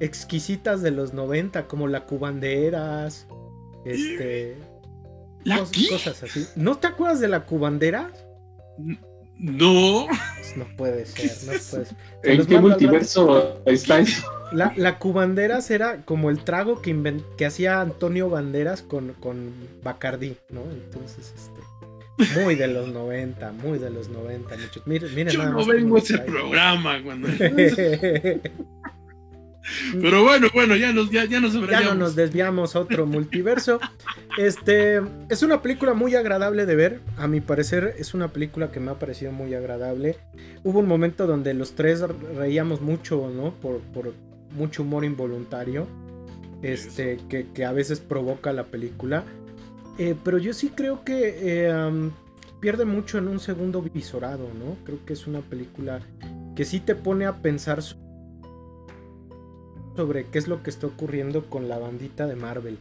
exquisitas 0.00 0.82
de 0.82 0.90
los 0.90 1.14
90, 1.14 1.66
como 1.66 1.88
la 1.88 2.04
cubanderas. 2.04 3.26
Este. 3.84 4.56
¿La 5.44 5.60
cosas 5.60 6.22
así. 6.24 6.46
¿No 6.56 6.78
te 6.78 6.88
acuerdas 6.88 7.20
de 7.20 7.28
la 7.28 7.46
cubandera? 7.46 8.12
No. 9.38 10.06
No 10.56 10.64
puede 10.76 11.04
ser, 11.06 11.30
no 11.42 11.46
puede 11.46 11.60
ser. 11.60 11.86
¿En 12.22 12.46
qué 12.46 12.58
multiverso 12.58 13.62
está 13.66 14.00
eso? 14.00 14.26
La, 14.52 14.72
la 14.76 14.98
cubanderas 14.98 15.70
era 15.70 16.04
como 16.04 16.30
el 16.30 16.42
trago 16.44 16.80
que, 16.80 17.20
que 17.36 17.46
hacía 17.46 17.80
Antonio 17.80 18.30
Banderas 18.30 18.82
con, 18.82 19.12
con 19.14 19.52
Bacardí, 19.82 20.36
¿no? 20.50 20.62
Entonces, 20.70 21.34
este. 21.36 22.40
Muy 22.40 22.54
de 22.54 22.68
los 22.68 22.88
90, 22.88 23.52
muy 23.52 23.78
de 23.78 23.90
los 23.90 24.08
90, 24.08 24.56
muchos. 24.56 24.86
Miren, 24.86 25.14
miren 25.14 25.34
Yo 25.34 25.44
no 25.44 25.66
vengo 25.66 25.96
a 25.96 25.98
ese 25.98 26.18
programa 26.18 27.02
cuando. 27.02 27.28
Pero 30.00 30.22
bueno, 30.22 30.48
bueno, 30.52 30.76
ya 30.76 30.92
nos, 30.92 31.10
ya, 31.10 31.24
ya 31.24 31.40
nos 31.40 31.54
Ya 31.68 31.80
no 31.80 31.94
nos 31.94 32.14
desviamos 32.14 32.76
a 32.76 32.80
otro 32.80 33.06
multiverso. 33.06 33.80
Este 34.38 35.00
es 35.28 35.42
una 35.42 35.62
película 35.62 35.94
muy 35.94 36.14
agradable 36.14 36.66
de 36.66 36.76
ver. 36.76 37.00
A 37.16 37.26
mi 37.26 37.40
parecer, 37.40 37.94
es 37.98 38.14
una 38.14 38.28
película 38.28 38.70
que 38.70 38.80
me 38.80 38.90
ha 38.90 38.98
parecido 38.98 39.32
muy 39.32 39.54
agradable. 39.54 40.16
Hubo 40.64 40.80
un 40.80 40.86
momento 40.86 41.26
donde 41.26 41.54
los 41.54 41.74
tres 41.74 42.00
reíamos 42.36 42.80
mucho, 42.80 43.30
¿no? 43.34 43.52
Por, 43.54 43.80
mucho 44.56 44.82
humor 44.82 45.04
involuntario. 45.04 45.86
Este, 46.62 47.18
que, 47.28 47.64
a 47.64 47.72
veces 47.72 48.00
provoca 48.00 48.52
la 48.52 48.64
película. 48.64 49.24
Eh, 49.98 50.14
pero 50.22 50.38
yo 50.38 50.52
sí 50.52 50.70
creo 50.74 51.04
que 51.04 51.38
eh, 51.40 52.10
pierde 52.60 52.84
mucho 52.84 53.18
en 53.18 53.28
un 53.28 53.40
segundo 53.40 53.82
visorado, 53.82 54.48
¿no? 54.58 54.76
Creo 54.84 55.04
que 55.04 55.14
es 55.14 55.26
una 55.26 55.40
película 55.40 56.00
que 56.54 56.64
sí 56.64 56.80
te 56.80 56.94
pone 56.94 57.26
a 57.26 57.36
pensar 57.36 57.82
sobre 57.82 58.05
qué 59.96 60.38
es 60.38 60.48
lo 60.48 60.62
que 60.62 60.70
está 60.70 60.86
ocurriendo 60.86 61.48
con 61.48 61.68
la 61.68 61.78
bandita 61.78 62.26
de 62.26 62.36
Marvel. 62.36 62.78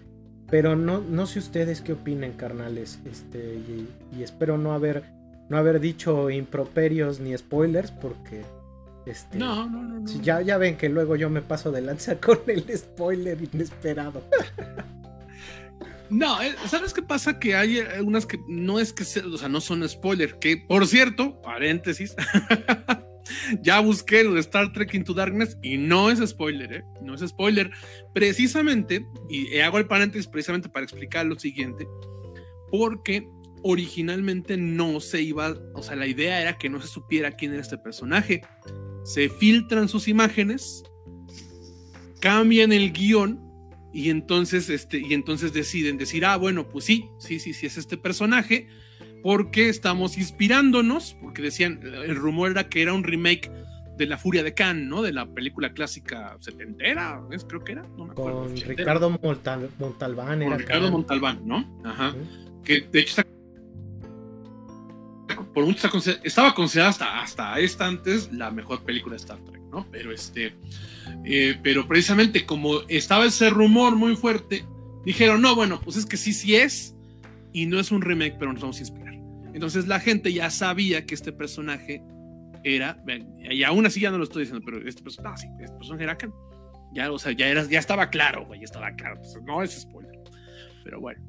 Pero 0.49 0.75
no, 0.75 1.01
no 1.01 1.25
sé 1.25 1.39
ustedes 1.39 1.81
qué 1.81 1.93
opinen, 1.93 2.33
carnales. 2.33 2.99
Este, 3.05 3.39
y, 3.39 4.21
espero 4.21 4.57
no 4.57 4.73
haber, 4.73 5.03
no 5.49 5.57
haber 5.57 5.79
dicho 5.79 6.29
improperios 6.29 7.19
ni 7.19 7.35
spoilers, 7.37 7.91
porque. 7.91 8.43
Este, 9.05 9.37
no, 9.37 9.69
no, 9.69 9.83
no. 9.83 10.05
ya, 10.21 10.41
ya 10.41 10.57
ven 10.57 10.77
que 10.77 10.89
luego 10.89 11.15
yo 11.15 11.29
me 11.29 11.41
paso 11.41 11.71
de 11.71 11.81
lanza 11.81 12.15
con 12.19 12.39
el 12.47 12.65
spoiler 12.75 13.37
inesperado. 13.53 14.21
No, 16.09 16.41
eh, 16.41 16.55
¿sabes 16.67 16.93
qué 16.93 17.01
pasa? 17.01 17.39
Que 17.39 17.55
hay 17.55 17.79
algunas 17.79 18.25
que 18.25 18.39
no 18.47 18.79
es 18.79 18.93
que 18.93 19.03
o 19.03 19.37
sea, 19.37 19.49
no 19.49 19.61
son 19.61 19.87
spoiler, 19.87 20.37
que 20.37 20.57
por 20.57 20.85
cierto, 20.87 21.41
paréntesis, 21.41 22.15
ya 23.61 23.79
busqué 23.79 24.23
de 24.23 24.39
Star 24.39 24.71
Trek 24.73 24.93
Into 24.93 25.13
Darkness 25.13 25.57
y 25.61 25.77
no 25.77 26.09
es 26.09 26.19
spoiler, 26.27 26.73
¿eh? 26.73 26.83
No 27.01 27.15
es 27.15 27.21
spoiler. 27.21 27.71
Precisamente, 28.13 29.05
y 29.29 29.57
hago 29.59 29.77
el 29.77 29.87
paréntesis 29.87 30.27
precisamente 30.27 30.69
para 30.69 30.83
explicar 30.83 31.25
lo 31.25 31.37
siguiente, 31.39 31.87
porque 32.71 33.27
originalmente 33.63 34.57
no 34.57 34.99
se 34.99 35.21
iba, 35.21 35.55
o 35.73 35.81
sea, 35.81 35.95
la 35.95 36.07
idea 36.07 36.41
era 36.41 36.57
que 36.57 36.69
no 36.69 36.79
se 36.79 36.87
supiera 36.87 37.31
quién 37.31 37.51
era 37.51 37.61
este 37.61 37.77
personaje. 37.77 38.41
Se 39.03 39.29
filtran 39.29 39.89
sus 39.89 40.07
imágenes, 40.07 40.83
cambian 42.19 42.71
el 42.71 42.91
guion 42.91 43.41
y 43.91 44.09
entonces, 44.09 44.69
este, 44.69 44.99
y 44.99 45.13
entonces 45.13 45.53
deciden 45.53 45.97
decir, 45.97 46.25
ah, 46.25 46.37
bueno, 46.37 46.67
pues 46.67 46.85
sí, 46.85 47.09
sí, 47.17 47.39
sí, 47.39 47.53
sí 47.53 47.65
es 47.65 47.77
este 47.77 47.97
personaje 47.97 48.67
porque 49.25 49.69
estamos 49.69 50.19
inspirándonos, 50.19 51.17
porque 51.19 51.41
decían, 51.41 51.79
el 51.81 52.15
rumor 52.15 52.51
era 52.51 52.69
que 52.69 52.83
era 52.83 52.93
un 52.93 53.03
remake 53.03 53.51
de 53.97 54.05
La 54.05 54.19
Furia 54.19 54.43
de 54.43 54.53
Khan, 54.53 54.87
¿no? 54.87 55.01
De 55.01 55.11
la 55.11 55.25
película 55.25 55.73
clásica 55.73 56.37
setentera, 56.39 57.19
creo 57.47 57.63
que 57.63 57.71
era, 57.71 57.81
no 57.97 58.05
me 58.05 58.11
acuerdo. 58.11 58.43
Con 58.43 58.55
Ricardo 58.55 59.09
Montalbán. 59.09 60.43
Con 60.43 60.59
Ricardo 60.59 60.91
Montalbán, 60.91 61.41
¿no? 61.43 61.81
Ajá. 61.83 62.13
Que 62.63 62.81
de 62.81 62.99
hecho 62.99 63.21
está 63.21 63.25
por 65.55 65.65
mucho 65.65 65.89
estaba 66.23 66.53
considerada 66.53 66.91
hasta, 66.91 67.19
hasta 67.19 67.59
esta 67.59 67.87
antes 67.87 68.31
la 68.31 68.51
mejor 68.51 68.83
película 68.83 69.13
de 69.13 69.21
Star 69.21 69.39
Trek, 69.39 69.61
¿no? 69.71 69.87
Pero 69.89 70.11
este, 70.11 70.53
eh, 71.23 71.59
pero 71.63 71.87
precisamente 71.87 72.45
como 72.45 72.81
estaba 72.89 73.25
ese 73.25 73.49
rumor 73.49 73.95
muy 73.95 74.15
fuerte, 74.15 74.67
dijeron, 75.03 75.41
no, 75.41 75.55
bueno, 75.55 75.81
pues 75.83 75.97
es 75.97 76.05
que 76.05 76.15
sí, 76.15 76.31
sí 76.31 76.55
es, 76.55 76.95
y 77.53 77.65
no 77.65 77.79
es 77.79 77.91
un 77.91 78.03
remake, 78.03 78.35
pero 78.37 78.53
nos 78.53 78.61
vamos 78.61 78.77
a 78.77 78.81
inspirar. 78.81 79.14
Entonces 79.55 79.87
la 79.87 80.01
gente 80.01 80.33
ya 80.33 80.49
sabía 80.49 81.05
que 81.05 81.15
este 81.15 81.31
personaje 81.31 82.03
era, 82.65 83.01
y 83.49 83.63
aún 83.63 83.85
así 83.85 84.01
ya 84.01 84.11
no 84.11 84.17
lo 84.17 84.25
estoy 84.25 84.41
diciendo, 84.41 84.61
pero 84.65 84.85
este 84.85 85.01
personaje, 85.01 85.33
ah, 85.33 85.37
sí, 85.37 85.63
este 85.63 85.77
personaje 85.77 86.03
era 86.03 86.17
Khan. 86.17 86.33
Ya, 86.93 87.09
o 87.09 87.17
sea, 87.17 87.31
ya, 87.31 87.47
era, 87.47 87.63
ya 87.63 87.79
estaba 87.79 88.09
claro, 88.09 88.45
güey, 88.45 88.59
ya 88.59 88.65
estaba 88.65 88.91
claro. 88.91 89.15
Pues, 89.15 89.37
no 89.45 89.63
es 89.63 89.79
spoiler. 89.79 90.19
Pero 90.83 90.99
bueno. 90.99 91.23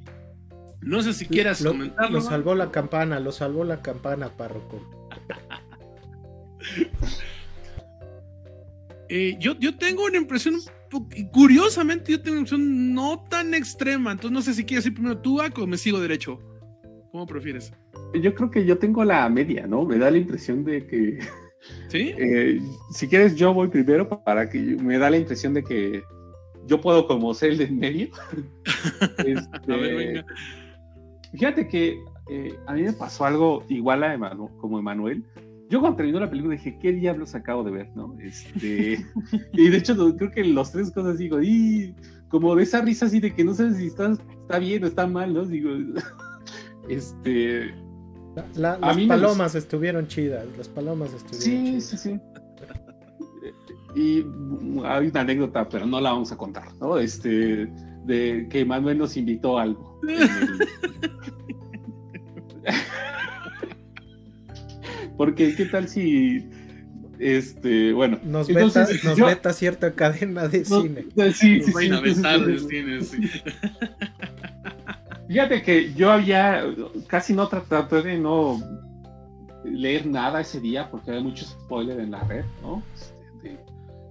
No 0.80 1.02
sé 1.02 1.12
si 1.12 1.26
quieras 1.26 1.62
comentarlo. 1.62 2.18
Lo 2.18 2.20
salvó 2.20 2.56
la 2.56 2.72
campana, 2.72 3.20
lo 3.20 3.30
salvó 3.30 3.62
la 3.62 3.80
campana, 3.80 4.36
párroco. 4.36 5.08
Eh, 9.08 9.36
yo, 9.38 9.56
yo 9.60 9.78
tengo 9.78 10.04
una 10.04 10.16
impresión, 10.16 10.56
curiosamente, 11.32 12.10
yo 12.10 12.20
tengo 12.20 12.32
una 12.32 12.40
impresión 12.40 12.92
no 12.92 13.24
tan 13.30 13.54
extrema. 13.54 14.10
Entonces, 14.10 14.32
no 14.32 14.42
sé 14.42 14.52
si 14.52 14.64
quieres 14.64 14.84
ir 14.84 14.94
primero 14.94 15.16
tú, 15.18 15.40
o 15.40 15.66
me 15.68 15.78
sigo 15.78 16.00
derecho. 16.00 16.40
¿Cómo 17.16 17.26
prefieres? 17.26 17.72
Yo 18.12 18.34
creo 18.34 18.50
que 18.50 18.66
yo 18.66 18.76
tengo 18.76 19.02
la 19.02 19.26
media, 19.30 19.66
¿no? 19.66 19.86
Me 19.86 19.96
da 19.96 20.10
la 20.10 20.18
impresión 20.18 20.62
de 20.64 20.86
que. 20.86 21.18
¿Sí? 21.88 22.12
Eh, 22.18 22.60
si 22.90 23.08
quieres, 23.08 23.36
yo 23.36 23.54
voy 23.54 23.68
primero 23.68 24.06
para 24.22 24.50
que 24.50 24.58
me 24.58 24.98
da 24.98 25.08
la 25.08 25.16
impresión 25.16 25.54
de 25.54 25.64
que 25.64 26.02
yo 26.66 26.78
puedo 26.78 27.06
como 27.06 27.32
ser 27.32 27.52
el 27.52 27.58
de 27.58 27.68
medio. 27.68 28.08
a 29.00 29.22
ver, 29.22 29.38
este, 29.38 29.94
venga. 29.94 30.26
Fíjate 31.32 31.66
que 31.66 31.98
eh, 32.28 32.54
a 32.66 32.74
mí 32.74 32.82
me 32.82 32.92
pasó 32.92 33.24
algo 33.24 33.64
igual 33.70 34.02
a 34.02 34.12
Emanuel, 34.12 34.50
como 34.60 34.78
Emanuel. 34.78 35.24
Yo 35.70 35.80
cuando 35.80 35.96
terminó 35.96 36.20
la 36.20 36.28
película 36.28 36.54
dije, 36.54 36.78
¿qué 36.82 36.92
diablos 36.92 37.34
acabo 37.34 37.64
de 37.64 37.70
ver? 37.70 37.88
¿no? 37.96 38.14
Este, 38.20 39.02
y 39.54 39.70
de 39.70 39.76
hecho 39.78 39.96
creo 40.16 40.30
que 40.30 40.44
los 40.44 40.70
tres 40.70 40.90
cosas 40.90 41.16
digo, 41.16 41.40
y 41.40 41.94
como 42.28 42.54
de 42.54 42.64
esa 42.64 42.82
risa 42.82 43.06
así 43.06 43.20
de 43.20 43.34
que 43.34 43.42
no 43.42 43.54
sabes 43.54 43.78
si 43.78 43.86
está, 43.86 44.12
está 44.12 44.58
bien 44.58 44.84
o 44.84 44.86
está 44.86 45.06
mal, 45.06 45.32
¿no? 45.32 45.46
Digo, 45.46 45.70
este... 46.88 47.74
las 48.54 48.78
palomas 48.78 49.54
estuvieron 49.54 50.06
chidas, 50.08 50.46
las 50.56 50.68
palomas 50.68 51.12
estuvieron 51.12 51.80
sí, 51.80 51.96
Sí, 51.96 51.96
sí, 51.96 52.20
Y 53.94 54.24
hay 54.84 55.08
una 55.08 55.20
anécdota, 55.20 55.68
pero 55.68 55.86
no 55.86 56.00
la 56.00 56.12
vamos 56.12 56.32
a 56.32 56.36
contar, 56.36 56.74
¿no? 56.80 56.98
Este, 56.98 57.70
de 58.04 58.46
que 58.50 58.64
Manuel 58.64 58.98
nos 58.98 59.16
invitó 59.16 59.58
a 59.58 59.62
algo. 59.62 60.00
Porque 65.16 65.54
qué 65.54 65.64
tal 65.66 65.88
si 65.88 66.46
este, 67.18 67.92
bueno, 67.92 68.18
nos 68.24 68.48
entonces, 68.48 69.02
nos 69.04 69.18
meta 69.18 69.52
cierta 69.52 69.92
cadena 69.94 70.48
de 70.48 70.64
cine. 70.64 71.06
Sí, 71.32 71.62
sí, 71.62 71.72
sí, 71.72 71.88
de 71.88 72.58
cine, 72.58 73.00
sí. 73.02 73.18
Fíjate 75.28 75.62
que 75.62 75.92
yo 75.94 76.12
había 76.12 76.64
casi 77.08 77.34
no 77.34 77.48
traté 77.48 78.02
de 78.02 78.18
no 78.18 78.60
leer 79.64 80.06
nada 80.06 80.40
ese 80.40 80.60
día 80.60 80.88
porque 80.90 81.10
había 81.10 81.22
mucho 81.22 81.44
spoiler 81.44 81.98
en 82.00 82.12
la 82.12 82.20
red, 82.20 82.44
¿no? 82.62 82.82
Este, 82.94 83.58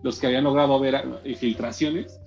los 0.03 0.19
que 0.19 0.27
habían 0.27 0.43
logrado 0.43 0.79
ver 0.79 1.03
eh, 1.23 1.35
filtraciones. 1.35 2.19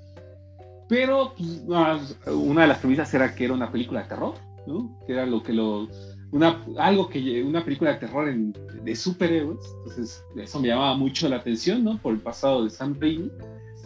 Pero 0.89 1.35
pues, 1.36 2.16
una 2.27 2.62
de 2.62 2.69
las 2.69 2.78
premisas 2.78 3.12
era 3.12 3.35
que 3.35 3.44
era 3.44 3.55
una 3.55 3.70
película 3.70 4.02
de 4.02 4.09
terror, 4.09 4.35
¿no? 4.66 4.98
Que 5.06 5.12
era 5.12 5.27
lo 5.27 5.43
que 5.43 5.52
lo. 5.52 5.89
Una, 6.32 6.65
algo 6.78 7.09
que. 7.09 7.43
Una 7.43 7.62
película 7.62 7.93
de 7.93 7.98
terror 7.98 8.35
de 8.35 8.97
superhéroes. 8.97 9.60
Entonces, 9.78 10.24
eso 10.36 10.60
me 10.60 10.69
llamaba 10.69 10.97
mucho 10.97 11.28
la 11.28 11.36
atención, 11.36 11.85
¿no? 11.85 11.98
Por 11.98 12.15
el 12.15 12.20
pasado 12.20 12.65
de 12.65 12.70
Sam 12.70 12.97
Raimi. 12.98 13.31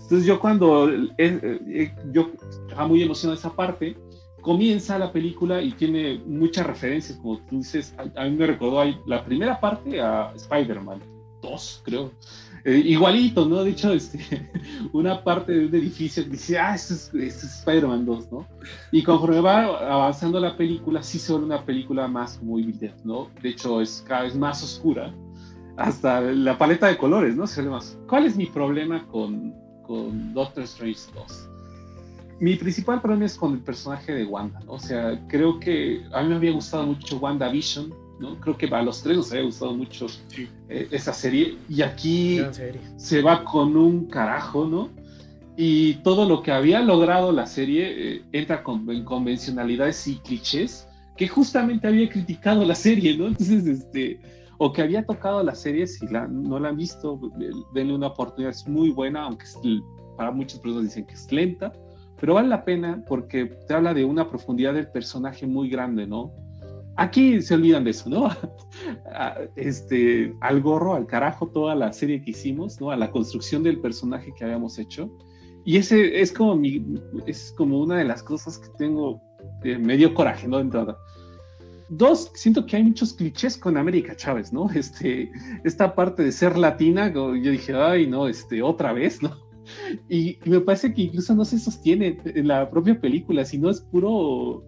Entonces, 0.03 0.25
yo 0.25 0.39
cuando. 0.39 0.89
Eh, 0.89 1.09
eh, 1.19 1.95
yo 2.13 2.31
estaba 2.69 2.87
muy 2.87 3.03
emocionado 3.03 3.35
de 3.35 3.41
esa 3.41 3.55
parte. 3.55 3.97
Comienza 4.43 4.99
la 4.99 5.11
película 5.11 5.63
y 5.63 5.73
tiene 5.73 6.21
muchas 6.27 6.67
referencias, 6.67 7.19
como 7.19 7.39
tú 7.39 7.59
dices. 7.59 7.95
A, 8.17 8.25
mí 8.25 8.37
me 8.37 8.47
recordó 8.47 8.85
la 9.07 9.25
primera 9.25 9.59
parte 9.59 10.01
a 10.01 10.33
Spider-Man 10.35 11.01
2, 11.41 11.83
creo 11.85 12.11
eh, 12.65 12.81
igualito, 12.85 13.45
¿no? 13.47 13.65
De 13.65 13.71
hecho, 13.71 13.93
este, 13.93 14.21
una 14.93 15.23
parte 15.23 15.53
de 15.53 15.67
un 15.67 15.75
edificio 15.75 16.23
que 16.25 16.31
dice, 16.31 16.59
ah, 16.59 16.75
esto 16.75 16.95
es, 16.95 17.43
Spider-Man 17.43 18.05
2, 18.05 18.33
¿no? 18.33 18.47
Y 18.93 19.03
conforme 19.03 19.41
va 19.41 19.65
avanzando 19.93 20.39
la 20.39 20.57
película, 20.57 21.03
sí 21.03 21.19
se 21.19 21.33
vuelve 21.33 21.47
una 21.47 21.65
película 21.65 22.07
más 22.07 22.41
muy 22.43 22.63
¿no? 23.05 23.29
De 23.43 23.49
hecho, 23.49 23.81
es 23.81 24.05
cada 24.07 24.23
vez 24.23 24.37
más 24.37 24.63
oscura, 24.63 25.13
hasta 25.77 26.21
la 26.21 26.57
paleta 26.57 26.87
de 26.87 26.97
colores, 26.97 27.35
¿no? 27.35 27.47
Se 27.47 27.63
ve 27.63 27.71
más. 27.71 27.99
¿Cuál 28.09 28.27
es 28.27 28.37
mi 28.37 28.47
problema 28.47 29.07
con, 29.09 29.55
con 29.83 30.33
Doctor 30.33 30.63
Strange 30.65 31.01
2? 31.15 31.49
Mi 32.43 32.57
principal 32.57 33.01
problema 33.01 33.25
es 33.27 33.37
con 33.37 33.53
el 33.53 33.61
personaje 33.61 34.13
de 34.13 34.25
Wanda, 34.25 34.59
¿no? 34.67 34.73
O 34.73 34.79
sea, 34.81 35.17
creo 35.29 35.61
que 35.61 36.03
a 36.13 36.23
mí 36.23 36.29
me 36.31 36.35
había 36.35 36.51
gustado 36.51 36.85
mucho 36.85 37.19
WandaVision, 37.19 37.95
Creo 38.41 38.57
que 38.57 38.67
a 38.67 38.83
los 38.83 39.03
tres 39.03 39.17
nos 39.17 39.33
había 39.33 39.45
gustado 39.45 39.75
mucho 39.75 40.07
eh, 40.69 40.89
esa 40.91 41.13
serie 41.13 41.57
y 41.69 41.83
aquí 41.83 42.41
se 42.97 43.21
va 43.23 43.45
con 43.45 43.77
un 43.77 44.07
carajo, 44.07 44.67
¿no? 44.67 44.91
Y 45.57 45.95
todo 46.05 46.29
lo 46.29 46.43
que 46.43 46.53
había 46.53 46.81
logrado 46.83 47.33
la 47.33 47.47
serie 47.47 48.17
eh, 48.17 48.23
entra 48.33 48.63
con, 48.63 48.89
en 48.91 49.05
convencionalidades 49.05 50.07
y 50.07 50.17
clichés 50.17 50.89
que 51.17 51.29
justamente 51.29 51.87
había 51.87 52.09
criticado 52.09 52.65
la 52.65 52.75
serie, 52.75 53.17
¿no? 53.17 53.27
Entonces, 53.27 53.67
este, 53.67 54.21
o 54.59 54.73
que 54.73 54.83
había 54.83 55.05
tocado 55.05 55.43
la 55.43 55.55
serie, 55.55 55.87
si 55.87 56.07
la, 56.07 56.27
no 56.27 56.59
la 56.59 56.71
han 56.71 56.77
visto, 56.77 57.21
denle 57.75 57.95
una 57.95 58.09
oportunidad, 58.09 58.53
es 58.53 58.67
muy 58.67 58.91
buena, 58.91 59.25
aunque 59.25 59.45
para 60.17 60.31
muchas 60.31 60.61
personas 60.61 60.85
dicen 60.85 61.07
que 61.07 61.15
es 61.15 61.31
lenta, 61.31 61.73
pero 62.23 62.35
vale 62.35 62.47
la 62.47 62.65
pena 62.65 63.03
porque 63.09 63.47
te 63.67 63.75
habla 63.75 63.93
de 63.93 64.05
una 64.05 64.31
profundidad 64.31 64.75
del 64.75 64.87
personaje 64.87 65.45
muy 65.45 65.69
grande, 65.69 66.07
¿no? 66.07 66.33
Aquí 66.95 67.43
se 67.43 67.55
olvidan 67.55 67.83
de 67.83 67.91
eso, 67.91 68.09
¿no? 68.09 68.29
este, 69.57 70.33
al 70.41 70.61
gorro, 70.61 70.95
al 70.95 71.09
carajo, 71.09 71.49
toda 71.49 71.75
la 71.75 71.93
serie 71.93 72.23
que 72.23 72.31
hicimos, 72.31 72.81
¿no? 72.81 72.93
A 72.93 72.97
la 72.97 73.11
construcción 73.11 73.65
del 73.65 73.81
personaje 73.81 74.33
que 74.39 74.45
habíamos 74.45 74.79
hecho. 74.79 75.11
Y 75.65 75.79
ese 75.79 76.21
es 76.21 76.31
como 76.31 76.55
mi, 76.55 76.85
es 77.27 77.53
como 77.57 77.81
una 77.81 77.99
de 77.99 78.05
las 78.05 78.23
cosas 78.23 78.57
que 78.57 78.69
tengo 78.79 79.21
medio 79.65 80.15
coraje, 80.15 80.47
¿no? 80.47 80.59
De 80.59 80.63
entrada. 80.63 80.97
Dos, 81.89 82.31
siento 82.35 82.65
que 82.67 82.77
hay 82.77 82.85
muchos 82.85 83.15
clichés 83.15 83.57
con 83.57 83.77
América 83.77 84.15
Chávez, 84.15 84.53
¿no? 84.53 84.71
Este, 84.77 85.29
esta 85.65 85.93
parte 85.97 86.23
de 86.23 86.31
ser 86.31 86.57
latina, 86.57 87.13
yo 87.13 87.33
dije, 87.33 87.75
ay, 87.75 88.07
no, 88.07 88.29
este, 88.29 88.63
otra 88.63 88.93
vez, 88.93 89.21
¿no? 89.25 89.52
Y, 90.09 90.39
y 90.45 90.51
me 90.51 90.61
parece 90.61 90.93
que 90.93 91.03
incluso 91.03 91.35
no 91.35 91.45
se 91.45 91.59
sostiene 91.59 92.19
en 92.25 92.49
la 92.49 92.71
propia 92.71 93.01
película, 93.01 93.45
sino 93.45 93.71
es 93.71 93.81
puro 93.81 94.65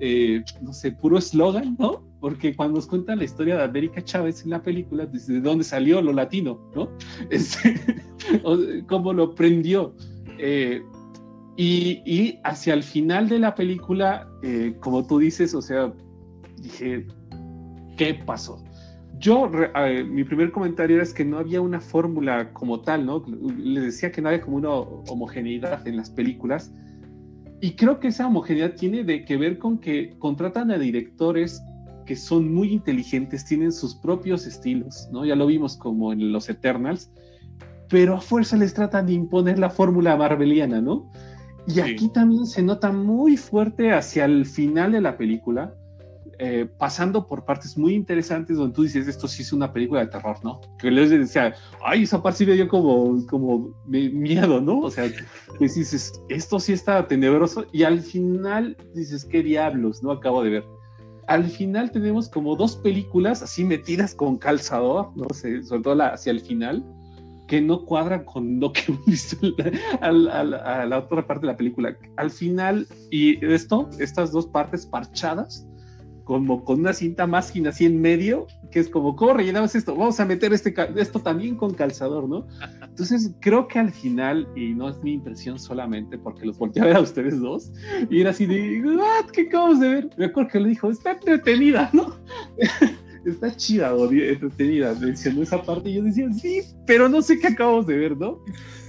eh, 0.00 0.42
no 0.60 0.72
sé, 0.72 0.92
puro 0.92 1.18
eslogan, 1.18 1.76
¿no? 1.78 2.06
porque 2.20 2.56
cuando 2.56 2.76
nos 2.76 2.86
cuentan 2.86 3.18
la 3.18 3.24
historia 3.24 3.56
de 3.56 3.62
América 3.62 4.02
Chávez 4.02 4.42
en 4.42 4.50
la 4.50 4.60
película, 4.60 5.06
desde 5.06 5.40
dónde 5.40 5.64
salió 5.64 6.02
lo 6.02 6.12
latino, 6.12 6.60
¿no? 6.74 6.88
Este, 7.30 7.80
cómo 8.88 9.12
lo 9.12 9.34
prendió. 9.34 9.94
Eh, 10.38 10.82
y, 11.56 12.38
hacia 12.42 12.74
el 12.74 12.82
final 12.82 13.28
de 13.28 13.38
la 13.38 13.54
película, 13.54 14.28
eh, 14.42 14.74
como 14.80 15.06
tú 15.06 15.18
dices, 15.18 15.54
o 15.54 15.62
sea, 15.62 15.92
dije, 16.58 17.06
¿qué 17.96 18.14
pasó? 18.14 18.62
Yo, 19.18 19.50
mi 20.08 20.24
primer 20.24 20.52
comentario 20.52 21.00
es 21.00 21.14
que 21.14 21.24
no 21.24 21.38
había 21.38 21.60
una 21.60 21.80
fórmula 21.80 22.52
como 22.52 22.80
tal, 22.80 23.06
¿no? 23.06 23.24
Les 23.58 23.84
decía 23.84 24.12
que 24.12 24.20
no 24.20 24.28
había 24.28 24.42
como 24.42 24.56
una 24.56 24.70
homogeneidad 24.70 25.86
en 25.88 25.96
las 25.96 26.10
películas. 26.10 26.72
Y 27.60 27.72
creo 27.72 27.98
que 27.98 28.08
esa 28.08 28.26
homogeneidad 28.26 28.74
tiene 28.74 29.04
de 29.04 29.24
que 29.24 29.36
ver 29.36 29.58
con 29.58 29.78
que 29.78 30.16
contratan 30.18 30.70
a 30.70 30.78
directores 30.78 31.62
que 32.04 32.14
son 32.14 32.54
muy 32.54 32.72
inteligentes, 32.72 33.44
tienen 33.44 33.72
sus 33.72 33.94
propios 33.94 34.46
estilos, 34.46 35.08
¿no? 35.10 35.24
Ya 35.24 35.34
lo 35.34 35.46
vimos 35.46 35.76
como 35.76 36.12
en 36.12 36.32
los 36.32 36.48
Eternals, 36.48 37.10
pero 37.88 38.14
a 38.14 38.20
fuerza 38.20 38.56
les 38.56 38.74
tratan 38.74 39.06
de 39.06 39.14
imponer 39.14 39.58
la 39.58 39.70
fórmula 39.70 40.16
marveliana, 40.16 40.80
¿no? 40.80 41.10
Y 41.66 41.80
aquí 41.80 42.08
también 42.08 42.46
se 42.46 42.62
nota 42.62 42.92
muy 42.92 43.36
fuerte 43.36 43.92
hacia 43.92 44.24
el 44.24 44.46
final 44.46 44.92
de 44.92 45.00
la 45.00 45.16
película, 45.16 45.74
eh, 46.38 46.68
pasando 46.78 47.26
por 47.26 47.44
partes 47.44 47.78
muy 47.78 47.94
interesantes 47.94 48.56
donde 48.56 48.74
tú 48.74 48.82
dices, 48.82 49.08
esto 49.08 49.26
sí 49.26 49.42
es 49.42 49.52
una 49.52 49.72
película 49.72 50.00
de 50.00 50.08
terror, 50.08 50.36
¿no? 50.44 50.60
Que 50.78 50.90
les 50.90 51.10
decía, 51.10 51.54
ay, 51.84 52.02
esa 52.02 52.22
parte 52.22 52.38
sí 52.38 52.46
me 52.46 52.52
dio 52.52 52.68
como, 52.68 53.26
como 53.26 53.74
miedo, 53.86 54.60
¿no? 54.60 54.80
O 54.80 54.90
sea, 54.90 55.10
pues 55.58 55.74
dices, 55.74 56.20
esto 56.28 56.60
sí 56.60 56.72
está 56.72 57.06
tenebroso 57.08 57.66
y 57.72 57.84
al 57.84 58.00
final 58.00 58.76
dices, 58.94 59.24
qué 59.24 59.42
diablos, 59.42 60.02
¿no? 60.02 60.12
Acabo 60.12 60.42
de 60.42 60.50
ver. 60.50 60.64
Al 61.26 61.44
final 61.44 61.90
tenemos 61.90 62.28
como 62.28 62.54
dos 62.54 62.76
películas 62.76 63.42
así 63.42 63.64
metidas 63.64 64.14
con 64.14 64.36
calzador, 64.36 65.10
no 65.16 65.28
sé, 65.34 65.62
sobre 65.64 65.82
todo 65.82 66.02
hacia 66.02 66.30
el 66.30 66.40
final, 66.40 66.84
que 67.46 67.60
no 67.60 67.84
cuadran 67.84 68.24
con 68.24 68.60
lo 68.60 68.72
que 68.72 68.82
hemos 68.88 69.06
visto 69.06 69.36
a 70.00 70.12
la, 70.12 70.98
otra 70.98 71.26
parte 71.26 71.46
de 71.46 71.52
la 71.52 71.56
película. 71.56 71.96
Al 72.16 72.30
final, 72.30 72.86
y 73.10 73.44
esto, 73.44 73.88
estas 73.98 74.32
dos 74.32 74.46
partes 74.46 74.86
parchadas, 74.86 75.66
como 76.26 76.64
con 76.64 76.80
una 76.80 76.92
cinta 76.92 77.28
más 77.28 77.52
fina 77.52 77.70
así 77.70 77.86
en 77.86 78.00
medio, 78.00 78.48
que 78.72 78.80
es 78.80 78.88
como, 78.88 79.14
¿cómo 79.14 79.34
rellenamos 79.34 79.76
esto? 79.76 79.94
Vamos 79.94 80.18
a 80.18 80.24
meter 80.24 80.52
este, 80.52 80.74
esto 80.96 81.20
también 81.20 81.54
con 81.54 81.72
calzador, 81.72 82.28
¿no? 82.28 82.48
Entonces, 82.82 83.30
creo 83.40 83.68
que 83.68 83.78
al 83.78 83.92
final, 83.92 84.48
y 84.56 84.74
no 84.74 84.88
es 84.88 85.00
mi 85.04 85.12
impresión 85.12 85.56
solamente 85.56 86.18
porque 86.18 86.44
los 86.44 86.58
volteé 86.58 86.82
a 86.82 86.86
ver 86.86 86.96
a 86.96 87.00
ustedes 87.00 87.40
dos, 87.40 87.70
y 88.10 88.22
era 88.22 88.30
así 88.30 88.44
de, 88.44 88.82
¿qué 89.32 89.42
acabamos 89.42 89.78
de 89.78 89.88
ver? 89.88 90.10
Me 90.18 90.24
acuerdo 90.24 90.50
que 90.50 90.58
le 90.60 90.70
dijo, 90.70 90.90
está 90.90 91.12
entretenida, 91.12 91.90
¿no? 91.92 92.16
está 93.24 93.54
chida, 93.54 93.94
o 93.94 94.10
entretenida, 94.10 94.94
mencionó 94.94 95.42
esa 95.42 95.62
parte 95.62 95.90
y 95.90 95.94
yo 95.94 96.02
decía, 96.02 96.28
sí, 96.32 96.62
pero 96.86 97.08
no 97.08 97.22
sé 97.22 97.38
qué 97.38 97.48
acabamos 97.48 97.86
de 97.86 97.96
ver, 97.98 98.16
¿no? 98.16 98.40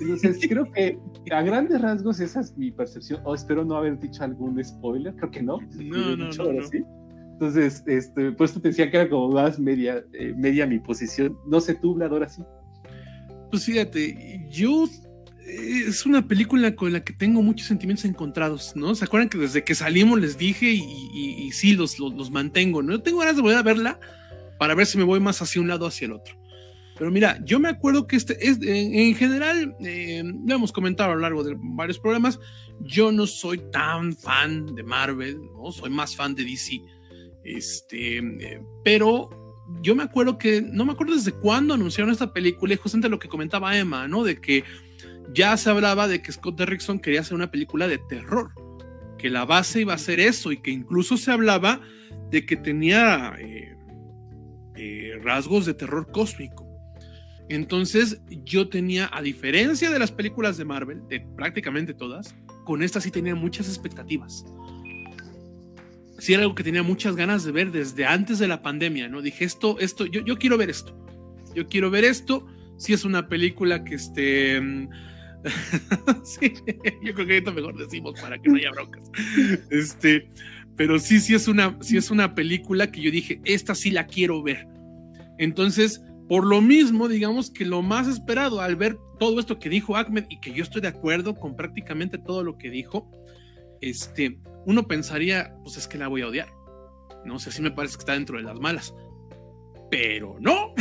Entonces 0.02 0.40
creo 0.50 0.72
que 0.72 0.98
a 1.32 1.44
grandes 1.44 1.80
rasgos 1.80 2.20
esa 2.20 2.40
es 2.40 2.58
mi 2.58 2.72
percepción, 2.72 3.22
o 3.26 3.36
espero 3.36 3.64
no 3.64 3.76
haber 3.76 4.00
dicho 4.00 4.24
algún 4.24 4.64
spoiler, 4.64 5.14
creo 5.18 5.30
que 5.30 5.44
no. 5.44 5.60
No, 5.76 6.18
no, 6.18 6.30
no, 6.30 6.62
Entonces, 7.40 7.84
este, 7.86 8.32
pues 8.32 8.52
te 8.52 8.60
decía 8.60 8.90
que 8.90 8.98
era 8.98 9.10
como 9.10 9.30
más 9.30 9.60
media, 9.60 10.04
eh, 10.14 10.34
media 10.36 10.66
mi 10.66 10.80
posición. 10.80 11.38
No 11.46 11.62
sé 11.62 11.76
tú, 11.76 11.94
Vlad, 11.94 12.12
ahora 12.12 12.28
sí. 12.28 12.42
Pues 13.52 13.64
fíjate, 13.64 14.48
yo 14.50 14.86
eh, 15.46 15.84
es 15.88 16.08
una 16.08 16.28
película 16.28 16.76
con 16.76 16.92
la 16.92 17.04
que 17.04 17.14
tengo 17.14 17.44
muchos 17.44 17.68
sentimientos 17.68 18.06
encontrados, 18.06 18.76
¿no? 18.76 18.96
¿Se 18.96 19.06
acuerdan 19.06 19.30
que 19.30 19.38
desde 19.38 19.64
que 19.64 19.76
salimos 19.76 20.20
les 20.20 20.40
dije 20.40 20.72
y, 20.72 21.52
sí, 21.52 21.74
los, 21.74 22.00
los, 22.00 22.32
mantengo, 22.32 22.82
¿no? 22.82 22.94
Yo 22.94 23.02
tengo 23.04 23.20
ganas 23.20 23.36
de 23.36 23.44
volver 23.44 23.60
a 23.60 23.64
verla, 23.64 24.00
para 24.58 24.74
ver 24.74 24.88
si 24.88 24.98
me 24.98 25.04
voy 25.04 25.20
más 25.20 25.40
hacia 25.40 25.62
un 25.62 25.68
lado 25.68 25.86
o 25.86 25.90
hacia 25.90 26.06
el 26.06 26.14
otro. 26.14 26.36
Pero 26.98 27.12
mira, 27.12 27.40
yo 27.46 27.60
me 27.60 27.70
acuerdo 27.70 28.08
que 28.08 28.16
este 28.16 28.36
es, 28.50 28.58
en, 28.64 29.14
general, 29.14 29.76
eh, 29.82 30.24
lo 30.24 30.56
hemos 30.56 30.72
comentado 30.72 31.12
a 31.12 31.14
lo 31.14 31.22
largo 31.22 31.44
de 31.44 31.56
varios 31.56 32.00
programas, 32.00 32.40
yo 32.82 33.12
no 33.12 33.28
soy 33.28 33.60
tan 33.72 34.16
fan 34.16 34.74
de 34.74 34.82
Marvel, 34.82 35.40
¿no? 35.56 35.72
Soy 35.72 35.92
más 35.92 36.16
fan 36.16 36.34
de 36.34 36.44
DC. 36.44 36.82
Este, 37.48 38.22
pero 38.84 39.30
yo 39.82 39.96
me 39.96 40.04
acuerdo 40.04 40.38
que, 40.38 40.62
no 40.62 40.86
me 40.86 40.94
acuerdo 40.94 41.16
desde 41.16 41.32
cuándo 41.32 41.74
anunciaron 41.74 42.12
esta 42.12 42.34
película, 42.34 42.74
y 42.74 42.78
justamente 42.78 43.10
lo 43.10 43.20
que 43.20 43.30
comentaba 43.30 43.78
Emma, 43.78 44.08
¿no? 44.08 44.24
De 44.24 44.40
que 44.42 44.64
ya 45.34 45.56
se 45.58 45.70
hablaba 45.70 46.08
de 46.08 46.22
que 46.22 46.32
Scott 46.32 46.58
Derrickson 46.58 47.00
quería 47.00 47.22
hacer 47.22 47.36
una 47.36 47.52
película 47.52 47.88
de 47.88 47.98
terror, 47.98 48.52
que 49.18 49.30
la 49.30 49.46
base 49.46 49.82
iba 49.82 49.94
a 49.94 49.98
ser 49.98 50.20
eso, 50.20 50.52
y 50.52 50.58
que 50.62 50.72
incluso 50.72 51.18
se 51.18 51.32
hablaba 51.32 51.82
de 52.32 52.46
que 52.46 52.56
tenía... 52.56 53.36
Eh, 53.40 53.78
eh, 54.80 55.20
rasgos 55.24 55.66
de 55.66 55.74
terror 55.74 56.12
cósmico. 56.12 56.68
Entonces 57.50 58.22
yo 58.46 58.70
tenía, 58.70 59.10
a 59.12 59.24
diferencia 59.24 59.90
de 59.90 59.98
las 59.98 60.12
películas 60.12 60.58
de 60.58 60.66
Marvel, 60.66 61.02
de 61.08 61.22
prácticamente 61.36 61.96
todas, 61.96 62.36
con 62.64 62.84
esta 62.84 63.02
sí 63.02 63.10
tenía 63.10 63.34
muchas 63.34 63.68
expectativas. 63.70 64.46
Sí 66.18 66.34
era 66.34 66.44
algo 66.44 66.56
que 66.56 66.64
tenía 66.64 66.84
muchas 66.84 67.16
ganas 67.16 67.44
de 67.44 67.52
ver 67.52 67.72
desde 67.72 68.06
antes 68.06 68.40
de 68.40 68.48
la 68.48 68.62
pandemia, 68.62 69.08
¿no? 69.08 69.22
Dije, 69.22 69.46
esto, 69.46 69.78
esto, 69.80 70.06
yo, 70.06 70.22
yo 70.22 70.38
quiero 70.38 70.58
ver 70.58 70.70
esto. 70.70 70.98
Yo 71.54 71.68
quiero 71.68 71.90
ver 71.92 72.06
esto. 72.06 72.46
Si 72.78 72.94
es 72.94 73.06
una 73.06 73.28
película 73.28 73.84
que 73.84 73.96
este... 73.96 74.60
sí, 76.24 76.54
yo 77.04 77.14
creo 77.14 77.28
que 77.28 77.38
esto 77.38 77.54
mejor 77.54 77.78
decimos 77.78 78.20
para 78.20 78.40
que 78.40 78.50
no 78.50 78.58
haya 78.58 78.72
broncas. 78.72 79.12
Este, 79.70 80.30
pero 80.76 81.00
sí, 81.00 81.20
sí 81.20 81.34
es 81.34 81.48
una, 81.48 81.78
sí 81.82 81.98
es 81.98 82.12
una 82.12 82.36
película 82.36 82.92
que 82.92 83.02
yo 83.02 83.12
dije, 83.12 83.42
esta 83.46 83.76
sí 83.76 83.92
la 83.92 84.08
quiero 84.08 84.42
ver. 84.44 84.68
Entonces, 85.38 86.02
por 86.28 86.46
lo 86.46 86.62
mismo, 86.62 87.08
digamos 87.08 87.50
que 87.50 87.66
lo 87.66 87.82
más 87.82 88.08
esperado 88.08 88.62
al 88.62 88.76
ver 88.76 88.98
todo 89.20 89.40
esto 89.40 89.60
que 89.60 89.70
dijo 89.70 89.96
Ahmed 89.96 90.26
y 90.30 90.40
que 90.40 90.54
yo 90.54 90.64
estoy 90.64 90.82
de 90.82 90.90
acuerdo 90.90 91.36
con 91.36 91.56
prácticamente 91.56 92.18
todo 92.18 92.44
lo 92.44 92.58
que 92.58 92.70
dijo, 92.70 93.10
este, 93.82 94.40
uno 94.68 94.86
pensaría, 94.86 95.56
pues 95.64 95.78
es 95.78 95.88
que 95.88 95.98
la 95.98 96.10
voy 96.10 96.22
a 96.24 96.28
odiar. 96.28 96.54
No 97.24 97.40
sé, 97.40 97.54
si 97.54 97.62
me 97.62 97.72
parece 97.72 97.96
que 97.96 98.02
está 98.02 98.14
dentro 98.14 98.38
de 98.38 98.44
las 98.44 98.60
malas. 98.60 98.94
Pero 99.90 100.36
no. 100.42 100.76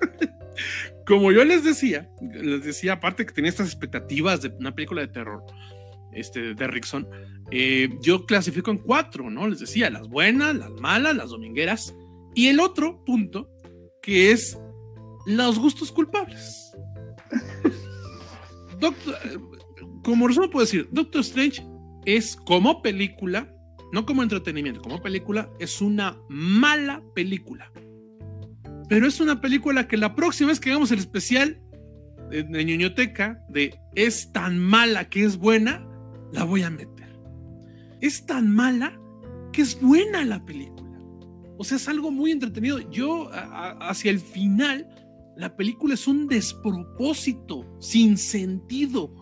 Como 1.06 1.30
yo 1.30 1.44
les 1.44 1.62
decía, 1.62 2.10
les 2.22 2.64
decía, 2.64 2.94
aparte 2.94 3.26
que 3.26 3.34
tenía 3.34 3.50
estas 3.50 3.66
expectativas 3.66 4.40
de 4.40 4.48
una 4.48 4.74
película 4.74 5.02
de 5.02 5.08
terror, 5.08 5.44
este, 6.12 6.54
de 6.54 6.66
Rickson, 6.66 7.06
eh, 7.50 7.90
yo 8.00 8.24
clasifico 8.24 8.70
en 8.70 8.78
cuatro, 8.78 9.28
¿no? 9.28 9.46
Les 9.46 9.60
decía, 9.60 9.90
las 9.90 10.08
buenas, 10.08 10.56
las 10.56 10.70
malas, 10.70 11.14
las 11.14 11.28
domingueras. 11.28 11.94
Y 12.34 12.46
el 12.46 12.60
otro 12.60 13.04
punto, 13.04 13.50
que 14.00 14.30
es 14.30 14.58
los 15.26 15.58
gustos 15.58 15.92
culpables. 15.92 16.72
Doctor, 18.80 19.18
como 20.02 20.28
resumen 20.28 20.48
puedo 20.48 20.64
decir, 20.64 20.88
Doctor 20.90 21.20
Strange 21.20 21.62
es 22.04 22.36
como 22.36 22.82
película, 22.82 23.54
no 23.92 24.06
como 24.06 24.22
entretenimiento, 24.22 24.82
como 24.82 25.00
película, 25.00 25.50
es 25.58 25.80
una 25.80 26.18
mala 26.28 27.02
película. 27.14 27.70
Pero 28.88 29.06
es 29.06 29.20
una 29.20 29.40
película 29.40 29.88
que 29.88 29.96
la 29.96 30.14
próxima 30.14 30.48
vez 30.48 30.60
que 30.60 30.70
hagamos 30.70 30.90
el 30.92 30.98
especial 30.98 31.60
de, 32.30 32.42
de 32.42 32.64
ñoñoteca 32.64 33.42
de 33.48 33.78
es 33.94 34.32
tan 34.32 34.58
mala 34.58 35.08
que 35.08 35.24
es 35.24 35.36
buena, 35.36 35.86
la 36.32 36.44
voy 36.44 36.62
a 36.62 36.70
meter. 36.70 37.18
Es 38.00 38.26
tan 38.26 38.50
mala 38.52 38.98
que 39.52 39.62
es 39.62 39.80
buena 39.80 40.24
la 40.24 40.44
película. 40.44 40.98
O 41.58 41.64
sea, 41.64 41.76
es 41.76 41.88
algo 41.88 42.10
muy 42.10 42.32
entretenido. 42.32 42.80
Yo, 42.90 43.30
hacia 43.32 44.10
el 44.10 44.18
final, 44.18 44.88
la 45.36 45.54
película 45.54 45.94
es 45.94 46.08
un 46.08 46.26
despropósito, 46.26 47.64
sin 47.80 48.18
sentido. 48.18 49.14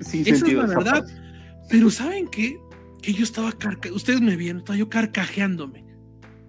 Sin 0.00 0.22
Esa 0.22 0.46
es 0.46 0.52
la 0.52 0.66
verdad. 0.66 1.06
Pero 1.68 1.90
¿saben 1.90 2.28
qué? 2.28 2.58
Que 3.02 3.12
yo 3.12 3.24
estaba 3.24 3.52
carcajeándome. 3.52 3.96
Ustedes 3.96 4.20
me 4.20 4.36
vieron, 4.36 4.58
estaba 4.58 4.78
yo 4.78 4.88
carcajeándome. 4.88 5.84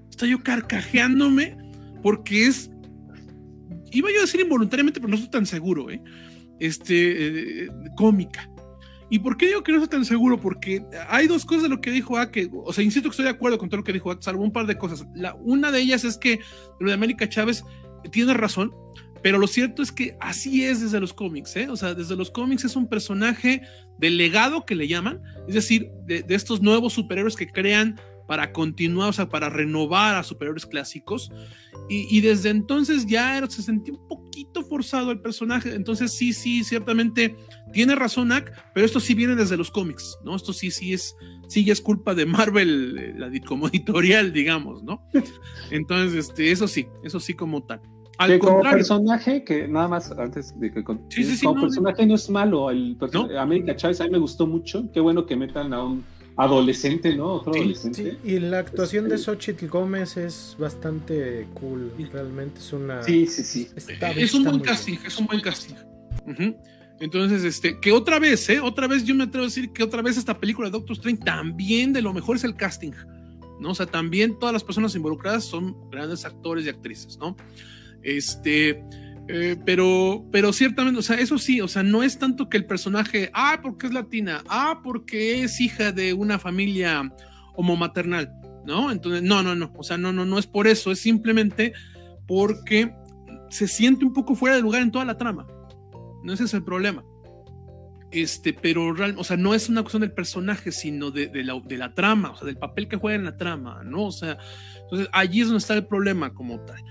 Estaba 0.09 0.29
yo 0.29 0.43
carcajeándome 0.43 1.57
porque 2.01 2.47
es. 2.47 2.69
Iba 3.91 4.09
yo 4.11 4.19
a 4.19 4.21
decir 4.21 4.41
involuntariamente, 4.41 4.99
pero 4.99 5.09
no 5.09 5.15
estoy 5.15 5.31
tan 5.31 5.45
seguro, 5.45 5.89
¿eh? 5.89 6.01
Este. 6.59 7.65
Eh, 7.65 7.67
cómica. 7.95 8.49
¿Y 9.09 9.19
por 9.19 9.37
qué 9.37 9.47
digo 9.47 9.63
que 9.63 9.71
no 9.71 9.77
estoy 9.77 9.99
tan 9.99 10.05
seguro? 10.05 10.39
Porque 10.39 10.85
hay 11.07 11.27
dos 11.27 11.45
cosas 11.45 11.63
de 11.63 11.69
lo 11.69 11.79
que 11.79 11.91
dijo 11.91 12.17
Ake. 12.17 12.49
O 12.51 12.73
sea, 12.73 12.83
insisto 12.83 13.09
que 13.09 13.13
estoy 13.13 13.25
de 13.25 13.31
acuerdo 13.31 13.57
con 13.57 13.69
todo 13.69 13.77
lo 13.77 13.83
que 13.83 13.93
dijo 13.93 14.11
Ake, 14.11 14.21
salvo 14.21 14.43
un 14.43 14.51
par 14.51 14.67
de 14.67 14.77
cosas. 14.77 15.05
La, 15.15 15.35
una 15.35 15.71
de 15.71 15.79
ellas 15.79 16.03
es 16.03 16.17
que 16.17 16.41
lo 16.79 16.87
de 16.87 16.93
América 16.93 17.29
Chávez 17.29 17.63
tiene 18.11 18.33
razón, 18.33 18.73
pero 19.21 19.37
lo 19.37 19.47
cierto 19.47 19.81
es 19.81 19.91
que 19.91 20.17
así 20.19 20.63
es 20.63 20.81
desde 20.81 20.99
los 20.99 21.13
cómics, 21.13 21.55
¿eh? 21.55 21.69
O 21.69 21.75
sea, 21.75 21.93
desde 21.93 22.15
los 22.15 22.31
cómics 22.31 22.65
es 22.65 22.75
un 22.75 22.87
personaje 22.87 23.61
delegado 23.97 24.65
que 24.65 24.75
le 24.75 24.87
llaman, 24.87 25.21
es 25.47 25.55
decir, 25.55 25.89
de, 26.05 26.23
estos 26.29 26.61
nuevos 26.61 26.93
superhéroes 26.93 27.35
que 27.35 27.47
crean 27.47 27.99
para 28.27 28.51
continuar, 28.51 29.09
o 29.09 29.13
sea, 29.13 29.29
para 29.29 29.49
renovar 29.49 30.15
a 30.15 30.23
superiores 30.23 30.65
clásicos. 30.65 31.31
Y, 31.89 32.19
desde 32.19 32.49
entonces 32.49 33.05
ya 33.05 33.41
se 33.47 33.63
sentía 33.63 33.93
un 33.93 34.07
poquito 34.09 34.61
forzado 34.63 35.11
el 35.11 35.21
personaje. 35.21 35.73
Entonces 35.73 36.11
sí, 36.11 36.33
sí, 36.33 36.65
ciertamente 36.65 37.37
tiene 37.71 37.95
razón 37.95 38.33
Ak, 38.33 38.51
pero 38.73 38.85
esto 38.85 38.99
sí 38.99 39.13
viene 39.13 39.35
desde 39.35 39.55
los 39.55 39.71
cómics, 39.71 40.17
¿no? 40.25 40.35
Esto 40.35 40.51
sí, 40.51 40.69
sí 40.69 40.91
es, 40.91 41.15
sí 41.47 41.69
es 41.71 41.79
culpa 41.79 42.13
de 42.13 42.25
Marvel, 42.25 42.97
eh, 42.97 43.13
la, 43.15 43.31
como 43.45 43.67
editorial, 43.69 44.33
digamos, 44.33 44.83
¿no? 44.83 45.01
Entonces, 45.71 46.27
este, 46.27 46.51
eso 46.51 46.67
sí, 46.67 46.87
eso 47.05 47.21
sí 47.21 47.33
como 47.33 47.63
tal. 47.63 47.79
Al 48.17 48.39
como 48.39 48.61
personaje, 48.61 49.43
que 49.43 49.67
nada 49.67 49.87
más 49.87 50.11
antes 50.11 50.59
de 50.59 50.71
que 50.71 50.83
sí, 51.09 51.23
sí, 51.23 51.45
como 51.45 51.61
personaje 51.61 52.05
no, 52.05 52.15
es 52.15 52.29
malo. 52.29 52.71
El 52.71 52.97
América 53.37 53.75
Chávez 53.75 54.01
a 54.01 54.05
mí 54.05 54.11
me 54.11 54.17
gustó 54.17 54.47
mucho. 54.47 54.89
Qué 54.91 54.99
bueno 54.99 55.25
que 55.25 55.35
metan 55.35 55.71
a 55.73 55.83
un 55.83 56.03
adolescente, 56.35 57.15
¿no? 57.15 57.35
Otro 57.35 57.53
adolescente. 57.53 58.17
y 58.23 58.39
la 58.39 58.59
actuación 58.59 59.07
de 59.09 59.15
este, 59.15 59.25
Xochitl 59.25 59.67
Gómez 59.67 60.17
es 60.17 60.55
bastante 60.57 61.47
cool. 61.53 61.91
Realmente 62.11 62.59
es 62.59 62.73
una. 62.73 63.03
Sí, 63.03 63.27
sí, 63.27 63.43
sí. 63.43 63.69
es 64.15 64.33
un 64.33 64.43
buen 64.45 64.59
casting, 64.61 64.97
es 65.05 65.17
un 65.19 65.27
buen 65.27 65.41
casting. 65.41 65.75
Entonces, 66.99 67.43
este, 67.43 67.79
que 67.79 67.91
otra 67.91 68.17
vez, 68.17 68.49
¿eh? 68.49 68.59
Otra 68.59 68.87
vez 68.87 69.03
yo 69.03 69.13
me 69.13 69.25
atrevo 69.25 69.43
a 69.43 69.47
decir 69.47 69.71
que 69.71 69.83
otra 69.83 70.01
vez 70.01 70.17
esta 70.17 70.39
película 70.39 70.69
de 70.69 70.71
Doctor 70.71 70.95
Strange 70.95 71.23
también 71.23 71.93
de 71.93 72.01
lo 72.01 72.13
mejor 72.13 72.37
es 72.37 72.43
el 72.43 72.55
casting, 72.55 72.93
¿no? 73.59 73.71
O 73.71 73.75
sea, 73.75 73.85
también 73.85 74.39
todas 74.39 74.53
las 74.53 74.63
personas 74.63 74.95
involucradas 74.95 75.43
son 75.43 75.75
grandes 75.91 76.25
actores 76.25 76.65
y 76.65 76.69
actrices, 76.69 77.17
¿no? 77.19 77.35
Este, 78.07 78.81
eh, 79.27 79.57
pero, 79.65 80.25
pero 80.31 80.53
ciertamente, 80.53 80.97
o 80.97 81.03
sea, 81.03 81.19
eso 81.19 81.37
sí, 81.37 81.59
o 81.59 81.67
sea, 81.67 81.83
no 81.83 82.03
es 82.03 82.17
tanto 82.17 82.47
que 82.47 82.55
el 82.55 82.65
personaje, 82.65 83.29
ah, 83.33 83.59
porque 83.61 83.87
es 83.87 83.93
latina, 83.93 84.41
ah, 84.47 84.79
porque 84.81 85.43
es 85.43 85.59
hija 85.59 85.91
de 85.91 86.13
una 86.13 86.39
familia 86.39 87.13
homomaternal, 87.55 88.31
¿no? 88.65 88.93
Entonces, 88.93 89.23
no, 89.23 89.43
no, 89.43 89.55
no, 89.55 89.73
o 89.75 89.83
sea, 89.83 89.97
no, 89.97 90.13
no, 90.13 90.23
no 90.23 90.39
es 90.39 90.47
por 90.47 90.67
eso, 90.67 90.89
es 90.89 91.01
simplemente 91.01 91.73
porque 92.25 92.95
se 93.49 93.67
siente 93.67 94.05
un 94.05 94.13
poco 94.13 94.35
fuera 94.35 94.55
de 94.55 94.61
lugar 94.61 94.81
en 94.81 94.91
toda 94.91 95.03
la 95.03 95.17
trama. 95.17 95.45
No 96.23 96.31
ese 96.31 96.45
es 96.45 96.53
el 96.53 96.63
problema. 96.63 97.03
Este, 98.09 98.53
pero 98.53 98.93
real, 98.93 99.15
o 99.17 99.25
sea, 99.25 99.35
no 99.35 99.53
es 99.53 99.67
una 99.67 99.81
cuestión 99.81 99.99
del 99.99 100.13
personaje, 100.13 100.71
sino 100.71 101.11
de, 101.11 101.29
la, 101.43 101.59
de 101.59 101.77
la 101.77 101.93
trama, 101.93 102.31
o 102.31 102.37
sea, 102.37 102.45
del 102.45 102.57
papel 102.57 102.87
que 102.87 102.95
juega 102.95 103.17
en 103.17 103.25
la 103.25 103.35
trama, 103.35 103.83
¿no? 103.83 104.05
O 104.05 104.11
sea, 104.13 104.37
entonces 104.83 105.09
allí 105.11 105.41
es 105.41 105.47
donde 105.47 105.59
está 105.59 105.73
el 105.73 105.85
problema 105.87 106.33
como 106.33 106.61
tal. 106.61 106.81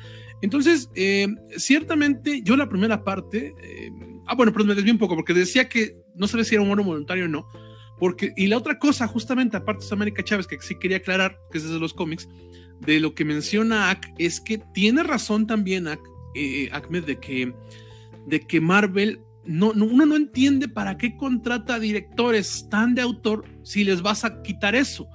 Entonces, 0.43 0.91
eh, 0.95 1.29
ciertamente, 1.57 2.43
yo 2.43 2.57
la 2.57 2.69
primera 2.69 3.03
parte, 3.03 3.55
eh, 3.63 3.91
ah, 4.27 4.35
bueno, 4.35 4.53
pero 4.53 4.65
me 4.65 4.75
desvié 4.75 4.93
un 4.93 4.99
poco 4.99 5.17
porque 5.17 5.33
decía 5.33 5.69
que 5.69 5.97
no 6.15 6.27
sabía 6.29 6.45
si 6.45 6.55
era 6.55 6.63
un 6.63 6.71
oro 6.71 6.85
voluntario 6.85 7.25
o 7.25 7.29
no, 7.29 7.47
porque, 7.99 8.33
y 8.37 8.47
la 8.47 8.59
otra 8.59 8.79
cosa, 8.79 9.07
justamente, 9.07 9.57
aparte 9.57 9.87
de 9.87 9.95
América 9.95 10.23
Chávez, 10.23 10.47
que 10.47 10.59
sí 10.61 10.75
quería 10.79 10.99
aclarar, 10.99 11.39
que 11.51 11.59
es 11.59 11.65
desde 11.65 11.81
los 11.81 11.95
cómics, 11.95 12.29
de 12.81 13.01
lo 13.01 13.15
que 13.15 13.25
menciona 13.25 13.91
Ak, 13.91 14.13
es 14.19 14.41
que 14.41 14.59
tiene 14.75 15.03
razón 15.03 15.47
también 15.47 15.89
Ak, 15.89 16.01
eh, 16.35 16.71
de 16.91 17.19
que, 17.19 17.55
de 18.27 18.41
que 18.41 18.61
Marvel, 18.61 19.21
no, 19.45 19.73
no, 19.73 19.87
uno 19.87 20.05
no 20.05 20.17
entiende 20.17 20.69
para 20.69 20.99
qué 20.99 21.17
contrata 21.17 21.79
directores 21.79 22.69
tan 22.69 22.95
de 22.95 23.01
autor 23.01 23.45
si 23.63 23.85
les 23.85 24.03
vas 24.03 24.25
a 24.25 24.43
quitar 24.43 24.75
eso, 24.75 25.09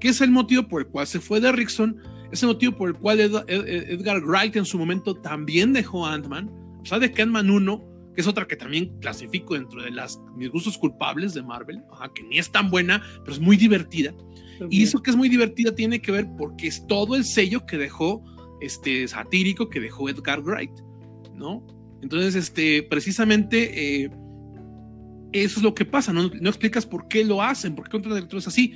que 0.00 0.08
es 0.08 0.20
el 0.20 0.30
motivo 0.30 0.66
por 0.66 0.82
el 0.82 0.88
cual 0.88 1.06
se 1.06 1.20
fue 1.20 1.40
de 1.40 1.52
Rickson 1.52 1.96
ese 2.30 2.46
motivo 2.46 2.76
por 2.76 2.90
el 2.90 2.96
cual 2.96 3.20
Edgar 3.20 4.22
Wright 4.22 4.56
en 4.56 4.64
su 4.64 4.78
momento 4.78 5.14
también 5.14 5.72
dejó 5.72 6.06
Ant-Man, 6.06 6.50
o 6.80 6.84
sea, 6.84 6.98
de 6.98 7.10
que 7.10 7.22
Ant-Man 7.22 7.50
1, 7.50 7.84
que 8.14 8.20
es 8.20 8.26
otra 8.26 8.46
que 8.46 8.56
también 8.56 8.98
clasifico 9.00 9.54
dentro 9.54 9.82
de 9.82 9.90
las, 9.90 10.20
mis 10.36 10.50
gustos 10.50 10.76
culpables 10.76 11.32
de 11.34 11.42
Marvel, 11.42 11.82
que 12.14 12.22
ni 12.24 12.38
es 12.38 12.50
tan 12.50 12.70
buena, 12.70 13.02
pero 13.20 13.32
es 13.32 13.40
muy 13.40 13.56
divertida. 13.56 14.14
Y 14.70 14.82
eso 14.82 15.02
que 15.02 15.10
es 15.10 15.16
muy 15.16 15.28
divertida 15.28 15.74
tiene 15.74 16.02
que 16.02 16.10
ver 16.10 16.26
porque 16.36 16.66
es 16.66 16.86
todo 16.86 17.14
el 17.14 17.24
sello 17.24 17.64
que 17.64 17.78
dejó, 17.78 18.24
este 18.60 19.06
satírico 19.06 19.68
que 19.68 19.80
dejó 19.80 20.08
Edgar 20.08 20.40
Wright, 20.42 20.72
¿no? 21.34 21.64
Entonces, 22.02 22.34
este, 22.34 22.82
precisamente 22.82 24.04
eh, 24.04 24.10
eso 25.32 25.60
es 25.60 25.62
lo 25.62 25.74
que 25.74 25.84
pasa, 25.84 26.12
¿no? 26.12 26.28
no 26.28 26.48
explicas 26.48 26.86
por 26.86 27.08
qué 27.08 27.24
lo 27.24 27.42
hacen, 27.42 27.74
por 27.74 27.84
qué 27.84 27.92
contratan 27.92 28.16
directores 28.16 28.48
así. 28.48 28.74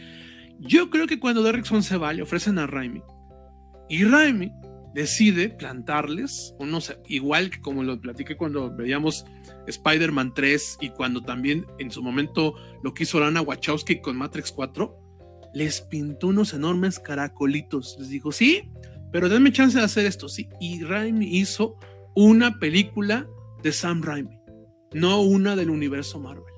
Yo 0.61 0.89
creo 0.89 1.07
que 1.07 1.19
cuando 1.19 1.43
Derrickson 1.43 1.83
se 1.83 1.97
va, 1.97 2.13
le 2.13 2.23
ofrecen 2.23 2.59
a 2.59 2.67
Raimi 2.67 3.03
y 3.93 4.05
Raimi 4.05 4.51
decide 4.95 5.51
plantarles, 5.51 6.55
unos, 6.59 6.97
igual 7.09 7.51
que 7.51 7.61
como 7.61 7.83
lo 7.83 8.01
platiqué 8.01 8.39
cuando 8.39 8.75
veíamos 8.75 9.27
Spider-Man 9.67 10.33
3 10.33 10.79
y 10.81 10.89
cuando 10.89 11.21
también 11.21 11.67
en 11.79 11.91
su 11.91 12.03
momento 12.03 12.55
lo 12.83 12.95
quiso 12.95 13.21
Lana 13.21 13.43
Wachowski 13.43 14.01
con 14.01 14.17
Matrix 14.17 14.51
4, 14.51 14.99
les 15.53 15.83
pintó 15.83 16.29
unos 16.29 16.55
enormes 16.55 16.99
caracolitos. 16.99 17.97
Les 17.99 18.09
dijo, 18.09 18.33
sí, 18.33 18.71
pero 19.13 19.29
denme 19.29 19.53
chance 19.53 19.77
de 19.77 19.85
hacer 19.85 20.07
esto, 20.07 20.27
sí. 20.27 20.49
Y 20.59 20.83
Raimi 20.83 21.27
hizo 21.27 21.77
una 22.15 22.59
película 22.59 23.29
de 23.63 23.73
Sam 23.73 24.03
Raimi, 24.03 24.39
no 24.95 25.21
una 25.21 25.55
del 25.55 25.69
universo 25.69 26.19
Marvel. 26.19 26.52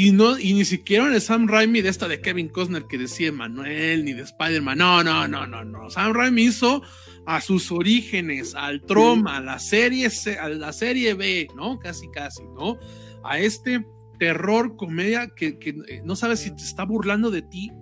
Y, 0.00 0.12
no, 0.12 0.38
y 0.38 0.54
ni 0.54 0.64
siquiera 0.64 1.10
de 1.10 1.20
Sam 1.20 1.48
Raimi 1.48 1.80
de 1.80 1.88
esta 1.88 2.06
de 2.06 2.20
Kevin 2.20 2.50
Costner 2.50 2.84
que 2.84 2.98
decía 2.98 3.32
Manuel, 3.32 4.04
ni 4.04 4.12
de 4.12 4.22
Spider-Man. 4.22 4.78
No, 4.78 5.02
no, 5.02 5.26
no, 5.26 5.44
no, 5.44 5.64
no. 5.64 5.90
Sam 5.90 6.12
Raimi 6.12 6.42
hizo 6.42 6.82
a 7.26 7.40
sus 7.40 7.72
orígenes, 7.72 8.54
al 8.54 8.80
Troma, 8.82 9.38
a 9.38 9.40
la 9.40 9.58
serie 9.58 10.08
C, 10.10 10.38
a 10.38 10.50
la 10.50 10.72
serie 10.72 11.14
B, 11.14 11.48
¿no? 11.56 11.80
Casi, 11.80 12.08
casi, 12.12 12.44
¿no? 12.54 12.78
A 13.24 13.40
este 13.40 13.84
terror, 14.20 14.76
comedia 14.76 15.30
que, 15.34 15.58
que 15.58 15.70
eh, 15.88 16.00
no 16.04 16.14
sabes 16.14 16.38
si 16.38 16.54
te 16.54 16.62
está 16.62 16.84
burlando 16.84 17.32
de 17.32 17.42
ti 17.42 17.72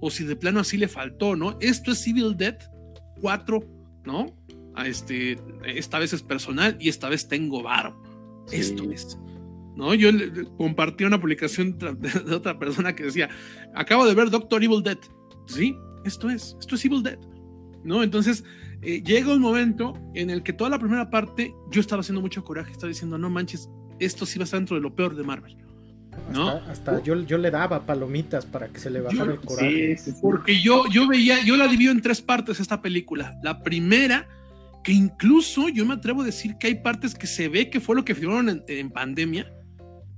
o 0.00 0.10
si 0.10 0.24
de 0.24 0.36
plano 0.36 0.60
así 0.60 0.78
le 0.78 0.88
faltó, 0.88 1.36
¿no? 1.36 1.58
Esto 1.60 1.92
es 1.92 1.98
Civil 1.98 2.34
Dead 2.34 2.56
4, 3.20 3.60
¿no? 4.06 4.34
A 4.74 4.86
este, 4.86 5.36
esta 5.66 5.98
vez 5.98 6.14
es 6.14 6.22
personal 6.22 6.78
y 6.80 6.88
esta 6.88 7.10
vez 7.10 7.28
tengo 7.28 7.62
varo. 7.62 8.02
Esto 8.50 8.90
es. 8.90 9.18
¿No? 9.76 9.94
Yo 9.94 10.10
compartí 10.56 11.04
una 11.04 11.20
publicación 11.20 11.78
de 12.26 12.34
otra 12.34 12.58
persona 12.58 12.94
que 12.94 13.04
decía, 13.04 13.28
acabo 13.74 14.06
de 14.06 14.14
ver 14.14 14.30
Doctor 14.30 14.62
Evil 14.62 14.82
Dead. 14.82 14.98
Sí, 15.46 15.76
esto 16.04 16.30
es, 16.30 16.56
esto 16.60 16.74
es 16.74 16.84
Evil 16.84 17.02
Dead, 17.02 17.18
¿no? 17.84 18.02
Entonces, 18.02 18.44
eh, 18.82 19.02
llega 19.02 19.32
un 19.32 19.40
momento 19.40 19.94
en 20.14 20.30
el 20.30 20.42
que 20.42 20.52
toda 20.52 20.70
la 20.70 20.78
primera 20.78 21.10
parte 21.10 21.54
yo 21.70 21.80
estaba 21.80 22.00
haciendo 22.00 22.20
mucho 22.20 22.44
coraje, 22.44 22.72
estaba 22.72 22.88
diciendo, 22.88 23.18
no 23.18 23.30
manches, 23.30 23.68
esto 23.98 24.26
sí 24.26 24.38
va 24.38 24.42
a 24.42 24.46
estar 24.46 24.60
dentro 24.60 24.76
de 24.76 24.82
lo 24.82 24.94
peor 24.94 25.14
de 25.14 25.22
Marvel. 25.22 25.56
¿no? 26.30 26.48
Hasta, 26.68 27.02
yo, 27.02 27.18
yo, 27.22 27.38
le 27.38 27.50
daba 27.50 27.86
palomitas 27.86 28.44
para 28.44 28.68
que 28.68 28.78
se 28.78 28.90
le 28.90 29.00
bajara 29.00 29.32
el 29.32 29.40
coraje. 29.40 29.96
porque 30.20 30.60
yo, 30.60 30.84
yo 30.90 31.08
veía, 31.08 31.42
yo 31.42 31.56
la 31.56 31.66
divido 31.66 31.90
en 31.90 32.02
tres 32.02 32.20
partes 32.20 32.60
esta 32.60 32.82
película. 32.82 33.38
La 33.42 33.62
primera, 33.62 34.28
que 34.84 34.92
incluso 34.92 35.70
yo 35.70 35.86
me 35.86 35.94
atrevo 35.94 36.20
a 36.20 36.24
decir 36.24 36.56
que 36.58 36.66
hay 36.66 36.74
partes 36.76 37.14
que 37.14 37.26
se 37.26 37.48
ve 37.48 37.70
que 37.70 37.80
fue 37.80 37.96
lo 37.96 38.04
que 38.04 38.14
filmaron 38.14 38.62
en 38.66 38.90
pandemia, 38.90 39.50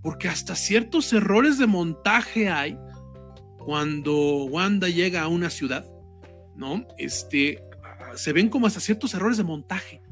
porque 0.05 0.29
hasta 0.29 0.55
ciertos 0.55 1.11
errores 1.15 1.57
de 1.57 1.67
montaje 1.67 2.51
hay 2.51 2.79
cuando 3.57 4.45
Wanda 4.45 4.87
llega 4.91 5.23
a 5.23 5.29
una 5.29 5.49
ciudad, 5.49 5.87
¿no? 6.55 6.87
Este, 6.99 7.65
se 8.15 8.35
ven 8.35 8.51
como 8.51 8.67
hasta 8.67 8.81
ciertos 8.81 9.15
errores 9.15 9.39
de 9.39 9.45
montaje. 9.45 10.03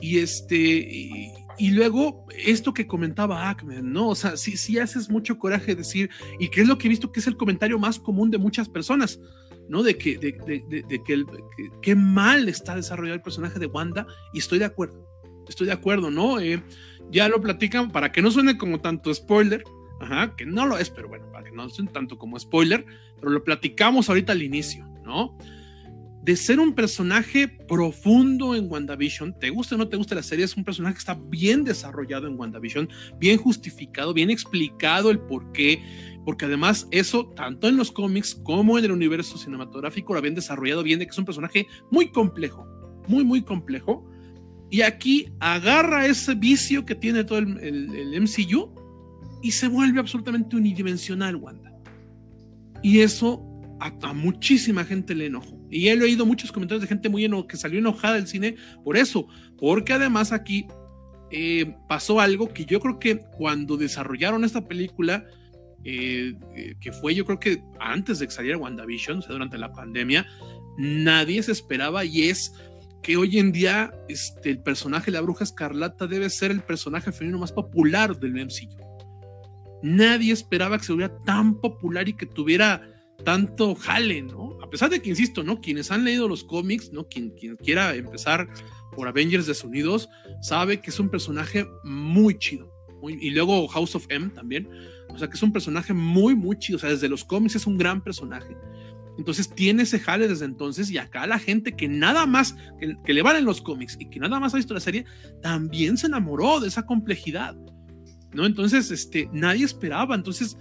Y 0.00 0.20
este, 0.20 0.56
y, 0.56 1.70
luego 1.72 2.26
esto 2.34 2.72
que 2.72 2.86
comentaba 2.86 3.50
Ahmed, 3.50 3.82
¿no? 3.82 4.08
O 4.08 4.14
sea, 4.14 4.38
sí, 4.38 4.56
sí 4.56 4.78
haces 4.78 5.10
mucho 5.10 5.38
coraje 5.38 5.74
decir, 5.74 6.08
y 6.38 6.48
que 6.48 6.62
es 6.62 6.66
lo 6.66 6.78
que 6.78 6.86
he 6.86 6.88
visto 6.88 7.12
que 7.12 7.20
es 7.20 7.26
el 7.26 7.36
comentario 7.36 7.78
más 7.78 7.98
común 7.98 8.30
de 8.30 8.38
muchas 8.38 8.70
personas, 8.70 9.20
¿no? 9.68 9.82
De 9.82 9.98
que, 9.98 10.16
de, 10.16 10.32
que, 11.04 11.24
qué 11.82 11.94
mal 11.94 12.48
está 12.48 12.74
desarrollado 12.74 13.16
el 13.16 13.22
personaje 13.22 13.58
de 13.58 13.66
Wanda, 13.66 14.06
y 14.32 14.38
estoy 14.38 14.58
de 14.58 14.64
acuerdo, 14.64 15.06
estoy 15.46 15.66
de 15.66 15.74
acuerdo, 15.74 16.10
¿no? 16.10 16.40
Eh, 16.40 16.64
ya 17.10 17.28
lo 17.28 17.40
platican 17.40 17.90
para 17.90 18.12
que 18.12 18.22
no 18.22 18.30
suene 18.30 18.56
como 18.56 18.80
tanto 18.80 19.12
spoiler, 19.12 19.64
que 20.36 20.46
no 20.46 20.66
lo 20.66 20.78
es, 20.78 20.90
pero 20.90 21.08
bueno, 21.08 21.30
para 21.30 21.44
que 21.44 21.52
no 21.52 21.68
suene 21.68 21.90
tanto 21.90 22.18
como 22.18 22.38
spoiler, 22.38 22.84
pero 23.16 23.30
lo 23.30 23.44
platicamos 23.44 24.08
ahorita 24.08 24.32
al 24.32 24.42
inicio, 24.42 24.86
¿no? 25.04 25.36
De 26.22 26.36
ser 26.36 26.60
un 26.60 26.74
personaje 26.74 27.48
profundo 27.48 28.54
en 28.54 28.70
WandaVision, 28.70 29.38
te 29.38 29.50
gusta 29.50 29.74
o 29.74 29.78
no 29.78 29.88
te 29.88 29.96
gusta 29.96 30.14
la 30.14 30.22
serie, 30.22 30.44
es 30.44 30.56
un 30.56 30.64
personaje 30.64 30.94
que 30.94 30.98
está 30.98 31.14
bien 31.14 31.64
desarrollado 31.64 32.26
en 32.26 32.38
WandaVision, 32.38 32.88
bien 33.18 33.38
justificado, 33.38 34.12
bien 34.12 34.30
explicado 34.30 35.10
el 35.10 35.18
por 35.18 35.52
qué, 35.52 35.82
porque 36.24 36.44
además 36.44 36.86
eso, 36.90 37.26
tanto 37.34 37.68
en 37.68 37.76
los 37.76 37.90
cómics 37.90 38.34
como 38.34 38.78
en 38.78 38.84
el 38.84 38.92
universo 38.92 39.38
cinematográfico, 39.38 40.12
lo 40.12 40.18
habían 40.18 40.34
desarrollado 40.34 40.82
bien, 40.82 40.98
de 40.98 41.06
que 41.06 41.10
es 41.10 41.18
un 41.18 41.24
personaje 41.24 41.66
muy 41.90 42.10
complejo, 42.10 42.66
muy, 43.08 43.24
muy 43.24 43.42
complejo, 43.42 44.06
y 44.70 44.82
aquí 44.82 45.26
agarra 45.40 46.06
ese 46.06 46.34
vicio 46.34 46.86
que 46.86 46.94
tiene 46.94 47.24
todo 47.24 47.38
el, 47.38 48.20
MCU 48.20 48.72
y 49.42 49.50
se 49.50 49.66
vuelve 49.66 49.98
absolutamente 49.98 50.54
unidimensional, 50.56 51.34
Wanda. 51.36 51.72
Y 52.82 53.00
eso 53.00 53.44
a, 53.80 54.12
muchísima 54.12 54.84
gente 54.84 55.14
le 55.14 55.26
enojó. 55.26 55.58
Y 55.70 55.88
he 55.88 55.96
leído 55.96 56.24
muchos 56.24 56.52
comentarios 56.52 56.82
de 56.82 56.88
gente 56.88 57.08
muy 57.08 57.24
enojada 57.24 57.48
que 57.48 57.56
salió 57.56 57.78
enojada 57.80 58.14
del 58.14 58.28
cine 58.28 58.56
por 58.84 58.96
eso. 58.96 59.26
Porque 59.58 59.92
además 59.92 60.30
aquí 60.30 60.66
eh, 61.32 61.74
pasó 61.88 62.20
algo 62.20 62.52
que 62.52 62.64
yo 62.64 62.78
creo 62.78 63.00
que 63.00 63.18
cuando 63.18 63.76
desarrollaron 63.76 64.44
esta 64.44 64.68
película, 64.68 65.26
eh, 65.82 66.34
eh, 66.54 66.74
que 66.80 66.92
fue 66.92 67.14
yo 67.14 67.24
creo 67.24 67.40
que 67.40 67.62
antes 67.80 68.20
de 68.20 68.26
que 68.26 68.32
saliera 68.32 68.58
WandaVision, 68.58 69.18
o 69.18 69.22
sea, 69.22 69.32
durante 69.32 69.58
la 69.58 69.72
pandemia, 69.72 70.26
nadie 70.78 71.42
se 71.42 71.52
esperaba 71.52 72.04
y 72.04 72.24
es 72.24 72.52
que 73.02 73.16
hoy 73.16 73.38
en 73.38 73.52
día 73.52 73.92
este, 74.08 74.50
el 74.50 74.62
personaje 74.62 75.06
de 75.06 75.12
la 75.12 75.20
bruja 75.20 75.44
escarlata 75.44 76.06
debe 76.06 76.28
ser 76.30 76.50
el 76.50 76.62
personaje 76.62 77.12
femenino 77.12 77.38
más 77.38 77.52
popular 77.52 78.18
del 78.18 78.34
MCU. 78.34 78.76
Nadie 79.82 80.32
esperaba 80.32 80.78
que 80.78 80.84
se 80.84 80.92
volviera 80.92 81.16
tan 81.24 81.60
popular 81.60 82.08
y 82.08 82.12
que 82.12 82.26
tuviera 82.26 82.82
tanto 83.24 83.74
jale, 83.74 84.22
¿no? 84.22 84.58
A 84.62 84.68
pesar 84.68 84.90
de 84.90 85.00
que, 85.00 85.10
insisto, 85.10 85.42
¿no? 85.42 85.60
Quienes 85.60 85.90
han 85.90 86.04
leído 86.04 86.28
los 86.28 86.44
cómics, 86.44 86.92
¿no? 86.92 87.06
Quien, 87.06 87.30
quiera 87.56 87.94
empezar 87.94 88.48
por 88.94 89.08
Avengers 89.08 89.46
Desunidos, 89.46 90.08
sabe 90.42 90.80
que 90.80 90.90
es 90.90 91.00
un 91.00 91.08
personaje 91.08 91.66
muy 91.84 92.38
chido. 92.38 92.70
y 93.02 93.30
luego 93.30 93.66
House 93.68 93.94
of 93.94 94.06
M 94.10 94.28
también. 94.30 94.68
O 95.08 95.18
sea, 95.18 95.28
que 95.28 95.36
es 95.36 95.42
un 95.42 95.52
personaje 95.52 95.92
muy, 95.92 96.34
muy 96.34 96.58
chido. 96.58 96.76
O 96.76 96.80
sea, 96.80 96.90
desde 96.90 97.08
los 97.08 97.24
cómics 97.24 97.56
es 97.56 97.66
un 97.66 97.78
gran 97.78 98.02
personaje. 98.02 98.56
Entonces 99.18 99.50
tiene 99.50 99.82
ese 99.82 99.98
jale 99.98 100.28
desde 100.28 100.44
entonces 100.44 100.90
y 100.90 100.98
acá 100.98 101.26
la 101.26 101.38
gente 101.38 101.76
que 101.76 101.88
nada 101.88 102.26
más, 102.26 102.56
que, 102.78 103.12
le 103.12 103.22
valen 103.22 103.44
los 103.44 103.60
cómics 103.60 103.96
y 103.98 104.08
que 104.08 104.20
nada 104.20 104.40
más 104.40 104.54
ha 104.54 104.56
visto 104.56 104.74
la 104.74 104.80
serie, 104.80 105.04
también 105.42 105.96
se 105.96 106.06
enamoró 106.06 106.60
de 106.60 106.68
esa 106.68 106.86
complejidad, 106.86 107.56
¿no? 108.32 108.46
Entonces, 108.46 108.90
este, 108.90 109.28
nadie 109.32 109.64
esperaba, 109.64 110.14
entonces, 110.14 110.56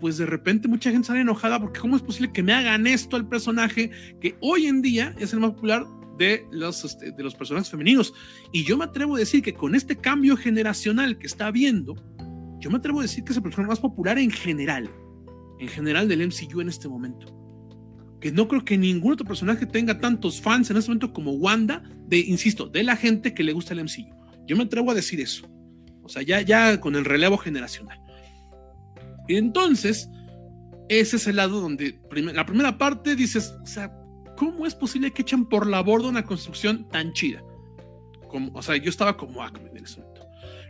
pues 0.00 0.18
de 0.18 0.26
repente 0.26 0.68
mucha 0.68 0.90
gente 0.90 1.08
sale 1.08 1.20
enojada 1.20 1.58
porque 1.58 1.80
¿cómo 1.80 1.96
es 1.96 2.02
posible 2.02 2.32
que 2.32 2.42
me 2.42 2.52
hagan 2.52 2.86
esto 2.86 3.16
al 3.16 3.28
personaje 3.28 3.90
que 4.20 4.36
hoy 4.40 4.66
en 4.66 4.82
día 4.82 5.14
es 5.18 5.32
el 5.32 5.40
más 5.40 5.52
popular 5.52 5.84
de 6.18 6.46
los, 6.52 6.84
este, 6.84 7.12
de 7.12 7.22
los 7.22 7.34
personajes 7.34 7.70
femeninos? 7.70 8.12
Y 8.52 8.64
yo 8.64 8.76
me 8.76 8.84
atrevo 8.84 9.16
a 9.16 9.18
decir 9.18 9.42
que 9.42 9.54
con 9.54 9.74
este 9.74 9.96
cambio 9.96 10.36
generacional 10.36 11.18
que 11.18 11.26
está 11.26 11.46
habiendo, 11.46 11.94
yo 12.60 12.70
me 12.70 12.76
atrevo 12.76 13.00
a 13.00 13.02
decir 13.02 13.24
que 13.24 13.32
es 13.32 13.36
el 13.36 13.42
personaje 13.42 13.70
más 13.70 13.80
popular 13.80 14.18
en 14.18 14.30
general, 14.30 14.88
en 15.58 15.68
general 15.68 16.08
del 16.08 16.26
MCU 16.26 16.60
en 16.60 16.68
este 16.68 16.88
momento 16.88 17.35
que 18.20 18.32
no 18.32 18.48
creo 18.48 18.64
que 18.64 18.78
ningún 18.78 19.12
otro 19.12 19.26
personaje 19.26 19.66
tenga 19.66 19.98
tantos 19.98 20.40
fans 20.40 20.70
en 20.70 20.76
este 20.76 20.90
momento 20.90 21.12
como 21.12 21.32
Wanda, 21.32 21.82
de, 22.06 22.18
insisto, 22.18 22.66
de 22.66 22.82
la 22.82 22.96
gente 22.96 23.34
que 23.34 23.44
le 23.44 23.52
gusta 23.52 23.74
el 23.74 23.84
MCU. 23.84 24.14
Yo 24.46 24.56
me 24.56 24.64
atrevo 24.64 24.90
a 24.90 24.94
decir 24.94 25.20
eso. 25.20 25.48
O 26.02 26.08
sea, 26.08 26.22
ya, 26.22 26.40
ya 26.40 26.80
con 26.80 26.94
el 26.94 27.04
relevo 27.04 27.36
generacional. 27.36 28.00
Y 29.28 29.36
entonces, 29.36 30.08
ese 30.88 31.16
es 31.16 31.26
el 31.26 31.36
lado 31.36 31.60
donde 31.60 31.98
la 32.32 32.46
primera 32.46 32.78
parte 32.78 33.16
dices, 33.16 33.54
o 33.62 33.66
sea, 33.66 33.92
¿cómo 34.36 34.66
es 34.66 34.74
posible 34.74 35.10
que 35.10 35.22
echen 35.22 35.46
por 35.46 35.66
la 35.66 35.80
borda 35.80 36.08
una 36.08 36.24
construcción 36.24 36.88
tan 36.88 37.12
chida? 37.12 37.42
Como, 38.28 38.52
o 38.54 38.62
sea, 38.62 38.76
yo 38.76 38.88
estaba 38.88 39.16
como 39.16 39.42
Acme 39.42 39.68
en 39.70 39.84
ese 39.84 40.00
momento. 40.00 40.22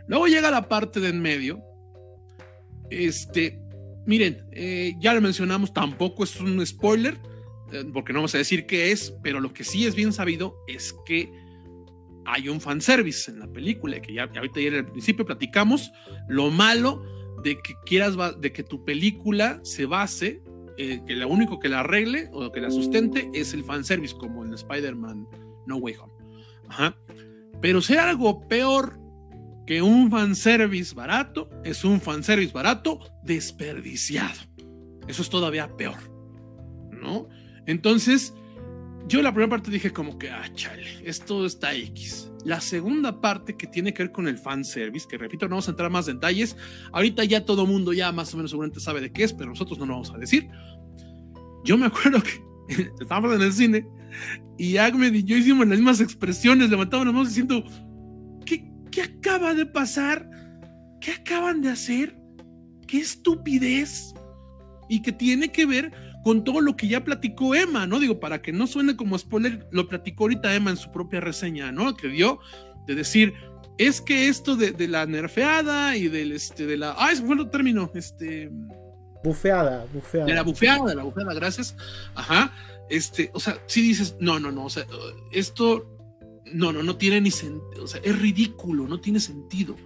Luego 0.07 0.27
llega 0.27 0.49
la 0.51 0.67
parte 0.67 0.99
de 0.99 1.09
en 1.09 1.21
medio. 1.21 1.61
Este, 2.89 3.61
miren, 4.05 4.45
eh, 4.51 4.95
ya 4.99 5.13
lo 5.13 5.21
mencionamos, 5.21 5.71
tampoco 5.71 6.23
es 6.23 6.39
un 6.39 6.65
spoiler 6.65 7.19
porque 7.93 8.13
no 8.13 8.19
vamos 8.19 8.35
a 8.35 8.39
decir 8.39 8.65
qué 8.65 8.91
es, 8.91 9.13
pero 9.23 9.39
lo 9.39 9.53
que 9.53 9.63
sí 9.63 9.85
es 9.85 9.95
bien 9.95 10.13
sabido 10.13 10.55
es 10.67 10.95
que 11.05 11.31
hay 12.25 12.49
un 12.49 12.59
fanservice 12.59 13.31
en 13.31 13.39
la 13.39 13.47
película, 13.47 14.01
que 14.01 14.13
ya, 14.13 14.23
ahorita 14.23 14.59
ya 14.59 14.67
en 14.67 14.73
el 14.75 14.85
principio 14.85 15.25
platicamos, 15.25 15.91
lo 16.27 16.51
malo 16.51 17.01
de 17.43 17.57
que 17.61 17.73
quieras, 17.85 18.15
de 18.39 18.51
que 18.51 18.63
tu 18.63 18.83
película 18.83 19.59
se 19.63 19.85
base, 19.85 20.43
eh, 20.77 21.01
que 21.07 21.15
lo 21.15 21.27
único 21.29 21.59
que 21.59 21.69
la 21.69 21.79
arregle 21.79 22.29
o 22.33 22.51
que 22.51 22.59
la 22.59 22.69
sustente 22.69 23.29
es 23.33 23.53
el 23.53 23.63
fanservice, 23.63 24.15
como 24.15 24.43
en 24.43 24.53
Spider-Man 24.53 25.25
No 25.65 25.77
Way 25.77 25.95
Home. 25.95 26.13
Ajá. 26.67 26.97
Pero 27.61 27.81
sea 27.81 28.09
algo 28.09 28.47
peor 28.47 28.99
que 29.65 29.81
un 29.81 30.11
fanservice 30.11 30.93
barato, 30.93 31.49
es 31.63 31.83
un 31.83 32.01
fanservice 32.01 32.53
barato 32.53 32.99
desperdiciado. 33.23 34.39
Eso 35.07 35.21
es 35.21 35.29
todavía 35.29 35.75
peor, 35.77 35.97
¿no? 36.91 37.29
Entonces, 37.67 38.33
yo 39.07 39.21
la 39.21 39.31
primera 39.31 39.49
parte 39.51 39.71
dije 39.71 39.93
como 39.93 40.17
que, 40.17 40.29
ah, 40.29 40.49
chale, 40.53 40.83
esto 41.03 41.45
está 41.45 41.73
X. 41.75 42.31
La 42.43 42.59
segunda 42.59 43.21
parte 43.21 43.55
que 43.55 43.67
tiene 43.67 43.93
que 43.93 44.03
ver 44.03 44.11
con 44.11 44.27
el 44.27 44.37
fanservice, 44.37 45.07
que 45.07 45.17
repito, 45.17 45.45
no 45.45 45.51
vamos 45.51 45.67
a 45.67 45.71
entrar 45.71 45.89
más 45.91 46.05
detalles. 46.05 46.57
Ahorita 46.91 47.23
ya 47.23 47.45
todo 47.45 47.65
mundo 47.65 47.93
ya 47.93 48.11
más 48.11 48.33
o 48.33 48.37
menos 48.37 48.51
seguramente 48.51 48.79
sabe 48.79 49.01
de 49.01 49.11
qué 49.11 49.23
es, 49.23 49.33
pero 49.33 49.49
nosotros 49.49 49.77
no 49.79 49.85
lo 49.85 49.93
vamos 49.93 50.11
a 50.11 50.17
decir. 50.17 50.49
Yo 51.63 51.77
me 51.77 51.85
acuerdo 51.85 52.21
que 52.21 52.83
estábamos 52.99 53.35
en 53.35 53.41
el 53.41 53.53
cine 53.53 53.87
y 54.57 54.77
Ahmed 54.77 55.13
y 55.13 55.23
yo 55.23 55.37
hicimos 55.37 55.67
las 55.67 55.77
mismas 55.77 56.01
expresiones, 56.01 56.69
levantábamos 56.69 57.07
las 57.07 57.13
manos 57.13 57.29
diciendo, 57.29 57.63
¿qué, 58.45 58.69
¿qué 58.91 59.03
acaba 59.03 59.53
de 59.53 59.65
pasar? 59.65 60.29
¿Qué 60.99 61.11
acaban 61.11 61.61
de 61.61 61.69
hacer? 61.69 62.17
¿Qué 62.87 62.99
estupidez? 62.99 64.13
Y 64.89 65.01
que 65.01 65.11
tiene 65.11 65.51
que 65.51 65.65
ver 65.65 66.06
con 66.27 66.43
todo 66.43 66.59
lo 66.59 66.75
que 66.75 66.89
ya 66.89 67.05
platicó 67.05 67.55
Emma, 67.55 67.87
¿no? 67.87 68.01
Digo, 68.01 68.19
para 68.19 68.41
que 68.41 68.51
no 68.51 68.67
suene 68.67 68.97
como 68.97 69.17
spoiler, 69.17 69.65
lo 69.71 69.87
platicó 69.87 70.25
ahorita 70.25 70.53
Emma 70.53 70.71
en 70.71 70.75
su 70.75 70.91
propia 70.91 71.21
reseña, 71.21 71.71
¿no? 71.71 71.95
Que 71.95 72.09
dio 72.09 72.39
de 72.85 72.95
decir, 72.95 73.33
es 73.77 74.01
que 74.01 74.27
esto 74.27 74.57
de, 74.57 74.75
la 74.89 75.05
nerfeada 75.05 75.95
y 75.95 76.09
del, 76.09 76.33
este, 76.33 76.65
de 76.65 76.75
la, 76.75 76.93
ah, 76.97 77.13
ese 77.13 77.23
fue 77.23 77.37
el 77.37 77.49
término, 77.49 77.89
este... 77.95 78.51
Bufeada, 79.23 79.85
bufeada. 79.93 80.25
De 80.25 80.33
la 80.33 80.41
bufeada, 80.41 80.89
de 80.89 80.95
la 80.95 81.03
bufeada, 81.03 81.33
gracias. 81.33 81.77
Ajá. 82.13 82.51
Este, 82.89 83.31
o 83.33 83.39
sea, 83.39 83.57
si 83.65 83.81
dices, 83.81 84.17
no, 84.19 84.37
no, 84.37 84.51
no, 84.51 84.65
o 84.65 84.69
sea, 84.69 84.85
esto, 85.31 85.97
no, 86.51 86.73
no, 86.73 86.83
no 86.83 86.97
tiene 86.97 87.21
ni 87.21 87.31
sentido, 87.31 87.85
o 87.85 87.87
sea, 87.87 88.01
es 88.03 88.19
ridículo, 88.19 88.85
no 88.85 88.99
tiene 88.99 89.21
sentido. 89.21 89.77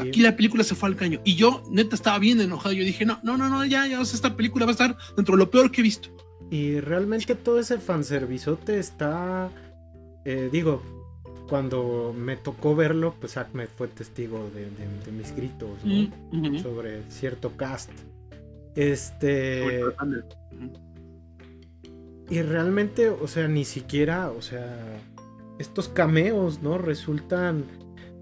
Aquí 0.00 0.20
la 0.20 0.36
película 0.36 0.64
se 0.64 0.74
fue 0.74 0.88
al 0.88 0.96
caño. 0.96 1.20
Y 1.24 1.34
yo, 1.34 1.62
neta, 1.70 1.94
estaba 1.94 2.18
bien 2.18 2.40
enojado. 2.40 2.72
Yo 2.72 2.84
dije, 2.84 3.04
no, 3.04 3.18
no, 3.22 3.36
no, 3.36 3.48
no, 3.48 3.64
ya, 3.64 3.86
ya, 3.86 4.00
esta 4.00 4.36
película 4.36 4.64
va 4.64 4.70
a 4.70 4.72
estar 4.72 4.96
dentro 5.16 5.36
de 5.36 5.38
lo 5.38 5.50
peor 5.50 5.70
que 5.70 5.80
he 5.80 5.84
visto. 5.84 6.08
Y 6.50 6.80
realmente 6.80 7.34
todo 7.34 7.60
ese 7.60 7.78
fanservizote 7.78 8.78
está. 8.78 9.50
Eh, 10.24 10.48
digo, 10.50 10.82
cuando 11.48 12.14
me 12.16 12.36
tocó 12.36 12.74
verlo, 12.74 13.14
pues 13.20 13.36
Ahmed 13.36 13.68
fue 13.76 13.88
testigo 13.88 14.50
de, 14.54 15.12
mis 15.12 15.34
gritos, 15.34 15.84
¿no? 15.84 16.58
Sobre 16.60 17.02
cierto 17.10 17.56
cast. 17.56 17.90
Este. 18.74 19.80
Y 22.30 22.42
realmente, 22.42 23.08
o 23.08 23.26
sea, 23.26 23.48
ni 23.48 23.64
siquiera, 23.64 24.30
o 24.30 24.42
sea, 24.42 25.00
estos 25.58 25.88
cameos, 25.88 26.62
¿no? 26.62 26.76
Resultan 26.76 27.64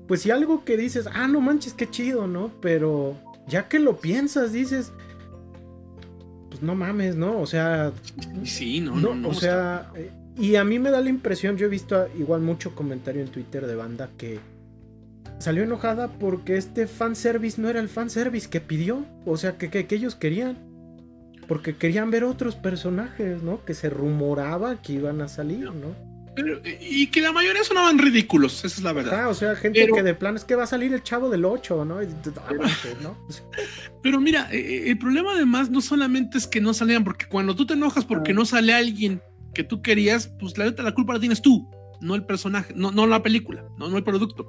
pues 0.06 0.22
si 0.22 0.30
algo 0.30 0.64
que 0.64 0.76
dices, 0.76 1.08
ah, 1.12 1.28
no 1.28 1.40
manches, 1.40 1.74
qué 1.74 1.90
chido, 1.90 2.26
¿no? 2.26 2.50
Pero 2.60 3.16
ya 3.48 3.68
que 3.68 3.78
lo 3.78 3.98
piensas, 3.98 4.52
dices, 4.52 4.92
pues 6.48 6.62
no 6.62 6.74
mames, 6.74 7.16
¿no? 7.16 7.40
O 7.40 7.46
sea... 7.46 7.92
Sí, 8.44 8.80
no, 8.80 8.96
no, 8.96 9.14
no. 9.14 9.28
O 9.28 9.34
sea, 9.34 9.90
eh, 9.96 10.10
y 10.38 10.56
a 10.56 10.64
mí 10.64 10.78
me 10.78 10.90
da 10.90 11.00
la 11.00 11.08
impresión, 11.08 11.56
yo 11.56 11.66
he 11.66 11.70
visto 11.70 12.06
igual 12.18 12.40
mucho 12.40 12.74
comentario 12.74 13.22
en 13.22 13.28
Twitter 13.28 13.66
de 13.66 13.74
banda 13.74 14.10
que 14.16 14.38
salió 15.38 15.64
enojada 15.64 16.08
porque 16.08 16.56
este 16.56 16.86
fanservice 16.86 17.60
no 17.60 17.68
era 17.68 17.80
el 17.80 17.88
fanservice 17.88 18.48
que 18.48 18.60
pidió, 18.60 19.04
o 19.24 19.36
sea, 19.36 19.58
que, 19.58 19.70
que, 19.70 19.86
que 19.86 19.94
ellos 19.96 20.14
querían. 20.14 20.56
Porque 21.48 21.76
querían 21.76 22.10
ver 22.10 22.24
otros 22.24 22.56
personajes, 22.56 23.42
¿no? 23.42 23.64
Que 23.64 23.74
se 23.74 23.88
rumoraba 23.88 24.82
que 24.82 24.94
iban 24.94 25.20
a 25.20 25.28
salir, 25.28 25.72
¿no? 25.72 25.94
Y 26.80 27.06
que 27.06 27.20
la 27.20 27.32
mayoría 27.32 27.64
sonaban 27.64 27.98
ridículos, 27.98 28.64
esa 28.64 28.76
es 28.76 28.82
la 28.82 28.92
verdad. 28.92 29.24
Ah, 29.24 29.28
o 29.28 29.34
sea, 29.34 29.56
gente 29.56 29.86
que 29.86 30.02
de 30.02 30.14
plan 30.14 30.36
es 30.36 30.44
que 30.44 30.54
va 30.54 30.64
a 30.64 30.66
salir 30.66 30.92
el 30.92 31.02
chavo 31.02 31.30
del 31.30 31.44
8, 31.44 31.84
¿no? 31.84 32.00
Pero 34.02 34.20
mira, 34.20 34.48
eh, 34.52 34.58
eh, 34.58 34.90
el 34.90 34.98
problema 34.98 35.32
además 35.32 35.70
no 35.70 35.80
solamente 35.80 36.38
es 36.38 36.46
que 36.46 36.60
no 36.60 36.74
salían, 36.74 37.04
porque 37.04 37.26
cuando 37.26 37.56
tú 37.56 37.66
te 37.66 37.74
enojas 37.74 38.04
porque 38.04 38.32
ah. 38.32 38.34
no 38.34 38.44
sale 38.44 38.74
alguien 38.74 39.22
que 39.54 39.64
tú 39.64 39.80
querías, 39.80 40.28
pues 40.38 40.58
la 40.58 40.66
neta 40.66 40.82
la 40.82 40.92
culpa 40.92 41.14
la 41.14 41.20
tienes 41.20 41.40
tú, 41.40 41.68
no 42.00 42.14
el 42.14 42.24
personaje, 42.24 42.74
no, 42.76 42.90
no 42.90 43.06
la 43.06 43.22
película, 43.22 43.64
no, 43.78 43.88
no 43.88 43.96
el 43.96 44.04
producto. 44.04 44.46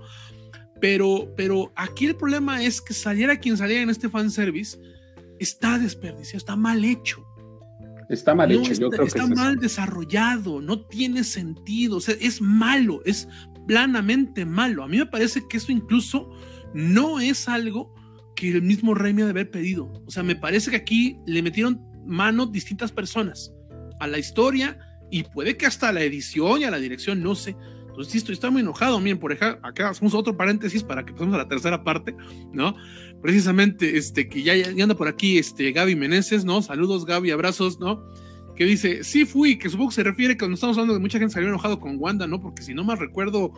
Pero, 0.80 1.34
pero 1.36 1.72
aquí 1.76 2.06
el 2.06 2.16
problema 2.16 2.64
es 2.64 2.82
que 2.82 2.94
saliera 2.94 3.38
quien 3.38 3.58
saliera 3.58 3.82
en 3.82 3.90
este 3.90 4.10
fanservice, 4.10 4.78
está 5.40 5.80
desperdiciado, 5.80 6.38
está 6.38 6.56
mal 6.56 6.84
hecho. 6.84 7.27
Está 8.10 8.34
mal 8.34 8.52
hecho, 8.52 8.72
está, 8.72 8.82
yo 8.82 8.90
creo 8.90 9.06
está 9.06 9.28
mal 9.28 9.58
desarrollado, 9.58 10.62
no 10.62 10.82
tiene 10.86 11.24
sentido, 11.26 11.98
o 11.98 12.02
sea, 12.02 12.16
es 12.22 12.42
malo, 12.42 13.02
es 13.06 13.28
planamente 13.68 14.46
malo. 14.46 14.84
A 14.84 14.88
mí 14.88 14.98
me 14.98 15.06
parece 15.06 15.46
que 15.48 15.58
eso 15.58 15.72
incluso 15.72 16.32
no 16.74 17.20
es 17.20 17.50
algo 17.50 17.94
que 18.36 18.52
el 18.52 18.62
mismo 18.62 18.94
rey 18.94 19.14
me 19.14 19.24
ha 19.24 19.26
de 19.26 19.32
haber 19.32 19.52
pedido. 19.52 19.92
O 20.06 20.12
sea, 20.12 20.24
me 20.24 20.36
parece 20.36 20.72
que 20.72 20.78
aquí 20.78 21.20
le 21.26 21.42
metieron 21.42 21.82
mano 22.06 22.46
distintas 22.46 22.92
personas 22.92 23.52
a 24.00 24.08
la 24.08 24.18
historia 24.18 24.80
y 25.12 25.24
puede 25.24 25.58
que 25.58 25.66
hasta 25.66 25.90
a 25.90 25.92
la 25.92 26.02
edición 26.02 26.62
y 26.62 26.64
a 26.64 26.72
la 26.72 26.78
dirección, 26.78 27.22
no 27.22 27.36
sé. 27.36 27.58
Entonces, 27.88 28.12
sí, 28.12 28.18
estoy, 28.20 28.34
estoy 28.34 28.52
muy 28.52 28.62
enojado. 28.62 29.00
Miren, 29.00 29.18
por 29.18 29.32
ejemplo, 29.32 29.60
acá 29.68 29.90
hacemos 29.90 30.14
otro 30.14 30.38
paréntesis 30.38 30.84
para 30.84 31.04
que 31.04 31.14
pasemos 31.14 31.34
a 31.34 31.40
la 31.40 31.48
tercera 31.48 31.84
parte, 31.84 32.16
¿no? 32.54 32.76
Precisamente, 33.22 33.98
este, 33.98 34.30
que 34.30 34.44
ya, 34.44 34.54
anda 34.54 34.96
por 34.96 35.08
aquí, 35.08 35.38
este, 35.38 35.72
Gaby 35.72 35.96
Meneses, 35.96 36.46
¿no? 36.46 36.62
Saludos, 36.62 37.06
Gaby, 37.06 37.32
abrazos, 37.32 37.80
¿no? 37.80 38.06
Que 38.56 38.66
dice, 38.66 39.04
sí 39.04 39.26
fui, 39.26 39.58
que 39.58 39.70
supongo 39.70 39.90
que 39.90 39.96
se 39.96 40.04
refiere 40.04 40.38
cuando 40.38 40.56
estamos 40.56 40.78
hablando 40.78 40.94
de 40.94 41.00
mucha 41.00 41.20
gente 41.20 41.34
salió 41.34 41.50
enojado 41.50 41.80
con 41.80 41.98
Wanda, 42.00 42.28
¿no? 42.28 42.40
Porque 42.40 42.64
si 42.64 42.74
no 42.74 42.84
más 42.84 43.00
recuerdo, 43.00 43.52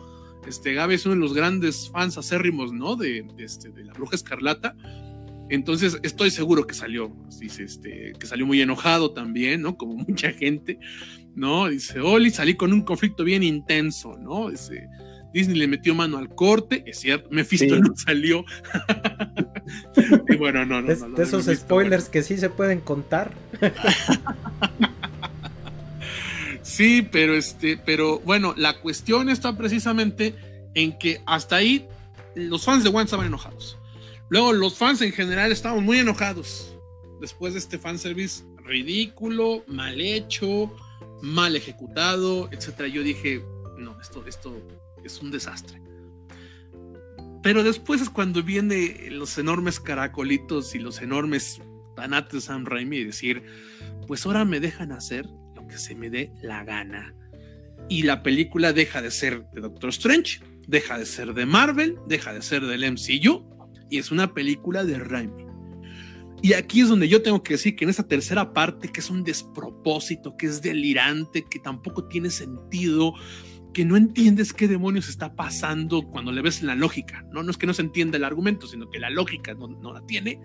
este, 0.46 0.74
Gaby 0.74 0.94
es 0.94 1.06
uno 1.06 1.14
de 1.14 1.20
los 1.20 1.34
grandes 1.34 1.90
fans 1.90 2.18
acérrimos, 2.18 2.72
¿no? 2.72 2.96
De, 2.96 3.26
este, 3.38 3.70
de 3.70 3.84
la 3.84 3.92
bruja 3.92 4.16
escarlata. 4.16 4.76
Entonces, 5.48 5.98
estoy 6.02 6.30
seguro 6.30 6.66
que 6.66 6.74
salió, 6.74 7.12
dice, 7.40 7.64
este, 7.64 8.12
que 8.18 8.26
salió 8.26 8.46
muy 8.46 8.60
enojado 8.60 9.12
también, 9.12 9.62
¿no? 9.62 9.76
Como 9.76 9.94
mucha 10.08 10.30
gente, 10.32 10.78
¿no? 11.34 11.68
Dice, 11.68 12.00
Oli, 12.00 12.30
salí 12.30 12.54
con 12.54 12.72
un 12.72 12.82
conflicto 12.82 13.24
bien 13.24 13.42
intenso, 13.42 14.16
¿no? 14.16 14.50
Dice, 14.50 14.88
Disney 15.32 15.58
le 15.58 15.66
metió 15.66 15.94
mano 15.94 16.18
al 16.18 16.28
corte, 16.34 16.82
es 16.86 16.98
cierto, 16.98 17.28
Mephisto 17.30 17.76
no 17.76 17.94
salió. 17.96 18.44
y 20.28 20.36
bueno, 20.36 20.64
no, 20.66 20.82
no. 20.82 20.88
De, 20.88 20.96
no, 20.96 21.16
de 21.16 21.22
esos 21.22 21.46
spoilers 21.46 22.08
que 22.08 22.22
sí 22.22 22.36
se 22.36 22.50
pueden 22.50 22.80
contar. 22.80 23.32
sí, 26.62 27.06
pero 27.10 27.34
este, 27.34 27.76
pero 27.76 28.20
bueno, 28.20 28.54
la 28.56 28.80
cuestión 28.80 29.28
está 29.28 29.56
precisamente 29.56 30.34
en 30.74 30.98
que 30.98 31.20
hasta 31.26 31.56
ahí 31.56 31.86
los 32.34 32.64
fans 32.64 32.84
de 32.84 32.90
One 32.90 33.04
estaban 33.04 33.26
enojados. 33.26 33.78
Luego 34.28 34.52
los 34.52 34.78
fans 34.78 35.02
en 35.02 35.12
general 35.12 35.50
estaban 35.52 35.84
muy 35.84 35.98
enojados 35.98 36.76
después 37.20 37.52
de 37.52 37.58
este 37.58 37.78
fanservice 37.78 38.44
ridículo, 38.64 39.64
mal 39.66 40.00
hecho, 40.00 40.74
mal 41.22 41.56
ejecutado, 41.56 42.48
etcétera. 42.52 42.88
Yo 42.88 43.02
dije, 43.02 43.44
no, 43.78 44.00
esto, 44.00 44.24
esto 44.26 44.54
es 45.04 45.20
un 45.20 45.30
desastre. 45.30 45.80
Pero 47.42 47.62
después 47.62 48.02
es 48.02 48.10
cuando 48.10 48.42
viene 48.42 49.08
los 49.10 49.38
enormes 49.38 49.80
caracolitos 49.80 50.74
y 50.74 50.78
los 50.78 51.00
enormes 51.00 51.60
tanates 51.96 52.32
de 52.32 52.40
Sam 52.40 52.66
Raimi 52.66 52.98
y 52.98 53.04
decir, 53.04 53.42
pues 54.06 54.26
ahora 54.26 54.44
me 54.44 54.60
dejan 54.60 54.92
hacer 54.92 55.26
lo 55.54 55.66
que 55.66 55.78
se 55.78 55.94
me 55.94 56.10
dé 56.10 56.32
la 56.42 56.64
gana. 56.64 57.14
Y 57.88 58.02
la 58.02 58.22
película 58.22 58.72
deja 58.72 59.00
de 59.00 59.10
ser 59.10 59.46
de 59.52 59.62
Doctor 59.62 59.90
Strange, 59.90 60.40
deja 60.68 60.98
de 60.98 61.06
ser 61.06 61.32
de 61.34 61.46
Marvel, 61.46 61.96
deja 62.06 62.32
de 62.32 62.42
ser 62.42 62.64
del 62.66 62.92
MCU 62.92 63.48
y 63.88 63.98
es 63.98 64.10
una 64.10 64.34
película 64.34 64.84
de 64.84 64.98
Raimi. 64.98 65.50
Y 66.42 66.54
aquí 66.54 66.80
es 66.80 66.88
donde 66.88 67.08
yo 67.08 67.20
tengo 67.20 67.42
que 67.42 67.54
decir 67.54 67.76
que 67.76 67.84
en 67.84 67.90
esa 67.90 68.06
tercera 68.06 68.54
parte, 68.54 68.88
que 68.88 69.00
es 69.00 69.10
un 69.10 69.24
despropósito, 69.24 70.36
que 70.38 70.46
es 70.46 70.62
delirante, 70.62 71.44
que 71.50 71.58
tampoco 71.58 72.04
tiene 72.04 72.30
sentido, 72.30 73.12
que 73.72 73.84
no 73.84 73.96
entiendes 73.96 74.52
qué 74.52 74.68
demonios 74.68 75.08
está 75.08 75.34
pasando 75.34 76.02
cuando 76.02 76.32
le 76.32 76.42
ves 76.42 76.62
la 76.62 76.74
lógica, 76.74 77.24
¿no? 77.32 77.42
No 77.42 77.50
es 77.50 77.56
que 77.56 77.66
no 77.66 77.74
se 77.74 77.82
entienda 77.82 78.16
el 78.16 78.24
argumento, 78.24 78.66
sino 78.66 78.90
que 78.90 78.98
la 78.98 79.10
lógica 79.10 79.54
no, 79.54 79.68
no 79.68 79.92
la 79.92 80.04
tiene, 80.06 80.40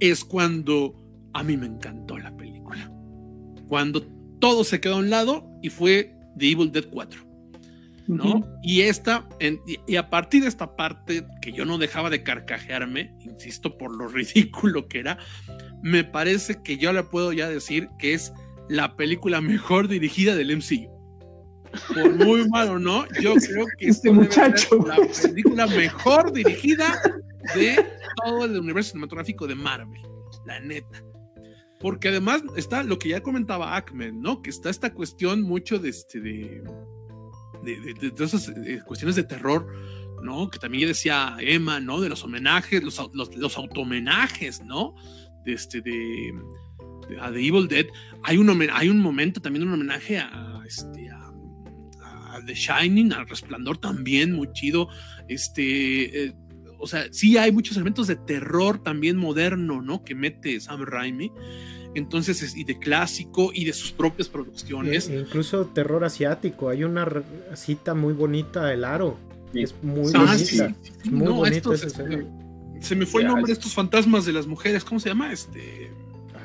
es 0.00 0.24
cuando 0.24 0.94
a 1.34 1.42
mí 1.42 1.56
me 1.56 1.66
encantó 1.66 2.18
la 2.18 2.36
película. 2.36 2.90
Cuando 3.68 4.02
todo 4.40 4.64
se 4.64 4.80
quedó 4.80 4.96
a 4.96 4.98
un 4.98 5.10
lado 5.10 5.48
y 5.62 5.70
fue 5.70 6.14
The 6.36 6.50
Evil 6.50 6.72
Dead 6.72 6.86
4. 6.90 7.28
¿no? 8.08 8.42
Y 8.62 8.80
esta, 8.80 9.28
en, 9.38 9.60
y, 9.66 9.78
y, 9.86 9.96
a 9.96 10.08
partir 10.08 10.42
de 10.42 10.48
esta 10.48 10.76
parte 10.76 11.26
que 11.42 11.52
yo 11.52 11.66
no 11.66 11.76
dejaba 11.76 12.08
de 12.08 12.22
carcajearme, 12.22 13.14
insisto, 13.20 13.76
por 13.76 13.94
lo 13.94 14.08
ridículo 14.08 14.88
que 14.88 15.00
era, 15.00 15.18
me 15.82 16.04
parece 16.04 16.62
que 16.62 16.78
yo 16.78 16.92
le 16.92 17.02
puedo 17.04 17.32
ya 17.32 17.48
decir 17.48 17.90
que 17.98 18.14
es 18.14 18.32
la 18.68 18.96
película 18.96 19.40
mejor 19.40 19.88
dirigida 19.88 20.34
del 20.34 20.56
MCU. 20.56 20.97
Por 21.94 22.14
muy 22.16 22.48
malo, 22.48 22.78
¿no? 22.78 23.06
Yo 23.20 23.34
creo 23.34 23.66
que 23.78 23.88
este 23.88 24.10
muchacho 24.10 24.78
la 24.86 24.96
película 25.22 25.66
mejor 25.66 26.32
dirigida 26.32 27.00
de 27.54 27.84
todo 28.24 28.44
el 28.44 28.58
universo 28.58 28.90
cinematográfico 28.90 29.46
de 29.46 29.54
Marvel, 29.54 30.02
la 30.46 30.60
neta. 30.60 31.02
Porque 31.80 32.08
además 32.08 32.42
está 32.56 32.82
lo 32.82 32.98
que 32.98 33.10
ya 33.10 33.20
comentaba 33.20 33.76
Ackman, 33.76 34.20
¿no? 34.20 34.42
Que 34.42 34.50
está 34.50 34.68
esta 34.70 34.92
cuestión 34.92 35.42
mucho 35.42 35.78
de 35.78 35.90
este 35.90 36.20
de 36.20 36.64
de, 37.62 37.94
de, 38.10 38.24
esas 38.24 38.48
eh, 38.48 38.80
cuestiones 38.86 39.16
de 39.16 39.24
terror, 39.24 39.66
¿no? 40.22 40.50
Que 40.50 40.58
también 40.58 40.88
decía 40.88 41.36
Emma, 41.40 41.80
¿no? 41.80 42.00
De 42.00 42.08
los 42.08 42.24
homenajes, 42.24 42.82
los, 42.82 43.10
los, 43.12 43.34
los 43.36 43.56
automenajes, 43.56 44.62
¿no? 44.62 44.94
De 45.44 45.52
este, 45.52 45.80
de, 45.80 46.34
de, 47.08 47.20
a 47.20 47.32
The 47.32 47.38
Evil 47.38 47.68
Dead. 47.68 47.86
Hay 48.22 48.38
un, 48.38 48.68
hay 48.72 48.88
un 48.88 49.00
momento 49.00 49.40
también, 49.40 49.66
un 49.66 49.74
homenaje 49.74 50.18
a, 50.18 50.62
este, 50.66 51.07
a, 52.38 52.44
The 52.44 52.54
Shining, 52.54 53.12
al 53.12 53.28
Resplandor 53.28 53.78
también, 53.78 54.32
muy 54.32 54.52
chido. 54.52 54.88
Este, 55.28 56.24
eh, 56.24 56.34
o 56.78 56.86
sea, 56.86 57.06
sí 57.10 57.36
hay 57.36 57.52
muchos 57.52 57.76
elementos 57.76 58.06
de 58.06 58.16
terror 58.16 58.82
también 58.82 59.16
moderno, 59.16 59.82
¿no? 59.82 60.04
Que 60.04 60.14
mete 60.14 60.60
Sam 60.60 60.82
Raimi 60.82 61.32
entonces 61.94 62.56
y 62.56 62.64
de 62.64 62.78
clásico 62.78 63.50
y 63.52 63.64
de 63.64 63.72
sus 63.72 63.92
propias 63.92 64.28
producciones. 64.28 65.08
E 65.08 65.20
incluso 65.20 65.66
terror 65.66 66.04
asiático, 66.04 66.68
hay 66.68 66.84
una 66.84 67.06
cita 67.54 67.94
muy 67.94 68.12
bonita, 68.12 68.72
El 68.72 68.84
Aro, 68.84 69.18
sí. 69.52 69.62
es 69.62 69.74
muy 69.82 70.12
ah, 70.14 70.24
bonita, 70.24 70.74
sí. 70.92 71.10
muy 71.10 71.24
no, 71.26 71.34
bonita 71.34 71.74
esa 71.74 71.86
escena. 71.86 72.24
Se 72.80 72.94
me 72.94 73.06
fue 73.06 73.22
el 73.22 73.28
nombre 73.28 73.46
de 73.46 73.52
estos 73.54 73.74
fantasmas 73.74 74.24
de 74.24 74.32
las 74.32 74.46
mujeres, 74.46 74.84
¿cómo 74.84 75.00
se 75.00 75.08
llama? 75.08 75.32
Este... 75.32 75.90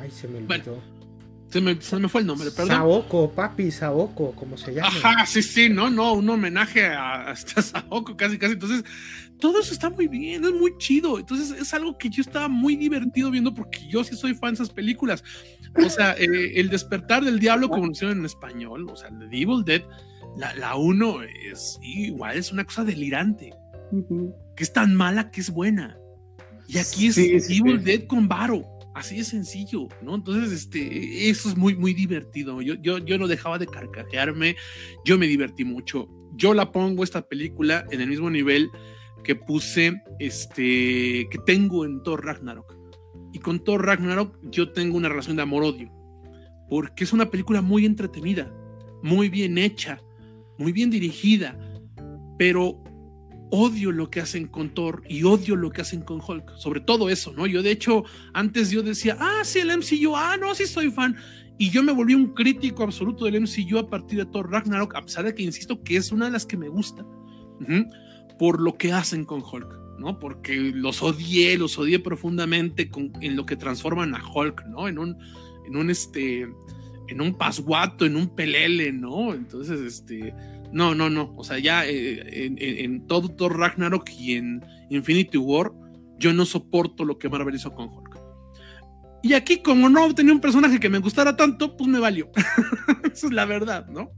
Ay, 0.01 0.09
se 0.09 0.27
me 0.27 0.39
olvidó. 0.39 0.47
Bueno, 0.47 0.81
se 1.53 1.61
me, 1.61 1.79
se 1.79 1.99
me, 1.99 2.09
fue 2.09 2.21
el 2.21 2.27
nombre, 2.27 2.49
perdón. 2.49 2.69
Saoko, 2.77 3.31
papi, 3.31 3.69
Saoko, 3.69 4.31
como 4.31 4.57
se 4.57 4.73
llama. 4.73 4.87
Ajá, 4.87 5.23
sí, 5.27 5.43
sí, 5.43 5.69
no, 5.69 5.87
no, 5.87 6.13
un 6.13 6.27
homenaje 6.27 6.83
a, 6.83 7.29
a 7.29 7.35
Saoko, 7.35 8.17
casi, 8.17 8.39
casi. 8.39 8.53
Entonces, 8.53 8.83
todo 9.39 9.59
eso 9.59 9.71
está 9.71 9.91
muy 9.91 10.07
bien, 10.07 10.43
es 10.43 10.51
muy 10.51 10.75
chido. 10.79 11.19
Entonces, 11.19 11.51
es 11.51 11.71
algo 11.75 11.95
que 11.95 12.09
yo 12.09 12.23
estaba 12.23 12.47
muy 12.47 12.75
divertido 12.75 13.29
viendo 13.29 13.53
porque 13.53 13.87
yo 13.87 14.03
sí 14.03 14.15
soy 14.15 14.33
fan 14.33 14.55
de 14.55 14.63
esas 14.63 14.71
películas. 14.71 15.23
O 15.75 15.89
sea, 15.89 16.13
eh, 16.13 16.53
El 16.59 16.69
despertar 16.69 17.23
del 17.23 17.37
diablo, 17.39 17.69
como 17.69 17.85
lo 17.85 17.91
hicieron 17.91 18.17
en 18.17 18.25
español, 18.25 18.89
o 18.89 18.95
sea, 18.95 19.09
The 19.09 19.25
Evil 19.25 19.63
Dead, 19.63 19.83
la, 20.35 20.55
la 20.55 20.75
uno 20.75 21.21
es 21.21 21.77
igual, 21.83 22.35
es 22.35 22.51
una 22.51 22.63
cosa 22.63 22.83
delirante. 22.83 23.53
Uh 23.91 24.01
-huh. 24.09 24.35
Que 24.55 24.63
es 24.63 24.73
tan 24.73 24.95
mala 24.95 25.29
que 25.29 25.41
es 25.41 25.51
buena. 25.51 25.99
Y 26.67 26.79
aquí 26.79 27.07
es 27.07 27.15
sí, 27.15 27.39
sí, 27.39 27.59
Evil 27.59 27.77
sí. 27.77 27.85
Dead 27.85 28.07
con 28.07 28.27
varo. 28.27 28.72
Así 28.93 29.17
de 29.17 29.23
sencillo, 29.23 29.87
¿no? 30.01 30.15
Entonces, 30.15 30.51
este, 30.51 31.29
eso 31.29 31.49
es 31.49 31.57
muy, 31.57 31.75
muy 31.75 31.93
divertido. 31.93 32.61
Yo, 32.61 32.75
yo, 32.75 32.99
yo 32.99 33.17
no 33.17 33.27
dejaba 33.27 33.57
de 33.57 33.65
carcajearme, 33.65 34.55
yo 35.03 35.17
me 35.17 35.27
divertí 35.27 35.65
mucho. 35.65 36.07
Yo 36.35 36.53
la 36.53 36.71
pongo 36.71 37.03
esta 37.03 37.21
película 37.27 37.85
en 37.91 38.01
el 38.01 38.09
mismo 38.09 38.29
nivel 38.29 38.69
que 39.23 39.35
puse, 39.35 40.01
este, 40.19 41.27
que 41.29 41.37
tengo 41.45 41.85
en 41.85 42.03
Thor 42.03 42.23
Ragnarok. 42.23 42.75
Y 43.31 43.39
con 43.39 43.63
Thor 43.63 43.85
Ragnarok 43.85 44.37
yo 44.51 44.71
tengo 44.71 44.97
una 44.97 45.09
relación 45.09 45.35
de 45.35 45.41
amor-odio, 45.41 45.91
porque 46.69 47.03
es 47.03 47.13
una 47.13 47.31
película 47.31 47.61
muy 47.61 47.85
entretenida, 47.85 48.53
muy 49.01 49.29
bien 49.29 49.57
hecha, 49.57 49.99
muy 50.59 50.71
bien 50.71 50.91
dirigida, 50.91 51.57
pero 52.37 52.82
odio 53.55 53.91
lo 53.91 54.09
que 54.09 54.19
hacen 54.19 54.47
con 54.47 54.73
Thor 54.73 55.03
y 55.07 55.23
odio 55.25 55.55
lo 55.55 55.69
que 55.69 55.81
hacen 55.81 56.01
con 56.01 56.19
Hulk, 56.27 56.57
sobre 56.57 56.79
todo 56.79 57.07
eso, 57.11 57.33
¿no? 57.33 57.45
Yo 57.45 57.61
de 57.61 57.69
hecho, 57.69 58.03
antes 58.33 58.71
yo 58.71 58.81
decía, 58.81 59.15
ah, 59.19 59.41
sí, 59.43 59.59
el 59.59 59.67
MCU, 59.77 60.15
ah, 60.15 60.37
no, 60.37 60.55
sí 60.55 60.65
soy 60.65 60.89
fan, 60.89 61.15
y 61.59 61.69
yo 61.69 61.83
me 61.83 61.91
volví 61.91 62.15
un 62.15 62.33
crítico 62.33 62.81
absoluto 62.81 63.25
del 63.25 63.39
MCU 63.39 63.77
a 63.77 63.87
partir 63.91 64.17
de 64.17 64.25
Thor 64.25 64.49
Ragnarok, 64.49 64.95
a 64.95 65.03
pesar 65.03 65.25
de 65.25 65.35
que 65.35 65.43
insisto 65.43 65.83
que 65.83 65.97
es 65.97 66.11
una 66.11 66.25
de 66.25 66.31
las 66.31 66.47
que 66.47 66.57
me 66.57 66.67
gusta, 66.67 67.05
por 68.39 68.59
lo 68.59 68.75
que 68.75 68.91
hacen 68.91 69.23
con 69.23 69.43
Hulk, 69.43 69.99
¿no? 69.99 70.17
Porque 70.17 70.55
los 70.55 71.03
odié, 71.03 71.55
los 71.55 71.77
odié 71.77 71.99
profundamente 71.99 72.89
en 73.21 73.35
lo 73.35 73.45
que 73.45 73.55
transforman 73.55 74.15
a 74.15 74.23
Hulk, 74.33 74.65
¿no? 74.65 74.87
En 74.87 74.97
un, 74.97 75.15
en 75.67 75.75
un, 75.75 75.91
este, 75.91 76.47
en 77.07 77.21
un 77.21 77.37
pasguato, 77.37 78.03
en 78.03 78.15
un 78.15 78.35
pelele, 78.35 78.91
¿no? 78.91 79.35
Entonces, 79.35 79.79
este 79.79 80.33
no, 80.73 80.95
no, 80.95 81.09
no. 81.09 81.33
O 81.37 81.43
sea, 81.43 81.59
ya 81.59 81.85
eh, 81.85 82.51
en, 82.57 83.05
todo 83.05 83.29
Thor 83.29 83.57
Ragnarok 83.57 84.09
y 84.09 84.33
en 84.33 84.65
Infinity 84.89 85.37
War, 85.37 85.71
yo 86.17 86.33
no 86.33 86.45
soporto 86.45 87.05
lo 87.05 87.19
que 87.19 87.29
Marvel 87.29 87.55
hizo 87.55 87.73
con 87.73 87.89
Hulk. 87.89 88.17
Y 89.21 89.33
aquí, 89.33 89.57
como 89.57 89.87
no 89.87 90.13
tenía 90.15 90.33
un 90.33 90.41
personaje 90.41 90.79
que 90.79 90.89
me 90.89 90.97
gustara 90.97 91.35
tanto, 91.35 91.77
pues 91.77 91.87
me 91.87 91.99
valió. 91.99 92.31
Esa 93.13 93.27
es 93.27 93.33
la 93.33 93.45
verdad, 93.45 93.87
¿no? 93.87 94.11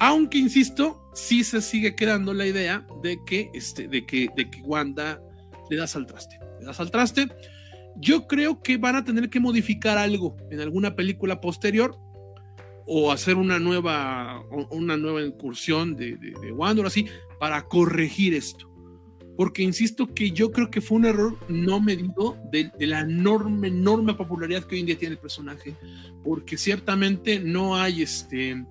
Aunque, 0.00 0.38
insisto, 0.38 1.10
sí 1.14 1.44
se 1.44 1.60
sigue 1.60 1.94
quedando 1.94 2.32
la 2.32 2.46
idea 2.46 2.86
de 3.02 3.18
que, 3.26 3.50
este, 3.52 3.86
de 3.86 4.06
que, 4.06 4.28
de 4.34 4.50
que 4.50 4.62
Wanda 4.62 5.20
le 5.68 5.76
das 5.76 5.94
al 5.94 6.06
traste. 6.06 6.38
Le 6.58 6.66
das 6.66 6.80
al 6.80 6.90
traste. 6.90 7.28
Yo 7.96 8.26
creo 8.26 8.62
que 8.62 8.78
van 8.78 8.96
a 8.96 9.04
tener 9.04 9.28
que 9.28 9.40
modificar 9.40 9.98
algo 9.98 10.36
en 10.50 10.60
alguna 10.60 10.96
película 10.96 11.40
posterior 11.40 11.98
o 12.86 13.10
hacer 13.10 13.36
una 13.36 13.58
nueva, 13.58 14.42
una 14.70 14.96
nueva 14.96 15.22
incursión 15.22 15.96
de, 15.96 16.16
de, 16.16 16.30
de 16.30 16.82
así 16.86 17.06
para 17.38 17.66
corregir 17.66 18.34
esto. 18.34 18.70
Porque 19.36 19.62
insisto 19.62 20.14
que 20.14 20.30
yo 20.30 20.50
creo 20.50 20.70
que 20.70 20.80
fue 20.80 20.96
un 20.96 21.04
error 21.04 21.36
no 21.48 21.78
medido 21.78 22.38
de, 22.50 22.70
de, 22.78 22.86
la 22.86 23.00
enorme, 23.00 23.68
enorme 23.68 24.14
popularidad 24.14 24.64
que 24.64 24.76
hoy 24.76 24.80
en 24.80 24.86
día 24.86 24.98
tiene 24.98 25.14
el 25.14 25.20
personaje. 25.20 25.74
Porque 26.24 26.56
ciertamente 26.56 27.38
no 27.38 27.76
hay 27.76 28.02
este. 28.02 28.64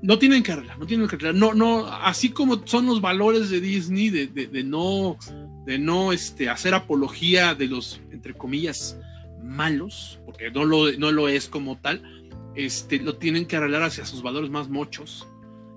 No 0.00 0.16
tienen 0.16 0.44
que 0.44 0.52
arreglar, 0.52 0.78
no 0.78 0.86
tienen 0.86 1.08
que 1.08 1.16
arreglar. 1.16 1.34
No, 1.34 1.52
no, 1.52 1.86
así 1.86 2.28
como 2.28 2.64
son 2.64 2.86
los 2.86 3.00
valores 3.00 3.50
de 3.50 3.60
Disney 3.60 4.10
de, 4.10 4.28
de, 4.28 4.46
de 4.46 4.62
no, 4.62 5.18
de 5.66 5.80
no 5.80 6.12
este, 6.12 6.48
hacer 6.48 6.74
apología 6.74 7.56
de 7.56 7.66
los, 7.66 8.00
entre 8.12 8.34
comillas, 8.34 8.96
malos, 9.42 10.20
porque 10.24 10.52
no 10.52 10.64
lo, 10.64 10.92
no 10.92 11.10
lo 11.10 11.28
es 11.28 11.48
como 11.48 11.76
tal 11.78 12.17
este, 12.58 12.98
lo 12.98 13.16
tienen 13.16 13.46
que 13.46 13.56
arreglar 13.56 13.84
hacia 13.84 14.04
sus 14.04 14.20
valores 14.20 14.50
más 14.50 14.68
mochos. 14.68 15.28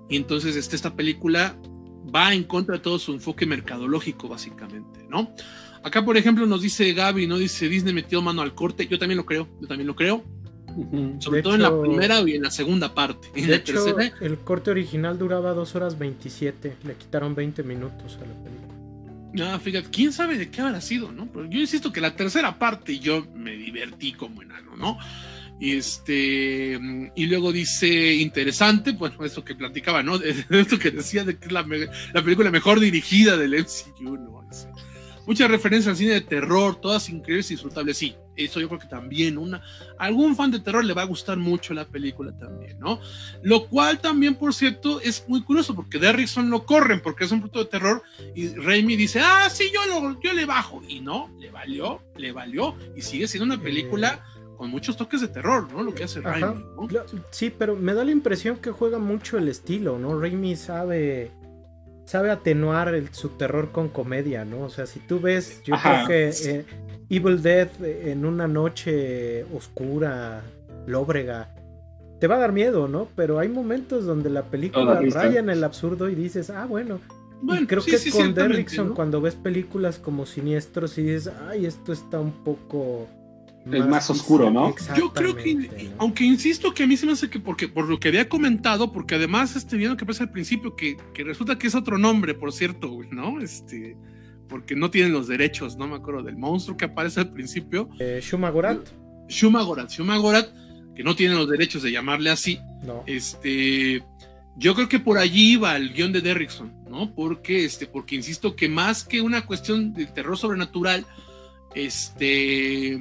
Y 0.08 0.16
entonces 0.16 0.56
este, 0.56 0.74
esta 0.74 0.94
película 0.96 1.56
va 2.14 2.34
en 2.34 2.42
contra 2.42 2.76
de 2.76 2.80
todo 2.80 2.98
su 2.98 3.12
enfoque 3.12 3.46
mercadológico, 3.46 4.28
básicamente, 4.28 5.06
¿no? 5.08 5.32
Acá, 5.84 6.04
por 6.04 6.16
ejemplo, 6.16 6.44
nos 6.44 6.60
dice 6.60 6.92
Gaby, 6.92 7.28
¿no? 7.28 7.38
Dice 7.38 7.68
Disney 7.68 7.94
metió 7.94 8.20
mano 8.20 8.42
al 8.42 8.54
corte. 8.54 8.88
Yo 8.88 8.98
también 8.98 9.16
lo 9.16 9.26
creo, 9.26 9.48
yo 9.60 9.68
también 9.68 9.86
lo 9.86 9.94
creo. 9.94 10.24
Sobre 11.18 11.42
todo 11.42 11.54
en 11.54 11.62
la 11.62 11.80
primera 11.80 12.20
y 12.22 12.34
en 12.34 12.42
la 12.42 12.50
segunda 12.50 12.94
parte. 12.94 13.28
En 13.34 13.46
de 13.46 13.56
hecho, 13.56 13.96
el 14.20 14.38
corte 14.38 14.70
original 14.70 15.18
duraba 15.18 15.52
2 15.52 15.74
horas 15.76 15.98
27. 15.98 16.76
Le 16.84 16.94
quitaron 16.94 17.34
20 17.34 17.62
minutos 17.62 18.16
a 18.16 18.26
la 18.26 18.34
película. 18.42 19.54
Ah, 19.54 19.58
fíjate, 19.58 19.88
quién 19.90 20.12
sabe 20.12 20.36
de 20.36 20.50
qué 20.50 20.62
habrá 20.62 20.80
sido, 20.80 21.12
¿no? 21.12 21.26
Pero 21.26 21.46
yo 21.46 21.60
insisto 21.60 21.92
que 21.92 22.00
la 22.00 22.16
tercera 22.16 22.58
parte 22.58 22.98
yo 22.98 23.26
me 23.34 23.52
divertí 23.52 24.12
como 24.12 24.42
enano, 24.42 24.76
¿no? 24.76 24.98
Y 25.62 25.76
este, 25.76 26.76
y 27.14 27.26
luego 27.26 27.52
dice 27.52 28.14
interesante, 28.14 28.90
bueno, 28.90 29.24
esto 29.24 29.44
que 29.44 29.54
platicaba, 29.54 30.02
¿no? 30.02 30.16
Esto 30.50 30.76
que 30.76 30.90
decía 30.90 31.22
de 31.22 31.38
que 31.38 31.46
es 31.46 31.52
la, 31.52 31.64
la 32.12 32.22
película 32.24 32.50
mejor 32.50 32.80
dirigida 32.80 33.36
del 33.36 33.52
MCU, 33.52 34.16
¿no? 34.16 34.42
Muchas 35.24 35.48
referencias 35.48 35.92
al 35.92 35.96
cine 35.96 36.14
de 36.14 36.20
terror, 36.20 36.80
todas 36.80 37.08
increíbles 37.08 37.48
y 37.52 37.54
disfrutables. 37.54 37.96
Sí, 37.96 38.16
eso 38.34 38.58
yo 38.58 38.66
creo 38.66 38.80
que 38.80 38.88
también 38.88 39.38
una 39.38 39.62
algún 39.98 40.34
fan 40.34 40.50
de 40.50 40.58
terror 40.58 40.84
le 40.84 40.94
va 40.94 41.02
a 41.02 41.06
gustar 41.06 41.38
mucho 41.38 41.74
la 41.74 41.84
película 41.84 42.36
también, 42.36 42.80
¿no? 42.80 42.98
Lo 43.44 43.68
cual 43.68 44.00
también, 44.00 44.34
por 44.34 44.52
cierto, 44.54 45.00
es 45.00 45.24
muy 45.28 45.44
curioso 45.44 45.76
porque 45.76 46.00
Derrickson 46.00 46.50
lo 46.50 46.66
corren 46.66 47.00
porque 47.00 47.22
es 47.22 47.30
un 47.30 47.38
producto 47.38 47.60
de 47.60 47.70
terror 47.70 48.02
y 48.34 48.48
Raimi 48.48 48.96
dice, 48.96 49.20
ah, 49.22 49.48
sí, 49.48 49.70
yo, 49.72 49.86
lo, 49.86 50.20
yo 50.20 50.32
le 50.32 50.44
bajo. 50.44 50.82
Y 50.88 50.98
no, 50.98 51.32
le 51.38 51.52
valió, 51.52 52.02
le 52.16 52.32
valió 52.32 52.74
y 52.96 53.02
sigue 53.02 53.28
siendo 53.28 53.54
una 53.54 53.62
película 53.62 54.24
con 54.62 54.70
muchos 54.70 54.96
toques 54.96 55.20
de 55.20 55.26
terror, 55.26 55.66
¿no? 55.72 55.82
Lo 55.82 55.92
que 55.92 56.04
hace 56.04 56.20
Raimi. 56.20 56.64
Sí, 57.32 57.50
pero 57.50 57.74
me 57.74 57.94
da 57.94 58.04
la 58.04 58.12
impresión 58.12 58.58
que 58.58 58.70
juega 58.70 58.98
mucho 58.98 59.36
el 59.36 59.48
estilo, 59.48 59.98
¿no? 59.98 60.20
Raimi 60.20 60.54
sabe 60.54 61.32
sabe 62.04 62.30
atenuar 62.30 62.94
su 63.10 63.30
terror 63.30 63.72
con 63.72 63.88
comedia, 63.88 64.44
¿no? 64.44 64.60
O 64.60 64.68
sea, 64.68 64.86
si 64.86 65.00
tú 65.00 65.18
ves, 65.18 65.64
yo 65.64 65.74
creo 65.82 66.06
que 66.06 66.28
eh, 66.28 66.64
Evil 67.10 67.42
Dead 67.42 67.70
en 67.82 68.24
una 68.24 68.46
noche 68.46 69.46
oscura, 69.52 70.44
lóbrega, 70.86 71.52
te 72.20 72.28
va 72.28 72.36
a 72.36 72.38
dar 72.38 72.52
miedo, 72.52 72.86
¿no? 72.86 73.08
Pero 73.16 73.40
hay 73.40 73.48
momentos 73.48 74.04
donde 74.04 74.30
la 74.30 74.44
película 74.44 75.00
raya 75.10 75.40
en 75.40 75.50
el 75.50 75.64
absurdo 75.64 76.08
y 76.08 76.14
dices, 76.14 76.50
ah, 76.50 76.66
bueno. 76.66 77.00
bueno 77.40 77.66
creo 77.66 77.82
que 77.82 77.96
es 77.96 78.12
con 78.12 78.32
Derrickson 78.32 78.94
cuando 78.94 79.20
ves 79.20 79.34
películas 79.34 79.98
como 79.98 80.24
Siniestros 80.24 80.98
y 80.98 81.02
dices, 81.02 81.32
ay, 81.48 81.66
esto 81.66 81.92
está 81.92 82.20
un 82.20 82.44
poco 82.44 83.08
es 83.70 83.86
más 83.86 84.10
oscuro, 84.10 84.50
¿no? 84.50 84.74
Yo 84.96 85.12
creo 85.12 85.36
que, 85.36 85.90
aunque 85.98 86.24
insisto 86.24 86.74
que 86.74 86.82
a 86.82 86.86
mí 86.86 86.96
se 86.96 87.06
me 87.06 87.12
hace 87.12 87.30
que, 87.30 87.38
porque, 87.38 87.68
por 87.68 87.88
lo 87.88 88.00
que 88.00 88.08
había 88.08 88.28
comentado, 88.28 88.92
porque 88.92 89.14
además, 89.14 89.54
este, 89.54 89.76
viendo 89.76 89.96
que 89.96 90.04
pasa 90.04 90.24
al 90.24 90.30
principio, 90.30 90.74
que, 90.74 90.96
que, 91.14 91.22
resulta 91.22 91.58
que 91.58 91.68
es 91.68 91.74
otro 91.74 91.98
nombre, 91.98 92.34
por 92.34 92.52
cierto, 92.52 92.98
¿no? 93.10 93.40
Este, 93.40 93.96
porque 94.48 94.74
no 94.74 94.90
tienen 94.90 95.12
los 95.12 95.28
derechos, 95.28 95.76
no 95.76 95.86
me 95.86 95.96
acuerdo 95.96 96.22
del 96.22 96.36
monstruo 96.36 96.76
que 96.76 96.86
aparece 96.86 97.20
al 97.20 97.30
principio. 97.30 97.88
Eh, 97.98 98.20
Shumagorat. 98.22 98.80
Shumagorat, 99.28 99.90
Shumagorat, 99.90 100.48
que 100.94 101.04
no 101.04 101.14
tienen 101.14 101.38
los 101.38 101.48
derechos 101.48 101.82
de 101.82 101.92
llamarle 101.92 102.30
así. 102.30 102.58
No. 102.84 103.04
Este, 103.06 104.02
yo 104.56 104.74
creo 104.74 104.88
que 104.88 104.98
por 104.98 105.18
allí 105.18 105.52
iba 105.52 105.76
el 105.76 105.92
guion 105.92 106.12
de 106.12 106.20
Derrickson, 106.20 106.72
¿no? 106.90 107.14
Porque, 107.14 107.64
este, 107.64 107.86
porque 107.86 108.16
insisto 108.16 108.56
que 108.56 108.68
más 108.68 109.04
que 109.04 109.20
una 109.20 109.46
cuestión 109.46 109.94
de 109.94 110.06
terror 110.06 110.36
sobrenatural, 110.36 111.06
este 111.74 113.00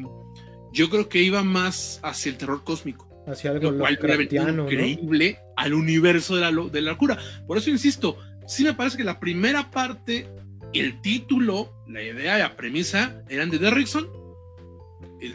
yo 0.72 0.90
creo 0.90 1.10
que 1.10 1.22
iba 1.22 1.44
más 1.44 2.00
hacia 2.04 2.32
el 2.32 2.38
terror 2.38 2.64
cósmico. 2.64 3.08
Hacia 3.28 3.52
algo 3.52 3.72
lo 3.72 3.90
increíble 3.90 5.40
al 5.56 5.74
universo 5.74 6.36
de 6.36 6.42
la, 6.42 6.52
de 6.52 6.82
la 6.82 6.92
locura. 6.92 7.18
Por 7.46 7.58
eso 7.58 7.70
insisto, 7.70 8.18
sí 8.48 8.64
me 8.64 8.74
parece 8.74 8.98
que 8.98 9.04
la 9.04 9.20
primera 9.20 9.70
parte, 9.70 10.28
el 10.74 11.02
título, 11.02 11.72
la 11.88 12.02
idea 12.02 12.38
y 12.38 12.42
la 12.42 12.56
premisa 12.56 13.24
eran 13.30 13.50
de 13.50 13.60
Derrickson. 13.60 14.10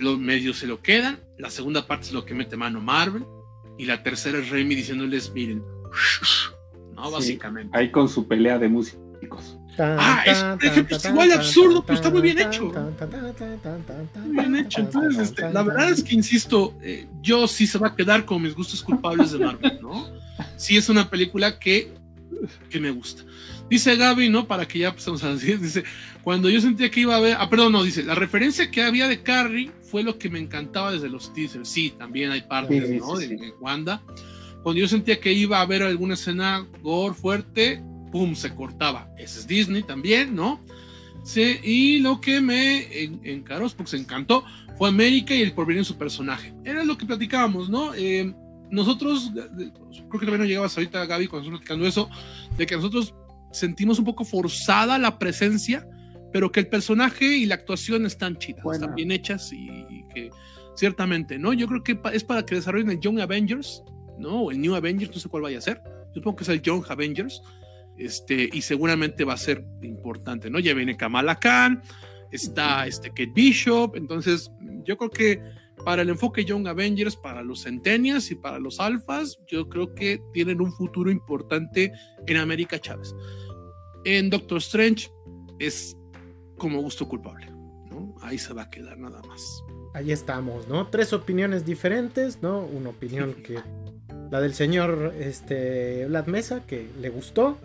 Los 0.01 0.19
medios 0.19 0.59
se 0.59 0.67
lo 0.67 0.83
quedan. 0.83 1.21
La 1.39 1.51
segunda 1.51 1.87
parte 1.87 2.07
es 2.07 2.13
lo 2.13 2.25
que 2.25 2.35
mete 2.35 2.57
mano 2.57 2.81
Marvel. 2.81 3.25
Y 3.79 3.85
la 3.85 4.03
tercera 4.03 4.39
es 4.39 4.51
Remy 4.51 4.75
diciéndoles, 4.75 5.33
miren, 5.33 5.63
¿no? 6.95 7.11
Básicamente. 7.11 7.77
ahí 7.77 7.91
con 7.91 8.09
su 8.09 8.27
pelea 8.27 8.59
de 8.59 8.69
músicos 8.69 9.59
ah, 9.79 10.23
es, 10.27 11.05
igual 11.05 11.29
de 11.29 11.35
absurdo, 11.35 11.85
pero 11.85 11.97
está 11.97 12.11
muy 12.11 12.23
bien 12.23 12.39
hecho. 12.39 12.73
Muy 14.25 14.37
bien 14.37 14.57
hecho. 14.57 14.81
Entonces, 14.81 15.31
este, 15.31 15.51
la 15.53 15.63
verdad 15.63 15.91
es 15.91 16.03
que, 16.03 16.15
insisto, 16.15 16.75
eh, 16.83 17.07
yo 17.23 17.47
sí 17.47 17.67
se 17.67 17.79
va 17.79 17.89
a 17.89 17.97
quedar 17.97 18.25
con 18.25 18.43
mis 18.43 18.55
gustos 18.55 18.83
culpables 18.83 19.33
de 19.33 19.39
Marvel, 19.39 19.79
¿no? 19.83 20.09
Sí 20.57 20.77
es 20.77 20.89
una 20.89 21.09
película 21.09 21.59
que, 21.59 21.93
que 22.71 22.81
me 22.81 22.91
gusta. 22.91 23.25
Dice 23.69 23.97
Gaby, 23.97 24.29
¿no? 24.29 24.47
Para 24.47 24.67
que 24.67 24.79
ya 24.79 24.89
empezamos 24.89 25.25
a 25.25 25.33
decir, 25.33 25.59
dice, 25.61 25.83
cuando 26.23 26.49
yo 26.49 26.61
sentía 26.61 26.91
que 26.91 27.01
iba 27.01 27.17
a 27.17 27.21
ver, 27.21 27.37
ah, 27.39 27.51
perdón, 27.51 27.73
no, 27.73 27.83
dice, 27.83 28.05
la 28.05 28.15
referencia 28.15 28.71
que 28.71 28.83
había 28.83 29.09
de 29.09 29.23
Carrie 29.23 29.73
fue 29.83 30.03
lo 30.03 30.19
que 30.19 30.31
me 30.31 30.39
encantaba 30.39 30.93
desde 30.93 31.09
los 31.09 31.33
teasers. 31.33 31.69
Sí, 31.69 31.93
también 31.99 32.31
hay 32.31 32.43
partes, 32.43 33.01
¿no? 33.01 33.17
de 33.17 33.53
Wanda. 33.61 34.03
Cuando 34.63 34.81
yo 34.81 34.89
sentía 34.89 35.21
que 35.21 35.33
iba 35.33 35.59
a 35.59 35.63
haber 35.63 35.83
alguna 35.83 36.15
escena 36.15 36.67
gore 36.83 37.15
fuerte, 37.15 37.83
pum, 38.17 38.35
se 38.35 38.55
cortaba. 38.55 39.11
Ese 39.19 39.41
es 39.41 39.47
Disney 39.47 39.83
también, 39.83 40.35
¿no? 40.35 40.59
Sí, 41.23 41.59
y 41.63 41.99
lo 41.99 42.19
que 42.19 42.41
me 42.41 43.05
encaró, 43.25 43.69
porque 43.69 43.91
se 43.91 43.99
encantó, 43.99 44.43
fue 44.79 44.89
América 44.89 45.35
y 45.35 45.43
el 45.43 45.53
porvenir 45.53 45.83
de 45.83 45.85
su 45.85 45.99
personaje. 45.99 46.55
Era 46.65 46.83
lo 46.83 46.97
que 46.97 47.05
platicábamos, 47.05 47.69
¿no? 47.69 47.95
Eh, 47.95 48.33
nosotros, 48.71 49.33
creo 49.35 50.11
que 50.11 50.19
también 50.19 50.39
no 50.39 50.45
llegabas 50.47 50.75
ahorita, 50.79 51.05
Gaby, 51.05 51.27
cuando 51.27 51.43
estamos 51.43 51.61
platicando 51.61 51.87
eso, 51.87 52.09
de 52.57 52.65
que 52.65 52.77
nosotros 52.77 53.15
sentimos 53.53 53.99
un 53.99 54.07
poco 54.07 54.25
forzada 54.25 54.99
la 54.99 55.19
presencia, 55.19 55.87
pero 56.33 56.51
que 56.51 56.61
el 56.61 56.69
personaje 56.69 57.37
y 57.37 57.45
la 57.45 57.57
actuación 57.57 58.07
están 58.07 58.39
chidas, 58.39 58.65
están 58.73 58.95
bien 58.95 59.11
hechas 59.11 59.53
y, 59.53 60.07
que 60.15 60.31
ciertamente, 60.75 61.39
¿no? 61.39 61.53
Yo 61.53 61.67
creo 61.67 61.83
que 61.83 61.99
es 62.15 62.25
para 62.25 62.47
que 62.47 62.55
desarrollen 62.55 62.91
el 62.93 63.01
Young 63.01 63.21
Avengers, 63.21 63.83
¿no? 64.19 64.45
O 64.45 64.51
el 64.51 64.61
New 64.61 64.75
Avengers, 64.75 65.15
no 65.15 65.21
sé 65.21 65.29
cuál 65.29 65.43
vaya 65.43 65.59
a 65.59 65.61
ser. 65.61 65.83
Yo 66.09 66.21
supongo 66.21 66.37
que 66.37 66.45
es 66.45 66.49
el 66.49 66.63
Young 66.63 66.85
Avengers 66.89 67.43
este, 67.99 68.49
y 68.53 68.63
seguramente 68.63 69.25
va 69.25 69.35
a 69.35 69.39
ser 69.39 69.65
importante, 69.83 70.51
¿no? 70.51 70.59
Ya 70.59 70.75
viene 70.75 70.97
Kamala 70.97 71.37
Khan, 71.37 71.83
está 72.31 72.87
este 72.87 73.09
Kate 73.09 73.33
Bishop, 73.35 73.97
entonces 73.97 74.51
yo 74.85 74.97
creo 74.97 75.11
que 75.11 75.43
para 75.85 76.03
el 76.03 76.09
enfoque 76.09 76.45
Young 76.45 76.67
Avengers, 76.69 77.17
para 77.17 77.43
los 77.43 77.65
Centennials 77.65 78.31
y 78.31 78.35
para 78.35 78.59
los 78.59 78.81
Alphas, 78.81 79.39
yo 79.47 79.69
creo 79.69 79.95
que 79.95 80.21
tienen 80.33 80.61
un 80.61 80.73
futuro 80.73 81.11
importante 81.11 81.93
en 82.27 82.37
América 82.39 82.79
Chávez. 82.79 83.15
En 84.05 84.31
Doctor 84.31 84.59
Strange 84.59 85.11
es 85.59 85.97
como 86.57 86.81
gusto 86.81 87.07
culpable, 87.07 87.47
¿no? 87.91 88.15
Ahí 88.23 88.39
se 88.39 88.55
va 88.55 88.63
a 88.63 88.71
quedar 88.71 88.99
nada 88.99 89.21
más. 89.29 89.63
Ahí 89.95 90.13
estamos, 90.13 90.69
¿no? 90.69 90.89
Tres 90.89 91.13
opiniones 91.13 91.65
diferentes, 91.65 92.43
¿no? 92.43 92.61
Una 92.61 92.91
opinión 92.91 93.35
que 93.35 93.59
la 94.31 94.41
del 94.41 94.55
señor 94.55 95.15
este, 95.19 96.07
Vlad 96.07 96.27
Mesa, 96.27 96.63
que 96.67 96.89
le 97.01 97.09
gustó. 97.11 97.59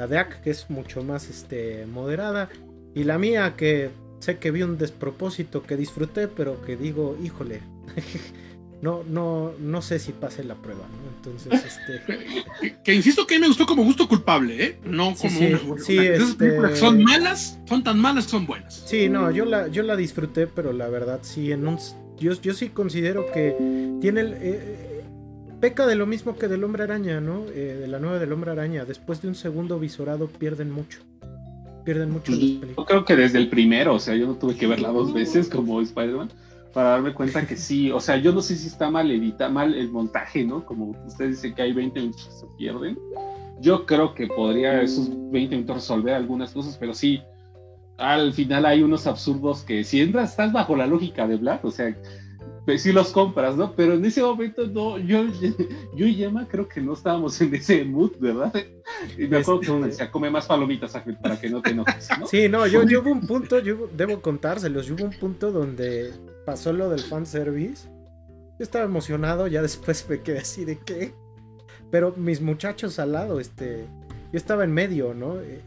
La 0.00 0.06
de 0.06 0.16
Ak, 0.16 0.40
que 0.40 0.48
es 0.48 0.70
mucho 0.70 1.04
más 1.04 1.28
este, 1.28 1.84
moderada. 1.84 2.48
Y 2.94 3.04
la 3.04 3.18
mía, 3.18 3.52
que 3.54 3.90
sé 4.20 4.38
que 4.38 4.50
vi 4.50 4.62
un 4.62 4.78
despropósito 4.78 5.62
que 5.62 5.76
disfruté, 5.76 6.26
pero 6.26 6.62
que 6.62 6.74
digo, 6.74 7.18
híjole. 7.22 7.60
no, 8.80 9.04
no, 9.06 9.52
no 9.58 9.82
sé 9.82 9.98
si 9.98 10.12
pase 10.12 10.42
la 10.42 10.54
prueba, 10.54 10.86
Entonces, 11.18 11.52
este. 11.66 12.80
Que, 12.82 12.94
insisto 12.94 13.26
que 13.26 13.38
me 13.38 13.46
gustó 13.46 13.66
como 13.66 13.84
gusto 13.84 14.08
culpable, 14.08 14.64
¿eh? 14.64 14.78
No 14.86 15.14
como 15.14 15.76
sí, 15.76 15.98
este 15.98 16.76
Son 16.76 17.04
malas, 17.04 17.58
son 17.68 17.84
tan 17.84 17.98
malas 17.98 18.24
son 18.24 18.46
buenas. 18.46 18.82
Sí, 18.86 19.10
no, 19.10 19.30
yo 19.30 19.44
la, 19.44 19.68
yo 19.68 19.82
la 19.82 19.96
disfruté, 19.96 20.46
pero 20.46 20.72
la 20.72 20.88
verdad 20.88 21.18
sí, 21.20 21.52
en 21.52 21.68
un. 21.68 21.78
Yo, 22.18 22.32
yo 22.40 22.54
sí 22.54 22.70
considero 22.70 23.30
que 23.32 23.54
tiene 24.00 24.22
el. 24.22 24.32
Eh, 24.40 24.89
peca 25.60 25.86
de 25.86 25.94
lo 25.94 26.06
mismo 26.06 26.36
que 26.36 26.48
del 26.48 26.64
hombre 26.64 26.84
araña, 26.84 27.20
¿no? 27.20 27.44
Eh, 27.54 27.76
de 27.80 27.86
la 27.86 27.98
nueva 27.98 28.18
del 28.18 28.32
hombre 28.32 28.50
araña. 28.50 28.84
Después 28.84 29.20
de 29.22 29.28
un 29.28 29.34
segundo 29.34 29.78
visorado 29.78 30.26
pierden 30.26 30.70
mucho. 30.70 31.00
Pierden 31.84 32.10
mucho 32.10 32.32
Yo 32.32 32.84
creo 32.84 33.04
que 33.04 33.16
desde 33.16 33.38
el 33.38 33.48
primero, 33.48 33.94
o 33.94 33.98
sea, 34.00 34.14
yo 34.14 34.26
no 34.26 34.34
tuve 34.34 34.56
que 34.56 34.66
verla 34.66 34.88
dos 34.88 35.12
veces 35.14 35.48
como 35.48 35.80
Spider-Man 35.80 36.30
para 36.72 36.90
darme 36.90 37.12
cuenta 37.12 37.46
que 37.46 37.56
sí, 37.56 37.90
o 37.90 38.00
sea, 38.00 38.16
yo 38.16 38.32
no 38.32 38.40
sé 38.40 38.54
si 38.54 38.68
está 38.68 38.90
mal 38.90 39.10
edita, 39.10 39.48
mal 39.48 39.74
el 39.74 39.90
montaje, 39.90 40.44
¿no? 40.44 40.64
Como 40.64 40.96
usted 41.06 41.28
dice 41.28 41.52
que 41.52 41.62
hay 41.62 41.72
20 41.72 41.98
minutos 41.98 42.26
que 42.26 42.32
se 42.32 42.46
pierden. 42.56 42.98
Yo 43.60 43.86
creo 43.86 44.14
que 44.14 44.28
podría 44.28 44.80
esos 44.80 45.10
20 45.32 45.56
minutos 45.56 45.76
resolver 45.76 46.14
algunas 46.14 46.52
cosas, 46.52 46.76
pero 46.78 46.94
sí, 46.94 47.20
al 47.98 48.32
final 48.32 48.64
hay 48.66 48.82
unos 48.82 49.06
absurdos 49.06 49.62
que 49.62 49.84
si 49.84 50.00
entras, 50.00 50.30
estás 50.30 50.52
bajo 50.52 50.76
la 50.76 50.86
lógica 50.86 51.26
de 51.26 51.36
Black, 51.36 51.64
o 51.64 51.70
sea, 51.70 51.94
pues 52.70 52.82
sí 52.82 52.92
los 52.92 53.10
compras, 53.10 53.56
¿no? 53.56 53.74
Pero 53.74 53.94
en 53.94 54.04
ese 54.04 54.22
momento 54.22 54.64
no, 54.64 54.96
yo, 54.96 55.24
yo 55.96 56.06
y 56.06 56.22
Emma 56.22 56.46
creo 56.48 56.68
que 56.68 56.80
no 56.80 56.92
estábamos 56.92 57.40
en 57.40 57.52
ese 57.52 57.84
mood, 57.84 58.12
¿verdad? 58.20 58.54
Y 59.18 59.26
me 59.26 59.38
acuerdo 59.38 59.60
que 59.60 59.70
uno 59.72 59.78
este 59.86 59.90
decía, 59.90 60.10
come 60.12 60.30
más 60.30 60.46
palomitas 60.46 60.96
para 61.20 61.40
que 61.40 61.50
no 61.50 61.60
te 61.60 61.70
enojes, 61.70 62.08
¿no? 62.16 62.28
Sí, 62.28 62.48
no, 62.48 62.68
yo, 62.68 62.84
yo 62.84 63.00
hubo 63.02 63.10
un 63.10 63.26
punto, 63.26 63.58
yo 63.58 63.88
debo 63.96 64.22
contárselos, 64.22 64.86
yo 64.86 64.94
hubo 64.94 65.04
un 65.06 65.18
punto 65.18 65.50
donde 65.50 66.12
pasó 66.46 66.72
lo 66.72 66.90
del 66.90 67.00
fanservice. 67.00 67.88
Yo 67.88 68.62
estaba 68.62 68.84
emocionado, 68.84 69.48
ya 69.48 69.62
después 69.62 70.06
me 70.08 70.20
quedé 70.20 70.38
así 70.38 70.64
de 70.64 70.78
qué. 70.78 71.12
Pero 71.90 72.14
mis 72.16 72.40
muchachos 72.40 73.00
al 73.00 73.12
lado, 73.12 73.40
este, 73.40 73.84
yo 74.32 74.36
estaba 74.36 74.62
en 74.62 74.72
medio, 74.72 75.12
¿no? 75.12 75.40
Eh, 75.40 75.60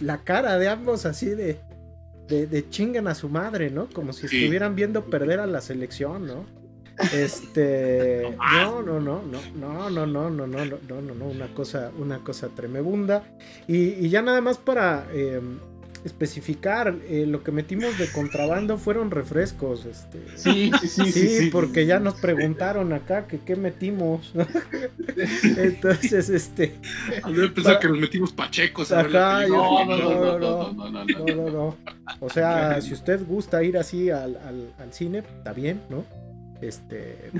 la 0.00 0.24
cara 0.24 0.58
de 0.58 0.68
ambos 0.68 1.06
así 1.06 1.26
de, 1.26 1.60
de, 2.32 2.46
de 2.46 2.68
chingan 2.70 3.08
a 3.08 3.14
su 3.14 3.28
madre, 3.28 3.70
¿no? 3.70 3.88
Como 3.88 4.12
si 4.14 4.24
estuvieran 4.26 4.74
viendo 4.74 5.04
perder 5.04 5.40
a 5.40 5.46
la 5.46 5.60
selección, 5.60 6.26
¿no? 6.26 6.46
Este, 7.12 8.36
no, 8.54 8.82
no, 8.82 9.00
no, 9.00 9.22
no, 9.22 9.40
no, 9.54 9.90
no, 9.90 10.06
no, 10.06 10.30
no, 10.30 10.30
no, 10.30 10.46
no, 10.46 10.64
no, 10.64 11.00
no, 11.02 11.14
no, 11.14 11.24
una 11.26 11.52
cosa, 11.52 11.90
una 11.98 12.18
cosa 12.20 12.48
tremebunda. 12.48 13.24
Y, 13.66 14.06
y 14.06 14.08
ya 14.08 14.22
nada 14.22 14.40
más 14.40 14.56
para 14.58 15.06
eh, 15.12 15.40
especificar, 16.04 16.96
eh, 17.08 17.24
lo 17.26 17.42
que 17.42 17.52
metimos 17.52 17.98
de 17.98 18.10
contrabando 18.10 18.78
fueron 18.78 19.10
refrescos. 19.10 19.84
Este. 19.84 20.18
Sí, 20.36 20.70
sí, 20.80 20.88
sí, 20.88 21.12
Sí, 21.12 21.28
sí, 21.28 21.50
porque 21.50 21.86
ya 21.86 22.00
nos 22.00 22.14
preguntaron 22.14 22.92
acá 22.92 23.26
que 23.26 23.38
qué 23.40 23.56
metimos. 23.56 24.32
Entonces, 25.56 26.28
este, 26.28 26.74
Yo 27.34 27.52
pensaba 27.54 27.78
que 27.78 27.88
nos 27.88 27.98
metimos 27.98 28.32
pachecos. 28.32 28.90
a 28.92 29.00
Ajá, 29.00 29.46
no, 29.46 29.84
no, 29.84 30.38
no, 30.38 30.38
no, 30.38 30.72
no, 30.72 31.04
no, 31.04 31.26
no, 31.26 31.50
no. 31.50 31.76
O 32.20 32.30
sea, 32.30 32.80
si 32.80 32.92
usted 32.92 33.20
gusta 33.26 33.62
ir 33.62 33.78
así 33.78 34.10
al, 34.10 34.36
al, 34.36 34.72
al 34.78 34.92
cine, 34.92 35.18
está 35.18 35.52
bien, 35.52 35.80
¿no? 35.88 36.04
Este, 36.60 37.30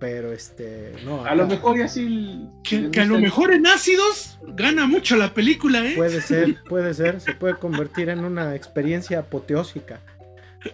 pero 0.00 0.32
este, 0.32 0.94
no. 1.04 1.24
A 1.24 1.34
lo 1.36 1.46
mejor 1.46 1.76
y 1.78 1.82
así. 1.82 2.48
Que, 2.64 2.90
que 2.90 3.00
a 3.00 3.04
lo 3.04 3.20
mejor 3.20 3.52
en 3.52 3.66
ácidos 3.68 4.38
gana 4.56 4.86
mucho 4.86 5.16
la 5.16 5.32
película, 5.34 5.86
¿eh? 5.86 5.92
Puede 5.94 6.20
ser, 6.22 6.56
puede 6.68 6.92
ser, 6.94 7.20
se 7.20 7.34
puede 7.34 7.54
convertir 7.54 8.08
en 8.08 8.24
una 8.24 8.56
experiencia 8.56 9.20
apoteósica. 9.20 10.00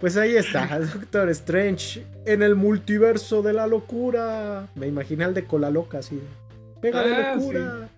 Pues 0.01 0.17
ahí 0.17 0.35
está, 0.35 0.79
Doctor 0.93 1.29
Strange 1.29 2.03
en 2.25 2.41
el 2.41 2.55
multiverso 2.55 3.41
de 3.41 3.53
la 3.53 3.67
locura. 3.67 4.67
Me 4.75 4.87
imaginé 4.87 5.25
al 5.25 5.33
de 5.33 5.43
cola 5.45 5.69
loca 5.69 5.99
así. 5.99 6.19
Pega 6.81 7.03
de 7.03 7.15
Ah, 7.15 7.35
locura. 7.35 7.89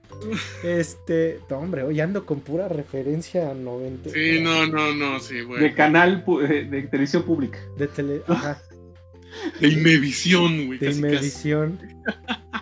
Este, 0.64 1.40
no, 1.50 1.58
hombre, 1.60 1.84
hoy 1.84 2.00
ando 2.02 2.26
con 2.26 2.40
pura 2.42 2.68
referencia 2.68 3.54
90. 3.54 4.10
Sí, 4.10 4.40
no, 4.42 4.66
no, 4.68 4.94
no, 4.94 5.20
sí, 5.20 5.36
De 5.36 5.44
güey. 5.44 5.74
canal 5.76 6.24
de, 6.26 6.66
de 6.66 6.82
televisión 6.84 7.24
pública. 7.24 7.60
De 7.78 7.88
tele, 7.88 8.22
ajá, 8.28 8.62
De 9.60 9.68
Imevisión, 9.68 10.68
güey. 10.68 10.80
de. 10.80 10.92
Imevisión. 10.92 11.80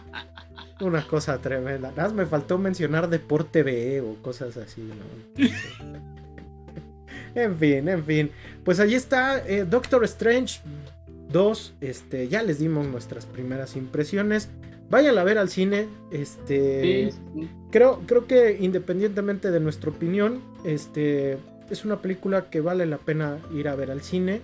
Una 0.80 1.08
cosa 1.08 1.40
tremenda. 1.40 1.90
Nada 1.90 2.04
más 2.04 2.14
me 2.14 2.26
faltó 2.26 2.58
mencionar 2.58 3.10
Deporte 3.10 3.64
BE 3.64 4.02
o 4.02 4.16
cosas 4.22 4.58
así, 4.58 4.82
¿no? 4.82 5.44
en 7.36 7.58
fin, 7.58 7.90
en 7.90 8.06
fin. 8.06 8.32
Pues 8.64 8.80
ahí 8.80 8.94
está 8.94 9.44
eh, 9.48 9.66
Doctor 9.66 10.04
Strange 10.04 10.60
2. 11.32 11.74
Este, 11.82 12.28
ya 12.28 12.44
les 12.44 12.60
dimos 12.60 12.86
nuestras 12.86 13.26
primeras 13.26 13.76
impresiones. 13.76 14.50
Váyanla 14.90 15.22
a 15.22 15.24
ver 15.24 15.40
al 15.40 15.50
cine. 15.50 15.88
Este. 16.12 17.12
Sí, 17.12 17.18
sí. 17.34 17.50
Creo, 17.72 18.02
creo 18.06 18.28
que 18.28 18.58
independientemente 18.60 19.50
de 19.50 19.60
nuestra 19.60 19.90
opinión, 19.90 20.42
este 20.64 21.38
es 21.70 21.86
una 21.86 22.02
película 22.02 22.50
que 22.50 22.62
vale 22.62 22.86
la 22.86 22.98
pena 22.98 23.40
ir 23.54 23.68
a 23.68 23.76
ver 23.76 23.92
al 23.92 24.02
cine. 24.02 24.42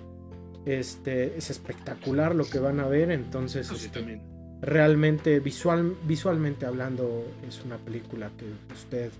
Este 0.65 1.37
es 1.37 1.49
espectacular 1.49 2.35
lo 2.35 2.45
que 2.45 2.59
van 2.59 2.79
a 2.79 2.87
ver, 2.87 3.11
entonces 3.11 3.67
sí, 3.67 3.75
este, 3.85 4.21
realmente 4.61 5.39
visual, 5.41 5.95
visualmente 6.05 6.65
hablando 6.65 7.25
es 7.47 7.63
una 7.65 7.77
película 7.77 8.31
que 8.37 8.45
usted 8.73 9.11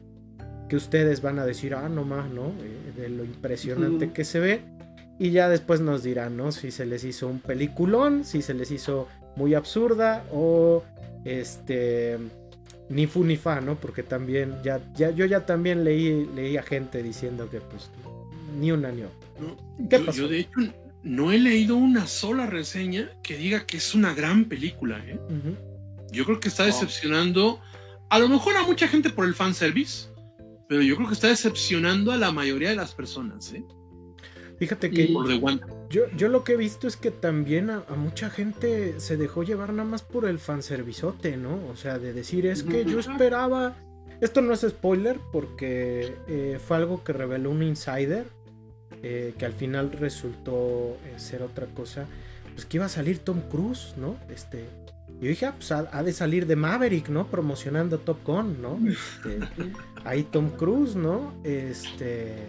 que 0.70 0.78
ustedes 0.78 1.22
van 1.22 1.38
a 1.40 1.46
decir 1.46 1.76
ah 1.76 1.90
no 1.90 2.06
más 2.06 2.30
no 2.32 2.54
Eh, 2.64 2.94
de 2.96 3.10
lo 3.10 3.26
impresionante 3.26 4.14
que 4.14 4.24
se 4.24 4.40
ve. 4.40 4.62
Y 5.20 5.32
ya 5.32 5.48
después 5.50 5.82
nos 5.82 6.02
dirán 6.02 6.38
no 6.38 6.52
si 6.52 6.72
se 6.72 6.86
les 6.86 7.04
hizo 7.04 7.28
un 7.28 7.40
peliculón 7.40 8.24
si 8.24 8.42
se 8.42 8.54
les 8.54 8.72
hizo 8.72 9.08
muy 9.36 9.54
absurda 9.54 10.24
o 10.32 10.84
este 11.26 12.18
ni 12.90 13.06
fu 13.06 13.24
ni 13.24 13.36
fa 13.36 13.60
no 13.62 13.76
porque 13.76 14.04
también 14.04 14.56
ya, 14.64 14.80
ya 14.96 15.12
yo 15.12 15.26
ya 15.26 15.46
también 15.46 15.84
leí 15.84 16.26
leí 16.36 16.56
a 16.58 16.64
gente 16.64 17.04
diciendo 17.04 17.50
que 17.50 17.60
pues 17.60 17.90
ni 18.60 18.72
una 18.72 18.92
ni 18.92 19.04
otra. 19.04 19.30
No, 19.40 19.90
¿Qué 19.90 20.00
yo, 20.00 20.06
pasó? 20.06 20.22
yo, 20.22 20.28
de 20.30 20.40
hecho 20.40 20.60
no 21.04 21.32
he 21.32 21.38
leído 21.38 21.76
una 21.76 22.08
sola 22.08 22.46
reseña 22.46 23.12
que 23.22 23.38
diga 23.38 23.66
que 23.66 23.78
es 23.78 23.94
una 23.94 24.14
gran 24.14 24.46
película, 24.46 25.04
¿eh? 25.06 25.20
Yo 26.12 26.26
creo 26.26 26.40
que 26.40 26.48
está 26.48 26.66
decepcionando 26.66 27.60
a 28.10 28.20
lo 28.20 28.30
mejor 28.30 28.56
a 28.56 28.64
mucha 28.64 28.88
gente 28.88 29.10
por 29.10 29.26
el 29.26 29.34
fanservice, 29.34 30.08
pero 30.70 30.82
yo 30.82 30.96
creo 30.96 31.08
que 31.08 31.16
está 31.16 31.28
decepcionando 31.28 32.12
a 32.12 32.18
la 32.18 32.32
mayoría 32.32 32.70
de 32.70 32.76
las 32.76 32.94
personas, 32.94 33.52
¿eh? 33.54 33.64
fíjate 34.60 34.92
que 34.92 35.08
Por. 35.08 35.60
Yo, 35.90 36.04
yo 36.16 36.30
lo 36.30 36.44
que 36.44 36.54
he 36.54 36.58
visto 36.58 36.88
es 36.88 36.96
que 36.96 37.12
también 37.12 37.70
a, 37.70 37.84
a 37.90 37.96
mucha 37.96 38.30
gente 38.30 39.00
se 39.00 39.18
dejó 39.18 39.44
llevar 39.44 39.74
nada 39.74 39.88
más 39.88 40.02
por 40.04 40.26
el 40.26 40.40
fanservizote, 40.40 41.38
¿no? 41.38 41.60
O 41.70 41.76
sea, 41.76 42.00
de 42.00 42.14
decir, 42.14 42.46
es 42.46 42.64
que 42.64 42.86
yo 42.86 43.00
esperaba. 43.00 43.76
Esto 44.22 44.42
no 44.42 44.54
es 44.54 44.62
spoiler 44.62 45.20
porque 45.34 46.16
eh, 46.28 46.60
fue 46.66 46.78
algo 46.78 47.04
que 47.04 47.12
reveló 47.12 47.50
un 47.50 47.62
insider 47.62 48.26
eh, 49.06 49.36
que 49.38 49.46
al 49.46 49.52
final 49.52 49.92
resultó 49.92 50.98
eh, 51.06 51.16
ser 51.18 51.44
otra 51.44 51.68
cosa. 51.68 52.06
Pues 52.54 52.66
que 52.66 52.78
iba 52.78 52.86
a 52.86 52.90
salir 52.90 53.20
Tom 53.20 53.42
Cruise, 53.52 53.96
¿no? 53.98 54.16
Este. 54.30 54.66
Yo 55.20 55.28
dije, 55.28 55.46
ah, 55.46 55.54
pues 55.56 55.72
ha, 55.72 56.04
de 56.04 56.14
salir 56.14 56.48
de 56.48 56.56
Maverick, 56.56 57.10
¿no? 57.10 57.28
Promocionando 57.28 58.00
Top 58.00 58.24
Gun, 58.26 58.62
¿no? 58.62 58.80
Este, 58.88 59.40
ahí 60.06 60.24
Tom 60.24 60.50
Cruise, 60.52 60.96
¿no? 60.96 61.34
Este. 61.44 62.48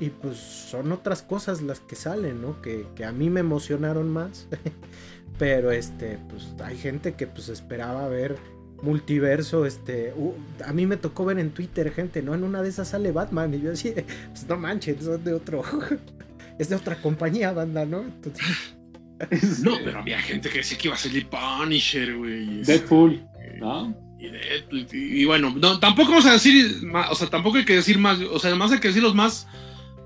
Y 0.00 0.10
pues 0.10 0.36
son 0.36 0.92
otras 0.92 1.22
cosas 1.22 1.60
las 1.60 1.80
que 1.80 1.96
salen, 1.96 2.40
¿no? 2.40 2.60
Que, 2.62 2.86
que 2.94 3.04
a 3.04 3.12
mí 3.12 3.28
me 3.28 3.40
emocionaron 3.40 4.10
más. 4.10 4.48
Pero 5.38 5.70
este, 5.70 6.18
pues 6.30 6.54
hay 6.64 6.78
gente 6.78 7.14
que 7.14 7.26
pues 7.26 7.50
esperaba 7.50 8.08
ver 8.08 8.36
multiverso, 8.82 9.66
este, 9.66 10.12
uh, 10.16 10.32
a 10.66 10.72
mí 10.72 10.86
me 10.86 10.96
tocó 10.96 11.24
ver 11.24 11.38
en 11.38 11.50
Twitter 11.50 11.92
gente, 11.92 12.22
¿no? 12.22 12.34
En 12.34 12.44
una 12.44 12.62
de 12.62 12.68
esas 12.68 12.88
sale 12.88 13.12
Batman 13.12 13.54
y 13.54 13.60
yo 13.60 13.72
así, 13.72 13.92
pues 14.30 14.46
no 14.48 14.56
manches, 14.56 15.02
son 15.04 15.22
de 15.24 15.32
otro, 15.32 15.62
es 16.58 16.68
de 16.68 16.76
otra 16.76 16.96
compañía, 17.00 17.52
banda, 17.52 17.84
¿no? 17.84 18.00
Entonces, 18.02 18.44
No, 19.62 19.78
pero 19.82 20.00
había 20.00 20.18
gente 20.20 20.50
que 20.50 20.58
decía 20.58 20.76
que 20.76 20.88
iba 20.88 20.94
a 20.94 20.98
salir 20.98 21.26
Punisher, 21.28 22.16
güey. 22.16 22.60
este, 22.60 22.72
Deadpool, 22.78 23.26
¿no? 23.58 23.96
Y, 24.18 24.28
Deadpool, 24.28 24.86
y- 24.92 25.22
y 25.22 25.24
bueno, 25.24 25.54
no, 25.56 25.78
tampoco 25.80 26.10
vamos 26.10 26.26
a 26.26 26.32
decir, 26.32 26.82
o 27.10 27.14
sea, 27.14 27.28
tampoco 27.28 27.56
hay 27.58 27.64
que 27.64 27.76
decir 27.76 27.98
más, 27.98 28.18
o 28.20 28.38
sea, 28.38 28.50
además 28.50 28.72
hay 28.72 28.80
que 28.80 28.88
decir 28.88 29.02
los 29.02 29.14
más, 29.14 29.46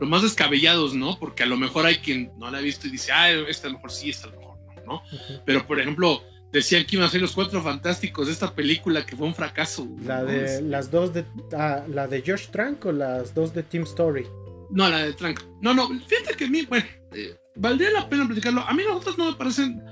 los 0.01 0.09
más 0.09 0.23
descabellados, 0.23 0.95
¿no? 0.95 1.19
Porque 1.19 1.43
a 1.43 1.47
lo 1.47 1.57
mejor 1.57 1.87
hay 1.87 1.97
quien 1.97 2.31
no 2.39 2.51
la 2.51 2.59
ha 2.59 2.61
visto 2.61 2.87
y 2.87 2.91
dice, 2.91 3.11
ah, 3.13 3.31
este 3.31 3.67
a 3.67 3.71
lo 3.71 3.77
mejor 3.77 3.91
sí, 3.91 4.11
este 4.11 4.29
a 4.29 4.31
lo 4.31 4.39
mejor 4.39 4.57
no, 4.87 4.93
¿no? 4.95 5.03
Pero, 5.45 5.67
por 5.67 5.81
ejemplo, 5.81 6.23
decían 6.53 6.85
que 6.85 6.97
iban 6.97 7.09
a 7.09 7.11
ser 7.11 7.21
los 7.21 7.33
cuatro 7.33 7.63
fantásticos 7.63 8.27
de 8.27 8.33
esta 8.33 8.55
película 8.55 9.07
que 9.07 9.17
fue 9.17 9.27
un 9.27 9.35
fracaso. 9.35 9.89
la 10.05 10.25
de 10.25 10.63
las 10.63 10.91
dos 10.91 11.13
de 11.13 11.25
ah, 11.53 11.85
la 11.89 12.07
de 12.07 12.23
Josh 12.27 12.49
Trank 12.49 12.85
o 12.87 12.93
las 12.93 13.35
dos 13.35 13.55
de 13.55 13.63
Team 13.63 13.85
Story. 13.85 14.27
No, 14.71 14.89
la 14.89 14.99
de 14.99 15.13
Trank. 15.13 15.41
No, 15.61 15.75
no, 15.75 15.89
fíjate 15.89 16.35
que 16.37 16.45
a 16.45 16.49
mí, 16.49 16.63
bueno, 16.63 16.87
eh, 17.13 17.37
valdría 17.57 17.91
la 17.91 18.09
pena 18.09 18.27
platicarlo. 18.27 18.63
A 18.63 18.73
mí 18.73 18.83
las 18.85 18.97
otras 18.97 19.19
no 19.19 19.31
me 19.31 19.37
parecen 19.37 19.83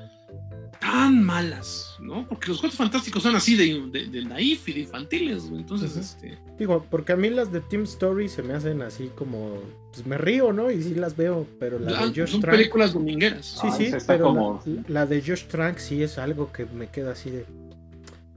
tan 0.80 1.22
malas, 1.22 1.87
¿no? 2.08 2.26
Porque 2.28 2.48
los 2.48 2.58
cuatro 2.60 2.76
fantásticos 2.76 3.22
son 3.22 3.36
así 3.36 3.54
de, 3.54 3.88
de, 3.92 4.06
de 4.08 4.24
naif 4.24 4.68
y 4.68 4.72
de 4.72 4.80
infantiles, 4.80 5.44
güey. 5.48 5.60
Entonces, 5.60 5.96
este. 5.96 6.38
Digo, 6.58 6.84
porque 6.90 7.12
a 7.12 7.16
mí 7.16 7.30
las 7.30 7.52
de 7.52 7.60
Team 7.60 7.84
Story 7.84 8.28
se 8.28 8.42
me 8.42 8.54
hacen 8.54 8.82
así 8.82 9.10
como. 9.14 9.60
Pues 9.92 10.04
me 10.06 10.18
río, 10.18 10.52
¿no? 10.52 10.70
Y 10.70 10.82
sí 10.82 10.94
las 10.94 11.16
veo, 11.16 11.46
pero 11.60 11.78
la 11.78 11.98
ah, 12.00 12.06
de 12.08 12.20
Josh 12.20 12.30
son 12.32 12.40
Trank. 12.40 12.56
películas 12.56 12.92
domingueras. 12.94 13.46
Sí, 13.46 13.68
Ah, 13.70 13.76
sí, 13.76 13.90
pero 14.06 14.24
como- 14.24 14.62
la, 14.66 14.82
la 14.88 15.06
de 15.06 15.22
Josh 15.22 15.44
Trank 15.44 15.78
sí 15.78 16.02
es 16.02 16.18
algo 16.18 16.50
que 16.52 16.66
me 16.66 16.88
queda 16.88 17.12
así 17.12 17.30
de. 17.30 17.44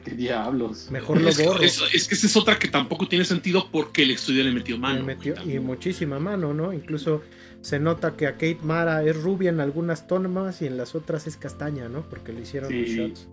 ¿Qué 0.03 0.11
diablos? 0.15 0.89
Mejor 0.89 1.21
lo 1.21 1.29
es, 1.29 1.37
que, 1.37 1.45
borro. 1.45 1.61
es, 1.61 1.79
es 1.93 2.07
que 2.07 2.15
esa 2.15 2.25
es 2.25 2.35
otra 2.35 2.57
que 2.57 2.67
tampoco 2.67 3.07
tiene 3.07 3.23
sentido 3.23 3.67
porque 3.71 4.01
el 4.01 4.09
estudio 4.11 4.43
le 4.43 4.51
metió 4.51 4.75
mano. 4.77 5.05
Metió- 5.05 5.35
y 5.45 5.59
muchísima 5.59 6.17
mano, 6.17 6.55
¿no? 6.55 6.73
Incluso 6.73 7.21
se 7.61 7.79
nota 7.79 8.15
que 8.17 8.25
a 8.25 8.31
Kate 8.33 8.57
Mara 8.63 9.03
es 9.03 9.15
rubia 9.21 9.49
en 9.51 9.59
algunas 9.59 10.07
tomas 10.07 10.63
y 10.63 10.65
en 10.65 10.75
las 10.77 10.95
otras 10.95 11.27
es 11.27 11.37
castaña, 11.37 11.87
¿no? 11.87 12.01
Porque 12.09 12.33
le 12.33 12.41
hicieron 12.41 12.75
los 12.75 12.89
shots. 12.89 13.27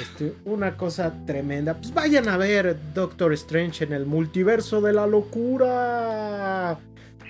Este, 0.00 0.34
una 0.44 0.76
cosa 0.76 1.12
tremenda. 1.26 1.74
Pues 1.74 1.92
vayan 1.92 2.28
a 2.28 2.36
ver 2.36 2.76
Doctor 2.94 3.32
Strange 3.34 3.84
en 3.84 3.92
el 3.92 4.06
multiverso 4.06 4.80
de 4.80 4.92
la 4.92 5.06
locura. 5.06 6.78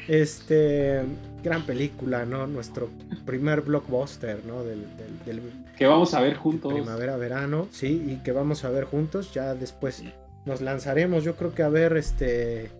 Este, 0.07 1.03
gran 1.43 1.63
película, 1.65 2.25
¿no? 2.27 2.47
Nuestro 2.47 2.91
primer 3.25 3.63
blockbuster, 3.63 4.45
¿no? 4.47 4.63
Del, 4.63 4.83
del- 4.97 5.25
del 5.25 5.53
Que 5.79 5.87
vamos 5.87 6.13
a 6.15 6.21
ver 6.21 6.35
juntos. 6.37 6.73
primavera-verano, 6.73 7.69
sí, 7.73 8.05
y 8.07 8.23
que 8.23 8.33
vamos 8.33 8.65
a 8.65 8.71
ver 8.71 8.85
juntos. 8.85 9.33
Ya 9.33 9.55
después 9.55 10.03
nos 10.45 10.61
lanzaremos, 10.61 11.25
yo 11.25 11.37
creo 11.37 11.55
que 11.55 11.63
a 11.63 11.69
ver 11.71 11.97
este 11.97 12.71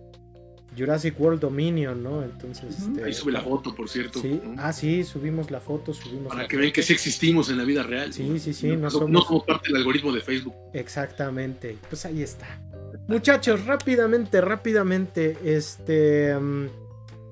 Jurassic 0.77 1.19
World 1.19 1.39
Dominion, 1.39 2.01
¿no? 2.03 2.23
Entonces, 2.23 2.79
este, 2.79 3.03
Ahí 3.03 3.13
sube 3.13 3.31
la 3.31 3.41
foto, 3.41 3.73
por 3.75 3.87
cierto. 3.89 4.19
Sí, 4.19 4.39
¿no? 4.43 4.55
ah, 4.61 4.73
sí, 4.73 5.03
subimos 5.03 5.51
la 5.51 5.59
foto, 5.59 5.93
subimos 5.93 6.27
Para 6.29 6.43
la 6.43 6.47
que 6.47 6.57
vean 6.57 6.71
que 6.71 6.83
sí 6.83 6.93
existimos 6.93 7.49
en 7.49 7.57
la 7.57 7.63
vida 7.63 7.83
real. 7.83 8.11
Sí, 8.13 8.23
¿no? 8.23 8.37
sí, 8.39 8.53
sí, 8.53 8.67
No, 8.67 8.75
no 8.75 8.81
no 8.81 8.91
somos- 8.91 9.25
somos 9.27 9.43
parte 9.43 9.67
del 9.69 9.77
algoritmo 9.77 10.11
de 10.11 10.21
Facebook. 10.21 10.53
Exactamente. 10.73 11.77
Pues 11.89 12.05
ahí 12.05 12.21
está. 12.23 12.59
Muchachos, 13.07 13.65
rápidamente, 13.65 14.41
rápidamente, 14.41 15.37
este 15.43 16.35
mm, 16.39 16.67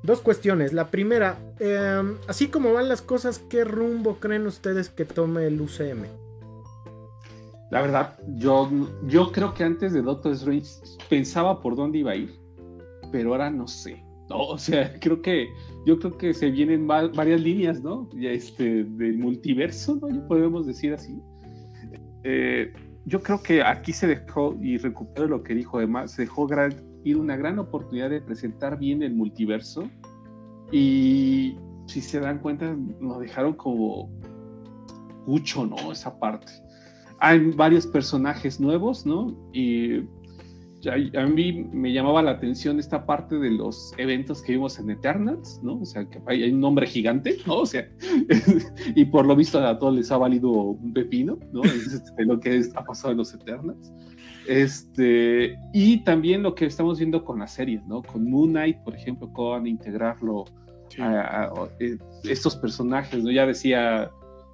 dos 0.03 0.20
cuestiones. 0.22 0.74
La 0.74 0.88
primera, 0.91 1.38
em, 1.60 2.18
así 2.28 2.48
como 2.48 2.74
van 2.74 2.90
las 2.90 3.02
cosas, 3.02 3.40
¿qué 3.40 3.64
rumbo 3.64 4.18
creen 4.20 4.45
ustedes 4.45 4.90
que 4.90 5.06
tome 5.06 5.48
el 5.48 5.60
UCM? 5.61 6.06
La 7.72 7.82
verdad, 7.82 8.20
yo, 8.36 8.70
yo 9.07 9.32
creo 9.32 9.53
que 9.56 9.64
antes 9.64 9.94
de 9.94 10.03
Doctor 10.03 10.34
Strange 10.34 10.70
pensaba 11.10 11.60
por 11.60 11.76
dónde 11.76 11.98
iba 11.99 12.11
a 12.11 12.15
ir, 12.15 12.38
pero 13.14 13.31
ahora 13.31 13.52
no 13.52 13.68
sé. 13.68 14.03
No, 14.27 14.40
o 14.40 14.57
sea, 14.57 14.91
creo 14.99 15.22
que 15.22 15.48
yo 15.85 15.99
creo 15.99 16.18
que 16.18 16.34
se 16.34 16.49
vienen 16.49 16.88
varias 16.88 17.40
líneas, 17.40 17.81
¿no? 17.81 18.10
Este, 18.19 18.84
del 18.84 19.19
multiverso, 19.19 19.99
¿no? 20.02 20.27
podemos 20.27 20.65
decir 20.65 20.94
así. 20.94 21.22
Eh, 22.23 22.73
yo 23.06 23.22
creo 23.22 23.44
que 23.44 23.61
aquí 23.61 23.94
se 23.94 24.07
dejó, 24.07 24.57
y 24.60 24.77
recupero 24.77 25.27
lo 25.27 25.44
que 25.44 25.53
dijo 25.53 25.80
Emma, 25.80 26.07
se 26.07 26.23
dejó 26.23 26.48
ir 27.03 27.18
una 27.18 27.35
gran 27.38 27.60
oportunidad 27.60 28.10
de 28.10 28.19
presentar 28.22 28.80
bien 28.80 29.03
el 29.03 29.14
multiverso. 29.14 29.88
Y 30.72 31.56
si 31.85 32.02
se 32.02 32.19
dan 32.19 32.40
cuenta, 32.40 32.76
nos 32.99 33.19
dejaron 33.19 33.53
como 33.53 34.10
mucho, 35.27 35.68
¿no? 35.68 35.91
Esa 35.91 36.18
parte. 36.18 36.52
Hay 37.19 37.52
varios 37.52 37.85
personajes 37.85 38.60
nuevos, 38.60 39.06
¿no? 39.06 39.38
Y 39.53 40.02
a, 40.89 41.26
mí 41.26 41.68
me 41.72 41.93
llamaba 41.93 42.22
la 42.22 42.31
atención 42.31 42.80
esta 42.80 43.05
parte 43.05 43.38
de 43.38 43.51
los 43.51 43.93
eventos 43.97 44.41
que 44.41 44.53
vimos 44.53 44.80
en 44.80 44.89
Eternals, 44.89 45.60
¿no? 45.64 45.80
O 45.80 45.85
sea, 45.85 46.05
que 46.10 46.19
hay, 46.27 46.51
un 46.51 46.60
nombre 46.60 46.88
gigante, 46.88 47.38
¿no? 47.45 47.60
O 47.60 47.65
sea, 47.65 47.88
y 48.95 49.05
por 49.05 49.26
lo 49.26 49.35
visto 49.35 49.65
a 49.65 49.77
todos 49.80 49.95
les 49.95 50.11
ha 50.11 50.18
valido 50.18 50.49
un 50.49 50.93
pepino, 50.93 51.38
¿no? 51.51 51.64
Es 51.64 51.93
este, 51.93 52.26
lo 52.26 52.39
que 52.39 52.64
ha 52.76 52.84
pasado 52.84 53.11
en 53.11 53.18
los 53.18 53.34
Eternals. 53.34 53.91
Este, 54.47 55.57
y 55.73 56.03
también 56.03 56.43
lo 56.43 56.53
que 56.53 56.65
estamos 56.65 56.99
viendo 56.99 57.23
con 57.23 57.39
las 57.39 57.53
series, 57.53 57.85
¿no? 57.85 58.01
Con 58.01 58.30
Moon 58.30 58.49
Knight, 58.49 58.77
por 58.84 58.95
ejemplo, 58.95 59.31
con 59.31 59.65
integrarlo 59.68 60.45
a, 60.99 61.49
eh, 61.80 61.97
estos 62.23 62.55
personajes, 62.57 63.23
¿no? 63.23 63.31
Ya 63.31 63.45
decía 63.45 64.11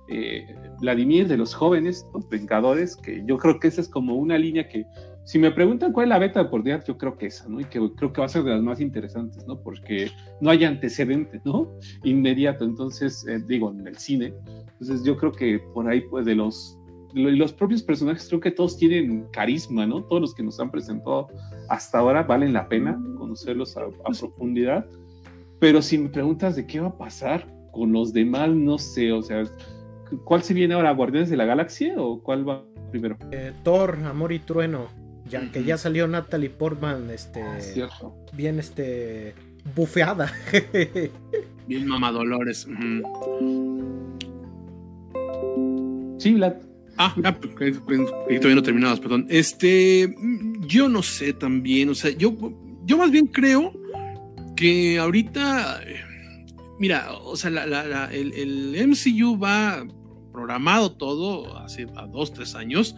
eh, 0.07 0.56
Vladimir 0.80 1.27
de 1.27 1.38
los 1.38 1.53
jóvenes, 1.53 2.06
los 2.14 2.27
Vengadores, 2.30 2.95
que 2.95 3.23
yo 3.26 3.38
creo 3.38 3.60
que 3.60 3.68
esa 3.68 3.81
es 3.81 3.89
como 3.89 4.15
una 4.15 4.38
línea 4.38 4.68
que 4.68 4.85
si 5.30 5.38
me 5.38 5.51
preguntan 5.51 5.93
cuál 5.93 6.06
es 6.06 6.10
la 6.10 6.18
beta 6.18 6.39
de 6.39 6.47
oportunidad, 6.47 6.84
yo 6.84 6.97
creo 6.97 7.15
que 7.15 7.27
esa, 7.27 7.47
¿no? 7.47 7.61
Y 7.61 7.65
que 7.65 7.80
creo 7.95 8.11
que 8.11 8.19
va 8.19 8.26
a 8.26 8.30
ser 8.30 8.41
de 8.41 8.49
las 8.49 8.64
más 8.64 8.81
interesantes, 8.81 9.45
¿no? 9.45 9.61
Porque 9.61 10.10
no 10.41 10.49
hay 10.49 10.65
antecedente, 10.65 11.39
¿no? 11.45 11.69
Inmediato, 12.03 12.65
entonces, 12.65 13.27
eh, 13.27 13.39
digo, 13.45 13.69
en 13.69 13.85
el 13.85 13.95
cine. 13.95 14.34
Entonces 14.72 15.03
yo 15.03 15.18
creo 15.18 15.31
que 15.31 15.60
por 15.72 15.88
ahí, 15.88 16.01
pues, 16.01 16.26
de 16.26 16.34
los, 16.34 16.80
los 17.14 17.53
propios 17.53 17.84
personajes, 17.84 18.27
creo 18.27 18.39
que 18.39 18.49
todos 18.49 18.76
tienen 18.76 19.27
carisma, 19.31 19.85
¿no? 19.85 20.03
Todos 20.03 20.19
los 20.19 20.34
que 20.34 20.41
nos 20.41 20.60
han 20.60 20.72
presentado 20.72 21.27
hasta 21.69 21.99
ahora 21.99 22.23
valen 22.23 22.51
la 22.51 22.68
pena 22.68 22.99
conocerlos 23.19 23.77
a, 23.77 23.81
a 23.81 24.19
profundidad. 24.19 24.84
Pero 25.60 25.84
si 25.84 25.99
me 25.99 26.10
preguntas 26.10 26.56
de 26.56 26.65
qué 26.65 26.80
va 26.80 26.88
a 26.88 26.97
pasar 26.97 27.47
con 27.72 27.91
los 27.91 28.14
demás, 28.14 28.49
no 28.49 28.80
sé, 28.80 29.11
o 29.11 29.22
sea, 29.22 29.43
¿cuál 30.26 30.41
se 30.41 30.56
viene 30.56 30.73
ahora? 30.73 30.91
¿Guardianes 30.91 31.30
de 31.30 31.38
la 31.38 31.45
Galaxia 31.45 31.93
o 32.01 32.19
cuál 32.19 32.49
va 32.49 32.65
primero? 32.89 33.15
Eh, 33.30 33.53
Thor, 33.64 33.95
Amor 34.06 34.31
y 34.31 34.39
Trueno 34.39 34.88
ya 35.30 35.51
que 35.51 35.64
ya 35.64 35.77
salió 35.77 36.07
Natalie 36.07 36.49
Portman, 36.49 37.10
este, 37.11 37.41
ah, 37.41 38.11
bien, 38.34 38.60
este, 38.60 39.35
bufeada. 39.76 40.34
bien 41.68 41.88
mamadolores. 41.88 42.68
Sí, 46.18 46.34
Vlad. 46.34 46.56
Ah, 46.97 47.15
ah 47.23 47.35
pues, 47.35 47.80
todavía 47.85 48.56
no 48.56 48.64
terminados, 48.64 48.99
perdón. 48.99 49.26
Este, 49.30 50.14
yo 50.68 50.89
no 50.89 51.01
sé 51.01 51.34
también, 51.34 51.89
o 51.89 51.95
sea, 51.95 52.11
yo, 52.11 52.35
yo 52.85 52.97
más 52.97 53.11
bien 53.11 53.27
creo 53.27 53.73
que 54.57 54.99
ahorita, 54.99 55.80
mira, 56.77 57.14
o 57.14 57.38
sea, 57.38 57.49
el, 58.11 58.34
el, 58.34 58.88
MCU 58.88 59.39
va 59.39 59.88
programado 60.34 60.91
todo 60.91 61.57
hace 61.60 61.88
a 61.95 62.06
dos, 62.07 62.34
tres 62.34 62.56
años 62.56 62.95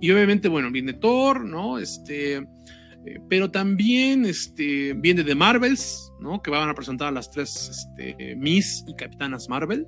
y 0.00 0.10
obviamente, 0.10 0.48
bueno, 0.48 0.70
viene 0.70 0.94
Thor, 0.94 1.44
¿no? 1.44 1.78
Este, 1.78 2.36
eh, 2.36 3.18
pero 3.28 3.50
también 3.50 4.24
este, 4.24 4.94
viene 4.94 5.22
de 5.22 5.34
Marvels, 5.34 6.12
¿no? 6.20 6.42
Que 6.42 6.50
van 6.50 6.68
a 6.68 6.74
presentar 6.74 7.08
a 7.08 7.12
las 7.12 7.30
tres 7.30 7.68
este, 7.68 8.36
Miss 8.36 8.84
y 8.86 8.94
Capitanas 8.94 9.48
Marvel, 9.48 9.86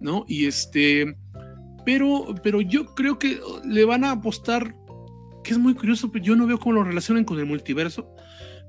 ¿no? 0.00 0.24
Y 0.28 0.46
este, 0.46 1.16
pero, 1.84 2.34
pero 2.42 2.60
yo 2.60 2.94
creo 2.94 3.18
que 3.18 3.40
le 3.64 3.84
van 3.84 4.04
a 4.04 4.12
apostar, 4.12 4.74
que 5.44 5.52
es 5.52 5.58
muy 5.58 5.74
curioso, 5.74 6.10
pero 6.10 6.24
yo 6.24 6.36
no 6.36 6.46
veo 6.46 6.58
cómo 6.58 6.74
lo 6.74 6.84
relacionan 6.84 7.24
con 7.24 7.38
el 7.38 7.46
multiverso 7.46 8.12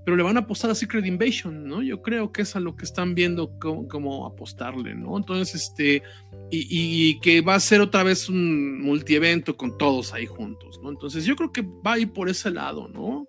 pero 0.06 0.16
le 0.18 0.24
van 0.24 0.38
a 0.38 0.42
apostar 0.42 0.72
a 0.72 0.76
Secret 0.76 1.06
Invasion, 1.06 1.66
¿no? 1.66 1.82
Yo 1.84 2.02
creo 2.02 2.32
que 2.32 2.42
es 2.42 2.56
a 2.56 2.60
lo 2.60 2.76
que 2.76 2.86
están 2.86 3.16
viendo 3.16 3.52
cómo, 3.60 4.26
apostarle, 4.26 4.96
¿no? 4.96 5.18
Entonces, 5.18 5.56
este, 5.56 6.04
y, 6.50 7.20
que 7.20 7.42
va 7.42 7.56
a 7.56 7.60
ser 7.60 7.82
otra 7.82 8.04
vez 8.04 8.30
un 8.30 8.82
multievento 8.82 9.58
con 9.58 9.78
todos 9.78 10.14
ahí 10.14 10.26
juntos, 10.26 10.80
¿no? 10.82 10.90
Entonces, 10.90 11.26
yo 11.26 11.36
creo 11.36 11.52
que 11.52 11.62
va 11.62 11.94
a 11.94 12.00
ir 12.00 12.12
por 12.12 12.30
ese 12.30 12.50
lado, 12.50 12.88
¿no? 12.88 13.28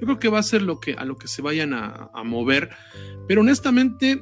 Yo 0.00 0.06
creo 0.06 0.18
que 0.18 0.28
va 0.28 0.38
a 0.38 0.42
ser 0.42 0.62
lo 0.62 0.80
que, 0.80 0.94
a 0.94 1.04
lo 1.04 1.16
que 1.16 1.28
se 1.28 1.42
vayan 1.42 1.74
a, 1.74 2.10
mover, 2.24 2.70
pero 3.28 3.40
honestamente, 3.40 4.20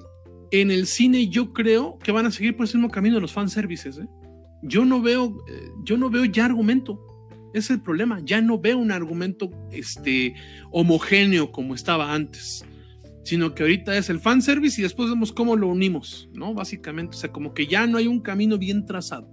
en 0.51 0.71
el 0.71 0.87
cine 0.87 1.29
yo 1.29 1.53
creo 1.53 1.99
que 2.03 2.13
van 2.13 2.27
a 2.27 2.31
seguir 2.31 2.57
por 2.57 2.65
ese 2.65 2.77
mismo 2.77 2.91
camino 2.91 3.17
de 3.17 3.21
los 3.21 3.33
fanservices, 3.33 3.99
¿eh? 3.99 4.09
Yo 4.63 4.85
no 4.85 5.01
veo, 5.01 5.39
eh, 5.49 5.71
yo 5.85 5.97
no 5.97 6.11
veo 6.11 6.27
ya 6.27 6.45
argumento 6.45 7.10
es 7.55 7.71
el 7.71 7.81
problema. 7.81 8.21
Ya 8.25 8.41
no 8.41 8.59
veo 8.59 8.79
un 8.79 8.93
argumento 8.93 9.51
este, 9.73 10.35
homogéneo 10.71 11.53
como 11.53 11.75
estaba 11.75 12.13
antes, 12.13 12.65
sino 13.25 13.55
que 13.55 13.63
ahorita 13.63 13.97
es 13.97 14.11
el 14.11 14.21
fanservice 14.21 14.81
y 14.81 14.85
después 14.85 15.09
vemos 15.09 15.33
cómo 15.33 15.57
lo 15.57 15.69
unimos, 15.69 16.29
¿no? 16.33 16.55
Básicamente, 16.55 17.17
o 17.17 17.19
sea, 17.19 17.33
como 17.33 17.55
que 17.55 17.67
ya 17.67 17.87
no 17.87 17.99
hay 17.99 18.07
un 18.07 18.21
camino 18.21 18.59
bien 18.59 18.87
trazado. 18.87 19.29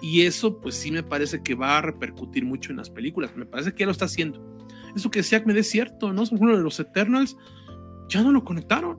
Y 0.00 0.22
eso, 0.22 0.60
pues 0.60 0.76
sí 0.76 0.92
me 0.92 1.02
parece 1.02 1.42
que 1.42 1.54
va 1.54 1.78
a 1.78 1.82
repercutir 1.82 2.44
mucho 2.44 2.70
en 2.70 2.76
las 2.76 2.90
películas. 2.90 3.36
Me 3.36 3.46
parece 3.46 3.72
que 3.72 3.80
ya 3.80 3.86
lo 3.86 3.92
está 3.92 4.04
haciendo. 4.04 4.56
Eso 4.94 5.10
que 5.10 5.20
decía 5.20 5.42
me 5.44 5.58
es 5.58 5.68
cierto, 5.68 6.12
¿no? 6.12 6.22
Por 6.24 6.34
ejemplo, 6.34 6.56
de 6.56 6.62
los 6.62 6.78
Eternals, 6.78 7.36
ya 8.08 8.22
no 8.22 8.32
lo 8.32 8.44
conectaron. 8.44 8.98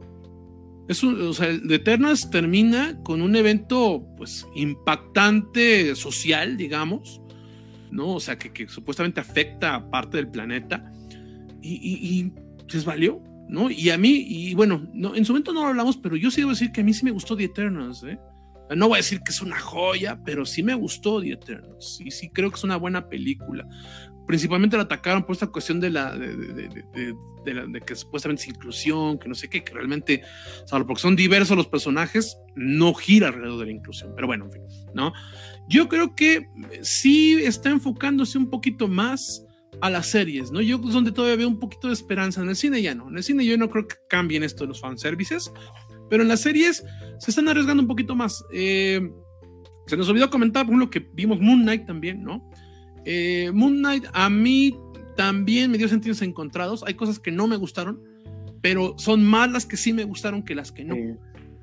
Eso, 0.87 1.07
o 1.07 1.33
sea, 1.33 1.47
el 1.47 1.71
Eternals 1.71 2.29
termina 2.29 2.99
con 3.03 3.21
un 3.21 3.35
evento, 3.35 4.05
pues, 4.17 4.45
impactante 4.55 5.95
social, 5.95 6.57
digamos, 6.57 7.21
¿no? 7.91 8.15
O 8.15 8.19
sea, 8.19 8.37
que, 8.37 8.67
supuestamente 8.67 9.19
afecta 9.19 9.75
a 9.75 9.89
parte 9.89 10.17
del 10.17 10.29
planeta 10.29 10.91
y, 11.61 11.73
y, 11.73 12.33
les 12.71 12.85
valió, 12.85 13.21
¿no? 13.47 13.69
Y 13.71 13.89
a 13.89 13.97
mí, 13.97 14.25
y 14.27 14.53
bueno, 14.53 14.87
no, 14.93 15.15
en 15.15 15.25
su 15.25 15.33
momento 15.33 15.53
no 15.53 15.61
lo 15.61 15.67
hablamos, 15.67 15.97
pero 15.97 16.15
yo 16.15 16.29
sí 16.29 16.41
debo 16.41 16.51
decir 16.51 16.71
que 16.71 16.81
a 16.81 16.83
mí 16.83 16.93
sí 16.93 17.03
me 17.03 17.11
gustó 17.11 17.35
The 17.35 17.45
Eternals, 17.45 18.03
¿eh? 18.03 18.19
No 18.75 18.87
voy 18.87 18.95
a 18.95 18.97
decir 18.97 19.21
que 19.21 19.31
es 19.31 19.41
una 19.41 19.59
joya, 19.59 20.19
pero 20.23 20.45
sí 20.45 20.61
me 20.61 20.75
gustó 20.75 21.21
The 21.21 21.31
Eternals. 21.31 21.99
Y 22.05 22.11
sí 22.11 22.29
creo 22.29 22.51
que 22.51 22.57
es 22.57 22.63
una 22.63 22.77
buena 22.77 23.09
película. 23.09 23.67
Principalmente 24.27 24.77
la 24.77 24.83
atacaron 24.83 25.23
por 25.23 25.33
esta 25.33 25.47
cuestión 25.47 25.79
de 25.79 25.89
la 25.89 26.15
de, 26.15 26.35
de, 26.35 27.81
que 27.81 27.95
supuestamente 27.95 28.43
es 28.43 28.49
inclusión, 28.49 29.17
que 29.17 29.27
no 29.27 29.33
sé 29.33 29.49
qué, 29.49 29.63
que 29.63 29.73
realmente, 29.73 30.21
salvo 30.65 30.85
porque 30.85 31.01
son 31.01 31.15
diversos 31.15 31.57
los 31.57 31.67
personajes, 31.67 32.37
no 32.55 32.93
gira 32.93 33.29
alrededor 33.29 33.59
de 33.59 33.65
la 33.65 33.71
inclusión. 33.71 34.13
Pero 34.13 34.27
bueno, 34.27 34.45
en 34.45 34.51
fin, 34.51 34.61
¿no? 34.93 35.13
Yo 35.69 35.87
creo 35.87 36.15
que 36.15 36.49
sí 36.81 37.33
está 37.43 37.69
enfocándose 37.69 38.37
un 38.37 38.49
poquito 38.49 38.87
más 38.87 39.45
a 39.81 39.89
las 39.89 40.07
series, 40.07 40.51
¿no? 40.51 40.61
Yo 40.61 40.77
es 40.77 40.93
donde 40.93 41.11
todavía 41.11 41.37
veo 41.37 41.47
un 41.47 41.59
poquito 41.59 41.87
de 41.87 41.93
esperanza. 41.93 42.41
En 42.41 42.49
el 42.49 42.55
cine 42.55 42.81
ya 42.81 42.95
no. 42.95 43.07
En 43.07 43.17
el 43.17 43.23
cine 43.23 43.45
yo 43.45 43.57
no 43.57 43.69
creo 43.69 43.87
que 43.87 43.95
cambien 44.09 44.43
esto 44.43 44.63
de 44.63 44.69
los 44.69 44.81
fanservices, 44.81 45.51
pero 46.09 46.23
en 46.23 46.29
las 46.29 46.41
series 46.41 46.83
se 47.19 47.31
están 47.31 47.47
arriesgando 47.47 47.83
un 47.83 47.87
poquito 47.87 48.15
más. 48.15 48.43
Eh, 48.51 48.99
se 49.85 49.95
nos 49.95 50.09
olvidó 50.09 50.29
comentar, 50.29 50.65
por 50.65 50.73
ejemplo, 50.73 50.89
que 50.89 51.07
vimos 51.13 51.39
Moon 51.39 51.61
Knight 51.61 51.85
también, 51.85 52.23
¿no? 52.23 52.49
Eh, 53.05 53.51
Moon 53.53 53.77
Knight 53.77 54.05
a 54.13 54.29
mí 54.29 54.75
también 55.15 55.71
me 55.71 55.77
dio 55.77 55.87
sentidos 55.87 56.21
encontrados. 56.21 56.83
Hay 56.87 56.95
cosas 56.95 57.19
que 57.19 57.31
no 57.31 57.47
me 57.47 57.57
gustaron, 57.57 58.01
pero 58.61 58.95
son 58.97 59.23
más 59.23 59.51
las 59.51 59.65
que 59.65 59.77
sí 59.77 59.93
me 59.93 60.03
gustaron 60.03 60.43
que 60.43 60.55
las 60.55 60.71
que 60.71 60.83
no. 60.83 60.95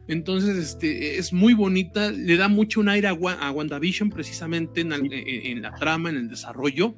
Entonces, 0.09 0.57
este, 0.57 1.19
es 1.19 1.33
muy 1.33 1.55
bonita, 1.55 2.13
le 2.13 2.37
da 2.37 2.49
mucho 2.49 2.81
un 2.81 2.89
aire 2.89 3.09
a, 3.09 3.15
WandaVision 3.15 4.11
precisamente 4.11 4.83
en, 4.83 5.63
la 5.63 5.75
trama, 5.75 6.11
en 6.11 6.17
el 6.17 6.29
desarrollo, 6.29 6.95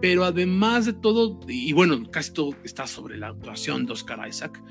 pero 0.00 0.24
además 0.24 0.84
de 0.86 0.92
todo, 0.92 1.40
y 1.48 1.72
bueno, 1.72 2.02
casi 2.10 2.32
todo 2.32 2.54
está 2.64 2.86
sobre 2.86 3.16
la 3.16 3.28
actuación 3.28 3.86
de 3.86 3.92
Oscar 3.94 4.28
Isaac, 4.28 4.62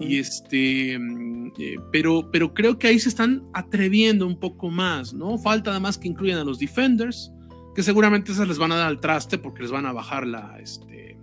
y 0.00 0.18
este, 0.18 0.94
eh, 0.94 1.76
pero, 1.92 2.30
pero 2.32 2.54
creo 2.54 2.78
que 2.78 2.88
ahí 2.88 2.98
se 2.98 3.10
están 3.10 3.44
atreviendo 3.52 4.26
un 4.26 4.40
poco 4.40 4.70
más, 4.70 5.12
¿no? 5.12 5.36
Falta 5.38 5.70
además 5.70 5.98
que 5.98 6.08
incluyan 6.08 6.38
a 6.38 6.44
los 6.44 6.58
Defenders, 6.58 7.30
que 7.74 7.82
seguramente 7.82 8.32
esas 8.32 8.48
les 8.48 8.58
van 8.58 8.72
a 8.72 8.76
dar 8.76 8.88
al 8.88 9.00
traste 9.00 9.36
porque 9.36 9.62
les 9.62 9.70
van 9.70 9.84
a 9.84 9.92
bajar 9.92 10.26
la, 10.26 10.58
este, 10.60 11.18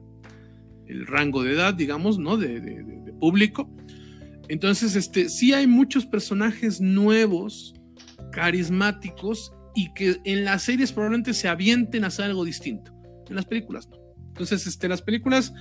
el 0.88 1.07
rango 1.07 1.44
de 1.44 1.53
edad, 1.53 1.74
digamos, 1.74 2.20
¿no? 2.20 2.38
de, 2.38 2.60
de 2.60 3.14
público 3.20 3.70
entonces, 4.49 4.95
este, 4.95 5.30
sí 5.30 5.53
hay 5.53 5.67
muchos 5.67 6.07
personajes 6.07 6.81
nuevos, 6.81 7.76
carismáticos, 8.31 9.53
y 9.76 9.93
que 9.93 10.19
en 10.26 10.43
las 10.43 10.63
series 10.63 10.91
probablemente 10.91 11.34
se 11.34 11.47
avienten 11.47 12.03
a 12.03 12.07
hacer 12.07 12.26
algo 12.26 12.43
distinto. 12.43 12.91
En 13.30 13.35
las 13.35 13.45
películas 13.45 13.88
no. 13.88 13.97
Entonces, 14.30 14.65
este, 14.65 14.89
las 14.89 15.03
películas, 15.03 15.53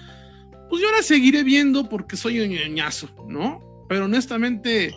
pues 0.71 0.83
yo 0.83 0.91
las 0.91 1.05
seguiré 1.05 1.45
viendo 1.45 1.89
porque 1.89 2.17
soy 2.17 2.41
un 2.41 2.49
ñañazo, 2.49 3.09
¿no? 3.29 3.87
Pero 3.89 4.07
honestamente, 4.07 4.95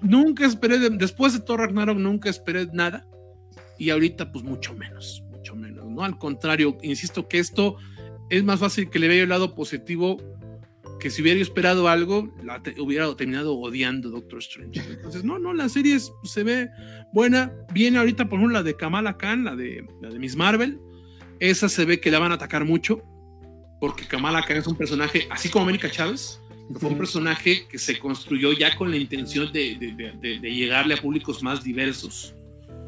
nunca 0.00 0.46
esperé, 0.46 0.78
después 0.90 1.32
de 1.32 1.40
Thor 1.40 1.60
Ragnarok, 1.60 1.98
nunca 1.98 2.30
esperé 2.30 2.68
nada. 2.72 3.06
Y 3.76 3.90
ahorita, 3.90 4.30
pues 4.30 4.44
mucho 4.44 4.74
menos, 4.74 5.24
mucho 5.30 5.56
menos. 5.56 5.86
¿no? 5.86 6.04
Al 6.04 6.16
contrario, 6.16 6.78
insisto 6.82 7.26
que 7.26 7.40
esto 7.40 7.76
es 8.28 8.44
más 8.44 8.60
fácil 8.60 8.88
que 8.88 9.00
le 9.00 9.08
vea 9.08 9.24
el 9.24 9.28
lado 9.30 9.54
positivo 9.54 10.18
que 11.00 11.10
si 11.10 11.22
hubiera 11.22 11.40
esperado 11.40 11.88
algo, 11.88 12.32
la 12.44 12.62
hubiera 12.78 13.12
terminado 13.16 13.56
odiando 13.58 14.10
Doctor 14.10 14.38
Strange. 14.38 14.80
Entonces, 14.88 15.24
no, 15.24 15.38
no, 15.38 15.52
la 15.52 15.68
serie 15.68 15.98
se 15.98 16.44
ve 16.44 16.68
buena. 17.12 17.52
Viene 17.72 17.98
ahorita, 17.98 18.28
por 18.28 18.38
ejemplo, 18.38 18.58
la 18.58 18.62
de 18.62 18.76
Kamala 18.76 19.16
Khan, 19.16 19.44
la 19.44 19.56
de, 19.56 19.84
la 20.00 20.10
de 20.10 20.18
Miss 20.18 20.36
Marvel. 20.36 20.78
Esa 21.40 21.68
se 21.68 21.84
ve 21.84 21.98
que 21.98 22.10
la 22.10 22.20
van 22.20 22.30
a 22.30 22.36
atacar 22.36 22.64
mucho, 22.64 23.02
porque 23.80 24.06
Kamala 24.06 24.42
Khan 24.42 24.58
es 24.58 24.66
un 24.66 24.76
personaje, 24.76 25.26
así 25.30 25.48
como 25.48 25.64
América 25.64 25.90
Chávez, 25.90 26.40
fue 26.78 26.90
un 26.90 26.98
personaje 26.98 27.66
que 27.68 27.78
se 27.78 27.98
construyó 27.98 28.52
ya 28.52 28.76
con 28.76 28.90
la 28.90 28.96
intención 28.96 29.50
de, 29.52 29.74
de, 29.76 30.38
de 30.38 30.54
llegarle 30.54 30.94
a 30.94 30.96
públicos 30.98 31.42
más 31.42 31.64
diversos. 31.64 32.34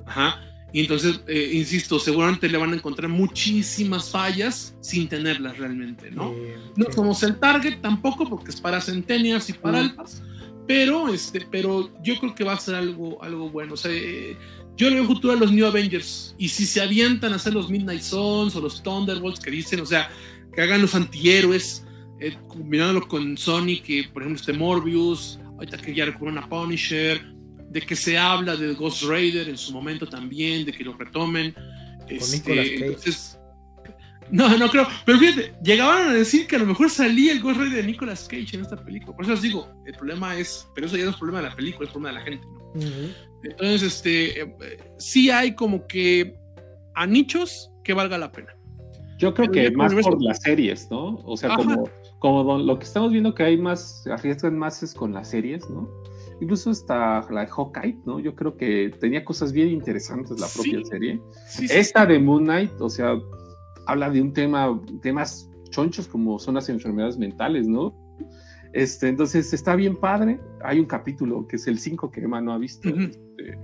Ajá. 0.06 0.51
Y 0.72 0.80
entonces, 0.80 1.20
eh, 1.26 1.50
insisto, 1.52 1.98
seguramente 1.98 2.48
le 2.48 2.56
van 2.56 2.72
a 2.72 2.76
encontrar 2.76 3.10
muchísimas 3.10 4.10
fallas 4.10 4.74
sin 4.80 5.08
tenerlas 5.08 5.58
realmente, 5.58 6.10
¿no? 6.10 6.34
no 6.76 6.86
somos 6.92 7.22
el 7.22 7.38
target 7.38 7.80
tampoco, 7.80 8.28
porque 8.28 8.50
es 8.50 8.60
para 8.60 8.80
centenias 8.80 9.50
y 9.50 9.52
para 9.52 9.80
altas, 9.80 10.22
pero, 10.66 11.12
este, 11.12 11.46
pero 11.50 11.90
yo 12.02 12.18
creo 12.18 12.34
que 12.34 12.44
va 12.44 12.54
a 12.54 12.60
ser 12.60 12.76
algo, 12.76 13.22
algo 13.22 13.50
bueno. 13.50 13.74
O 13.74 13.76
sea, 13.76 13.90
eh, 13.92 14.36
yo 14.76 14.88
le 14.88 14.96
veo 14.96 15.04
futuro 15.04 15.34
a 15.34 15.36
los 15.36 15.52
New 15.52 15.66
Avengers, 15.66 16.34
y 16.38 16.48
si 16.48 16.64
se 16.64 16.80
avientan 16.80 17.32
a 17.32 17.36
hacer 17.36 17.52
los 17.52 17.68
Midnight 17.68 18.00
Suns 18.00 18.56
o 18.56 18.60
los 18.60 18.82
Thunderbolts 18.82 19.40
que 19.40 19.50
dicen, 19.50 19.80
o 19.80 19.86
sea, 19.86 20.10
que 20.54 20.62
hagan 20.62 20.80
los 20.80 20.94
antihéroes, 20.94 21.84
eh, 22.20 22.36
combinándolo 22.48 23.06
con 23.08 23.36
Sonic, 23.36 23.82
que 23.82 24.04
por 24.12 24.22
ejemplo 24.22 24.40
este 24.40 24.52
Morbius, 24.52 25.38
ahorita 25.56 25.78
que 25.78 25.94
ya 25.94 26.06
recurren 26.06 26.38
a 26.38 26.48
Punisher, 26.48 27.31
de 27.72 27.80
que 27.80 27.96
se 27.96 28.18
habla 28.18 28.54
de 28.54 28.74
Ghost 28.74 29.04
Rider 29.04 29.48
en 29.48 29.56
su 29.56 29.72
momento 29.72 30.06
también, 30.06 30.66
de 30.66 30.72
que 30.72 30.84
lo 30.84 30.92
retomen. 30.92 31.54
Este, 32.06 32.94
no, 34.30 34.56
no 34.58 34.68
creo. 34.68 34.86
Pero 35.06 35.18
fíjate, 35.18 35.54
llegaban 35.62 36.08
a 36.08 36.12
decir 36.12 36.46
que 36.46 36.56
a 36.56 36.58
lo 36.58 36.66
mejor 36.66 36.90
salía 36.90 37.32
el 37.32 37.40
Ghost 37.40 37.60
Rider 37.60 37.82
de 37.82 37.82
Nicolas 37.84 38.28
Cage 38.28 38.56
en 38.56 38.60
esta 38.60 38.76
película. 38.76 39.16
Por 39.16 39.24
eso 39.24 39.32
les 39.32 39.42
digo, 39.42 39.68
el 39.86 39.94
problema 39.94 40.36
es, 40.36 40.68
pero 40.74 40.86
eso 40.86 40.98
ya 40.98 41.04
no 41.04 41.10
es 41.10 41.16
problema 41.16 41.40
de 41.40 41.48
la 41.48 41.56
película, 41.56 41.86
es 41.86 41.92
problema 41.92 42.18
de 42.18 42.24
la 42.24 42.30
gente. 42.30 42.46
Entonces, 43.42 43.82
este, 43.82 44.42
eh, 44.42 44.78
sí 44.98 45.30
hay 45.30 45.54
como 45.54 45.86
que 45.86 46.36
a 46.94 47.06
nichos 47.06 47.70
que 47.82 47.94
valga 47.94 48.18
la 48.18 48.30
pena. 48.30 48.54
Yo 49.18 49.32
creo 49.32 49.50
que 49.50 49.70
más 49.70 49.94
por 49.94 50.22
las 50.22 50.42
series, 50.42 50.90
¿no? 50.90 51.16
O 51.24 51.36
sea, 51.36 51.54
como, 51.54 51.88
como 52.18 52.58
lo 52.58 52.78
que 52.78 52.84
estamos 52.84 53.12
viendo 53.12 53.34
que 53.34 53.44
hay 53.44 53.56
más, 53.56 54.04
arriesgan 54.08 54.58
más 54.58 54.82
es 54.82 54.92
con 54.92 55.12
las 55.14 55.30
series, 55.30 55.68
¿no? 55.70 55.88
Incluso 56.42 56.70
hasta 56.70 57.24
la 57.30 57.46
Hawkeye, 57.46 57.98
¿no? 58.04 58.18
Yo 58.18 58.34
creo 58.34 58.56
que 58.56 58.92
tenía 59.00 59.24
cosas 59.24 59.52
bien 59.52 59.68
interesantes 59.68 60.40
la 60.40 60.48
propia 60.48 60.84
serie. 60.84 61.20
Esta 61.70 62.04
de 62.04 62.18
Moon 62.18 62.44
Knight, 62.44 62.72
o 62.80 62.90
sea, 62.90 63.14
habla 63.86 64.10
de 64.10 64.20
un 64.20 64.32
tema, 64.32 64.80
temas 65.00 65.48
chonchos 65.70 66.08
como 66.08 66.38
son 66.38 66.54
las 66.54 66.68
enfermedades 66.68 67.16
mentales, 67.16 67.68
¿no? 67.68 67.94
Este, 68.72 69.08
entonces 69.08 69.52
está 69.52 69.76
bien 69.76 69.96
padre. 69.96 70.40
Hay 70.64 70.80
un 70.80 70.86
capítulo 70.86 71.46
que 71.46 71.56
es 71.56 71.66
el 71.68 71.78
5 71.78 72.10
que 72.10 72.22
Emma 72.22 72.40
no 72.40 72.52
ha 72.52 72.58
visto. 72.58 72.88
Este, 72.88 73.56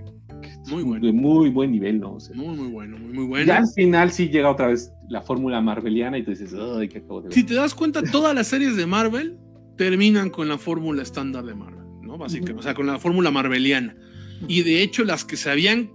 muy 0.69 0.83
bueno. 0.83 1.05
De 1.05 1.11
muy 1.11 1.49
buen 1.49 1.71
nivel, 1.71 1.99
¿no? 1.99 2.17
muy, 2.35 2.55
muy 2.55 2.67
bueno, 2.67 2.97
muy, 2.97 3.11
muy 3.11 3.25
bueno. 3.25 3.45
Y 3.45 3.49
al 3.49 3.67
final 3.67 4.11
sí 4.11 4.29
llega 4.29 4.49
otra 4.49 4.67
vez 4.67 4.93
la 5.09 5.21
fórmula 5.21 5.59
marveliana 5.59 6.17
y 6.17 6.23
tú 6.23 6.31
dices, 6.31 6.53
ay, 6.53 6.87
qué 6.87 6.99
acabo 6.99 7.21
de 7.21 7.31
Si 7.31 7.43
te 7.43 7.55
das 7.55 7.75
cuenta, 7.75 8.01
todas 8.03 8.33
las 8.33 8.47
series 8.47 8.77
de 8.77 8.85
Marvel 8.85 9.37
terminan 9.75 10.29
con 10.29 10.47
la 10.47 10.57
fórmula 10.57 11.01
estándar 11.01 11.43
de 11.43 11.55
Marvel. 11.55 11.78
Básicamente, 12.19 12.59
o 12.59 12.63
sea, 12.63 12.73
con 12.73 12.85
la 12.85 12.99
fórmula 12.99 13.31
marveliana. 13.31 13.95
Y 14.47 14.61
de 14.63 14.83
hecho, 14.83 15.03
las 15.03 15.25
que 15.25 15.37
se 15.37 15.49
habían 15.49 15.91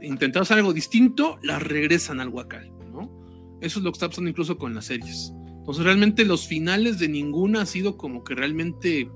intentado 0.00 0.42
hacer 0.42 0.58
algo 0.58 0.72
distinto, 0.72 1.38
las 1.42 1.62
regresan 1.62 2.20
al 2.20 2.28
Huacal, 2.28 2.70
¿no? 2.92 3.58
Eso 3.60 3.78
es 3.78 3.84
lo 3.84 3.90
que 3.90 3.96
está 3.96 4.08
pasando 4.08 4.30
incluso 4.30 4.56
con 4.56 4.74
las 4.74 4.86
series. 4.86 5.32
Entonces, 5.58 5.84
realmente 5.84 6.24
los 6.24 6.46
finales 6.46 6.98
de 6.98 7.08
ninguna 7.08 7.62
ha 7.62 7.66
sido 7.66 7.96
como 7.96 8.22
que 8.22 8.34
realmente 8.34 9.08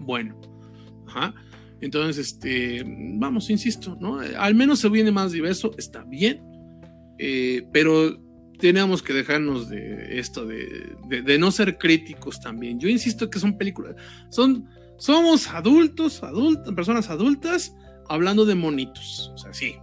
bueno. 0.00 0.40
Ajá. 1.06 1.34
Entonces, 1.80 2.18
este, 2.18 2.84
vamos, 2.86 3.50
insisto, 3.50 3.96
¿no? 4.00 4.20
Al 4.20 4.54
menos 4.54 4.80
se 4.80 4.88
viene 4.88 5.12
más 5.12 5.32
diverso, 5.32 5.72
está 5.78 6.04
bien, 6.04 6.40
eh, 7.18 7.66
pero 7.72 8.20
tenemos 8.58 9.02
que 9.02 9.12
dejarnos 9.12 9.68
de 9.68 10.18
esto, 10.18 10.44
de, 10.44 10.96
de, 11.08 11.38
no 11.38 11.50
ser 11.52 11.78
críticos 11.78 12.40
también. 12.40 12.80
Yo 12.80 12.88
insisto 12.88 13.30
que 13.30 13.38
son 13.38 13.56
películas, 13.56 13.94
son 14.30 14.68
somos 14.98 15.48
adultos, 15.48 16.22
adultos, 16.22 16.74
personas 16.74 17.08
adultas, 17.08 17.74
hablando 18.08 18.44
de 18.44 18.54
monitos. 18.54 19.32
O 19.34 19.38
sea, 19.38 19.52
sí. 19.54 19.76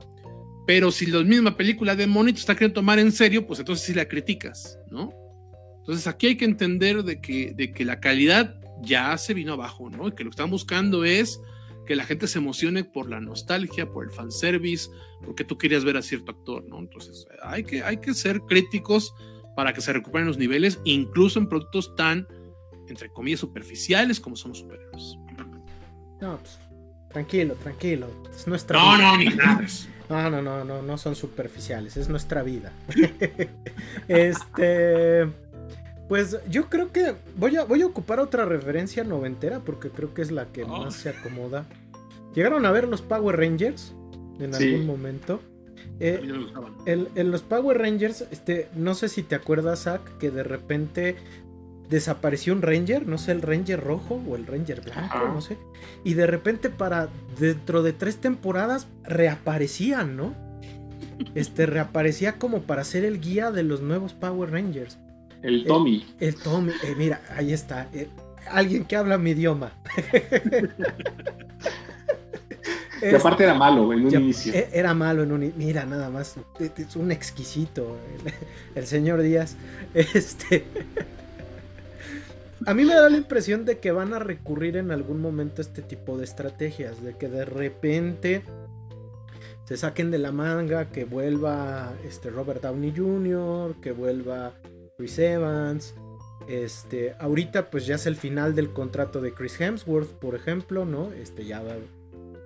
Pero 0.67 0.91
si 0.91 1.05
la 1.05 1.23
misma 1.23 1.55
película 1.55 1.95
de 1.95 2.07
monitos 2.07 2.41
está 2.41 2.55
queriendo 2.55 2.75
tomar 2.75 2.99
en 2.99 3.11
serio, 3.11 3.47
pues 3.47 3.59
entonces 3.59 3.85
sí 3.85 3.93
la 3.93 4.07
criticas, 4.07 4.79
¿no? 4.89 5.11
Entonces 5.79 6.07
aquí 6.07 6.27
hay 6.27 6.37
que 6.37 6.45
entender 6.45 7.03
de 7.03 7.21
que, 7.21 7.53
de 7.55 7.71
que 7.71 7.85
la 7.85 7.99
calidad 7.99 8.59
ya 8.81 9.17
se 9.17 9.33
vino 9.33 9.53
abajo, 9.53 9.89
¿no? 9.89 10.07
Y 10.07 10.11
que 10.11 10.23
lo 10.23 10.31
que 10.31 10.35
están 10.35 10.49
buscando 10.49 11.05
es 11.05 11.39
que 11.85 11.95
la 11.95 12.03
gente 12.03 12.27
se 12.27 12.39
emocione 12.39 12.83
por 12.83 13.09
la 13.09 13.21
nostalgia, 13.21 13.89
por 13.91 14.05
el 14.05 14.11
fanservice, 14.11 14.89
porque 15.23 15.43
tú 15.43 15.57
querías 15.57 15.83
ver 15.85 15.97
a 15.97 16.01
cierto 16.01 16.31
actor, 16.31 16.65
¿no? 16.67 16.79
Entonces 16.79 17.27
hay 17.43 17.63
que, 17.63 17.83
hay 17.83 17.97
que 17.97 18.13
ser 18.13 18.41
críticos 18.41 19.13
para 19.55 19.71
que 19.71 19.81
se 19.81 19.93
recuperen 19.93 20.27
los 20.27 20.37
niveles, 20.37 20.79
incluso 20.83 21.39
en 21.39 21.47
productos 21.47 21.95
tan 21.95 22.27
entre 22.87 23.09
comillas, 23.09 23.39
superficiales 23.39 24.19
como 24.19 24.35
somos 24.35 24.59
superhéroes. 24.59 25.17
No, 26.21 26.37
pues, 26.37 26.57
tranquilo, 27.09 27.55
tranquilo. 27.55 28.07
Es 28.33 28.47
nuestra 28.47 28.79
no, 28.79 28.97
No, 28.97 29.17
ni 29.17 29.25
nada. 29.25 29.65
No, 30.07 30.29
no, 30.29 30.39
no, 30.39 30.63
no, 30.63 30.83
no 30.83 30.97
son 30.99 31.15
superficiales, 31.15 31.97
es 31.97 32.09
nuestra 32.09 32.43
vida. 32.43 32.71
este. 34.07 35.27
Pues 36.07 36.37
yo 36.47 36.69
creo 36.69 36.91
que 36.91 37.15
voy 37.35 37.55
a, 37.55 37.63
voy 37.63 37.81
a 37.81 37.87
ocupar 37.87 38.19
otra 38.19 38.45
referencia 38.45 39.03
noventera 39.03 39.61
porque 39.61 39.89
creo 39.89 40.13
que 40.13 40.21
es 40.21 40.29
la 40.29 40.45
que 40.45 40.63
más 40.63 40.93
se 40.93 41.09
acomoda. 41.09 41.65
¿Llegaron 42.35 42.67
a 42.67 42.71
ver 42.71 42.87
los 42.87 43.01
Power 43.01 43.37
Rangers 43.37 43.95
en 44.39 44.53
algún 44.53 44.85
momento? 44.85 45.41
Eh, 45.99 46.21
en 46.85 47.31
los 47.31 47.41
Power 47.41 47.77
Rangers, 47.77 48.25
este, 48.29 48.67
no 48.75 48.93
sé 48.93 49.07
si 49.07 49.23
te 49.23 49.35
acuerdas, 49.35 49.83
Zach, 49.83 50.01
que 50.19 50.29
de 50.29 50.43
repente 50.43 51.15
desapareció 51.89 52.53
un 52.53 52.61
Ranger, 52.61 53.07
no 53.07 53.17
sé, 53.17 53.31
el 53.31 53.41
Ranger 53.41 53.79
rojo 53.79 54.21
o 54.27 54.35
el 54.35 54.45
Ranger 54.45 54.81
blanco, 54.81 55.17
no 55.33 55.41
sé. 55.41 55.57
Y 56.03 56.13
de 56.13 56.27
repente 56.27 56.69
para 56.69 57.09
dentro 57.39 57.83
de 57.83 57.93
tres 57.93 58.17
temporadas 58.17 58.87
reaparecían, 59.03 60.15
¿no? 60.15 60.33
Este 61.33 61.65
reaparecía 61.65 62.33
como 62.33 62.61
para 62.63 62.83
ser 62.83 63.05
el 63.05 63.21
guía 63.21 63.51
de 63.51 63.63
los 63.63 63.81
nuevos 63.81 64.13
Power 64.13 64.51
Rangers. 64.51 64.97
El 65.41 65.65
Tommy. 65.65 66.05
El, 66.19 66.35
Tommy, 66.35 66.71
eh, 66.71 66.95
mira, 66.97 67.21
ahí 67.35 67.53
está. 67.53 67.87
Eh, 67.93 68.09
alguien 68.49 68.85
que 68.85 68.95
habla 68.95 69.17
mi 69.17 69.31
idioma. 69.31 69.73
que 72.99 73.15
aparte 73.15 73.43
era 73.43 73.53
malo 73.53 73.93
en 73.93 74.05
un 74.05 74.13
inicio. 74.13 74.53
Era 74.73 74.93
malo 74.93 75.23
en 75.23 75.31
un 75.31 75.53
Mira, 75.55 75.85
nada 75.85 76.09
más. 76.09 76.35
Es 76.59 76.95
un 76.95 77.11
exquisito. 77.11 77.97
El, 78.25 78.33
el 78.75 78.87
señor 78.87 79.21
Díaz. 79.21 79.55
Este. 79.93 80.65
A 82.65 82.73
mí 82.73 82.85
me 82.85 82.95
da 82.95 83.09
la 83.09 83.17
impresión 83.17 83.65
de 83.65 83.79
que 83.79 83.91
van 83.91 84.13
a 84.13 84.19
recurrir 84.19 84.77
en 84.77 84.91
algún 84.91 85.19
momento 85.19 85.61
a 85.61 85.63
este 85.63 85.81
tipo 85.81 86.17
de 86.17 86.23
estrategias, 86.23 87.03
de 87.03 87.17
que 87.17 87.27
de 87.27 87.45
repente 87.45 88.43
se 89.65 89.77
saquen 89.77 90.11
de 90.11 90.19
la 90.19 90.31
manga, 90.31 90.89
que 90.89 91.05
vuelva 91.05 91.93
este 92.05 92.29
Robert 92.29 92.61
Downey 92.61 92.93
Jr., 92.95 93.75
que 93.81 93.91
vuelva 93.91 94.53
Chris 94.97 95.19
Evans. 95.19 95.95
Este, 96.47 97.15
ahorita 97.19 97.71
pues 97.71 97.87
ya 97.87 97.95
es 97.95 98.05
el 98.05 98.15
final 98.15 98.53
del 98.53 98.71
contrato 98.71 99.21
de 99.21 99.33
Chris 99.33 99.59
Hemsworth, 99.59 100.11
por 100.11 100.35
ejemplo, 100.35 100.85
¿no? 100.85 101.11
Este 101.11 101.45
ya 101.45 101.61
va, 101.61 101.73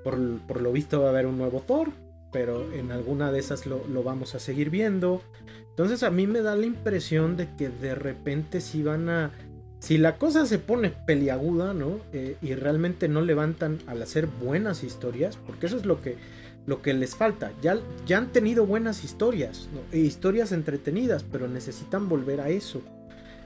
por, 0.04 0.18
por, 0.48 0.62
lo 0.62 0.72
visto 0.72 1.02
va 1.02 1.08
a 1.08 1.10
haber 1.10 1.26
un 1.26 1.38
nuevo 1.38 1.60
Thor, 1.60 1.90
pero 2.32 2.72
en 2.74 2.92
alguna 2.92 3.32
de 3.32 3.40
esas 3.40 3.66
lo, 3.66 3.86
lo, 3.88 4.02
vamos 4.02 4.36
a 4.36 4.40
seguir 4.40 4.70
viendo. 4.70 5.22
Entonces 5.70 6.04
a 6.04 6.12
mí 6.12 6.26
me 6.28 6.42
da 6.42 6.56
la 6.56 6.66
impresión 6.66 7.36
de 7.36 7.54
que 7.58 7.70
de 7.70 7.96
repente 7.96 8.62
sí 8.62 8.82
van 8.82 9.10
a 9.10 9.32
si 9.80 9.98
la 9.98 10.18
cosa 10.18 10.46
se 10.46 10.60
pone 10.60 10.90
peliaguda, 10.90 11.74
¿no? 11.74 12.00
Eh, 12.12 12.36
y 12.42 12.54
realmente 12.54 13.08
no 13.08 13.22
levantan 13.22 13.80
al 13.88 14.02
hacer 14.02 14.28
buenas 14.28 14.84
historias, 14.84 15.38
porque 15.38 15.68
eso 15.68 15.78
es 15.78 15.86
lo 15.86 16.02
que, 16.02 16.18
lo 16.66 16.82
que 16.82 16.94
les 16.94 17.16
falta. 17.16 17.54
Ya, 17.62 17.80
ya 18.06 18.18
han 18.18 18.32
tenido 18.32 18.66
buenas 18.66 19.06
historias, 19.06 19.70
¿no? 19.74 19.80
E 19.92 20.00
historias 20.00 20.52
entretenidas, 20.52 21.24
pero 21.24 21.48
necesitan 21.48 22.10
volver 22.10 22.42
a 22.42 22.50
eso. 22.50 22.82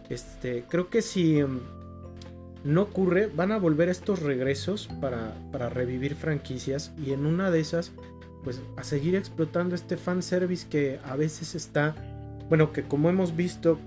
Este, 0.10 0.65
creo 0.68 0.89
que 0.89 1.03
si 1.03 1.39
em, 1.39 1.60
no 2.64 2.81
ocurre, 2.81 3.27
van 3.27 3.51
a 3.51 3.60
volver 3.60 3.89
estos 3.89 4.19
regresos 4.22 4.89
para, 5.01 5.35
para 5.51 5.69
revivir 5.69 6.15
franquicias 6.15 6.91
y 7.05 7.14
en 7.14 7.27
una 7.27 7.51
de 7.51 7.60
esas, 7.60 7.91
pues 8.43 8.60
a 8.76 8.84
seguir 8.84 9.15
explotando 9.15 9.76
este 9.76 9.97
fanservice 9.97 10.68
que 10.68 10.99
a 11.05 11.15
veces 11.15 11.53
está, 11.53 11.95
bueno, 12.49 12.73
que 12.73 12.84
como 12.84 13.10
hemos 13.10 13.35
visto, 13.35 13.77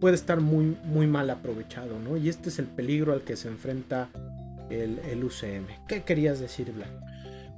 puede 0.00 0.14
estar 0.14 0.40
muy, 0.40 0.76
muy 0.84 1.06
mal 1.06 1.30
aprovechado, 1.30 1.98
¿no? 1.98 2.16
Y 2.16 2.28
este 2.28 2.48
es 2.48 2.58
el 2.58 2.66
peligro 2.66 3.12
al 3.12 3.22
que 3.22 3.36
se 3.36 3.48
enfrenta 3.48 4.08
el, 4.70 5.24
UCM. 5.24 5.66
¿Qué 5.88 6.02
querías 6.02 6.40
decir, 6.40 6.72
Black? 6.72 6.90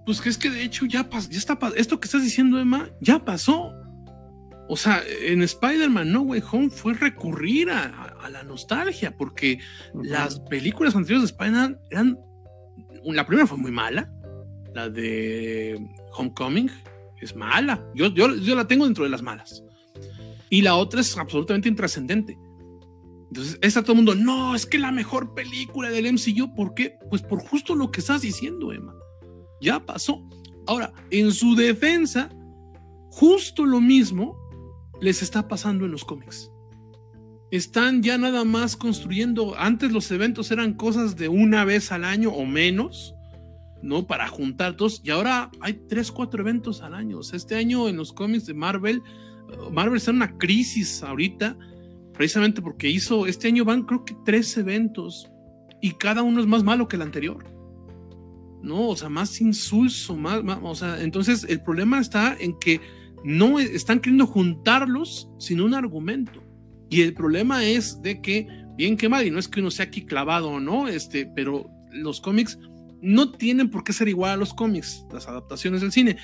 Pues 0.04 0.20
que 0.20 0.28
es 0.28 0.38
que 0.38 0.50
de 0.50 0.62
hecho 0.62 0.86
ya, 0.86 1.08
ya 1.10 1.38
está, 1.38 1.58
esto 1.76 2.00
que 2.00 2.06
estás 2.06 2.22
diciendo, 2.22 2.58
Emma, 2.58 2.88
ya 3.00 3.24
pasó. 3.24 3.72
O 4.70 4.76
sea, 4.76 5.02
en 5.22 5.42
Spider-Man 5.42 6.12
No 6.12 6.22
Way 6.22 6.42
Home 6.52 6.70
fue 6.70 6.94
recurrir 6.94 7.70
a, 7.70 8.14
la 8.30 8.42
nostalgia, 8.42 9.16
porque 9.16 9.58
las 9.94 10.40
películas 10.40 10.94
anteriores 10.94 11.22
de 11.22 11.32
Spider-Man 11.32 11.78
eran. 11.90 12.18
La 13.04 13.26
primera 13.26 13.46
fue 13.46 13.56
muy 13.56 13.70
mala, 13.70 14.12
la 14.74 14.90
de 14.90 15.80
Homecoming 16.12 16.70
es 17.20 17.34
mala. 17.34 17.82
Yo, 17.94 18.08
yo, 18.08 18.34
yo 18.36 18.54
la 18.54 18.66
tengo 18.66 18.84
dentro 18.84 19.04
de 19.04 19.10
las 19.10 19.22
malas. 19.22 19.62
Y 20.50 20.62
la 20.62 20.76
otra 20.76 21.00
es 21.00 21.16
absolutamente 21.16 21.68
intrascendente. 21.68 22.38
Entonces, 23.28 23.58
está 23.60 23.82
todo 23.82 23.92
el 23.92 23.96
mundo, 23.98 24.14
no, 24.14 24.54
es 24.54 24.64
que 24.64 24.78
la 24.78 24.90
mejor 24.90 25.34
película 25.34 25.90
del 25.90 26.12
MCU, 26.12 26.54
¿por 26.54 26.74
qué? 26.74 26.98
Pues 27.10 27.22
por 27.22 27.40
justo 27.40 27.74
lo 27.74 27.90
que 27.90 28.00
estás 28.00 28.22
diciendo, 28.22 28.72
Emma. 28.72 28.94
Ya 29.60 29.84
pasó. 29.84 30.26
Ahora, 30.66 30.92
en 31.10 31.32
su 31.32 31.54
defensa, 31.54 32.30
justo 33.10 33.66
lo 33.66 33.80
mismo 33.80 34.36
les 35.00 35.22
está 35.22 35.46
pasando 35.46 35.84
en 35.84 35.90
los 35.90 36.04
cómics. 36.04 36.50
Están 37.50 38.02
ya 38.02 38.18
nada 38.18 38.44
más 38.44 38.76
construyendo, 38.76 39.54
antes 39.58 39.92
los 39.92 40.10
eventos 40.10 40.50
eran 40.50 40.74
cosas 40.74 41.16
de 41.16 41.28
una 41.28 41.64
vez 41.64 41.92
al 41.92 42.04
año 42.04 42.30
o 42.30 42.44
menos, 42.44 43.14
¿no? 43.82 44.06
Para 44.06 44.28
juntar 44.28 44.76
todos, 44.76 45.00
y 45.04 45.10
ahora 45.10 45.50
hay 45.60 45.74
tres, 45.88 46.12
cuatro 46.12 46.42
eventos 46.42 46.82
al 46.82 46.94
año. 46.94 47.18
O 47.18 47.22
sea, 47.22 47.36
este 47.36 47.56
año 47.56 47.88
en 47.88 47.96
los 47.96 48.12
cómics 48.12 48.46
de 48.46 48.54
Marvel, 48.54 49.02
Marvel 49.72 49.96
está 49.96 50.10
en 50.10 50.18
una 50.18 50.36
crisis 50.38 51.02
ahorita, 51.02 51.56
precisamente 52.14 52.62
porque 52.62 52.88
hizo, 52.88 53.26
este 53.26 53.48
año 53.48 53.64
van 53.64 53.84
creo 53.84 54.04
que 54.04 54.16
tres 54.24 54.56
eventos, 54.56 55.30
y 55.80 55.92
cada 55.92 56.22
uno 56.22 56.40
es 56.40 56.46
más 56.46 56.64
malo 56.64 56.88
que 56.88 56.96
el 56.96 57.02
anterior. 57.02 57.44
¿No? 58.62 58.88
O 58.88 58.96
sea, 58.96 59.08
más 59.08 59.40
insulso, 59.40 60.16
más, 60.16 60.42
más 60.42 60.58
o 60.62 60.74
sea, 60.74 61.00
entonces 61.02 61.46
el 61.48 61.62
problema 61.62 62.00
está 62.00 62.36
en 62.38 62.58
que 62.58 62.80
no 63.24 63.58
están 63.58 64.00
queriendo 64.00 64.26
juntarlos 64.26 65.28
sin 65.38 65.60
un 65.60 65.74
argumento. 65.74 66.42
Y 66.90 67.02
el 67.02 67.14
problema 67.14 67.64
es 67.64 68.00
de 68.02 68.20
que, 68.20 68.48
bien 68.76 68.96
que 68.96 69.08
mal, 69.08 69.26
y 69.26 69.30
no 69.30 69.38
es 69.38 69.48
que 69.48 69.60
uno 69.60 69.70
sea 69.70 69.86
aquí 69.86 70.04
clavado 70.04 70.50
o 70.50 70.60
no, 70.60 70.88
este, 70.88 71.26
pero 71.26 71.70
los 71.92 72.20
cómics 72.20 72.58
no 73.00 73.30
tienen 73.32 73.70
por 73.70 73.84
qué 73.84 73.92
ser 73.92 74.08
igual 74.08 74.32
a 74.32 74.36
los 74.36 74.54
cómics, 74.54 75.04
las 75.12 75.28
adaptaciones 75.28 75.82
del 75.82 75.92
cine, 75.92 76.16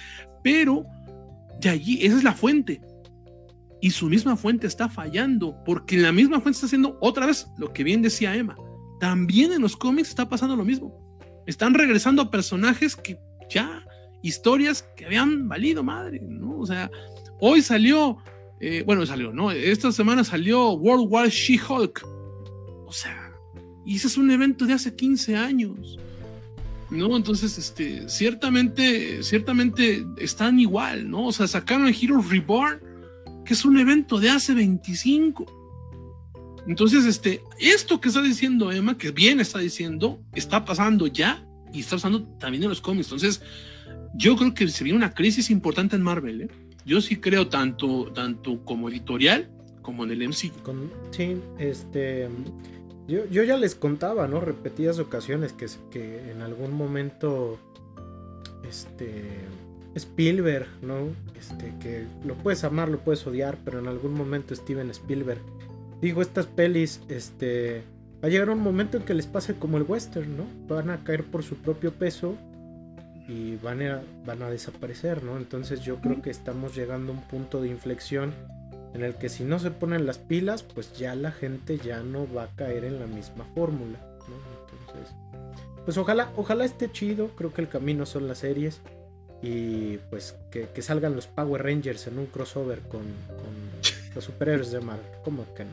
pero 0.42 0.84
de 1.60 1.68
allí, 1.68 2.04
esa 2.04 2.16
es 2.16 2.24
la 2.24 2.32
fuente. 2.32 2.80
Y 3.84 3.90
su 3.90 4.08
misma 4.08 4.34
fuente 4.34 4.66
está 4.66 4.88
fallando, 4.88 5.62
porque 5.62 5.98
la 5.98 6.10
misma 6.10 6.40
fuente 6.40 6.56
está 6.56 6.64
haciendo 6.64 6.96
otra 7.02 7.26
vez 7.26 7.48
lo 7.58 7.70
que 7.74 7.84
bien 7.84 8.00
decía 8.00 8.34
Emma. 8.34 8.56
También 8.98 9.52
en 9.52 9.60
los 9.60 9.76
cómics 9.76 10.08
está 10.08 10.26
pasando 10.26 10.56
lo 10.56 10.64
mismo. 10.64 11.20
Están 11.46 11.74
regresando 11.74 12.22
a 12.22 12.30
personajes 12.30 12.96
que 12.96 13.18
ya, 13.50 13.84
historias 14.22 14.88
que 14.96 15.04
habían 15.04 15.50
valido 15.50 15.84
madre, 15.84 16.18
¿no? 16.22 16.60
O 16.60 16.66
sea, 16.66 16.90
hoy 17.40 17.60
salió, 17.60 18.16
eh, 18.58 18.84
bueno, 18.86 19.04
salió, 19.04 19.34
¿no? 19.34 19.50
Esta 19.50 19.92
semana 19.92 20.24
salió 20.24 20.70
World 20.70 21.06
War 21.10 21.28
She-Hulk. 21.28 22.06
O 22.86 22.90
sea, 22.90 23.34
y 23.84 23.96
ese 23.96 24.06
es 24.06 24.16
un 24.16 24.30
evento 24.30 24.64
de 24.64 24.72
hace 24.72 24.96
15 24.96 25.36
años. 25.36 25.98
¿no? 26.88 27.14
Entonces, 27.18 27.58
este, 27.58 28.08
ciertamente, 28.08 29.22
ciertamente 29.22 30.06
están 30.16 30.58
igual, 30.58 31.10
¿no? 31.10 31.26
O 31.26 31.32
sea, 31.32 31.46
sacaron 31.46 31.86
el 31.86 31.94
Heroes 31.94 32.30
Reborn, 32.30 32.93
que 33.44 33.54
es 33.54 33.64
un 33.64 33.78
evento 33.78 34.18
de 34.18 34.30
hace 34.30 34.54
25. 34.54 35.46
Entonces, 36.66 37.04
este, 37.04 37.42
esto 37.58 38.00
que 38.00 38.08
está 38.08 38.22
diciendo 38.22 38.72
Emma, 38.72 38.96
que 38.96 39.10
bien 39.10 39.40
está 39.40 39.58
diciendo, 39.58 40.20
está 40.34 40.64
pasando 40.64 41.06
ya 41.06 41.46
y 41.72 41.80
está 41.80 41.96
pasando 41.96 42.22
también 42.38 42.62
en 42.62 42.70
los 42.70 42.80
cómics. 42.80 43.08
Entonces, 43.08 43.42
yo 44.14 44.36
creo 44.36 44.54
que 44.54 44.68
se 44.68 44.84
viene 44.84 44.96
una 44.96 45.12
crisis 45.12 45.50
importante 45.50 45.96
en 45.96 46.02
Marvel, 46.02 46.42
¿eh? 46.42 46.48
Yo 46.86 47.00
sí 47.00 47.16
creo 47.16 47.48
tanto, 47.48 48.12
tanto 48.12 48.62
como 48.64 48.88
editorial 48.88 49.50
como 49.80 50.04
en 50.04 50.10
el 50.10 50.28
MC. 50.28 50.52
sí, 51.10 51.36
este 51.58 52.28
yo, 53.06 53.24
ya 53.26 53.56
les 53.58 53.74
contaba, 53.74 54.26
¿no? 54.28 54.40
Repetidas 54.40 54.98
ocasiones 54.98 55.52
que, 55.52 55.66
que 55.90 56.30
en 56.30 56.40
algún 56.40 56.72
momento, 56.72 57.58
este, 58.66 59.40
Spielberg, 59.94 60.66
¿no? 60.82 61.08
Este, 61.38 61.72
que 61.80 62.06
lo 62.24 62.34
puedes 62.34 62.64
amar, 62.64 62.88
lo 62.88 62.98
puedes 62.98 63.26
odiar, 63.26 63.58
pero 63.64 63.78
en 63.78 63.88
algún 63.88 64.14
momento 64.14 64.54
Steven 64.54 64.90
Spielberg 64.90 65.40
digo, 66.04 66.20
estas 66.20 66.46
pelis, 66.46 67.00
este, 67.08 67.82
va 68.22 68.28
a 68.28 68.30
llegar 68.30 68.50
un 68.50 68.60
momento 68.60 68.98
en 68.98 69.04
que 69.04 69.14
les 69.14 69.26
pase 69.26 69.54
como 69.54 69.78
el 69.78 69.84
western, 69.84 70.36
¿no? 70.36 70.44
Van 70.68 70.90
a 70.90 71.02
caer 71.02 71.24
por 71.24 71.42
su 71.42 71.56
propio 71.56 71.92
peso 71.92 72.36
y 73.26 73.56
van 73.56 73.80
a, 73.82 74.02
van 74.26 74.42
a 74.42 74.50
desaparecer, 74.50 75.22
¿no? 75.22 75.38
Entonces 75.38 75.80
yo 75.80 75.96
creo 76.02 76.20
que 76.20 76.30
estamos 76.30 76.74
llegando 76.74 77.12
a 77.12 77.16
un 77.16 77.22
punto 77.22 77.62
de 77.62 77.68
inflexión 77.68 78.34
en 78.92 79.02
el 79.02 79.14
que 79.14 79.30
si 79.30 79.44
no 79.44 79.58
se 79.58 79.70
ponen 79.70 80.04
las 80.04 80.18
pilas, 80.18 80.62
pues 80.62 80.96
ya 80.96 81.14
la 81.14 81.32
gente 81.32 81.78
ya 81.78 82.02
no 82.02 82.26
va 82.32 82.44
a 82.44 82.54
caer 82.54 82.84
en 82.84 83.00
la 83.00 83.06
misma 83.06 83.44
fórmula. 83.54 83.98
Entonces, 84.60 85.14
pues 85.86 85.96
ojalá, 85.96 86.30
ojalá 86.36 86.66
esté 86.66 86.92
chido, 86.92 87.28
creo 87.28 87.52
que 87.52 87.62
el 87.62 87.68
camino 87.68 88.04
son 88.04 88.28
las 88.28 88.38
series 88.38 88.82
y 89.44 89.98
pues 90.08 90.34
que, 90.50 90.80
salgan 90.80 91.14
los 91.14 91.26
Power 91.26 91.62
Rangers 91.62 92.06
en 92.06 92.18
un 92.18 92.26
crossover 92.26 92.80
con, 92.80 93.02
los 94.14 94.24
superhéroes 94.24 94.70
de 94.70 94.80
Marvel, 94.80 95.04
¿cómo 95.22 95.44
que 95.54 95.64
no? 95.64 95.72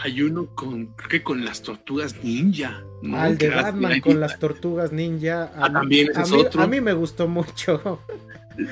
Hay 0.00 0.22
uno 0.22 0.46
con, 0.54 0.86
creo 0.86 1.08
que 1.08 1.22
con 1.24 1.44
las 1.44 1.62
tortugas 1.62 2.14
ninja. 2.22 2.80
Al 3.12 3.36
de 3.36 3.48
Batman 3.48 4.00
con 4.00 4.20
las 4.20 4.38
tortugas 4.38 4.92
ninja. 4.92 5.50
A 5.56 5.64
ah, 5.64 5.72
también 5.72 6.10
es 6.10 6.56
A 6.56 6.66
mí 6.68 6.80
me 6.80 6.92
gustó 6.92 7.26
mucho. 7.26 8.00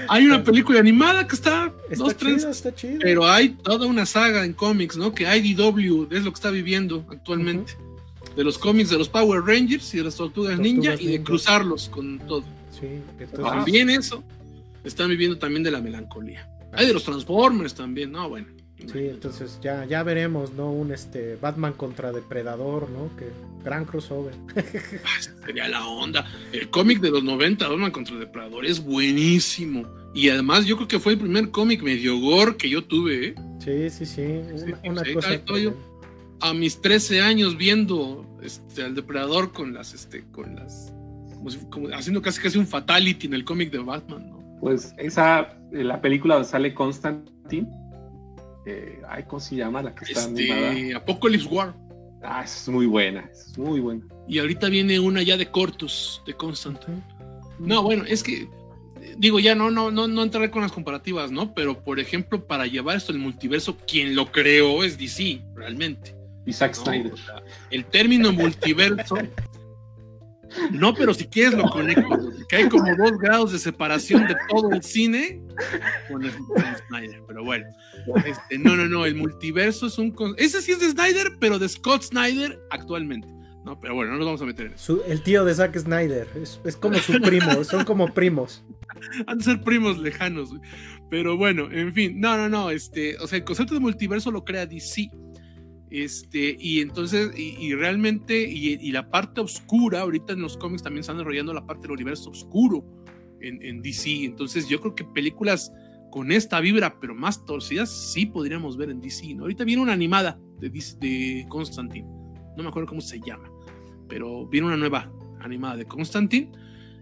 Hay 0.08 0.26
una 0.26 0.44
película 0.44 0.78
animada 0.78 1.26
que 1.26 1.34
está, 1.34 1.72
está 1.90 2.04
dos, 2.04 2.16
tres, 2.16 2.44
está 2.44 2.72
chido. 2.72 2.98
pero 3.00 3.26
hay 3.26 3.50
toda 3.50 3.86
una 3.86 4.06
saga 4.06 4.44
en 4.44 4.52
cómics, 4.52 4.96
¿no? 4.96 5.12
Que 5.12 5.24
IDW 5.24 6.08
es 6.10 6.24
lo 6.24 6.30
que 6.30 6.36
está 6.36 6.50
viviendo 6.50 7.04
actualmente. 7.10 7.72
De 8.36 8.44
los 8.44 8.58
cómics 8.58 8.90
de 8.90 8.98
los 8.98 9.08
Power 9.08 9.42
Rangers 9.42 9.94
y 9.94 9.98
de 9.98 10.04
las 10.04 10.16
Tortugas, 10.16 10.58
Ninja, 10.58 10.94
y 11.00 11.06
de 11.06 11.22
cruzarlos 11.22 11.88
con 11.88 12.18
todo. 12.20 12.44
Sí, 12.78 13.00
También 13.34 13.90
eso. 13.90 14.22
Están 14.84 15.08
viviendo 15.08 15.38
también 15.38 15.62
de 15.62 15.70
la 15.70 15.80
melancolía. 15.80 16.48
Hay 16.72 16.86
de 16.86 16.92
los 16.92 17.04
Transformers 17.04 17.74
también, 17.74 18.12
¿no? 18.12 18.28
Bueno. 18.28 18.48
Sí, 18.78 19.08
entonces 19.08 19.58
ya, 19.62 19.86
ya 19.86 20.02
veremos, 20.02 20.52
¿no? 20.52 20.70
Un 20.70 20.92
este 20.92 21.36
Batman 21.36 21.72
contra 21.72 22.12
Depredador, 22.12 22.90
¿no? 22.90 23.10
Que 23.16 23.30
gran 23.64 23.84
crossover. 23.84 24.34
Ah, 25.04 25.22
sería 25.44 25.68
la 25.68 25.86
onda. 25.86 26.26
El 26.52 26.68
cómic 26.68 27.00
de 27.00 27.10
los 27.10 27.24
90, 27.24 27.66
Batman 27.66 27.90
contra 27.90 28.16
Depredador, 28.16 28.66
es 28.66 28.84
buenísimo. 28.84 29.86
Y 30.14 30.28
además 30.28 30.66
yo 30.66 30.76
creo 30.76 30.88
que 30.88 31.00
fue 31.00 31.12
el 31.12 31.18
primer 31.18 31.50
cómic 31.50 31.82
medio 31.82 32.18
gore 32.18 32.56
que 32.56 32.68
yo 32.68 32.84
tuve, 32.84 33.28
¿eh? 33.28 33.34
Sí, 33.64 33.90
sí, 33.90 34.06
sí. 34.06 34.22
Una, 34.84 35.02
cosa. 35.12 35.40
a 36.40 36.54
mis 36.54 36.80
13 36.80 37.20
años 37.20 37.56
viendo 37.56 38.26
este, 38.42 38.82
al 38.82 38.94
Depredador 38.94 39.52
con 39.52 39.74
las, 39.74 39.94
este, 39.94 40.24
con 40.30 40.54
las. 40.54 40.92
Como, 41.70 41.88
haciendo 41.94 42.22
casi 42.22 42.40
casi 42.40 42.58
un 42.58 42.66
fatality 42.66 43.26
en 43.26 43.34
el 43.34 43.44
cómic 43.44 43.70
de 43.70 43.78
Batman, 43.78 44.30
¿no? 44.30 44.58
Pues 44.60 44.94
esa, 44.98 45.56
la 45.70 46.00
película 46.00 46.34
donde 46.34 46.48
sale 46.48 46.74
Constantine 46.74 47.68
eh, 48.66 49.00
ay, 49.08 49.22
¿cómo 49.28 49.38
se 49.38 49.54
llama 49.54 49.80
la 49.80 49.94
que 49.94 50.04
está 50.04 50.26
este, 50.26 50.52
animada? 50.52 50.98
Apocalypse 50.98 51.46
War. 51.48 51.72
Ah, 52.22 52.42
es 52.44 52.68
muy 52.68 52.86
buena, 52.86 53.30
es 53.32 53.56
muy 53.56 53.78
buena. 53.78 54.04
Y 54.26 54.40
ahorita 54.40 54.68
viene 54.68 54.98
una 54.98 55.22
ya 55.22 55.36
de 55.36 55.46
cortos, 55.46 56.20
de 56.26 56.34
Constantine. 56.34 57.00
No, 57.60 57.84
bueno, 57.84 58.04
es 58.04 58.24
que 58.24 58.48
digo, 59.16 59.38
ya 59.38 59.54
no, 59.54 59.70
no, 59.70 59.92
no, 59.92 60.08
no 60.08 60.22
entraré 60.24 60.50
con 60.50 60.62
las 60.62 60.72
comparativas, 60.72 61.30
¿no? 61.30 61.54
Pero, 61.54 61.84
por 61.84 62.00
ejemplo, 62.00 62.44
para 62.44 62.66
llevar 62.66 62.96
esto 62.96 63.12
al 63.12 63.18
multiverso, 63.18 63.76
quien 63.86 64.16
lo 64.16 64.32
creó 64.32 64.82
es 64.82 64.98
DC, 64.98 65.42
realmente. 65.54 66.16
Y 66.44 66.52
Zack 66.52 66.74
Snyder. 66.74 67.12
el 67.70 67.84
término 67.84 68.32
multiverso 68.32 69.16
no, 70.72 70.94
pero 70.94 71.14
si 71.14 71.26
quieres 71.26 71.54
lo 71.54 71.64
conecto, 71.64 72.32
que 72.48 72.56
hay 72.56 72.68
como 72.68 72.94
dos 72.96 73.18
grados 73.18 73.52
de 73.52 73.58
separación 73.58 74.26
de 74.26 74.36
todo 74.48 74.70
el 74.70 74.82
cine 74.82 75.40
con, 76.08 76.24
el, 76.24 76.32
Snyder, 76.88 77.22
pero 77.26 77.44
bueno. 77.44 77.66
Este, 78.24 78.58
no, 78.58 78.76
no, 78.76 78.86
no, 78.86 79.06
el 79.06 79.14
multiverso 79.14 79.86
es 79.86 79.98
un... 79.98 80.14
Ese 80.36 80.62
sí 80.62 80.72
es 80.72 80.80
de 80.80 80.90
Snyder, 80.90 81.32
pero 81.40 81.58
de 81.58 81.68
Scott 81.68 82.02
Snyder 82.02 82.58
actualmente. 82.70 83.28
No, 83.64 83.80
pero 83.80 83.96
bueno, 83.96 84.12
no 84.12 84.18
nos 84.18 84.26
vamos 84.26 84.42
a 84.42 84.44
meter 84.44 84.66
en 84.66 84.74
eso. 84.74 85.04
el 85.06 85.22
tío 85.22 85.44
de 85.44 85.52
Zack 85.52 85.76
Snyder, 85.76 86.28
es, 86.36 86.76
como 86.76 86.98
su 86.98 87.20
primo, 87.20 87.64
son 87.64 87.84
como 87.84 88.14
primos. 88.14 88.64
Han 89.26 89.38
de 89.38 89.44
ser 89.44 89.60
primos 89.62 89.98
lejanos, 89.98 90.50
pero 91.10 91.36
bueno, 91.36 91.68
en 91.72 91.92
fin, 91.92 92.20
no, 92.20 92.36
no, 92.36 92.48
no, 92.48 92.70
este, 92.70 93.16
o 93.18 93.26
sea, 93.26 93.38
el 93.38 93.44
concepto 93.44 93.74
de 93.74 93.80
multiverso 93.80 94.30
lo 94.30 94.44
crea 94.44 94.66
DC 94.66 95.10
este, 95.90 96.56
y 96.58 96.80
entonces, 96.80 97.30
y, 97.38 97.72
realmente, 97.74 98.48
y, 98.48 98.90
la 98.90 99.08
parte 99.08 99.40
oscura, 99.40 100.00
ahorita 100.00 100.32
en 100.32 100.42
los 100.42 100.56
cómics 100.56 100.82
también 100.82 101.00
están 101.00 101.16
desarrollando 101.16 101.54
la 101.54 101.64
parte 101.64 101.82
del 101.82 101.92
universo 101.92 102.30
oscuro 102.30 102.84
en, 103.40 103.82
DC. 103.82 104.24
Entonces, 104.24 104.68
yo 104.68 104.80
creo 104.80 104.94
que 104.94 105.04
películas 105.04 105.72
con 106.10 106.32
esta 106.32 106.60
vibra, 106.60 106.98
pero 107.00 107.14
más 107.14 107.44
torcidas, 107.44 107.90
sí 108.12 108.26
podríamos 108.26 108.76
ver 108.76 108.90
en 108.90 109.00
DC. 109.00 109.34
¿no? 109.34 109.42
Ahorita 109.42 109.64
viene 109.64 109.82
una 109.82 109.92
animada 109.92 110.40
de, 110.58 110.70
de 110.70 111.46
Constantine, 111.48 112.08
no 112.56 112.62
me 112.62 112.68
acuerdo 112.68 112.88
cómo 112.88 113.00
se 113.00 113.20
llama, 113.20 113.50
pero 114.08 114.46
viene 114.46 114.66
una 114.66 114.76
nueva 114.76 115.12
animada 115.40 115.76
de 115.76 115.84
Constantine 115.84 116.50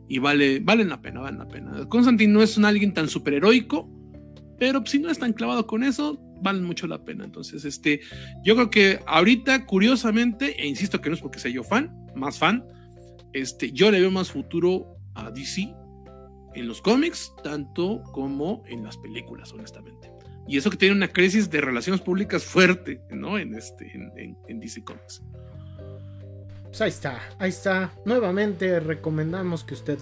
y 0.09 0.19
vale, 0.19 0.61
valen 0.61 0.89
la 0.89 1.01
pena, 1.01 1.20
valen 1.20 1.39
la 1.39 1.48
pena. 1.48 1.89
Constantine 1.89 2.32
no 2.32 2.43
es 2.43 2.59
un 2.59 2.65
alguien 2.65 2.93
tan 2.93 3.09
superheroico, 3.09 3.89
pero 4.59 4.85
si 4.85 4.98
no 4.98 5.11
están 5.11 5.32
clavado 5.32 5.66
con 5.66 5.82
eso, 5.82 6.20
valen 6.44 6.62
mucho 6.62 6.86
la 6.86 7.04
pena. 7.04 7.24
Entonces, 7.24 7.64
este, 7.64 8.00
yo 8.44 8.54
creo 8.54 8.70
que 8.70 9.00
ahorita, 9.06 9.66
curiosamente, 9.66 10.62
e 10.62 10.68
insisto 10.68 11.00
que 11.00 11.08
no 11.08 11.16
es 11.16 11.20
porque 11.20 11.40
sea 11.40 11.50
yo 11.50 11.64
fan, 11.64 11.92
más 12.14 12.38
fan, 12.38 12.64
este, 13.32 13.72
yo 13.72 13.90
le 13.90 14.00
veo 14.00 14.12
más 14.12 14.30
futuro 14.30 14.96
a 15.14 15.30
DC 15.30 15.74
en 16.54 16.68
los 16.68 16.80
cómics, 16.80 17.32
tanto 17.42 18.02
como 18.12 18.62
en 18.68 18.84
las 18.84 18.96
películas, 18.96 19.52
honestamente. 19.52 20.12
Y 20.46 20.58
eso 20.58 20.70
que 20.70 20.76
tiene 20.76 20.94
una 20.94 21.08
crisis 21.08 21.50
de 21.50 21.60
relaciones 21.60 22.00
públicas 22.00 22.44
fuerte, 22.44 23.00
¿no? 23.10 23.38
En, 23.38 23.54
este, 23.54 23.90
en, 23.92 24.60
DC 24.60 24.84
Comics. 24.84 25.22
Pues 26.64 26.80
ahí 26.80 26.90
está, 26.90 27.20
ahí 27.38 27.48
está. 27.48 27.92
Nuevamente 28.04 28.78
recomendamos 28.78 29.64
que 29.64 29.74
usted 29.74 29.98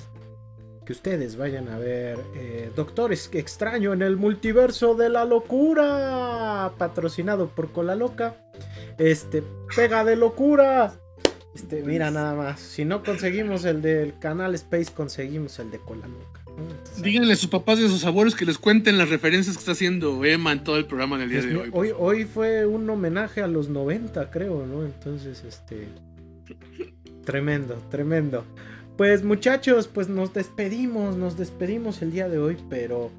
que 0.85 0.93
ustedes 0.93 1.37
vayan 1.37 1.69
a 1.69 1.79
ver 1.79 2.19
eh, 2.35 2.71
Doctores 2.75 3.31
Extraño 3.33 3.93
en 3.93 4.03
el 4.03 4.17
multiverso 4.17 4.95
de 4.95 5.09
la 5.09 5.25
locura, 5.25 6.73
patrocinado 6.79 7.49
por 7.49 7.73
Cola 7.73 7.95
Loca. 7.95 8.37
Este, 8.99 9.43
pega 9.75 10.05
de 10.05 10.17
locura. 10.17 10.95
Este, 11.55 11.83
mira 11.83 12.11
nada 12.11 12.35
más, 12.35 12.61
si 12.61 12.85
no 12.85 13.03
conseguimos 13.03 13.65
el 13.65 13.83
del 13.83 14.19
canal 14.19 14.55
Space, 14.55 14.93
conseguimos 14.93 15.59
el 15.59 15.71
de 15.71 15.79
Cola 15.79 16.07
Loca. 16.09 16.41
Díganle 16.99 17.33
a 17.33 17.37
sus 17.37 17.49
papás 17.49 17.79
y 17.79 17.87
a 17.87 17.89
sus 17.89 18.05
abuelos 18.05 18.35
que 18.35 18.45
les 18.45 18.59
cuenten 18.59 18.99
las 18.99 19.09
referencias 19.09 19.57
que 19.57 19.61
está 19.61 19.73
haciendo 19.73 20.25
Emma 20.25 20.53
en 20.53 20.63
todo 20.63 20.77
el 20.77 20.85
programa 20.85 21.19
del 21.19 21.31
día 21.31 21.41
pues 21.41 21.51
de 21.51 21.59
hoy. 21.59 21.71
Hoy, 21.73 21.95
hoy 21.99 22.25
fue 22.25 22.67
un 22.67 22.89
homenaje 22.89 23.43
a 23.43 23.47
los 23.47 23.69
90, 23.69 24.31
creo, 24.31 24.67
¿no? 24.67 24.85
Entonces, 24.85 25.43
este. 25.45 25.89
Tremendo, 27.25 27.81
tremendo. 27.91 28.45
Pues 28.97 29.25
muchachos, 29.25 29.89
pues 29.89 30.09
nos 30.09 30.35
despedimos, 30.35 31.17
nos 31.17 31.37
despedimos 31.37 32.03
el 32.03 32.13
día 32.13 32.29
de 32.29 32.39
hoy, 32.39 32.59
pero 32.69 33.11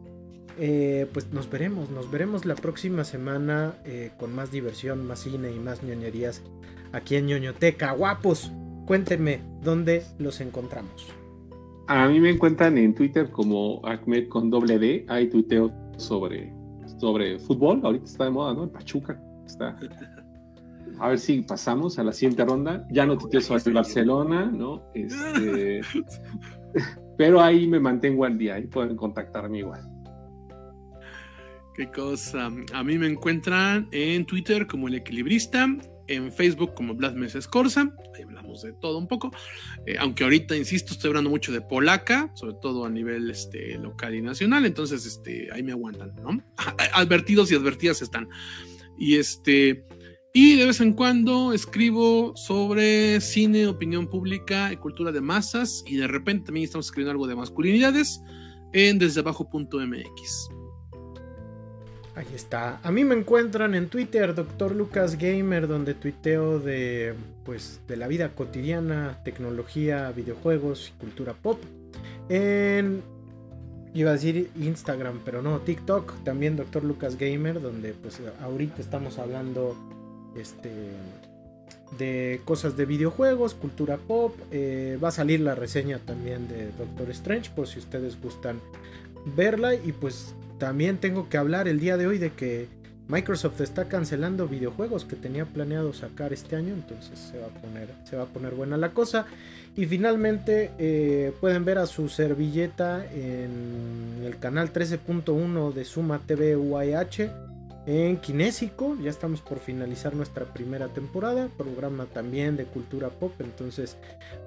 eh, 0.59 1.07
pues 1.11 1.33
nos 1.33 1.49
veremos, 1.49 1.89
nos 1.89 2.11
veremos 2.11 2.45
la 2.45 2.55
próxima 2.55 3.03
semana 3.03 3.73
eh, 3.85 4.11
con 4.19 4.35
más 4.35 4.51
diversión, 4.51 5.05
más 5.05 5.21
cine 5.21 5.51
y 5.51 5.59
más 5.59 5.81
ñoñerías 5.83 6.43
aquí 6.91 7.15
en 7.15 7.25
ñoñoteca. 7.25 7.91
Guapos, 7.93 8.51
cuéntenme 8.85 9.41
dónde 9.63 10.03
los 10.19 10.41
encontramos. 10.41 11.07
A 11.87 12.07
mí 12.07 12.19
me 12.19 12.29
encuentran 12.29 12.77
en 12.77 12.93
Twitter 12.93 13.29
como 13.31 13.81
Ahmed 13.83 14.29
con 14.29 14.49
doble 14.49 14.77
D. 14.77 15.05
Hay 15.09 15.27
tuiteo 15.27 15.71
sobre, 15.97 16.53
sobre 16.99 17.39
fútbol. 17.39 17.81
Ahorita 17.83 18.05
está 18.05 18.25
de 18.25 18.29
moda, 18.29 18.53
¿no? 18.53 18.65
El 18.65 18.69
Pachuca 18.69 19.19
está. 19.45 19.77
A 20.99 21.09
ver 21.09 21.19
si 21.19 21.41
pasamos 21.41 21.99
a 21.99 22.03
la 22.03 22.13
siguiente 22.13 22.45
ronda. 22.45 22.87
Ya 22.91 23.05
no 23.05 23.17
tuiteo 23.17 23.41
sobre 23.41 23.63
el 23.65 23.73
Barcelona, 23.73 24.45
¿no? 24.45 24.83
Este, 24.93 25.81
pero 27.17 27.41
ahí 27.41 27.67
me 27.67 27.79
mantengo 27.79 28.25
al 28.25 28.37
día. 28.37 28.55
Ahí 28.55 28.67
pueden 28.67 28.95
contactarme 28.95 29.59
igual. 29.59 29.81
Qué 31.75 31.89
cosa. 31.91 32.51
A 32.73 32.83
mí 32.83 32.97
me 32.97 33.07
encuentran 33.07 33.87
en 33.91 34.25
Twitter 34.25 34.67
como 34.67 34.87
el 34.87 34.95
equilibrista 34.95 35.67
en 36.07 36.31
Facebook 36.31 36.73
como 36.73 36.95
Blas 36.95 37.15
Meses 37.15 37.47
Corsa, 37.47 37.93
ahí 38.15 38.23
hablamos 38.23 38.61
de 38.61 38.73
todo 38.73 38.97
un 38.97 39.07
poco, 39.07 39.31
eh, 39.85 39.95
aunque 39.99 40.23
ahorita, 40.23 40.55
insisto, 40.55 40.93
estoy 40.93 41.09
hablando 41.09 41.29
mucho 41.29 41.51
de 41.51 41.61
polaca, 41.61 42.31
sobre 42.35 42.55
todo 42.61 42.85
a 42.85 42.89
nivel 42.89 43.29
este, 43.29 43.77
local 43.77 44.15
y 44.15 44.21
nacional, 44.21 44.65
entonces 44.65 45.05
este, 45.05 45.49
ahí 45.51 45.63
me 45.63 45.71
aguantan, 45.71 46.13
¿no? 46.21 46.43
Advertidos 46.93 47.51
y 47.51 47.55
advertidas 47.55 48.01
están. 48.01 48.29
Y 48.97 49.15
este... 49.15 49.85
Y 50.35 50.55
de 50.55 50.65
vez 50.65 50.81
en 50.81 50.93
cuando 50.93 51.53
escribo 51.53 52.35
sobre 52.35 53.21
cine, 53.21 53.67
opinión 53.67 54.07
pública 54.07 54.73
y 54.73 54.77
cultura 54.77 55.11
de 55.11 55.21
masas. 55.21 55.83
Y 55.85 55.97
de 55.97 56.07
repente 56.07 56.47
también 56.47 56.63
estamos 56.63 56.87
escribiendo 56.87 57.11
algo 57.11 57.27
de 57.27 57.35
masculinidades 57.35 58.19
en 58.73 58.97
desdeabajo.mx. 58.97 60.49
Ahí 62.15 62.25
está. 62.33 62.79
A 62.81 62.91
mí 62.91 63.03
me 63.03 63.13
encuentran 63.13 63.75
en 63.75 63.89
Twitter, 63.89 64.33
Dr. 64.33 64.75
Lucas 64.75 65.19
Gamer, 65.19 65.67
donde 65.67 65.93
tuiteo 65.93 66.57
de, 66.57 67.13
pues, 67.45 67.81
de 67.87 67.95
la 67.95 68.07
vida 68.07 68.29
cotidiana, 68.29 69.19
tecnología, 69.23 70.11
videojuegos 70.13 70.93
y 70.95 70.99
cultura 70.99 71.33
pop. 71.33 71.59
En, 72.29 73.03
iba 73.93 74.09
a 74.09 74.13
decir 74.13 74.49
Instagram, 74.59 75.19
pero 75.23 75.43
no, 75.43 75.59
TikTok, 75.59 76.23
también 76.23 76.55
Dr. 76.55 76.83
Lucas 76.83 77.19
Gamer, 77.19 77.61
donde 77.61 77.93
pues 77.93 78.19
ahorita 78.41 78.81
estamos 78.81 79.19
hablando 79.19 79.75
este, 80.35 80.69
de 81.97 82.41
cosas 82.45 82.75
de 82.77 82.85
videojuegos, 82.85 83.53
cultura 83.53 83.97
pop. 83.97 84.35
Eh, 84.51 84.97
va 85.03 85.09
a 85.09 85.11
salir 85.11 85.39
la 85.39 85.55
reseña 85.55 85.99
también 85.99 86.47
de 86.47 86.71
Doctor 86.71 87.09
Strange, 87.11 87.51
por 87.55 87.67
si 87.67 87.79
ustedes 87.79 88.19
gustan 88.21 88.59
verla. 89.35 89.75
Y 89.75 89.91
pues 89.91 90.33
también 90.57 90.97
tengo 90.97 91.29
que 91.29 91.37
hablar 91.37 91.67
el 91.67 91.79
día 91.79 91.97
de 91.97 92.07
hoy 92.07 92.17
de 92.17 92.31
que 92.31 92.67
Microsoft 93.07 93.59
está 93.61 93.85
cancelando 93.85 94.47
videojuegos 94.47 95.05
que 95.05 95.15
tenía 95.15 95.45
planeado 95.45 95.93
sacar 95.93 96.31
este 96.31 96.55
año, 96.55 96.73
entonces 96.73 97.19
se 97.19 97.37
va 97.37 97.47
a 97.47 97.49
poner, 97.49 97.89
se 98.09 98.15
va 98.15 98.23
a 98.23 98.27
poner 98.27 98.55
buena 98.55 98.77
la 98.77 98.89
cosa. 98.89 99.25
Y 99.75 99.85
finalmente 99.85 100.71
eh, 100.77 101.33
pueden 101.41 101.65
ver 101.65 101.79
a 101.79 101.87
su 101.87 102.07
servilleta 102.07 103.05
en 103.11 104.21
el 104.23 104.37
canal 104.39 104.71
13.1 104.71 105.73
de 105.73 105.83
Suma 105.83 106.19
TV 106.19 106.55
UIH 106.55 107.52
en 107.85 108.17
Kinésico. 108.17 108.95
Ya 109.01 109.09
estamos 109.09 109.41
por 109.41 109.59
finalizar 109.59 110.15
nuestra 110.15 110.45
primera 110.45 110.87
temporada, 110.87 111.49
programa 111.57 112.05
también 112.05 112.55
de 112.55 112.65
cultura 112.65 113.09
pop. 113.09 113.33
Entonces, 113.39 113.97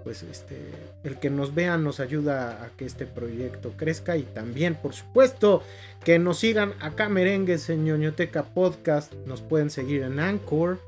pues 0.04 0.22
este, 0.22 0.56
el 1.04 1.18
que 1.18 1.30
nos 1.30 1.54
vean 1.54 1.84
nos 1.84 2.00
ayuda 2.00 2.64
a 2.64 2.70
que 2.76 2.84
este 2.84 3.06
proyecto 3.06 3.72
crezca 3.76 4.16
y 4.16 4.22
también, 4.22 4.74
por 4.74 4.94
supuesto, 4.94 5.62
que 6.04 6.18
nos 6.18 6.38
sigan 6.38 6.74
acá 6.80 7.08
merengues 7.08 7.68
en 7.68 7.84
ñoñoteca 7.84 8.44
podcast. 8.44 9.12
Nos 9.26 9.42
pueden 9.42 9.70
seguir 9.70 10.02
en 10.02 10.20
Anchor. 10.20 10.78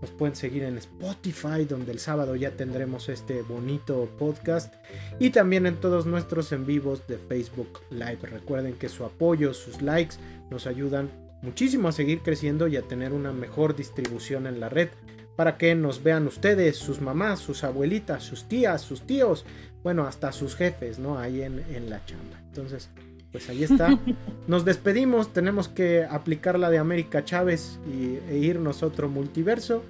Nos 0.00 0.12
pueden 0.12 0.36
seguir 0.36 0.62
en 0.62 0.78
Spotify, 0.78 1.64
donde 1.68 1.90
el 1.90 1.98
sábado 1.98 2.36
ya 2.36 2.52
tendremos 2.52 3.08
este 3.08 3.42
bonito 3.42 4.08
podcast. 4.16 4.72
Y 5.18 5.30
también 5.30 5.66
en 5.66 5.74
todos 5.74 6.06
nuestros 6.06 6.52
en 6.52 6.66
vivos 6.66 7.08
de 7.08 7.18
Facebook 7.18 7.80
Live. 7.90 8.18
Recuerden 8.22 8.74
que 8.74 8.88
su 8.88 9.04
apoyo, 9.04 9.52
sus 9.54 9.82
likes 9.82 10.14
nos 10.50 10.68
ayudan 10.68 11.27
muchísimo 11.42 11.88
a 11.88 11.92
seguir 11.92 12.20
creciendo 12.20 12.68
y 12.68 12.76
a 12.76 12.82
tener 12.82 13.12
una 13.12 13.32
mejor 13.32 13.76
distribución 13.76 14.46
en 14.46 14.60
la 14.60 14.68
red 14.68 14.88
para 15.36 15.56
que 15.56 15.74
nos 15.76 16.02
vean 16.02 16.26
ustedes, 16.26 16.76
sus 16.76 17.00
mamás, 17.00 17.38
sus 17.38 17.62
abuelitas, 17.62 18.24
sus 18.24 18.48
tías, 18.48 18.82
sus 18.82 19.02
tíos, 19.02 19.44
bueno, 19.84 20.04
hasta 20.04 20.32
sus 20.32 20.56
jefes, 20.56 20.98
¿no? 20.98 21.16
Ahí 21.16 21.42
en, 21.42 21.88
la 21.88 22.04
chamba. 22.04 22.40
Entonces, 22.48 22.90
pues 23.30 23.48
ahí 23.48 23.62
está. 23.62 23.96
Nos 24.48 24.64
despedimos, 24.64 25.32
tenemos 25.32 25.68
que 25.68 26.04
aplicar 26.04 26.58
la 26.58 26.70
de 26.70 26.78
América 26.78 27.24
Chávez 27.24 27.78
y, 27.86 28.18
e 28.28 28.38
irnos 28.38 28.82
a 28.82 28.86
otro 28.86 29.08
multiverso, 29.08 29.84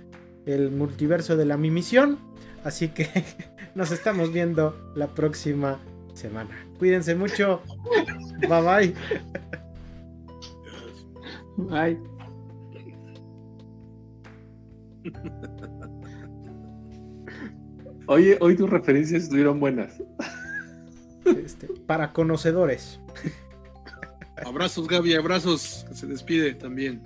el 0.44 0.70
multiverso 0.70 1.34
de 1.36 1.46
la 1.46 1.56
misión. 1.56 2.18
Así 2.62 2.88
que 2.88 3.08
nos 3.74 3.90
estamos 3.90 4.32
viendo 4.32 4.92
la 4.94 5.06
próxima 5.06 5.78
semana. 6.12 6.66
Cuídense 6.78 7.14
mucho. 7.14 7.62
Bye 8.48 8.62
bye. 8.62 8.94
Ay. 11.70 11.98
Oye, 18.06 18.38
hoy 18.40 18.56
tus 18.56 18.70
referencias 18.70 19.24
estuvieron 19.24 19.60
buenas. 19.60 20.02
Este, 21.24 21.66
para 21.86 22.12
conocedores. 22.12 23.00
Abrazos, 24.46 24.88
Gaby, 24.88 25.14
abrazos. 25.14 25.84
Se 25.92 26.06
despide 26.06 26.54
también. 26.54 27.02